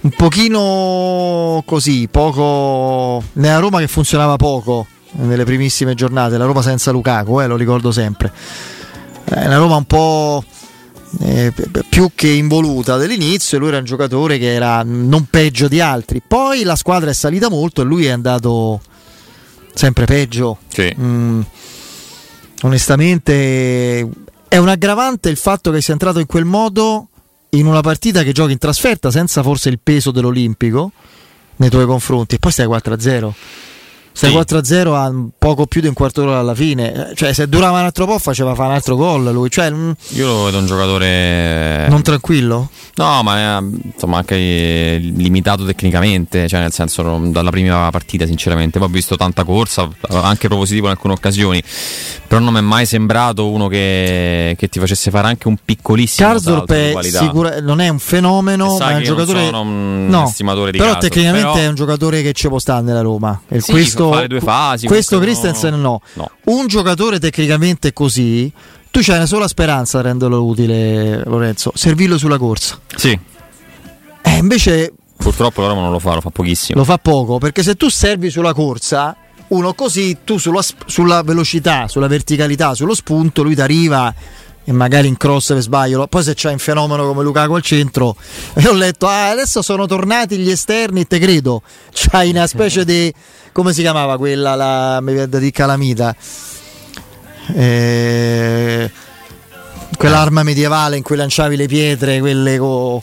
un 0.00 0.10
pochino 0.16 1.62
così, 1.64 2.08
poco. 2.10 3.22
Nella 3.34 3.58
Roma 3.58 3.78
che 3.78 3.86
funzionava 3.86 4.34
poco 4.36 4.86
nelle 5.12 5.44
primissime 5.44 5.94
giornate, 5.94 6.38
la 6.38 6.46
Roma 6.46 6.62
senza 6.62 6.90
Lukaku, 6.90 7.40
eh, 7.40 7.46
lo 7.46 7.56
ricordo 7.56 7.92
sempre. 7.92 8.32
È 9.34 9.46
una 9.46 9.56
Roma 9.56 9.76
un 9.76 9.84
po' 9.84 10.44
eh, 11.20 11.52
più 11.88 12.10
che 12.14 12.28
involuta 12.28 12.96
dall'inizio 12.96 13.56
e 13.56 13.60
lui 13.60 13.68
era 13.68 13.78
un 13.78 13.84
giocatore 13.84 14.38
che 14.38 14.52
era 14.52 14.82
non 14.84 15.26
peggio 15.28 15.68
di 15.68 15.80
altri. 15.80 16.22
Poi 16.26 16.62
la 16.62 16.76
squadra 16.76 17.10
è 17.10 17.14
salita 17.14 17.48
molto 17.48 17.82
e 17.82 17.84
lui 17.84 18.06
è 18.06 18.10
andato 18.10 18.80
sempre 19.74 20.04
peggio. 20.04 20.58
Sì. 20.68 20.94
Mm, 20.98 21.40
onestamente 22.62 24.08
è 24.48 24.56
un 24.56 24.68
aggravante 24.68 25.28
il 25.28 25.36
fatto 25.36 25.70
che 25.70 25.80
sia 25.80 25.92
entrato 25.92 26.18
in 26.18 26.26
quel 26.26 26.44
modo 26.44 27.08
in 27.50 27.66
una 27.66 27.80
partita 27.80 28.22
che 28.22 28.32
giochi 28.32 28.52
in 28.52 28.58
trasferta 28.58 29.10
senza 29.10 29.42
forse 29.42 29.68
il 29.68 29.80
peso 29.82 30.10
dell'Olimpico 30.10 30.92
nei 31.56 31.70
tuoi 31.70 31.86
confronti 31.86 32.36
e 32.36 32.38
poi 32.38 32.52
stai 32.52 32.66
4-0. 32.66 33.32
Stai 34.12 34.30
Sì. 34.30 34.36
4-0 34.36 34.94
a 34.94 35.12
poco 35.38 35.66
più 35.66 35.80
di 35.80 35.86
un 35.86 35.94
quarto 35.94 36.22
d'ora 36.22 36.38
alla 36.40 36.54
fine. 36.54 37.10
Eh, 37.10 37.14
Cioè, 37.14 37.32
se 37.32 37.48
durava 37.48 37.78
un 37.78 37.84
altro 37.84 38.06
po' 38.06 38.18
faceva 38.18 38.54
fare 38.54 38.68
un 38.70 38.74
altro 38.74 38.96
gol 38.96 39.30
lui. 39.32 39.48
Cioè, 39.50 39.70
mm, 39.70 39.90
Io 40.10 40.26
lo 40.26 40.44
vedo 40.44 40.58
un 40.58 40.66
giocatore. 40.66 41.86
non 41.88 42.02
tranquillo? 42.02 42.68
No, 42.96 43.22
ma 43.22 43.58
è, 43.58 43.62
insomma 43.94 44.18
anche 44.18 44.34
eh, 44.34 44.98
limitato 45.00 45.64
tecnicamente, 45.64 46.48
cioè 46.48 46.60
nel 46.60 46.72
senso 46.72 47.02
dalla 47.26 47.50
prima 47.50 47.88
partita 47.90 48.26
sinceramente, 48.26 48.78
poi 48.78 48.88
ho 48.88 48.90
visto 48.90 49.16
tanta 49.16 49.44
corsa, 49.44 49.88
anche 50.08 50.48
propositivo 50.48 50.86
in 50.86 50.92
alcune 50.92 51.14
occasioni, 51.14 51.62
però 52.26 52.40
non 52.42 52.52
mi 52.52 52.58
è 52.58 52.62
mai 52.62 52.84
sembrato 52.84 53.48
uno 53.48 53.68
che, 53.68 54.54
che 54.58 54.68
ti 54.68 54.78
facesse 54.78 55.10
fare 55.10 55.28
anche 55.28 55.48
un 55.48 55.56
piccolissimo 55.64 56.28
Karsdorp 56.28 56.70
è 56.72 56.94
sicura- 57.02 57.60
non 57.60 57.80
è 57.80 57.88
un 57.88 57.98
fenomeno, 57.98 58.76
ma 58.76 58.90
è 58.90 58.94
un 58.96 59.02
io 59.02 59.08
non 59.14 59.16
giocatore. 59.24 59.44
sono 59.46 59.60
un 59.62 60.06
no, 60.10 60.24
estimatore 60.24 60.70
di 60.72 60.78
però 60.78 60.90
Karsdorp, 60.92 61.12
tecnicamente 61.14 61.52
però- 61.52 61.64
è 61.64 61.68
un 61.68 61.74
giocatore 61.76 62.22
che 62.22 62.32
ci 62.32 62.48
può 62.48 62.58
stare 62.58 62.82
nella 62.82 63.00
Roma. 63.00 63.40
E 63.48 63.60
Sì, 63.60 63.70
questo, 63.70 63.99
fa 64.08 64.20
le 64.20 64.28
due 64.28 64.40
fasi, 64.40 64.86
questo 64.86 65.18
Christensen 65.18 65.80
no. 65.80 66.00
no. 66.14 66.30
Un 66.44 66.66
giocatore 66.66 67.18
tecnicamente 67.18 67.92
così, 67.92 68.50
tu 68.90 69.00
c'hai 69.02 69.16
una 69.16 69.26
sola 69.26 69.46
speranza 69.48 70.00
di 70.00 70.04
renderlo 70.08 70.42
utile, 70.44 71.22
Lorenzo: 71.24 71.72
servirlo 71.74 72.16
sulla 72.18 72.38
corsa. 72.38 72.78
Sì, 72.96 73.18
Eh, 74.22 74.36
invece 74.36 74.92
purtroppo 75.16 75.60
la 75.62 75.68
Roma 75.68 75.82
non 75.82 75.92
lo 75.92 75.98
fa, 75.98 76.14
lo 76.14 76.20
fa 76.20 76.30
pochissimo. 76.30 76.78
lo 76.78 76.84
fa 76.84 76.98
poco 76.98 77.38
perché 77.38 77.62
se 77.62 77.74
tu 77.74 77.88
servi 77.88 78.30
sulla 78.30 78.54
corsa, 78.54 79.16
uno 79.48 79.74
così, 79.74 80.18
tu 80.24 80.38
sulla, 80.38 80.62
sulla 80.86 81.22
velocità, 81.22 81.88
sulla 81.88 82.06
verticalità, 82.06 82.74
sullo 82.74 82.94
spunto, 82.94 83.42
lui 83.42 83.54
ti 83.54 83.60
arriva 83.60 84.14
e 84.64 84.72
magari 84.72 85.08
in 85.08 85.16
cross 85.16 85.48
per 85.48 85.60
sbaglio. 85.60 86.06
Poi 86.06 86.22
se 86.22 86.34
c'hai 86.34 86.52
un 86.52 86.58
fenomeno 86.58 87.06
come 87.06 87.22
Lukaku 87.22 87.54
al 87.54 87.62
centro, 87.62 88.16
e 88.54 88.66
ho 88.68 88.72
letto, 88.72 89.06
ah, 89.06 89.30
adesso 89.30 89.62
sono 89.62 89.86
tornati 89.86 90.36
gli 90.36 90.50
esterni, 90.50 91.06
te 91.06 91.18
credo. 91.18 91.62
C'hai 91.92 92.30
una 92.30 92.46
specie 92.46 92.84
di, 92.84 93.12
come 93.52 93.72
si 93.72 93.80
chiamava 93.80 94.16
quella, 94.16 94.54
la, 94.54 95.02
dire 95.02 95.50
calamita. 95.50 96.14
Eh, 97.52 98.90
quell'arma 99.96 100.42
medievale 100.42 100.96
in 100.96 101.02
cui 101.02 101.16
lanciavi 101.16 101.56
le 101.56 101.66
pietre, 101.66 102.20
quelle 102.20 102.58
co- 102.58 103.02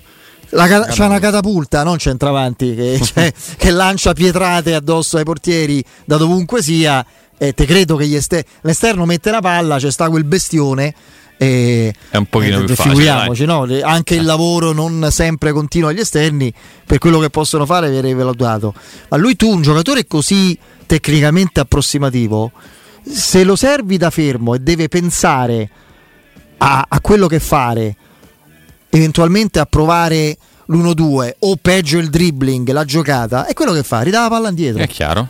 la 0.52 0.68
ca- 0.68 0.86
c'è 0.86 1.06
una 1.06 1.20
catapulta, 1.20 1.84
non 1.84 1.98
centravanti, 1.98 2.76
che, 2.76 3.00
cioè, 3.04 3.34
che 3.58 3.72
lancia 3.72 4.14
pietrate 4.14 4.74
addosso 4.74 5.18
ai 5.18 5.24
portieri 5.24 5.84
da 6.06 6.18
dovunque 6.18 6.62
sia. 6.62 7.06
E 7.40 7.54
te 7.54 7.66
credo 7.66 7.96
che 7.98 8.08
gli 8.08 8.16
ester- 8.16 8.46
l'esterno 8.62 9.06
mette 9.06 9.30
la 9.30 9.42
palla, 9.42 9.78
c'è 9.78 9.92
sta 9.92 10.10
quel 10.10 10.24
bestione. 10.24 10.94
E 11.38 11.94
È 12.10 12.18
un 12.18 12.26
pochino 12.26 12.62
eh, 12.62 12.64
più 12.66 12.76
facile, 12.76 12.96
figuriamoci, 12.96 13.46
no? 13.46 13.66
Le- 13.66 13.82
anche 13.82 14.16
il 14.16 14.26
lavoro 14.26 14.72
non 14.72 15.08
sempre 15.12 15.52
continuo 15.52 15.90
agli 15.90 16.00
esterni, 16.00 16.52
per 16.86 16.98
quello 16.98 17.20
che 17.20 17.30
possono 17.30 17.66
fare, 17.66 17.90
viene 17.90 18.14
valutato. 18.14 18.74
Ma 19.10 19.18
lui, 19.18 19.36
tu, 19.36 19.50
un 19.50 19.62
giocatore 19.62 20.08
così 20.08 20.58
tecnicamente 20.86 21.60
approssimativo, 21.60 22.52
se 23.10 23.44
lo 23.44 23.56
servi 23.56 23.98
da 23.98 24.10
fermo 24.10 24.56
e 24.56 24.60
deve 24.60 24.88
pensare 24.88 25.70
a, 26.58 26.86
a 26.88 27.02
quello 27.02 27.28
che 27.28 27.40
fare, 27.40 27.96
eventualmente 28.90 29.60
a 29.60 29.66
provare 29.66 30.38
l'1-2 30.66 31.34
o 31.40 31.56
peggio 31.62 31.98
il 31.98 32.10
dribbling, 32.10 32.70
la 32.72 32.84
giocata, 32.84 33.46
è 33.46 33.54
quello 33.54 33.74
che 33.74 33.84
fa, 33.84 34.02
ridà 34.02 34.22
la 34.22 34.30
palla 34.30 34.50
indietro. 34.50 34.82
È 34.82 34.88
chiaro. 34.88 35.28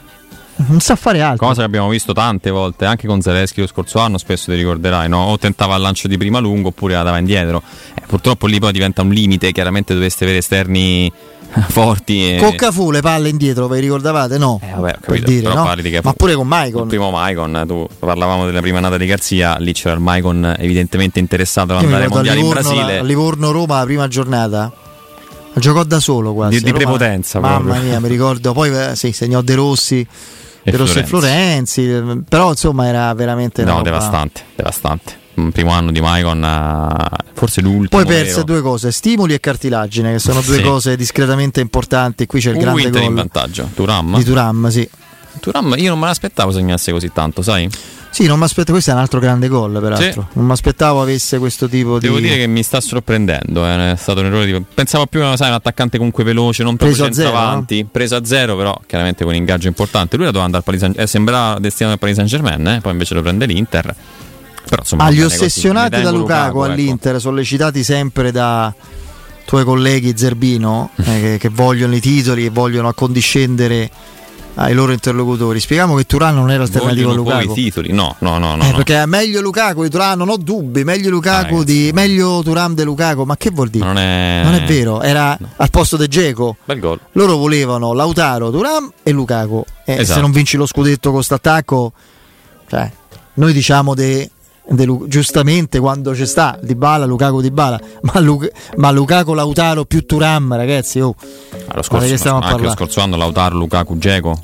Non 0.66 0.80
sa 0.80 0.96
fare 0.96 1.22
altro. 1.22 1.46
Cosa 1.46 1.60
che 1.62 1.66
abbiamo 1.68 1.88
visto 1.90 2.14
tante 2.14 2.50
volte, 2.50 2.86
anche 2.86 3.06
con 3.08 3.22
Zelensky 3.22 3.62
lo 3.62 3.68
scorso 3.68 4.00
anno, 4.00 4.18
spesso 4.18 4.52
ti 4.52 4.58
ricorderai, 4.58 5.08
no? 5.08 5.26
o 5.26 5.38
tentava 5.38 5.76
il 5.76 5.82
lancio 5.82 6.08
di 6.08 6.18
prima 6.18 6.40
lungo 6.40 6.70
oppure 6.70 6.96
la 6.96 7.04
dava 7.04 7.20
indietro. 7.20 7.62
Eh, 7.94 8.02
purtroppo 8.08 8.48
lì 8.48 8.60
poi 8.60 8.72
diventa 8.72 9.02
un 9.04 9.10
limite, 9.10 9.52
chiaramente 9.52 9.94
dovreste 9.94 10.24
avere 10.24 10.40
esterni 10.40 11.12
forti. 11.70 12.36
E... 12.36 12.38
Coccafu 12.40 12.90
le 12.92 13.02
palle 13.02 13.30
indietro, 13.30 13.68
vi 13.68 13.80
ricordavate? 13.80 14.38
No. 14.40 14.60
Eh, 14.64 14.72
vabbè, 14.74 14.82
ho 14.82 14.82
per 14.82 15.00
capito, 15.00 15.30
dire, 15.30 15.42
però 15.44 15.56
no? 15.56 15.64
parli 15.64 15.82
di 15.84 15.90
che 15.92 16.02
Ma 16.04 16.14
pure 16.14 16.34
con 16.34 16.48
Maicon. 16.48 16.82
Il 16.82 16.88
primo 16.88 17.12
Maicon, 17.12 17.64
tu 17.68 17.88
parlavamo 18.00 18.46
della 18.46 18.62
prima 18.62 18.80
annata 18.80 18.98
di 18.98 19.06
Garzia, 19.06 19.58
lì 19.60 19.74
c'era 19.74 19.94
il 19.94 20.02
Maicon 20.02 20.56
evidentemente 20.58 21.20
interessato 21.20 21.76
ad 21.76 21.84
andare 21.84 22.06
ai 22.06 22.10
mondiali 22.10 22.40
in 22.40 22.46
Livorno, 22.48 22.70
Brasile. 22.70 22.94
la- 22.96 23.00
a 23.00 23.04
Livorno-Roma 23.04 23.78
la 23.78 23.86
prima 23.86 24.08
giornata. 24.08 24.72
Giocò 25.54 25.84
da 25.84 26.00
solo 26.00 26.34
quasi. 26.34 26.58
Di- 26.58 26.64
di 26.64 26.72
Roma- 26.72 26.84
prepotenza 26.84 27.40
Mamma 27.40 27.60
proprio. 27.72 27.82
mia, 27.90 28.00
mi 28.00 28.08
ricordo. 28.10 28.54
Poi 28.54 28.70
eh, 28.76 28.96
sì, 28.96 29.12
segnò 29.12 29.42
De 29.42 29.56
Rossi. 29.56 30.08
De 30.72 30.78
Rossi 30.78 31.00
e 31.00 31.04
Florenzi. 31.06 32.02
Però 32.28 32.50
insomma 32.50 32.88
era 32.88 33.14
veramente. 33.14 33.64
No, 33.64 33.72
roba- 33.72 33.84
devastante, 33.84 34.42
devastante. 34.56 35.26
Un 35.36 35.52
primo 35.52 35.70
anno 35.72 35.92
di 35.92 36.02
Maicon, 36.02 36.44
eh, 36.44 37.16
forse 37.34 37.62
l'ultimo. 37.62 37.90
Poi 38.02 38.06
perse 38.06 38.32
vero. 38.32 38.44
due 38.44 38.62
cose, 38.62 38.92
stimoli 38.92 39.34
e 39.36 39.40
cartilagine, 39.40 40.12
che 40.14 40.20
sono 40.20 40.42
due 40.42 40.56
Sì. 40.58 40.62
cose 40.64 40.96
discretamente 40.96 41.60
importanti. 41.62 42.26
Qui 42.26 42.40
c'è 42.40 42.50
il 42.50 42.56
Uh, 42.56 42.60
grande 42.60 42.82
Inter 42.82 43.02
in 43.04 43.08
gol 43.08 43.16
vantaggio. 43.18 43.70
Turam. 43.76 44.18
di 44.18 44.24
Turam, 44.24 44.68
sì. 44.70 44.90
Turam, 45.40 45.76
io 45.78 45.90
non 45.90 46.00
me 46.00 46.08
l'aspettavo 46.08 46.52
segnasse 46.52 46.92
così 46.92 47.12
tanto, 47.14 47.44
sai? 47.44 47.70
Sì, 48.18 48.26
non 48.26 48.40
mi 48.40 48.46
aspetto, 48.46 48.72
questo 48.72 48.90
è 48.90 48.94
un 48.96 49.00
altro 49.00 49.20
grande 49.20 49.48
gol, 49.48 49.80
peraltro. 49.80 50.30
Non 50.34 50.48
mi 50.48 50.52
aspettavo 50.52 51.04
avesse 51.04 51.38
questo 51.38 51.70
tipo 51.70 52.00
Devo 52.00 52.16
di. 52.16 52.24
dire 52.24 52.38
che 52.38 52.48
mi 52.48 52.64
sta 52.64 52.82
sorprendendo, 52.82 53.64
eh, 53.64 53.92
è 53.92 53.96
stato 53.96 54.22
un 54.22 54.26
errore 54.26 54.48
di... 54.48 54.66
Pensavo 54.74 55.06
più 55.06 55.22
a 55.22 55.38
sai, 55.38 55.50
un 55.50 55.54
attaccante 55.54 55.98
comunque 55.98 56.24
veloce, 56.24 56.64
non 56.64 56.78
Preso 56.78 57.06
a 57.06 57.14
zero, 57.14 57.28
centravanti, 57.28 57.86
preso 57.86 58.16
a 58.16 58.26
zero, 58.26 58.58
però 58.58 58.76
chiaramente 58.88 59.24
con 59.24 59.34
un 59.34 59.40
ingaggio 59.40 59.68
importante. 59.68 60.16
Lui 60.16 60.26
la 60.26 60.32
doveva 60.32 60.46
andare 60.46 60.64
al 60.68 60.74
Paris 60.74 60.80
Saint- 60.80 61.00
eh, 61.00 61.06
sembrava 61.06 61.60
destinato 61.60 61.94
al 61.94 62.00
Paris 62.00 62.16
Saint 62.16 62.28
Germain, 62.28 62.68
eh, 62.68 62.82
poi 62.82 62.92
invece 62.94 63.14
lo 63.14 63.22
prende 63.22 63.46
l'Inter. 63.46 63.96
Però 64.68 64.82
insomma, 64.82 65.04
Agli 65.04 65.22
così. 65.22 65.36
ossessionati 65.36 65.90
da 65.92 65.98
tengo 65.98 66.18
Lukaku, 66.18 66.64
ecco. 66.64 66.72
all'Inter, 66.72 67.20
sollecitati 67.20 67.84
sempre 67.84 68.32
da 68.32 68.74
tuoi 69.46 69.64
colleghi 69.64 70.18
Zerbino, 70.18 70.90
eh, 70.96 71.04
che, 71.04 71.38
che 71.38 71.50
vogliono 71.50 71.94
i 71.94 72.00
titoli 72.00 72.46
e 72.46 72.50
vogliono 72.50 72.88
accondiscendere 72.88 73.92
ai 74.60 74.74
loro 74.74 74.92
interlocutori. 74.92 75.60
Spieghiamo 75.60 75.96
che 75.96 76.06
Turan 76.06 76.34
non 76.36 76.50
era 76.52 76.64
alternativo 76.64 77.12
a 77.12 77.16
Vogliono 77.16 77.24
poi 77.24 77.34
Lukaku. 77.44 77.60
i 77.60 77.64
titoli, 77.64 77.92
no, 77.92 78.16
no, 78.20 78.38
no, 78.38 78.56
no. 78.56 78.64
Eh, 78.64 78.70
no. 78.70 78.76
perché 78.76 79.02
è 79.02 79.06
meglio 79.06 79.40
Lukaku 79.42 79.84
di 79.84 79.90
Turan, 79.90 80.18
non 80.18 80.30
ho 80.30 80.38
dubbi, 80.38 80.84
meglio 80.84 81.10
Lukaku 81.10 81.64
di 81.64 81.92
meglio 81.94 82.42
Turan 82.44 82.74
di 82.74 82.84
Lukaku, 82.84 83.24
ma 83.24 83.38
che 83.38 83.52
vuol 83.52 83.70
dire? 83.70 83.86
Non 83.86 83.98
è... 83.98 84.42
Non 84.44 84.54
è 84.56 84.64
vero, 84.66 85.02
era 85.02 85.38
al 85.58 85.70
posto 85.70 85.96
di 85.98 86.08
Geco. 86.08 86.58
Bel 86.66 86.80
gol. 86.80 87.00
Loro 87.14 87.38
volevano 87.38 87.94
Lautaro, 87.94 88.50
Turam 88.52 88.92
e 89.04 89.12
Lukaku. 89.12 89.64
E 89.86 89.94
Esatto. 89.94 90.14
se 90.16 90.20
non 90.22 90.32
vinci 90.32 90.58
lo 90.58 90.66
scudetto 90.66 91.10
con 91.10 91.18
quest'attacco, 91.18 91.92
cioè, 92.68 92.92
noi 93.36 93.54
diciamo 93.54 93.94
de 93.94 94.30
Lu- 94.70 95.08
giustamente 95.08 95.80
quando 95.80 96.14
ci 96.16 96.26
sta 96.26 96.60
Di 96.62 96.76
Bala, 96.76 97.06
Lukaku 97.06 97.42
Di 97.42 97.52
Bala, 97.52 97.80
ma, 98.02 98.20
Lu- 98.20 98.48
ma 98.76 98.92
Lukaku, 98.92 99.34
Lautaro 99.34 99.86
più 99.86 100.06
Turam, 100.06 100.56
ragazzi, 100.56 101.00
oh. 101.00 101.16
Lo 101.52 101.74
Ma 101.76 101.82
scorso, 101.84 102.06
di 102.06 102.12
che 102.12 102.18
stiamo 102.18 102.40
a 102.40 102.48
anche 102.48 102.64
lo 102.64 102.72
scorso 102.72 103.02
anno 103.02 103.16
Lautaro, 103.16 103.56
Lukaku, 103.56 103.98
Geco. 103.98 104.40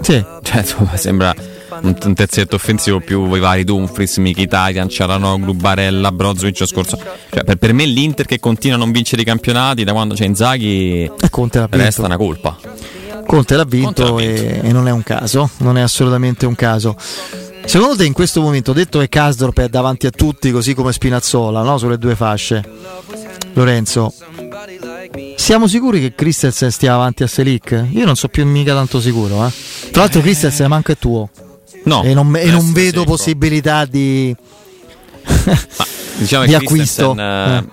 Sì. 0.00 0.24
Cioè, 0.42 0.58
insomma, 0.58 0.96
sembra 0.96 1.34
un, 1.82 1.96
un 2.04 2.14
terzetto 2.14 2.56
offensivo 2.56 3.00
più 3.00 3.32
i 3.34 3.40
vari 3.40 3.64
Dumfries, 3.64 4.16
Mkhitaryan, 4.18 4.88
Cialanoglu, 4.88 5.52
Barella, 5.54 6.12
Brozovic 6.12 6.60
lo 6.60 6.66
scorso. 6.66 6.98
Cioè, 7.30 7.44
per, 7.44 7.56
per 7.56 7.72
me 7.72 7.84
l'Inter 7.84 8.26
che 8.26 8.40
continua 8.40 8.76
a 8.76 8.78
non 8.78 8.90
vincere 8.92 9.22
i 9.22 9.24
campionati 9.24 9.84
da 9.84 9.92
quando 9.92 10.14
c'è 10.14 10.24
Inzaghi 10.24 11.10
E 11.14 11.30
Conte 13.26 13.56
l'ha 13.56 13.64
vinto. 13.64 14.02
Conte 14.04 14.24
l'ha 14.24 14.32
vinto, 14.32 14.64
E, 14.64 14.68
e 14.68 14.72
non 14.72 14.88
è 14.88 14.90
un 14.90 15.02
caso, 15.02 15.50
non 15.58 15.76
è 15.78 15.80
assolutamente 15.80 16.46
un 16.46 16.54
caso. 16.54 16.96
Secondo 17.64 17.96
te 17.96 18.04
in 18.04 18.12
questo 18.12 18.40
momento, 18.40 18.72
detto 18.72 18.98
che 18.98 19.08
Kasdorp 19.08 19.60
è 19.60 19.68
davanti 19.68 20.06
a 20.06 20.10
tutti 20.10 20.50
così 20.50 20.74
come 20.74 20.92
Spinazzola, 20.92 21.62
no? 21.62 21.78
sulle 21.78 21.96
due 21.96 22.16
fasce, 22.16 22.62
Lorenzo, 23.52 24.12
siamo 25.36 25.68
sicuri 25.68 26.00
che 26.00 26.14
Christensen 26.14 26.70
stia 26.70 26.94
avanti 26.94 27.22
a 27.22 27.26
Selic? 27.26 27.86
Io 27.90 28.04
non 28.04 28.16
so 28.16 28.28
più 28.28 28.44
mica 28.46 28.74
tanto 28.74 29.00
sicuro. 29.00 29.46
Eh. 29.46 29.52
Tra 29.90 30.02
l'altro 30.02 30.20
Christensen 30.20 30.68
manco 30.68 30.92
è 30.92 30.96
tuo. 30.98 31.30
No, 31.84 32.02
e 32.02 32.14
non, 32.14 32.34
e 32.36 32.50
non 32.50 32.72
vedo 32.72 33.00
secco. 33.00 33.10
possibilità 33.12 33.84
di, 33.84 34.34
Diciamo 36.16 36.44
di 36.46 36.54
acquisto. 36.54 37.14
Eh, 37.16 37.64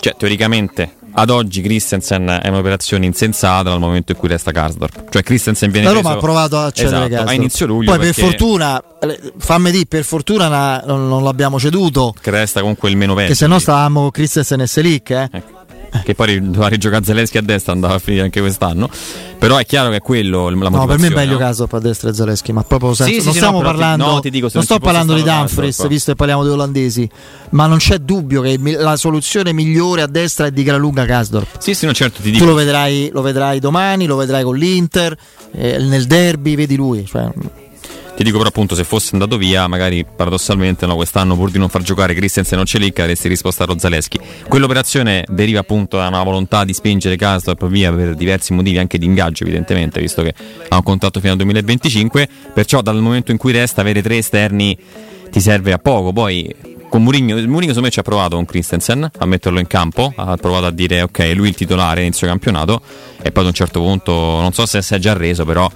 cioè, 0.00 0.14
teoricamente. 0.16 0.96
Ad 1.16 1.30
oggi 1.30 1.62
Christensen 1.62 2.40
è 2.42 2.48
un'operazione 2.48 3.06
insensata 3.06 3.70
dal 3.70 3.78
momento 3.78 4.12
in 4.12 4.18
cui 4.18 4.28
resta 4.28 4.50
Karsdorp. 4.50 5.10
Cioè 5.10 5.22
Christensen 5.22 5.70
viene 5.70 5.86
La 5.86 5.92
Roma 5.92 6.10
preso 6.10 6.18
ha 6.18 6.20
provato 6.20 6.58
a 6.58 6.70
cedere 6.72 6.96
esatto, 6.96 7.08
Karsdorp. 7.10 7.28
a 7.28 7.32
inizio 7.34 7.66
luglio 7.66 7.90
Poi 7.90 7.98
per 8.00 8.12
perché 8.12 8.22
fortuna, 8.30 8.82
eh, 9.00 9.32
fammi 9.38 9.70
dire, 9.70 9.86
per 9.86 10.04
fortuna 10.04 10.48
na- 10.48 10.82
non, 10.84 11.22
l'abbiamo 11.22 11.58
ceduto. 11.60 12.14
che 12.20 12.30
resta 12.30 12.60
comunque 12.60 12.90
il 12.90 12.96
meno 12.96 13.14
peggio. 13.14 13.28
Che 13.28 13.34
se 13.36 13.46
no 13.46 13.58
stavamo 13.60 14.00
con 14.00 14.10
Christensen 14.10 14.60
e 14.62 14.66
Selic, 14.66 15.10
eh. 15.10 15.30
Che 16.02 16.14
poi 16.14 16.40
doveva 16.40 16.68
rigiocare 16.68 17.04
Zelensky 17.04 17.38
a 17.38 17.42
destra, 17.42 17.72
andava 17.72 17.94
a 17.94 17.98
finire 17.98 18.24
anche 18.24 18.40
quest'anno. 18.40 18.88
Però 19.38 19.58
è 19.58 19.66
chiaro 19.66 19.90
che 19.90 19.96
è 19.96 20.00
quello 20.00 20.48
la 20.48 20.54
motivazione. 20.54 20.86
No, 20.86 20.86
per 20.86 20.98
me 20.98 21.06
è 21.08 21.10
meglio 21.26 21.38
no? 21.38 21.68
A 21.70 21.80
destra 21.80 22.08
e 22.10 22.14
Zaleschi, 22.14 22.52
ma 22.52 22.62
proprio 22.62 22.94
senza, 22.94 23.12
Sì, 23.12 23.24
non 23.24 23.32
sì, 23.32 23.38
stiamo 23.38 23.58
no, 23.58 23.64
parlando, 23.64 24.06
no, 24.06 24.20
ti 24.20 24.30
dico, 24.30 24.44
non 24.46 24.52
non 24.54 24.64
sto 24.64 24.78
parlando 24.78 25.14
di 25.14 25.22
Karsdorp. 25.22 25.88
visto 25.88 26.10
che 26.12 26.16
parliamo 26.16 26.44
di 26.44 26.48
olandesi, 26.50 27.08
ma 27.50 27.66
non 27.66 27.76
c'è 27.78 27.98
dubbio 27.98 28.40
che 28.40 28.58
la 28.58 28.96
soluzione 28.96 29.52
migliore 29.52 30.02
a 30.02 30.06
destra 30.06 30.46
è 30.46 30.50
di 30.50 30.62
gran 30.62 30.80
lunga 30.80 31.04
Kasdorp. 31.04 31.58
Sì, 31.58 31.74
sì, 31.74 31.84
no, 31.86 31.92
certo, 31.92 32.22
ti 32.22 32.30
Tu 32.30 32.38
dico. 32.38 32.44
lo 32.46 32.54
vedrai, 32.54 33.10
lo 33.12 33.20
vedrai 33.20 33.60
domani, 33.60 34.06
lo 34.06 34.16
vedrai 34.16 34.44
con 34.44 34.56
l'Inter, 34.56 35.14
eh, 35.52 35.78
nel 35.78 36.06
derby, 36.06 36.54
vedi 36.56 36.76
lui. 36.76 37.04
Cioè, 37.04 37.28
Ti 38.16 38.22
dico 38.22 38.36
però 38.36 38.48
appunto 38.48 38.76
se 38.76 38.84
fosse 38.84 39.10
andato 39.12 39.36
via, 39.36 39.66
magari 39.66 40.04
paradossalmente 40.04 40.86
no, 40.86 40.94
quest'anno 40.94 41.34
pur 41.34 41.50
di 41.50 41.58
non 41.58 41.68
far 41.68 41.82
giocare 41.82 42.14
Christensen 42.14 42.60
o 42.60 42.64
Celic 42.64 43.00
avresti 43.00 43.26
rispostato 43.26 43.76
Zaleschi. 43.76 44.20
Quell'operazione 44.46 45.24
deriva 45.28 45.58
appunto 45.58 45.96
da 45.96 46.06
una 46.06 46.22
volontà 46.22 46.64
di 46.64 46.72
spingere 46.72 47.16
Karsdorp 47.16 47.66
via 47.66 47.92
per 47.92 48.14
diversi 48.14 48.52
motivi 48.52 48.78
anche 48.78 48.98
di 48.98 49.04
ingaggio 49.04 49.42
evidentemente, 49.42 50.00
visto 50.00 50.22
che 50.22 50.32
ha 50.68 50.76
un 50.76 50.82
contratto 50.84 51.18
fino 51.18 51.32
al 51.32 51.38
2025, 51.38 52.28
perciò 52.54 52.82
dal 52.82 53.00
momento 53.00 53.32
in 53.32 53.36
cui 53.36 53.50
resta 53.50 53.80
avere 53.80 54.00
tre 54.00 54.18
esterni 54.18 54.78
ti 55.32 55.40
serve 55.40 55.72
a 55.72 55.78
poco. 55.78 56.12
Poi 56.12 56.54
con 56.88 57.02
Mourinho, 57.02 57.34
Mourinho 57.34 57.72
secondo 57.72 57.80
me 57.80 57.90
ci 57.90 57.98
ha 57.98 58.04
provato 58.04 58.36
con 58.36 58.44
Christensen 58.44 59.10
a 59.18 59.26
metterlo 59.26 59.58
in 59.58 59.66
campo, 59.66 60.12
ha 60.14 60.36
provato 60.36 60.66
a 60.66 60.70
dire 60.70 61.02
ok, 61.02 61.32
lui 61.34 61.48
il 61.48 61.56
titolare 61.56 62.02
inizio 62.02 62.28
campionato 62.28 62.80
e 63.20 63.32
poi 63.32 63.42
ad 63.42 63.48
un 63.48 63.54
certo 63.54 63.80
punto 63.80 64.12
non 64.12 64.52
so 64.52 64.64
se 64.66 64.80
si 64.80 64.94
è 64.94 64.98
già 64.98 65.14
reso, 65.14 65.44
però 65.44 65.68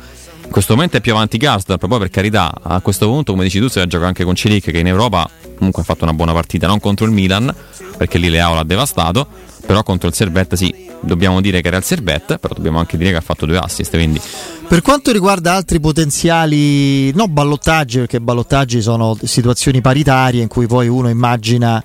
in 0.48 0.54
questo 0.54 0.72
momento 0.72 0.96
è 0.96 1.02
più 1.02 1.12
avanti 1.12 1.36
Karsdorp, 1.36 1.86
poi 1.86 1.98
per 1.98 2.08
carità, 2.08 2.50
a 2.62 2.80
questo 2.80 3.06
punto, 3.06 3.32
come 3.32 3.44
dici 3.44 3.60
tu, 3.60 3.68
si 3.68 3.86
gioca 3.86 4.06
anche 4.06 4.24
con 4.24 4.34
Celic 4.34 4.70
che 4.70 4.78
in 4.78 4.86
Europa 4.86 5.28
comunque 5.56 5.82
ha 5.82 5.84
fatto 5.84 6.04
una 6.04 6.14
buona 6.14 6.32
partita, 6.32 6.66
non 6.66 6.80
contro 6.80 7.04
il 7.04 7.12
Milan, 7.12 7.54
perché 7.98 8.16
lì 8.16 8.30
Leao 8.30 8.54
l'ha 8.54 8.62
devastato, 8.62 9.26
però 9.66 9.82
contro 9.82 10.08
il 10.08 10.14
Servette 10.14 10.56
sì, 10.56 10.88
dobbiamo 11.02 11.42
dire 11.42 11.60
che 11.60 11.68
era 11.68 11.76
il 11.76 11.84
Servette, 11.84 12.38
però 12.38 12.54
dobbiamo 12.54 12.78
anche 12.78 12.96
dire 12.96 13.10
che 13.10 13.16
ha 13.16 13.20
fatto 13.20 13.44
due 13.44 13.58
assist, 13.58 13.90
quindi 13.90 14.18
Per 14.66 14.80
quanto 14.80 15.12
riguarda 15.12 15.52
altri 15.52 15.80
potenziali, 15.80 17.12
no 17.12 17.28
ballottaggi, 17.28 17.98
perché 17.98 18.18
ballottaggi 18.18 18.80
sono 18.80 19.18
situazioni 19.22 19.82
paritarie 19.82 20.40
in 20.40 20.48
cui 20.48 20.66
poi 20.66 20.88
uno 20.88 21.10
immagina 21.10 21.84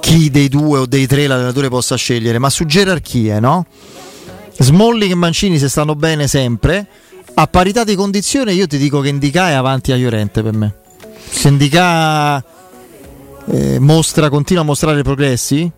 chi 0.00 0.28
dei 0.30 0.48
due 0.48 0.80
o 0.80 0.86
dei 0.86 1.06
tre 1.06 1.26
l'allenatore 1.26 1.70
possa 1.70 1.96
scegliere, 1.96 2.38
ma 2.38 2.50
su 2.50 2.66
gerarchie, 2.66 3.40
no? 3.40 3.64
Smalling 4.58 5.12
e 5.12 5.14
Mancini 5.14 5.58
se 5.58 5.70
stanno 5.70 5.94
bene 5.94 6.28
sempre, 6.28 6.86
a 7.42 7.48
parità 7.48 7.82
di 7.82 7.96
condizione 7.96 8.52
io 8.52 8.68
ti 8.68 8.78
dico 8.78 9.00
che 9.00 9.08
Indica 9.08 9.48
è 9.48 9.54
avanti 9.54 9.90
a 9.90 9.96
Llorente 9.96 10.42
per 10.42 10.54
me. 10.54 10.74
Se 11.28 11.48
Indica 11.48 12.38
eh, 13.46 13.80
mostra, 13.80 14.28
continua 14.28 14.62
a 14.62 14.64
mostrare 14.64 15.02
progressi, 15.02 15.68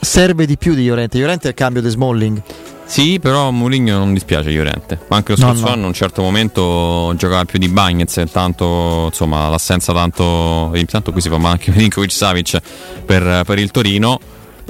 serve 0.00 0.46
di 0.46 0.56
più 0.56 0.72
di 0.74 0.86
Llorente. 0.86 1.18
Llorente 1.18 1.48
è 1.48 1.50
il 1.50 1.56
cambio 1.56 1.82
di 1.82 1.88
Smalling. 1.88 2.42
Sì, 2.84 3.18
però 3.18 3.50
Mourinho 3.50 3.98
non 3.98 4.12
dispiace 4.12 4.50
Llorente. 4.50 5.00
Anche 5.08 5.34
lo 5.34 5.40
No, 5.40 5.48
scorso 5.48 5.64
no. 5.66 5.72
anno 5.72 5.84
a 5.84 5.88
un 5.88 5.94
certo 5.94 6.22
momento 6.22 7.12
giocava 7.16 7.44
più 7.44 7.58
di 7.58 7.68
Bagnez, 7.68 8.16
e 8.18 8.26
tanto 8.26 9.06
insomma 9.06 9.48
l'assenza 9.48 9.92
tanto. 9.92 10.70
Intanto 10.74 11.10
qui 11.10 11.20
si 11.20 11.28
fa 11.28 11.38
male 11.38 11.54
anche 11.54 11.72
Milinkovic 11.72 12.12
Savic 12.12 12.60
per, 13.04 13.42
per 13.44 13.58
il 13.58 13.72
Torino. 13.72 14.20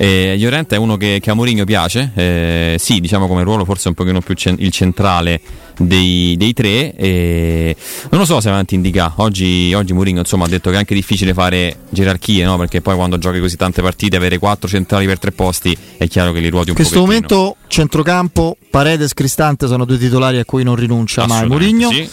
E 0.03 0.35
Llorente 0.39 0.77
è 0.77 0.79
uno 0.79 0.97
che, 0.97 1.19
che 1.21 1.31
a 1.31 1.35
Mourinho 1.35 1.65
piace, 1.65 2.11
eh, 2.15 2.77
sì, 2.79 3.01
diciamo 3.01 3.27
come 3.27 3.43
ruolo 3.43 3.67
forse 3.67 3.89
un 3.89 3.95
pochino 3.95 4.23
più 4.23 4.33
cen- 4.35 4.57
il 4.59 4.71
centrale 4.71 5.43
dei, 5.77 6.37
dei 6.39 6.55
tre. 6.55 6.95
E 6.97 7.77
non 8.09 8.21
lo 8.21 8.25
so 8.27 8.41
se 8.41 8.49
avanti 8.49 8.75
indica. 8.77 9.13
Oggi, 9.17 9.75
oggi 9.75 9.93
Mourinho 9.93 10.21
insomma, 10.21 10.47
ha 10.47 10.49
detto 10.49 10.71
che 10.71 10.77
è 10.77 10.79
anche 10.79 10.95
difficile 10.95 11.35
fare 11.35 11.81
gerarchie, 11.91 12.47
no? 12.47 12.57
perché 12.57 12.81
poi 12.81 12.95
quando 12.97 13.19
giochi 13.19 13.41
così 13.41 13.57
tante 13.57 13.83
partite 13.83 14.17
avere 14.17 14.39
quattro 14.39 14.69
centrali 14.71 15.05
per 15.05 15.19
tre 15.19 15.33
posti 15.33 15.77
è 15.99 16.09
chiaro 16.09 16.33
che 16.33 16.41
li 16.41 16.49
ruoti 16.49 16.71
In 16.71 16.77
un 16.77 16.77
questo 16.77 17.01
pochettino. 17.05 17.27
momento 17.37 17.57
centrocampo, 17.69 18.57
Paredes, 18.71 19.13
Cristante 19.13 19.67
sono 19.67 19.85
due 19.85 19.99
titolari 19.99 20.39
a 20.39 20.47
cui 20.47 20.63
non 20.63 20.77
rinuncia 20.77 21.27
mai 21.27 21.47
Mourinho. 21.47 21.91
sì. 21.91 22.09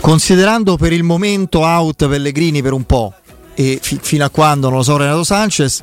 Considerando 0.00 0.76
per 0.78 0.94
il 0.94 1.02
momento 1.02 1.60
out 1.60 2.08
Pellegrini 2.08 2.62
per 2.62 2.72
un 2.72 2.84
po' 2.84 3.12
e 3.54 3.78
fi- 3.80 3.98
fino 4.00 4.24
a 4.24 4.30
quando 4.30 4.68
non 4.68 4.78
lo 4.78 4.82
so 4.82 4.96
Renato 4.96 5.22
Sanchez, 5.22 5.82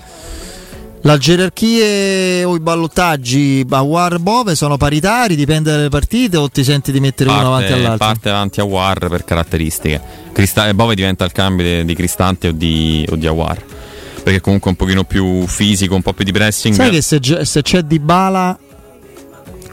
la 1.04 1.18
gerarchie 1.18 2.44
o 2.44 2.56
i 2.56 2.60
ballottaggi 2.60 3.66
Bawar 3.66 4.20
Bove 4.20 4.56
sono 4.56 4.78
paritari, 4.78 5.36
dipende 5.36 5.72
dalle 5.72 5.90
partite 5.90 6.38
o 6.38 6.50
ti 6.50 6.64
senti 6.64 6.92
di 6.92 7.00
mettere 7.00 7.30
uno 7.30 7.40
avanti 7.40 7.72
all'altro? 7.72 7.98
parte 7.98 8.30
avanti 8.30 8.60
a 8.60 8.64
War 8.64 9.08
per 9.08 9.24
caratteristiche. 9.24 10.02
Crista- 10.32 10.68
e 10.68 10.74
Bove 10.74 10.96
diventa 10.96 11.26
il 11.26 11.32
cambio 11.32 11.66
di, 11.66 11.86
di 11.86 11.96
Cristante 11.96 12.50
o 12.50 12.52
di, 12.52 13.06
o 13.10 13.16
di 13.16 13.28
Awar. 13.28 13.64
Perché 14.24 14.40
comunque 14.40 14.70
è 14.70 14.74
un 14.74 14.78
pochino 14.78 15.04
più 15.04 15.48
fisico, 15.48 15.96
un 15.96 16.04
po' 16.04 16.14
più 16.14 16.24
di 16.24 16.32
pressing. 16.32 16.76
Sai 16.76 16.92
che 16.92 17.02
se, 17.02 17.20
se 17.44 17.62
c'è 17.64 17.82
Dybala 17.82 18.58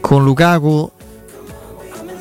con 0.01 0.23
Lukaku 0.23 0.91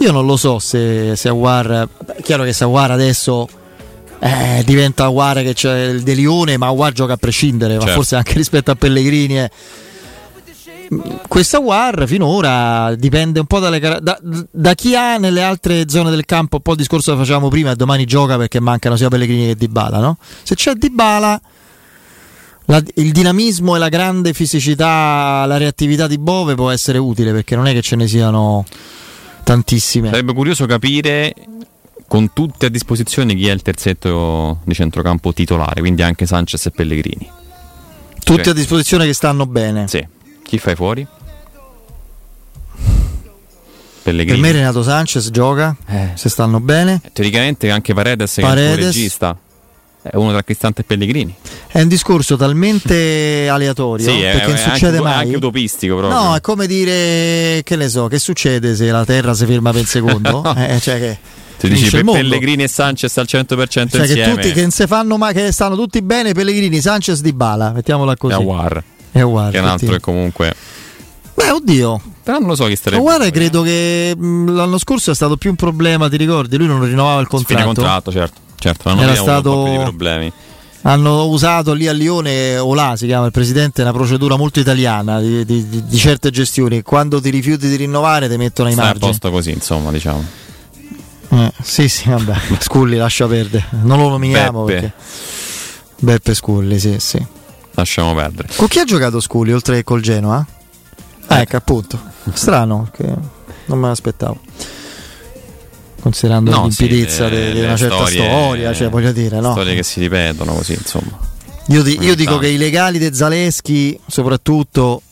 io 0.01 0.13
non 0.13 0.27
lo 0.27 0.37
so 0.37 0.59
se, 0.59 1.17
se 1.17 1.29
Aguar 1.29 1.89
è 2.17 2.23
chiaro 2.23 2.45
che 2.45 2.53
se 2.53 2.65
Aguar 2.65 2.93
adesso 2.93 3.49
eh, 4.21 4.63
diventa 4.65 5.05
Aguar 5.05 5.43
che 5.43 5.55
c'è 5.55 5.85
il 5.87 6.03
De 6.03 6.15
Lione 6.15 6.57
ma 6.57 6.67
Aguar 6.69 6.93
gioca 6.93 7.13
a 7.15 7.17
prescindere 7.17 7.75
ma 7.75 7.81
Certo. 7.81 7.95
forse 7.97 8.17
anche 8.17 8.33
rispetto 8.35 8.71
a 8.71 8.75
Pellegrini 8.75 9.39
eh. 9.39 9.51
questa 11.29 11.59
Aguar 11.59 12.05
finora 12.07 12.95
dipende 12.97 13.41
un 13.41 13.47
po' 13.47 13.59
dalle 13.59 13.79
da, 13.79 14.19
da 14.51 14.75
chi 14.75 14.95
ha 14.97 15.19
nelle 15.19 15.43
altre 15.43 15.85
zone 15.89 16.11
del 16.11 16.25
campo 16.25 16.57
un 16.57 16.63
po' 16.63 16.73
il 16.73 16.79
discorso 16.79 17.13
che 17.13 17.19
facevamo 17.19 17.49
prima 17.49 17.75
domani 17.75 18.05
gioca 18.07 18.37
perché 18.37 18.59
mancano 18.61 18.97
sia 18.97 19.09
Pellegrini 19.09 19.47
che 19.49 19.55
Dybala 19.57 19.99
no? 19.99 20.17
se 20.43 20.55
c'è 20.55 20.73
Dybala 20.73 21.41
la- 22.67 22.83
il 22.97 23.13
dinamismo 23.13 23.77
e 23.77 23.79
la 23.79 23.89
grande 23.89 24.35
fisicità, 24.35 25.45
la 25.47 25.57
reattività 25.57 26.07
di 26.07 26.19
Bove 26.19 26.55
può 26.55 26.69
essere 26.71 26.99
utile 26.99 27.33
perché 27.33 27.57
non 27.57 27.67
è 27.67 27.73
che 27.73 27.81
ce 27.81 27.97
ne 27.97 28.07
siano 28.07 28.63
tantissime. 29.43 30.11
Sarebbe 30.11 30.35
curioso 30.35 30.67
capire 30.67 31.33
con 32.09 32.33
tutti 32.33 32.65
a 32.65 32.71
disposizione 32.71 33.35
chi 33.35 33.47
è 33.49 33.53
il 33.53 33.63
terzetto 33.63 34.61
di 34.65 34.75
centrocampo 34.75 35.33
titolare, 35.33 35.81
quindi 35.81 36.03
anche 36.03 36.27
Sanchez 36.27 36.67
e 36.67 36.71
Pellegrini. 36.71 37.31
Tutti 38.25 38.43
Cioè, 38.43 38.53
a 38.53 38.55
disposizione 38.55 39.05
che 39.07 39.13
stanno 39.13 39.47
bene. 39.47 39.87
Sì. 39.89 40.05
Chi 40.43 40.59
fai 40.59 40.75
fuori? 40.75 41.07
Per 44.03 44.17
Pellegrini. 44.17 44.41
me 44.41 44.53
Renato 44.53 44.83
Sanchez 44.83 45.31
gioca, 45.31 45.77
se 46.15 46.29
stanno 46.31 46.61
bene. 46.61 47.01
Teoricamente 47.13 47.71
anche 47.71 47.93
Paredes, 47.93 48.35
che 48.35 48.41
è 48.41 48.45
il 48.45 48.51
Paredes. 48.51 48.85
regista, 48.87 49.39
è 50.11 50.17
uno 50.17 50.31
tra 50.31 50.43
Cristante 50.43 50.81
e 50.83 50.85
Pellegrini. 50.85 51.35
È 51.67 51.81
un 51.81 51.89
discorso 51.89 52.37
talmente 52.37 53.49
aleatorio 53.51 54.11
Sì, 54.11 54.21
è, 54.21 54.33
perché 54.33 54.47
non 54.47 54.55
è 54.57 54.59
succede 54.59 54.87
anche, 54.97 54.99
è 54.99 55.01
mai. 55.13 55.25
anche 55.25 55.37
utopistico 55.37 55.97
proprio. 55.97 56.19
No, 56.23 56.35
è 56.35 56.41
come 56.41 56.67
dire 56.67 57.63
che 57.65 57.77
ne 57.77 57.89
so, 57.89 58.07
che 58.09 58.19
succede 58.19 58.75
se 58.75 58.91
la 58.91 59.05
Terra 59.05 59.35
si 59.35 59.47
ferma 59.47 59.71
per 59.71 59.81
un 59.81 59.87
secondo? 59.87 60.43
Eh, 60.59 60.79
cioè 60.81 60.99
che 60.99 61.19
Tu 61.59 61.69
dici 61.69 61.85
il 61.85 61.91
Pe- 61.91 62.03
mondo. 62.03 62.21
Pellegrini 62.21 62.63
e 62.65 62.69
Sanchez 62.69 63.17
al 63.19 63.27
100% 63.29 63.67
Cioè 63.69 63.87
che 63.89 63.97
insieme. 63.99 64.35
tutti 64.35 64.53
che 64.53 64.61
non 64.63 64.71
si 64.71 64.87
fanno 64.87 65.17
ma 65.17 65.33
che 65.33 65.51
stanno 65.53 65.77
tutti 65.77 66.01
bene 66.03 66.33
Pellegrini, 66.33 66.81
Sanchez, 66.81 67.21
Di 67.21 67.33
Bala, 67.33 67.73
mettiamola 67.73 68.17
così. 68.17 68.35
E 68.35 68.37
Aguar. 68.37 68.83
E 69.13 69.21
Aguar, 69.21 69.51
che 69.51 69.59
è 69.59 69.61
un 69.61 69.67
altro 69.67 69.91
che 69.93 70.01
comunque. 70.01 70.55
Beh, 71.35 71.51
oddio. 71.51 72.01
Però 72.25 72.39
non 72.41 72.49
lo 72.49 72.55
so 72.57 72.67
chi 72.67 72.77
starebbe. 72.77 73.03
Ma 73.03 73.09
guarda, 73.17 73.31
credo 73.31 73.63
che 73.63 74.15
l'anno 74.19 74.77
scorso 74.79 75.11
è 75.13 75.15
stato 75.15 75.37
più 75.37 75.51
un 75.51 75.57
problema, 75.57 76.09
ti 76.09 76.17
ricordi? 76.17 76.57
Lui 76.59 76.67
non 76.67 76.85
rinnovava 76.85 77.21
il 77.21 77.27
Fine 77.29 77.43
contratto. 77.45 77.65
contratto, 77.67 78.13
certo. 78.13 78.41
Certo, 78.59 78.89
l'anno 78.89 79.03
Era 79.03 79.11
aveva 79.13 79.37
un 79.37 79.43
po' 79.43 79.51
stato- 79.51 79.71
di 79.71 79.79
problemi. 79.79 80.33
Hanno 80.83 81.27
usato 81.27 81.73
lì 81.75 81.87
a 81.89 81.93
Lione, 81.93 82.57
Olà 82.57 82.95
si 82.97 83.07
chiama 83.07 83.27
il 83.27 83.33
presidente, 83.33 83.83
una 83.83 83.93
procedura 83.93 84.37
molto 84.37 84.61
italiana 84.61 85.21
di, 85.21 85.45
di- 85.45 85.69
di- 85.87 85.97
certe 85.97 86.31
gestioni. 86.31 86.83
Quando 86.83 87.21
ti 87.21 87.31
rifiuti 87.31 87.69
di 87.69 87.77
rinnovare 87.77 88.29
ti 88.29 88.37
mettono 88.37 88.69
ai 88.69 88.75
Stai 88.75 88.87
margini. 88.87 89.11
posto 89.11 89.31
così, 89.31 89.51
insomma, 89.51 89.91
diciamo. 89.91 90.25
Eh, 91.31 91.53
sì, 91.61 91.89
sì, 91.89 92.09
vabbè. 92.09 92.35
Sculli 92.61 92.97
lascia 92.97 93.27
perdere. 93.27 93.67
Non 93.83 93.99
lo 93.99 94.09
nominiamo 94.09 94.65
Beppe. 94.65 94.81
perché. 94.81 94.95
Beppe 96.01 96.35
Sculli, 96.35 96.79
sì, 96.79 96.97
sì. 96.99 97.25
Lasciamo 97.73 98.15
perdere. 98.15 98.49
Con 98.57 98.69
chi 98.69 98.79
ha 98.79 98.85
giocato 98.85 99.21
Sculli 99.21 99.53
oltre 99.53 99.75
che 99.77 99.85
col 99.85 100.01
Genoa? 100.01 100.45
Ah, 101.27 101.41
ecco, 101.41 101.57
appunto. 101.57 102.01
Strano, 102.33 102.89
che 102.93 103.05
non 103.67 103.79
me 103.79 103.89
l'aspettavo. 103.89 104.39
Considerando 106.01 106.51
No, 106.51 106.63
l'impidezza 106.63 107.29
sì, 107.29 107.53
di, 107.53 107.61
una 107.61 107.77
certa 107.77 107.97
storie- 107.97 108.25
storia, 108.25 108.75
cioè 108.75 108.89
voglio 108.89 109.13
dire, 109.13 109.41
no? 109.41 109.51
Storie 109.53 109.75
che 109.75 109.83
si 109.83 110.01
ripetono 110.01 110.55
così, 110.55 110.73
insomma. 110.75 111.19
Io, 111.69 111.83
di- 111.83 111.95
io 112.01 112.07
Ogni 112.13 112.15
dico 112.15 112.39
che 112.39 112.49
i 112.49 112.57
legali 112.57 112.99
di 112.99 113.13
Zaleschi, 113.15 113.99
soprattutto, 114.07 115.03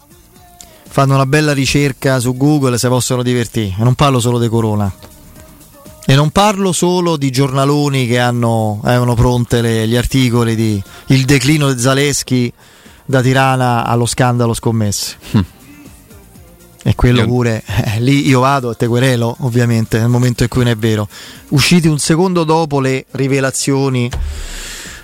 fanno 0.88 1.14
una 1.14 1.26
bella 1.26 1.52
ricerca 1.52 2.18
su 2.20 2.36
Google 2.36 2.78
se 2.78 2.88
possono 2.88 3.22
divertire. 3.22 3.74
E 3.78 3.82
non 3.82 3.94
parlo 3.94 4.20
solo 4.20 4.38
di 4.38 4.48
Corona. 4.48 4.90
E 6.08 6.14
non 6.14 6.30
parlo 6.30 6.70
solo 6.72 7.16
di 7.16 7.30
giornaloni 7.30 8.06
che 8.06 8.18
hanno, 8.20 8.80
avevano 8.84 9.14
pronte 9.14 9.60
le- 9.60 9.88
gli 9.88 9.96
articoli 9.96 10.54
di 10.54 10.80
il 11.08 11.24
declino 11.24 11.72
di 11.72 11.80
Zaleschi 11.80 12.50
da 13.04 13.20
Tirana 13.20 13.84
allo 13.84 14.06
scandalo 14.06 14.54
scommesse. 14.54 15.16
E 16.86 16.94
quello 16.94 17.22
Io- 17.22 17.26
pure, 17.26 17.64
eh, 17.66 17.98
lì 18.00 18.28
io 18.28 18.38
vado 18.38 18.70
e 18.70 18.76
te 18.76 18.86
querelo, 18.86 19.38
ovviamente, 19.40 19.98
nel 19.98 20.06
momento 20.06 20.44
in 20.44 20.48
cui 20.48 20.62
non 20.62 20.70
è 20.70 20.76
vero. 20.76 21.08
Usciti 21.48 21.88
un 21.88 21.98
secondo 21.98 22.44
dopo 22.44 22.78
le 22.78 23.06
rivelazioni 23.10 24.08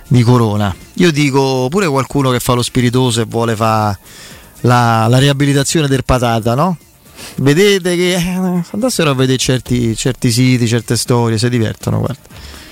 di 0.06 0.22
Corona. 0.22 0.72
Io 0.94 1.10
dico 1.10 1.66
pure 1.68 1.88
qualcuno 1.88 2.30
che 2.30 2.38
fa 2.38 2.52
lo 2.52 2.62
spiritoso 2.62 3.22
e 3.22 3.24
vuole 3.24 3.56
fare 3.56 3.98
la, 4.60 5.08
la 5.08 5.18
riabilitazione 5.18 5.88
del 5.88 6.04
patata, 6.04 6.54
no? 6.54 6.76
Vedete 7.38 7.96
che 7.96 8.14
eh, 8.14 8.62
andassero 8.70 9.10
a 9.10 9.14
vedere 9.14 9.38
certi, 9.38 9.96
certi 9.96 10.30
siti, 10.30 10.68
certe 10.68 10.96
storie, 10.96 11.36
si 11.36 11.48
divertono, 11.48 11.98
guarda. 11.98 12.20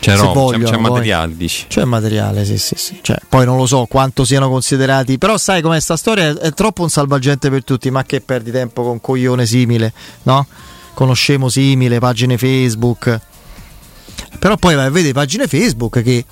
C'è, 0.01 0.17
Se 0.17 0.23
c'è- 0.23 0.33
vogliono, 0.33 0.71
c'è 0.71 0.77
materiale, 0.79 1.37
dici. 1.37 1.67
C'è 1.69 1.85
materiale, 1.85 2.45
sì, 2.47 2.57
sì, 2.57 2.75
sì. 2.77 2.99
Cioè, 3.03 3.19
poi 3.29 3.45
non 3.45 3.57
lo 3.59 3.67
so 3.67 3.85
quanto 3.85 4.25
siano 4.25 4.49
considerati. 4.49 5.19
Però 5.19 5.37
sai 5.37 5.61
com'è 5.61 5.79
sta 5.79 5.97
storia? 5.97 6.37
È, 6.39 6.53
troppo 6.53 6.83
un 6.83 6.89
salvagente 6.89 7.51
per 7.51 7.65
tutti. 7.65 7.91
Ma 7.91 8.03
che 8.05 8.21
perdi 8.23 8.51
tempo 8.51 8.83
con 8.83 9.01
coglione 9.01 9.45
simile, 9.45 9.93
no? 10.23 10.47
Conoscemo 10.95 11.49
simile, 11.51 11.99
pagine 11.99 12.39
Facebook. 12.39 13.21
Però 14.39 14.57
poi 14.57 14.75
vai 14.75 14.87
a 14.87 14.91
vedere 14.91 15.13
pagine 15.13 15.47
Facebook 15.47 16.03
che 16.03 16.25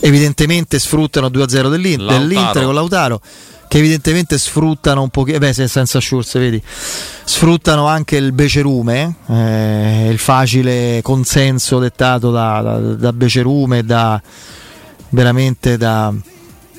evidentemente 0.00 0.78
sfruttano 0.78 1.28
2-0 1.28 1.70
dell'Inter, 1.70 2.18
dell'Inter 2.18 2.64
con 2.64 2.74
Lautaro. 2.74 3.20
Che 3.72 3.78
evidentemente 3.78 4.36
sfruttano 4.36 5.00
un 5.00 5.08
pochino, 5.08 5.38
beh, 5.38 5.54
se- 5.54 5.66
senza 5.66 5.98
Schurz, 5.98 6.36
vedi, 6.36 6.62
sfruttano 7.24 7.86
anche 7.86 8.16
il 8.16 8.32
becerume, 8.32 9.14
eh, 9.28 10.08
il 10.10 10.18
facile 10.18 11.00
consenso 11.02 11.78
dettato 11.78 12.30
da, 12.30 12.60
da, 12.60 12.78
da 12.78 13.12
becerume, 13.14 13.82
da 13.82 14.20
veramente 15.08 15.78
da, 15.78 16.12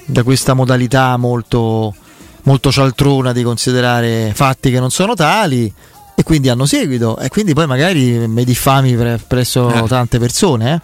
da 0.05 0.21
questa 0.21 0.53
modalità 0.53 1.17
molto, 1.17 1.95
molto 2.43 2.71
cialtrona 2.71 3.31
di 3.31 3.41
considerare 3.41 4.31
fatti 4.35 4.69
che 4.69 4.79
non 4.79 4.91
sono 4.91 5.15
tali 5.15 5.73
e 6.13 6.21
quindi 6.21 6.49
hanno 6.49 6.67
seguito 6.67 7.17
e 7.17 7.29
quindi 7.29 7.55
poi 7.55 7.65
magari 7.65 8.27
mi 8.27 8.43
diffami 8.43 8.95
pre- 8.95 9.19
presso 9.25 9.83
tante 9.87 10.19
persone 10.19 10.75
eh, 10.75 10.81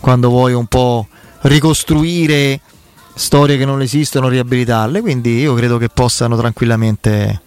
quando 0.00 0.28
vuoi 0.28 0.54
un 0.54 0.66
po' 0.66 1.06
ricostruire 1.42 2.60
storie 3.16 3.56
che 3.56 3.64
non 3.64 3.80
esistono, 3.80 4.28
riabilitarle, 4.28 5.00
quindi 5.00 5.38
io 5.38 5.54
credo 5.54 5.78
che 5.78 5.88
possano 5.88 6.36
tranquillamente 6.36 7.40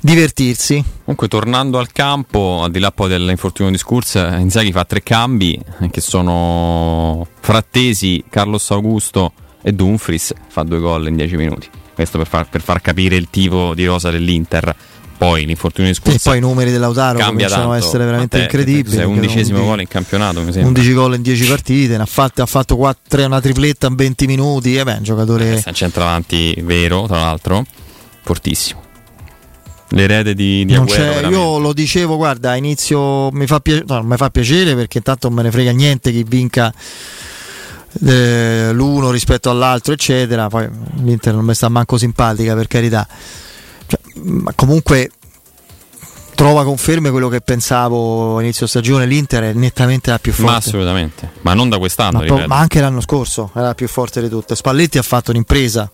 divertirsi. 0.00 0.82
Comunque, 1.04 1.28
tornando 1.28 1.78
al 1.78 1.92
campo, 1.92 2.62
al 2.62 2.70
di 2.70 2.78
là 2.78 2.90
poi 2.90 3.10
dell'infortunio 3.10 3.70
di 3.70 3.78
Scurs, 3.78 4.14
Inzaghi 4.14 4.72
fa 4.72 4.84
tre 4.84 5.02
cambi 5.02 5.60
eh, 5.80 5.90
che 5.90 6.00
sono 6.00 7.26
Frattesi, 7.40 8.24
Carlos 8.28 8.70
Augusto 8.70 9.32
e 9.62 9.72
Dumfries. 9.72 10.32
Fa 10.48 10.62
due 10.62 10.80
gol 10.80 11.08
in 11.08 11.16
dieci 11.16 11.36
minuti. 11.36 11.68
Questo 11.94 12.16
per 12.16 12.26
far, 12.26 12.48
per 12.48 12.62
far 12.62 12.80
capire 12.80 13.16
il 13.16 13.28
tipo 13.28 13.74
di 13.74 13.84
rosa 13.84 14.10
dell'Inter. 14.10 14.74
Poi 15.20 15.44
l'infortunio 15.44 15.90
di 15.92 15.96
E 15.98 16.00
Scurs 16.00 16.22
poi 16.22 16.38
i 16.38 16.40
numeri 16.40 16.70
dell'Autaro 16.70 17.18
cominciano 17.18 17.72
a 17.72 17.72
tanto. 17.72 17.86
essere 17.86 18.04
veramente 18.06 18.38
Te- 18.38 18.44
incredibili. 18.44 18.96
Perché 18.96 19.04
undicesimo 19.04 19.62
gol 19.62 19.80
in 19.82 19.86
campionato, 19.86 20.38
mi 20.40 20.50
sembra. 20.50 20.68
11 20.68 20.92
gol 20.94 21.14
in 21.16 21.20
10 21.22 21.44
partite, 21.44 21.96
ne 21.98 22.02
ha 22.04 22.06
fatte- 22.06 22.40
ha 22.40 22.46
fatto 22.46 22.76
4, 22.76 23.26
una 23.26 23.38
tripletta 23.38 23.86
in 23.88 23.96
20 23.96 24.26
minuti. 24.26 24.76
E 24.78 24.82
beh, 24.82 24.94
un 24.94 25.02
giocatore. 25.02 25.60
È 25.62 25.62
un 25.66 25.74
centravanti 25.74 26.54
vero, 26.62 27.04
tra 27.06 27.18
l'altro, 27.18 27.66
fortissimo. 28.22 28.80
L'erede 29.90 30.34
di, 30.34 30.64
di 30.64 30.72
Non 30.72 30.84
Agüero, 30.88 31.28
io 31.28 31.58
lo 31.58 31.72
dicevo, 31.74 32.16
guarda, 32.16 32.52
a 32.52 32.56
inizio 32.56 33.30
mi 33.32 33.46
fa, 33.46 33.60
piace- 33.60 33.84
no, 33.86 34.02
mi 34.02 34.16
fa 34.16 34.30
piacere 34.30 34.74
perché 34.74 34.96
intanto 34.98 35.26
non 35.28 35.36
me 35.36 35.42
ne 35.42 35.50
frega 35.50 35.72
niente 35.72 36.12
chi 36.12 36.22
vinca 36.26 36.72
eh, 38.06 38.70
l'uno 38.72 39.10
rispetto 39.10 39.50
all'altro, 39.50 39.92
eccetera. 39.92 40.48
Poi 40.48 40.68
l'Inter 41.02 41.34
non 41.34 41.44
mi 41.44 41.54
sta 41.54 41.68
manco 41.68 41.98
simpatica, 41.98 42.54
per 42.54 42.68
carità. 42.68 43.06
Ma 44.14 44.52
comunque 44.54 45.10
trova 46.34 46.64
conferme 46.64 47.10
quello 47.10 47.28
che 47.28 47.40
pensavo 47.40 48.40
inizio 48.40 48.66
stagione. 48.66 49.06
L'Inter 49.06 49.44
è 49.44 49.52
nettamente 49.52 50.10
la 50.10 50.18
più 50.18 50.32
forte. 50.32 50.50
Ma 50.50 50.56
assolutamente, 50.56 51.32
ma 51.42 51.54
non 51.54 51.68
da 51.68 51.78
quest'anno, 51.78 52.22
Ma, 52.22 52.46
ma 52.46 52.58
anche 52.58 52.80
l'anno 52.80 53.00
scorso 53.00 53.50
era 53.54 53.66
la 53.66 53.74
più 53.74 53.88
forte 53.88 54.22
di 54.22 54.28
tutte. 54.28 54.56
Spalletti 54.56 54.98
ha 54.98 55.02
fatto 55.02 55.30
un'impresa. 55.30 55.90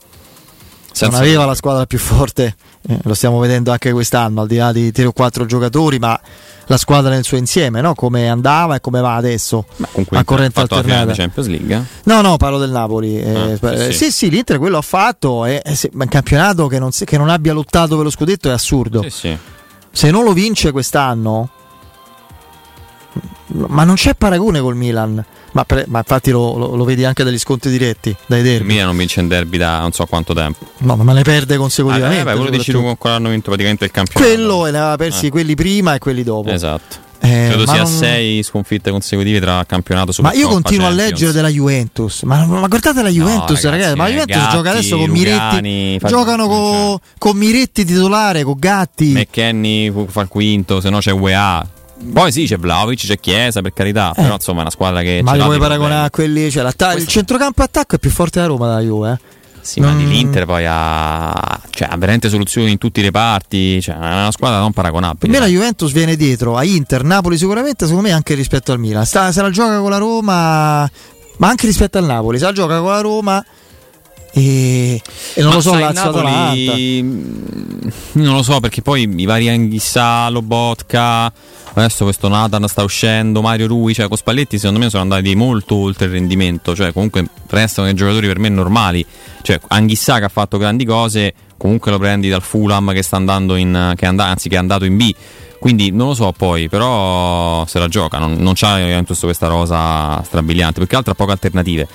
Senza 0.92 1.08
non 1.08 1.26
aveva 1.26 1.44
la 1.44 1.54
squadra 1.54 1.84
più 1.84 1.98
forte, 1.98 2.56
eh, 2.88 2.98
lo 3.02 3.14
stiamo 3.14 3.38
vedendo 3.38 3.70
anche 3.72 3.92
quest'anno, 3.92 4.42
al 4.42 4.46
di 4.46 4.56
là 4.56 4.72
di 4.72 4.92
tre 4.92 5.04
o 5.06 5.12
quattro 5.12 5.44
giocatori, 5.46 5.98
ma 5.98 6.18
la 6.68 6.76
squadra 6.76 7.10
nel 7.10 7.22
suo 7.24 7.36
insieme, 7.36 7.80
no? 7.80 7.94
come 7.94 8.28
andava 8.28 8.74
e 8.76 8.80
come 8.80 9.00
va 9.00 9.14
adesso 9.14 9.66
Comunque 9.92 10.18
a 10.18 10.24
corrente 10.24 10.58
la 10.60 10.66
alternata. 10.68 11.12
di 11.12 11.18
Champions 11.18 11.48
League. 11.48 11.74
eh? 11.76 11.82
No, 12.04 12.20
no, 12.22 12.36
parlo 12.36 12.58
del 12.58 12.70
Napoli. 12.70 13.20
eh, 13.20 13.34
Ah, 13.34 13.56
sì, 13.56 13.66
eh, 13.66 13.92
sì. 13.92 14.04
sì, 14.04 14.10
sì, 14.12 14.30
l'Inter 14.30 14.58
quello 14.58 14.78
ha 14.78 14.82
fatto. 14.82 15.44
eh, 15.44 15.62
se- 15.74 15.90
ma 15.92 16.02
un 16.04 16.10
campionato 16.10 16.66
che 16.66 16.78
non, 16.80 16.90
che 16.90 17.16
non 17.18 17.28
abbia 17.28 17.52
lottato 17.52 17.94
per 17.94 18.04
lo 18.04 18.10
scudetto 18.10 18.48
è 18.48 18.52
assurdo. 18.52 19.04
Sì. 19.08 19.36
Se 19.92 20.10
non 20.10 20.24
lo 20.24 20.32
vince 20.32 20.72
quest'anno, 20.72 21.50
ma 23.48 23.84
non 23.84 23.94
c'è 23.94 24.14
paragone 24.14 24.60
col 24.60 24.76
Milan. 24.76 25.24
Ma, 25.52 25.64
per- 25.64 25.84
ma 25.88 25.98
infatti 25.98 26.30
lo, 26.30 26.56
lo- 26.56 26.74
lo 26.76 26.84
vedi 26.84 27.04
anche 27.04 27.24
dagli 27.24 27.38
scontri 27.38 27.70
diretti, 27.70 28.14
dai 28.26 28.40
Il 28.40 28.44
derby. 28.44 28.66
Milan 28.66 28.86
non 28.86 28.96
vince 28.96 29.20
in 29.20 29.28
derby 29.28 29.56
da 29.56 29.80
non 29.80 29.92
so 29.92 30.04
quanto 30.06 30.34
tempo. 30.34 30.66
No, 30.78 30.96
ma 30.96 31.12
ne 31.12 31.22
perde 31.22 31.54
Ah, 31.54 31.58
consecutivamente. 31.58 32.20
eh, 32.20 32.24
beh, 32.24 32.34
quello 32.34 32.50
dici 32.50 32.72
tu 32.72 32.82
con 32.82 32.96
quello 32.98 33.16
hanno 33.16 33.28
vinto 33.30 33.46
praticamente 33.46 33.84
il 33.86 33.90
campionato. 33.90 34.32
Quello 34.34 34.66
e 34.66 34.70
ne 34.70 34.78
aveva 34.78 34.96
persi 34.96 35.26
Eh. 35.26 35.30
quelli 35.30 35.54
prima 35.54 35.94
e 35.94 35.98
quelli 35.98 36.22
dopo. 36.22 36.50
Esatto. 36.50 37.04
Eh, 37.18 37.46
Credo 37.48 37.66
sia 37.66 37.78
non- 37.82 37.86
sei 37.86 38.42
sconfitte 38.42 38.90
consecutive 38.90 39.40
tra 39.40 39.64
campionato 39.66 40.12
Ma 40.20 40.34
io 40.34 40.48
continuo 40.48 40.86
a 40.86 40.90
leggere 40.90 41.32
della 41.32 41.48
Juventus. 41.48 42.22
Ma, 42.22 42.44
ma 42.44 42.66
guardate 42.68 43.00
la 43.02 43.08
Juventus, 43.08 43.62
ragazzi, 43.64 43.68
ragazzi. 43.68 43.96
Ma 43.96 44.02
la 44.04 44.08
eh, 44.08 44.12
Juventus 44.12 44.36
Gatti, 44.36 44.54
gioca 44.56 44.70
adesso 44.70 44.96
con 44.98 45.06
Lugani, 45.08 45.24
Miretti. 45.72 45.98
fa- 45.98 46.08
Giocano 46.08 46.46
co- 46.46 47.00
con 47.16 47.36
Miretti 47.38 47.84
titolare, 47.86 48.42
con 48.44 48.56
Gatti. 48.58 49.12
McKenny 49.12 49.92
fa 50.08 50.20
il 50.20 50.28
quinto, 50.28 50.80
se 50.82 50.90
no 50.90 50.98
c'è 50.98 51.10
UEA. 51.12 51.66
Poi 52.12 52.30
sì, 52.32 52.44
c'è 52.46 52.58
Vlaovic, 52.58 53.00
c'è 53.06 53.18
Chiesa, 53.18 53.62
per 53.62 53.72
carità. 53.72 54.12
Però 54.14 54.34
insomma 54.34 54.58
è 54.58 54.62
una 54.62 54.70
squadra 54.70 55.02
che. 55.02 55.18
Eh. 55.18 55.22
ma 55.22 55.36
dei 55.36 55.58
paragonare 55.58 56.06
a 56.06 56.10
quelli. 56.10 56.50
Cioè, 56.50 56.66
il 56.96 57.06
centrocampo 57.06 57.62
attacco 57.62 57.96
è 57.96 57.98
più 57.98 58.10
forte 58.10 58.40
della 58.40 58.52
Roma 58.52 58.68
della 58.68 58.80
Juve. 58.80 59.12
Eh. 59.12 59.34
Sì, 59.66 59.80
ma 59.80 59.92
di 59.94 60.06
l'Inter 60.06 60.44
poi 60.46 60.64
ha, 60.64 61.60
cioè, 61.70 61.88
ha 61.90 61.96
veramente 61.96 62.28
soluzioni 62.28 62.70
in 62.70 62.78
tutti 62.78 63.00
i 63.00 63.02
reparti. 63.02 63.82
Cioè, 63.82 63.96
è 63.96 63.98
una 63.98 64.30
squadra 64.30 64.58
non 64.58 64.70
Per 64.70 64.76
paragonabile. 64.76 65.32
me 65.32 65.40
la 65.40 65.46
Juventus 65.46 65.90
viene 65.90 66.14
dietro 66.14 66.56
a 66.56 66.62
Inter, 66.62 67.02
Napoli 67.02 67.36
sicuramente, 67.36 67.84
secondo 67.86 68.06
me 68.06 68.14
anche 68.14 68.34
rispetto 68.34 68.70
al 68.70 68.78
Milan. 68.78 69.04
Sta- 69.04 69.32
se 69.32 69.42
la 69.42 69.50
gioca 69.50 69.80
con 69.80 69.90
la 69.90 69.98
Roma, 69.98 70.88
ma 71.38 71.48
anche 71.48 71.66
rispetto 71.66 71.98
al 71.98 72.04
Napoli, 72.04 72.38
se 72.38 72.44
la 72.44 72.52
gioca 72.52 72.78
con 72.78 72.90
la 72.92 73.00
Roma 73.00 73.44
e, 74.32 75.00
e 75.34 75.40
non 75.40 75.48
Ma 75.48 75.54
lo 75.54 75.60
so, 75.60 75.70
sai, 75.70 75.80
Lazio. 75.80 76.10
Napoli, 76.10 77.02
mh, 77.02 77.92
non 78.12 78.34
lo 78.34 78.42
so 78.42 78.60
perché 78.60 78.82
poi 78.82 79.10
i 79.16 79.24
vari 79.24 79.48
Anghissà, 79.48 80.28
Lobotka, 80.28 81.32
adesso 81.74 82.04
questo 82.04 82.28
Nathan 82.28 82.66
sta 82.68 82.82
uscendo, 82.82 83.40
Mario 83.40 83.66
Rui, 83.66 83.94
cioè 83.94 84.08
con 84.08 84.16
Spalletti 84.16 84.58
secondo 84.58 84.80
me 84.80 84.90
sono 84.90 85.02
andati 85.02 85.34
molto 85.34 85.76
oltre 85.76 86.06
il 86.06 86.12
rendimento, 86.12 86.74
cioè 86.74 86.92
comunque 86.92 87.24
restano 87.48 87.86
dei 87.86 87.96
giocatori 87.96 88.26
per 88.26 88.38
me 88.38 88.48
normali, 88.48 89.04
cioè 89.42 89.58
Anghissà 89.68 90.18
che 90.18 90.24
ha 90.24 90.28
fatto 90.28 90.58
grandi 90.58 90.84
cose, 90.84 91.32
comunque 91.56 91.90
lo 91.90 91.98
prendi 91.98 92.28
dal 92.28 92.42
Fulham 92.42 92.92
che 92.92 93.02
sta 93.02 93.16
andando 93.16 93.56
in 93.56 93.94
che 93.96 94.04
è 94.04 94.08
and- 94.08 94.20
anzi 94.20 94.48
che 94.48 94.56
è 94.56 94.58
andato 94.58 94.84
in 94.84 94.96
B. 94.96 95.14
Quindi 95.58 95.90
non 95.90 96.08
lo 96.08 96.14
so 96.14 96.32
poi, 96.36 96.68
però 96.68 97.64
se 97.66 97.78
la 97.78 97.88
gioca, 97.88 98.18
non, 98.18 98.34
non 98.34 98.52
c'ha 98.54 98.78
Juventus 98.78 99.18
questa 99.20 99.46
rosa 99.48 100.22
strabiliante, 100.22 100.78
perché 100.78 100.94
altro 100.96 101.12
ha 101.12 101.14
poche 101.14 101.32
alternative 101.32 101.88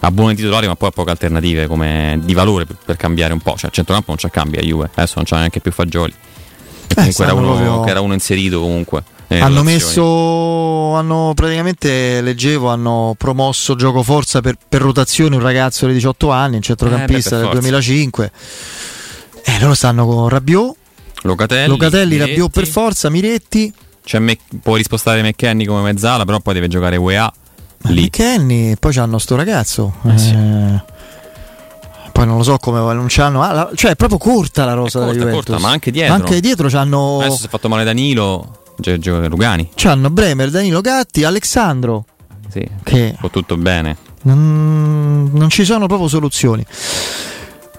ha 0.00 0.10
buoni 0.10 0.34
titolari 0.34 0.66
ma 0.66 0.76
poi 0.76 0.88
ha 0.88 0.92
poche 0.92 1.10
alternative 1.10 1.66
come 1.66 2.18
di 2.22 2.34
valore 2.34 2.64
per, 2.66 2.76
per 2.84 2.96
cambiare 2.96 3.32
un 3.32 3.40
po'. 3.40 3.56
Cioè, 3.56 3.70
a 3.70 3.72
centrocampo 3.72 4.08
non 4.08 4.16
c'è 4.16 4.30
cambia 4.30 4.60
Juve, 4.60 4.90
adesso 4.94 5.14
non 5.16 5.24
c'è 5.24 5.36
neanche 5.36 5.60
più 5.60 5.72
Fagioli. 5.72 6.12
E 6.88 6.94
comunque 6.94 7.24
era 7.24 7.34
uno, 7.34 7.46
proprio- 7.54 7.80
che 7.82 7.90
era 7.90 8.00
uno 8.00 8.12
inserito 8.14 8.60
comunque. 8.60 9.02
nelle 9.28 9.42
Hanno 9.42 9.62
messo, 9.62 10.94
hanno 10.94 11.32
praticamente, 11.34 12.20
leggevo, 12.22 12.68
hanno 12.70 13.14
promosso 13.18 13.74
gioco 13.74 14.02
forza 14.02 14.40
per, 14.40 14.56
per 14.68 14.80
rotazione 14.80 15.36
un 15.36 15.42
ragazzo 15.42 15.86
di 15.86 15.92
18 15.92 16.30
anni, 16.30 16.56
un 16.56 16.62
centrocampista 16.62 17.28
Eh, 17.28 17.32
beh, 17.32 17.36
del 17.36 17.44
forza. 17.46 17.60
2005. 17.60 18.32
E 19.44 19.58
loro 19.60 19.74
stanno 19.74 20.06
con 20.06 20.28
Rabiot, 20.28 20.76
Locatelli, 21.22 21.68
Locatelli, 21.68 22.12
Miretti. 22.12 22.30
Rabiot 22.30 22.50
per 22.50 22.66
forza, 22.66 23.10
Miretti, 23.10 23.72
C'è 24.04 24.18
Mc- 24.18 24.40
può 24.62 24.76
rispostare 24.76 25.22
McKenny 25.22 25.64
come 25.66 25.82
mezzala, 25.82 26.24
però 26.24 26.40
poi 26.40 26.54
deve 26.54 26.68
giocare 26.68 26.96
UEA 26.96 27.30
lì. 27.84 28.10
Kenny, 28.10 28.76
poi 28.76 28.92
c'hanno 28.92 29.18
sto 29.18 29.36
ragazzo. 29.36 29.94
Eh, 30.04 30.18
sì. 30.18 30.30
Eh, 30.32 30.82
Poi 32.12 32.26
non 32.26 32.36
lo 32.38 32.42
so 32.42 32.56
come 32.58 32.78
non 32.94 33.06
c'hanno. 33.08 33.42
ah, 33.42 33.52
la- 33.52 33.70
cioè 33.74 33.92
è 33.92 33.96
proprio 33.96 34.18
corta 34.18 34.64
la 34.64 34.72
rosa 34.74 34.98
della 34.98 35.10
corta, 35.12 35.24
Juventus. 35.26 35.46
corta, 35.50 35.62
ma 35.66 35.72
anche 35.72 35.90
dietro. 35.90 36.14
Anche 36.14 36.40
dietro 36.40 36.68
c'hanno, 36.68 37.20
Adesso 37.20 37.36
si 37.36 37.46
è 37.46 37.48
fatto 37.48 37.68
male 37.68 37.84
Danilo, 37.84 38.62
gio- 38.76 38.98
gioca 38.98 39.26
Rugani. 39.28 39.70
c'hanno 39.74 40.10
Bremer, 40.10 40.50
Danilo 40.50 40.80
Gatti, 40.80 41.22
Alessandro. 41.24 42.04
Sì, 42.50 42.66
Che 42.82 43.14
fa 43.20 43.28
tutto 43.28 43.56
bene. 43.56 43.96
Non, 44.22 45.30
non 45.32 45.48
ci 45.48 45.64
sono 45.64 45.86
proprio 45.86 46.08
soluzioni. 46.08 46.64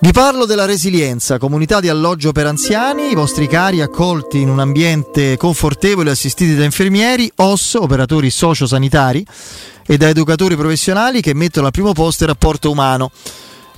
Vi 0.02 0.12
parlo 0.14 0.46
della 0.46 0.64
resilienza, 0.66 1.38
comunità 1.38 1.82
di 1.82 1.90
alloggio 1.90 2.32
per 2.32 2.46
anziani, 2.46 3.12
i 3.12 3.16
vostri 3.16 3.48
cari 3.48 3.82
accolti 3.82 4.40
in 4.40 4.48
un 4.48 4.60
ambiente 4.60 5.36
confortevole 5.36 6.12
assistiti 6.12 6.56
da 6.56 6.64
infermieri, 6.64 7.30
OS, 7.36 7.74
operatori 7.74 8.30
sociosanitari 8.30 9.26
e 9.92 9.98
da 9.98 10.08
educatori 10.08 10.56
professionali 10.56 11.20
che 11.20 11.34
mettono 11.34 11.66
al 11.66 11.72
primo 11.72 11.94
posto 11.94 12.24
il 12.24 12.30
rapporto 12.30 12.70
umano. 12.70 13.10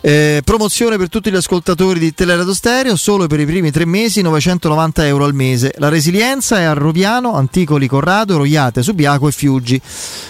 Eh, 0.01 0.41
promozione 0.43 0.98
per 0.98 1.07
tutti 1.07 1.31
gli 1.31 1.35
ascoltatori 1.35 1.99
di 1.99 2.14
Teleradio 2.14 2.53
Stereo, 2.53 2.98
solo 2.98 3.27
per 3.27 3.40
i 3.40 3.45
primi 3.45 3.72
tre 3.72 3.85
mesi 3.85 4.22
990 4.22 5.07
euro 5.07 5.23
al 5.23 5.33
mese. 5.33 5.73
La 5.77 5.88
resilienza 5.88 6.59
è 6.59 6.64
a 6.64 6.73
Roviano, 6.73 7.35
Anticoli, 7.35 7.88
Corrado, 7.88 8.35
Roiate, 8.35 8.83
Subiaco 8.83 9.30
e 9.30 9.31
Fiuggi. 9.31 9.80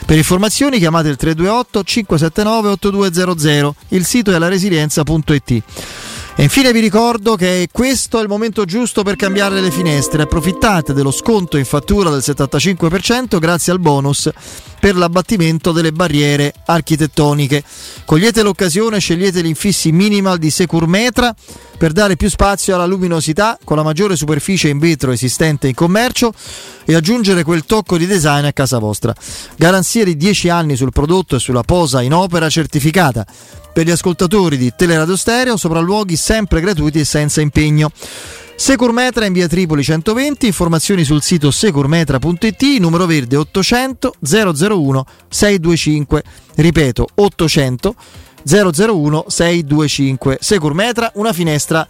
Per 0.06 0.18
informazioni 0.18 0.78
chiamate 0.78 1.08
il 1.08 1.16
328 1.16 1.84
579 1.84 2.70
8200. 2.70 3.76
Il 3.88 4.06
sito 4.06 4.32
è 4.32 4.38
laresilienza.it. 4.38 5.64
E 6.42 6.46
infine 6.46 6.74
vi 6.74 6.80
ricordo 6.80 7.36
che 7.36 7.68
questo 7.72 8.18
è 8.18 8.24
il 8.24 8.28
momento 8.28 8.66
giusto 8.66 9.04
per 9.04 9.16
cambiare 9.16 9.62
le 9.62 9.70
finestre. 9.70 10.24
Approfittate 10.24 10.92
dello 10.92 11.12
sconto 11.12 11.56
in 11.56 11.66
fattura 11.66 12.10
del 12.10 12.24
75% 12.26 13.38
grazie 13.38 13.72
al 13.72 13.80
bonus 13.80 14.28
per 14.80 14.96
l'abbattimento 14.96 15.72
delle 15.72 15.92
barriere 15.92 16.52
architettoniche. 16.66 17.64
Cogliete 18.06 18.42
l'occasione, 18.42 18.98
scegliete 18.98 19.44
gli 19.44 19.46
infissi 19.46 19.92
minimal 19.92 20.40
di 20.40 20.50
Securmetra 20.50 21.32
per 21.82 21.94
dare 21.94 22.16
più 22.16 22.30
spazio 22.30 22.76
alla 22.76 22.86
luminosità 22.86 23.58
con 23.64 23.76
la 23.76 23.82
maggiore 23.82 24.16
superficie 24.16 24.70
in 24.70 24.78
vetro 24.78 25.12
esistente 25.12 25.68
in 25.68 25.74
commercio 25.74 26.32
e 26.86 26.94
aggiungere 26.94 27.42
quel 27.42 27.66
tocco 27.66 27.98
di 27.98 28.06
design 28.06 28.46
a 28.46 28.54
casa 28.54 28.78
vostra. 28.78 29.16
Garanzia 29.56 30.04
di 30.04 30.16
10 30.16 30.50
anni 30.50 30.76
sul 30.76 30.92
prodotto 30.92 31.38
e 31.38 31.40
sulla 31.40 31.64
posa 31.64 32.04
in 32.04 32.14
opera 32.14 32.52
certificata. 32.52 33.26
Per 33.74 33.84
gli 33.84 33.90
ascoltatori 33.90 34.58
di 34.58 34.72
Teleradio 34.76 35.16
Stereo, 35.16 35.58
sopralluoghi 35.58 36.16
sempre 36.16 36.62
gratuiti 36.62 37.00
e 37.00 37.04
senza 37.04 37.42
impegno. 37.42 37.92
Securmetra 38.56 39.26
in 39.26 39.34
via 39.34 39.48
Tripoli 39.48 39.82
120, 39.82 40.46
informazioni 40.46 41.04
sul 41.04 41.24
sito 41.24 41.50
securmetra.it, 41.50 42.62
numero 42.78 43.08
verde 43.08 43.38
800 43.38 44.14
001 44.20 45.06
625. 45.30 46.24
Ripeto, 46.58 47.08
800 47.16 47.96
001 48.44 49.26
625. 49.28 50.38
Securmetra, 50.42 51.12
una 51.16 51.34
finestra 51.34 51.88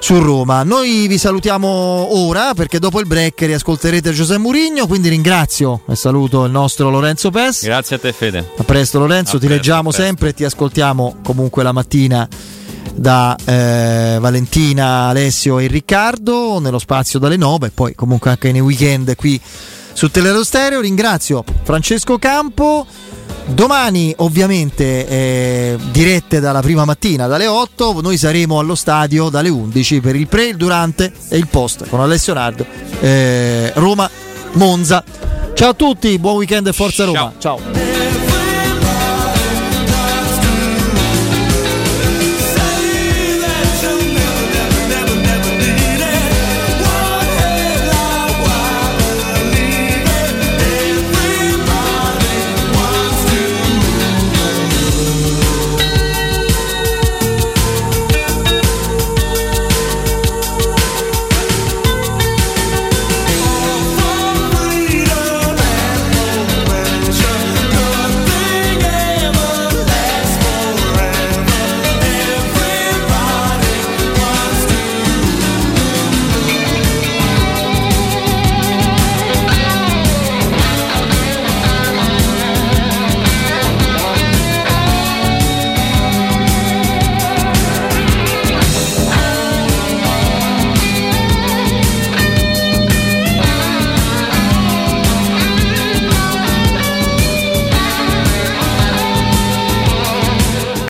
su 0.00 0.20
Roma. 0.20 0.62
Noi 0.62 1.06
vi 1.08 1.18
salutiamo 1.18 1.68
ora 2.16 2.54
perché 2.54 2.78
dopo 2.78 3.00
il 3.00 3.06
break 3.06 3.42
riascolterete 3.42 4.12
Giuseppe 4.12 4.40
Murigno, 4.40 4.86
quindi 4.86 5.08
ringrazio 5.08 5.82
e 5.88 5.96
saluto 5.96 6.44
il 6.44 6.50
nostro 6.50 6.90
Lorenzo 6.90 7.30
Pes. 7.30 7.64
Grazie 7.64 7.96
a 7.96 7.98
te 7.98 8.12
Fede. 8.12 8.52
A 8.56 8.62
presto 8.64 8.98
Lorenzo, 8.98 9.36
A 9.36 9.40
ti 9.40 9.46
presto, 9.46 9.62
leggiamo 9.62 9.90
sempre 9.90 10.30
e 10.30 10.34
ti 10.34 10.44
ascoltiamo 10.44 11.16
comunque 11.22 11.62
la 11.62 11.72
mattina 11.72 12.28
da 12.94 13.36
eh, 13.44 14.18
Valentina, 14.20 15.08
Alessio 15.08 15.58
e 15.58 15.66
Riccardo 15.66 16.58
nello 16.58 16.78
spazio 16.78 17.18
dalle 17.18 17.36
9 17.36 17.68
e 17.68 17.70
poi 17.70 17.94
comunque 17.94 18.30
anche 18.30 18.50
nei 18.50 18.60
weekend 18.60 19.14
qui 19.16 19.40
su 19.92 20.10
Teleradio 20.10 20.44
Stereo. 20.44 20.80
Ringrazio 20.80 21.44
Francesco 21.62 22.18
Campo. 22.18 22.86
Domani 23.48 24.12
ovviamente 24.18 25.06
eh, 25.06 25.78
dirette 25.90 26.38
dalla 26.38 26.60
prima 26.60 26.84
mattina 26.84 27.26
dalle 27.26 27.46
8, 27.46 28.00
noi 28.02 28.18
saremo 28.18 28.58
allo 28.58 28.74
stadio 28.74 29.30
dalle 29.30 29.48
11 29.48 30.00
per 30.00 30.16
il 30.16 30.28
pre, 30.28 30.48
il 30.48 30.56
durante 30.56 31.12
e 31.28 31.38
il 31.38 31.48
post 31.48 31.88
con 31.88 32.00
Alessio 32.00 32.34
Nardo 32.34 32.64
eh, 33.00 33.72
Roma 33.74 34.08
Monza. 34.52 35.02
Ciao 35.54 35.70
a 35.70 35.74
tutti, 35.74 36.18
buon 36.18 36.36
weekend 36.36 36.66
e 36.66 36.72
forza 36.72 37.04
Roma. 37.04 37.32
Ciao. 37.38 37.87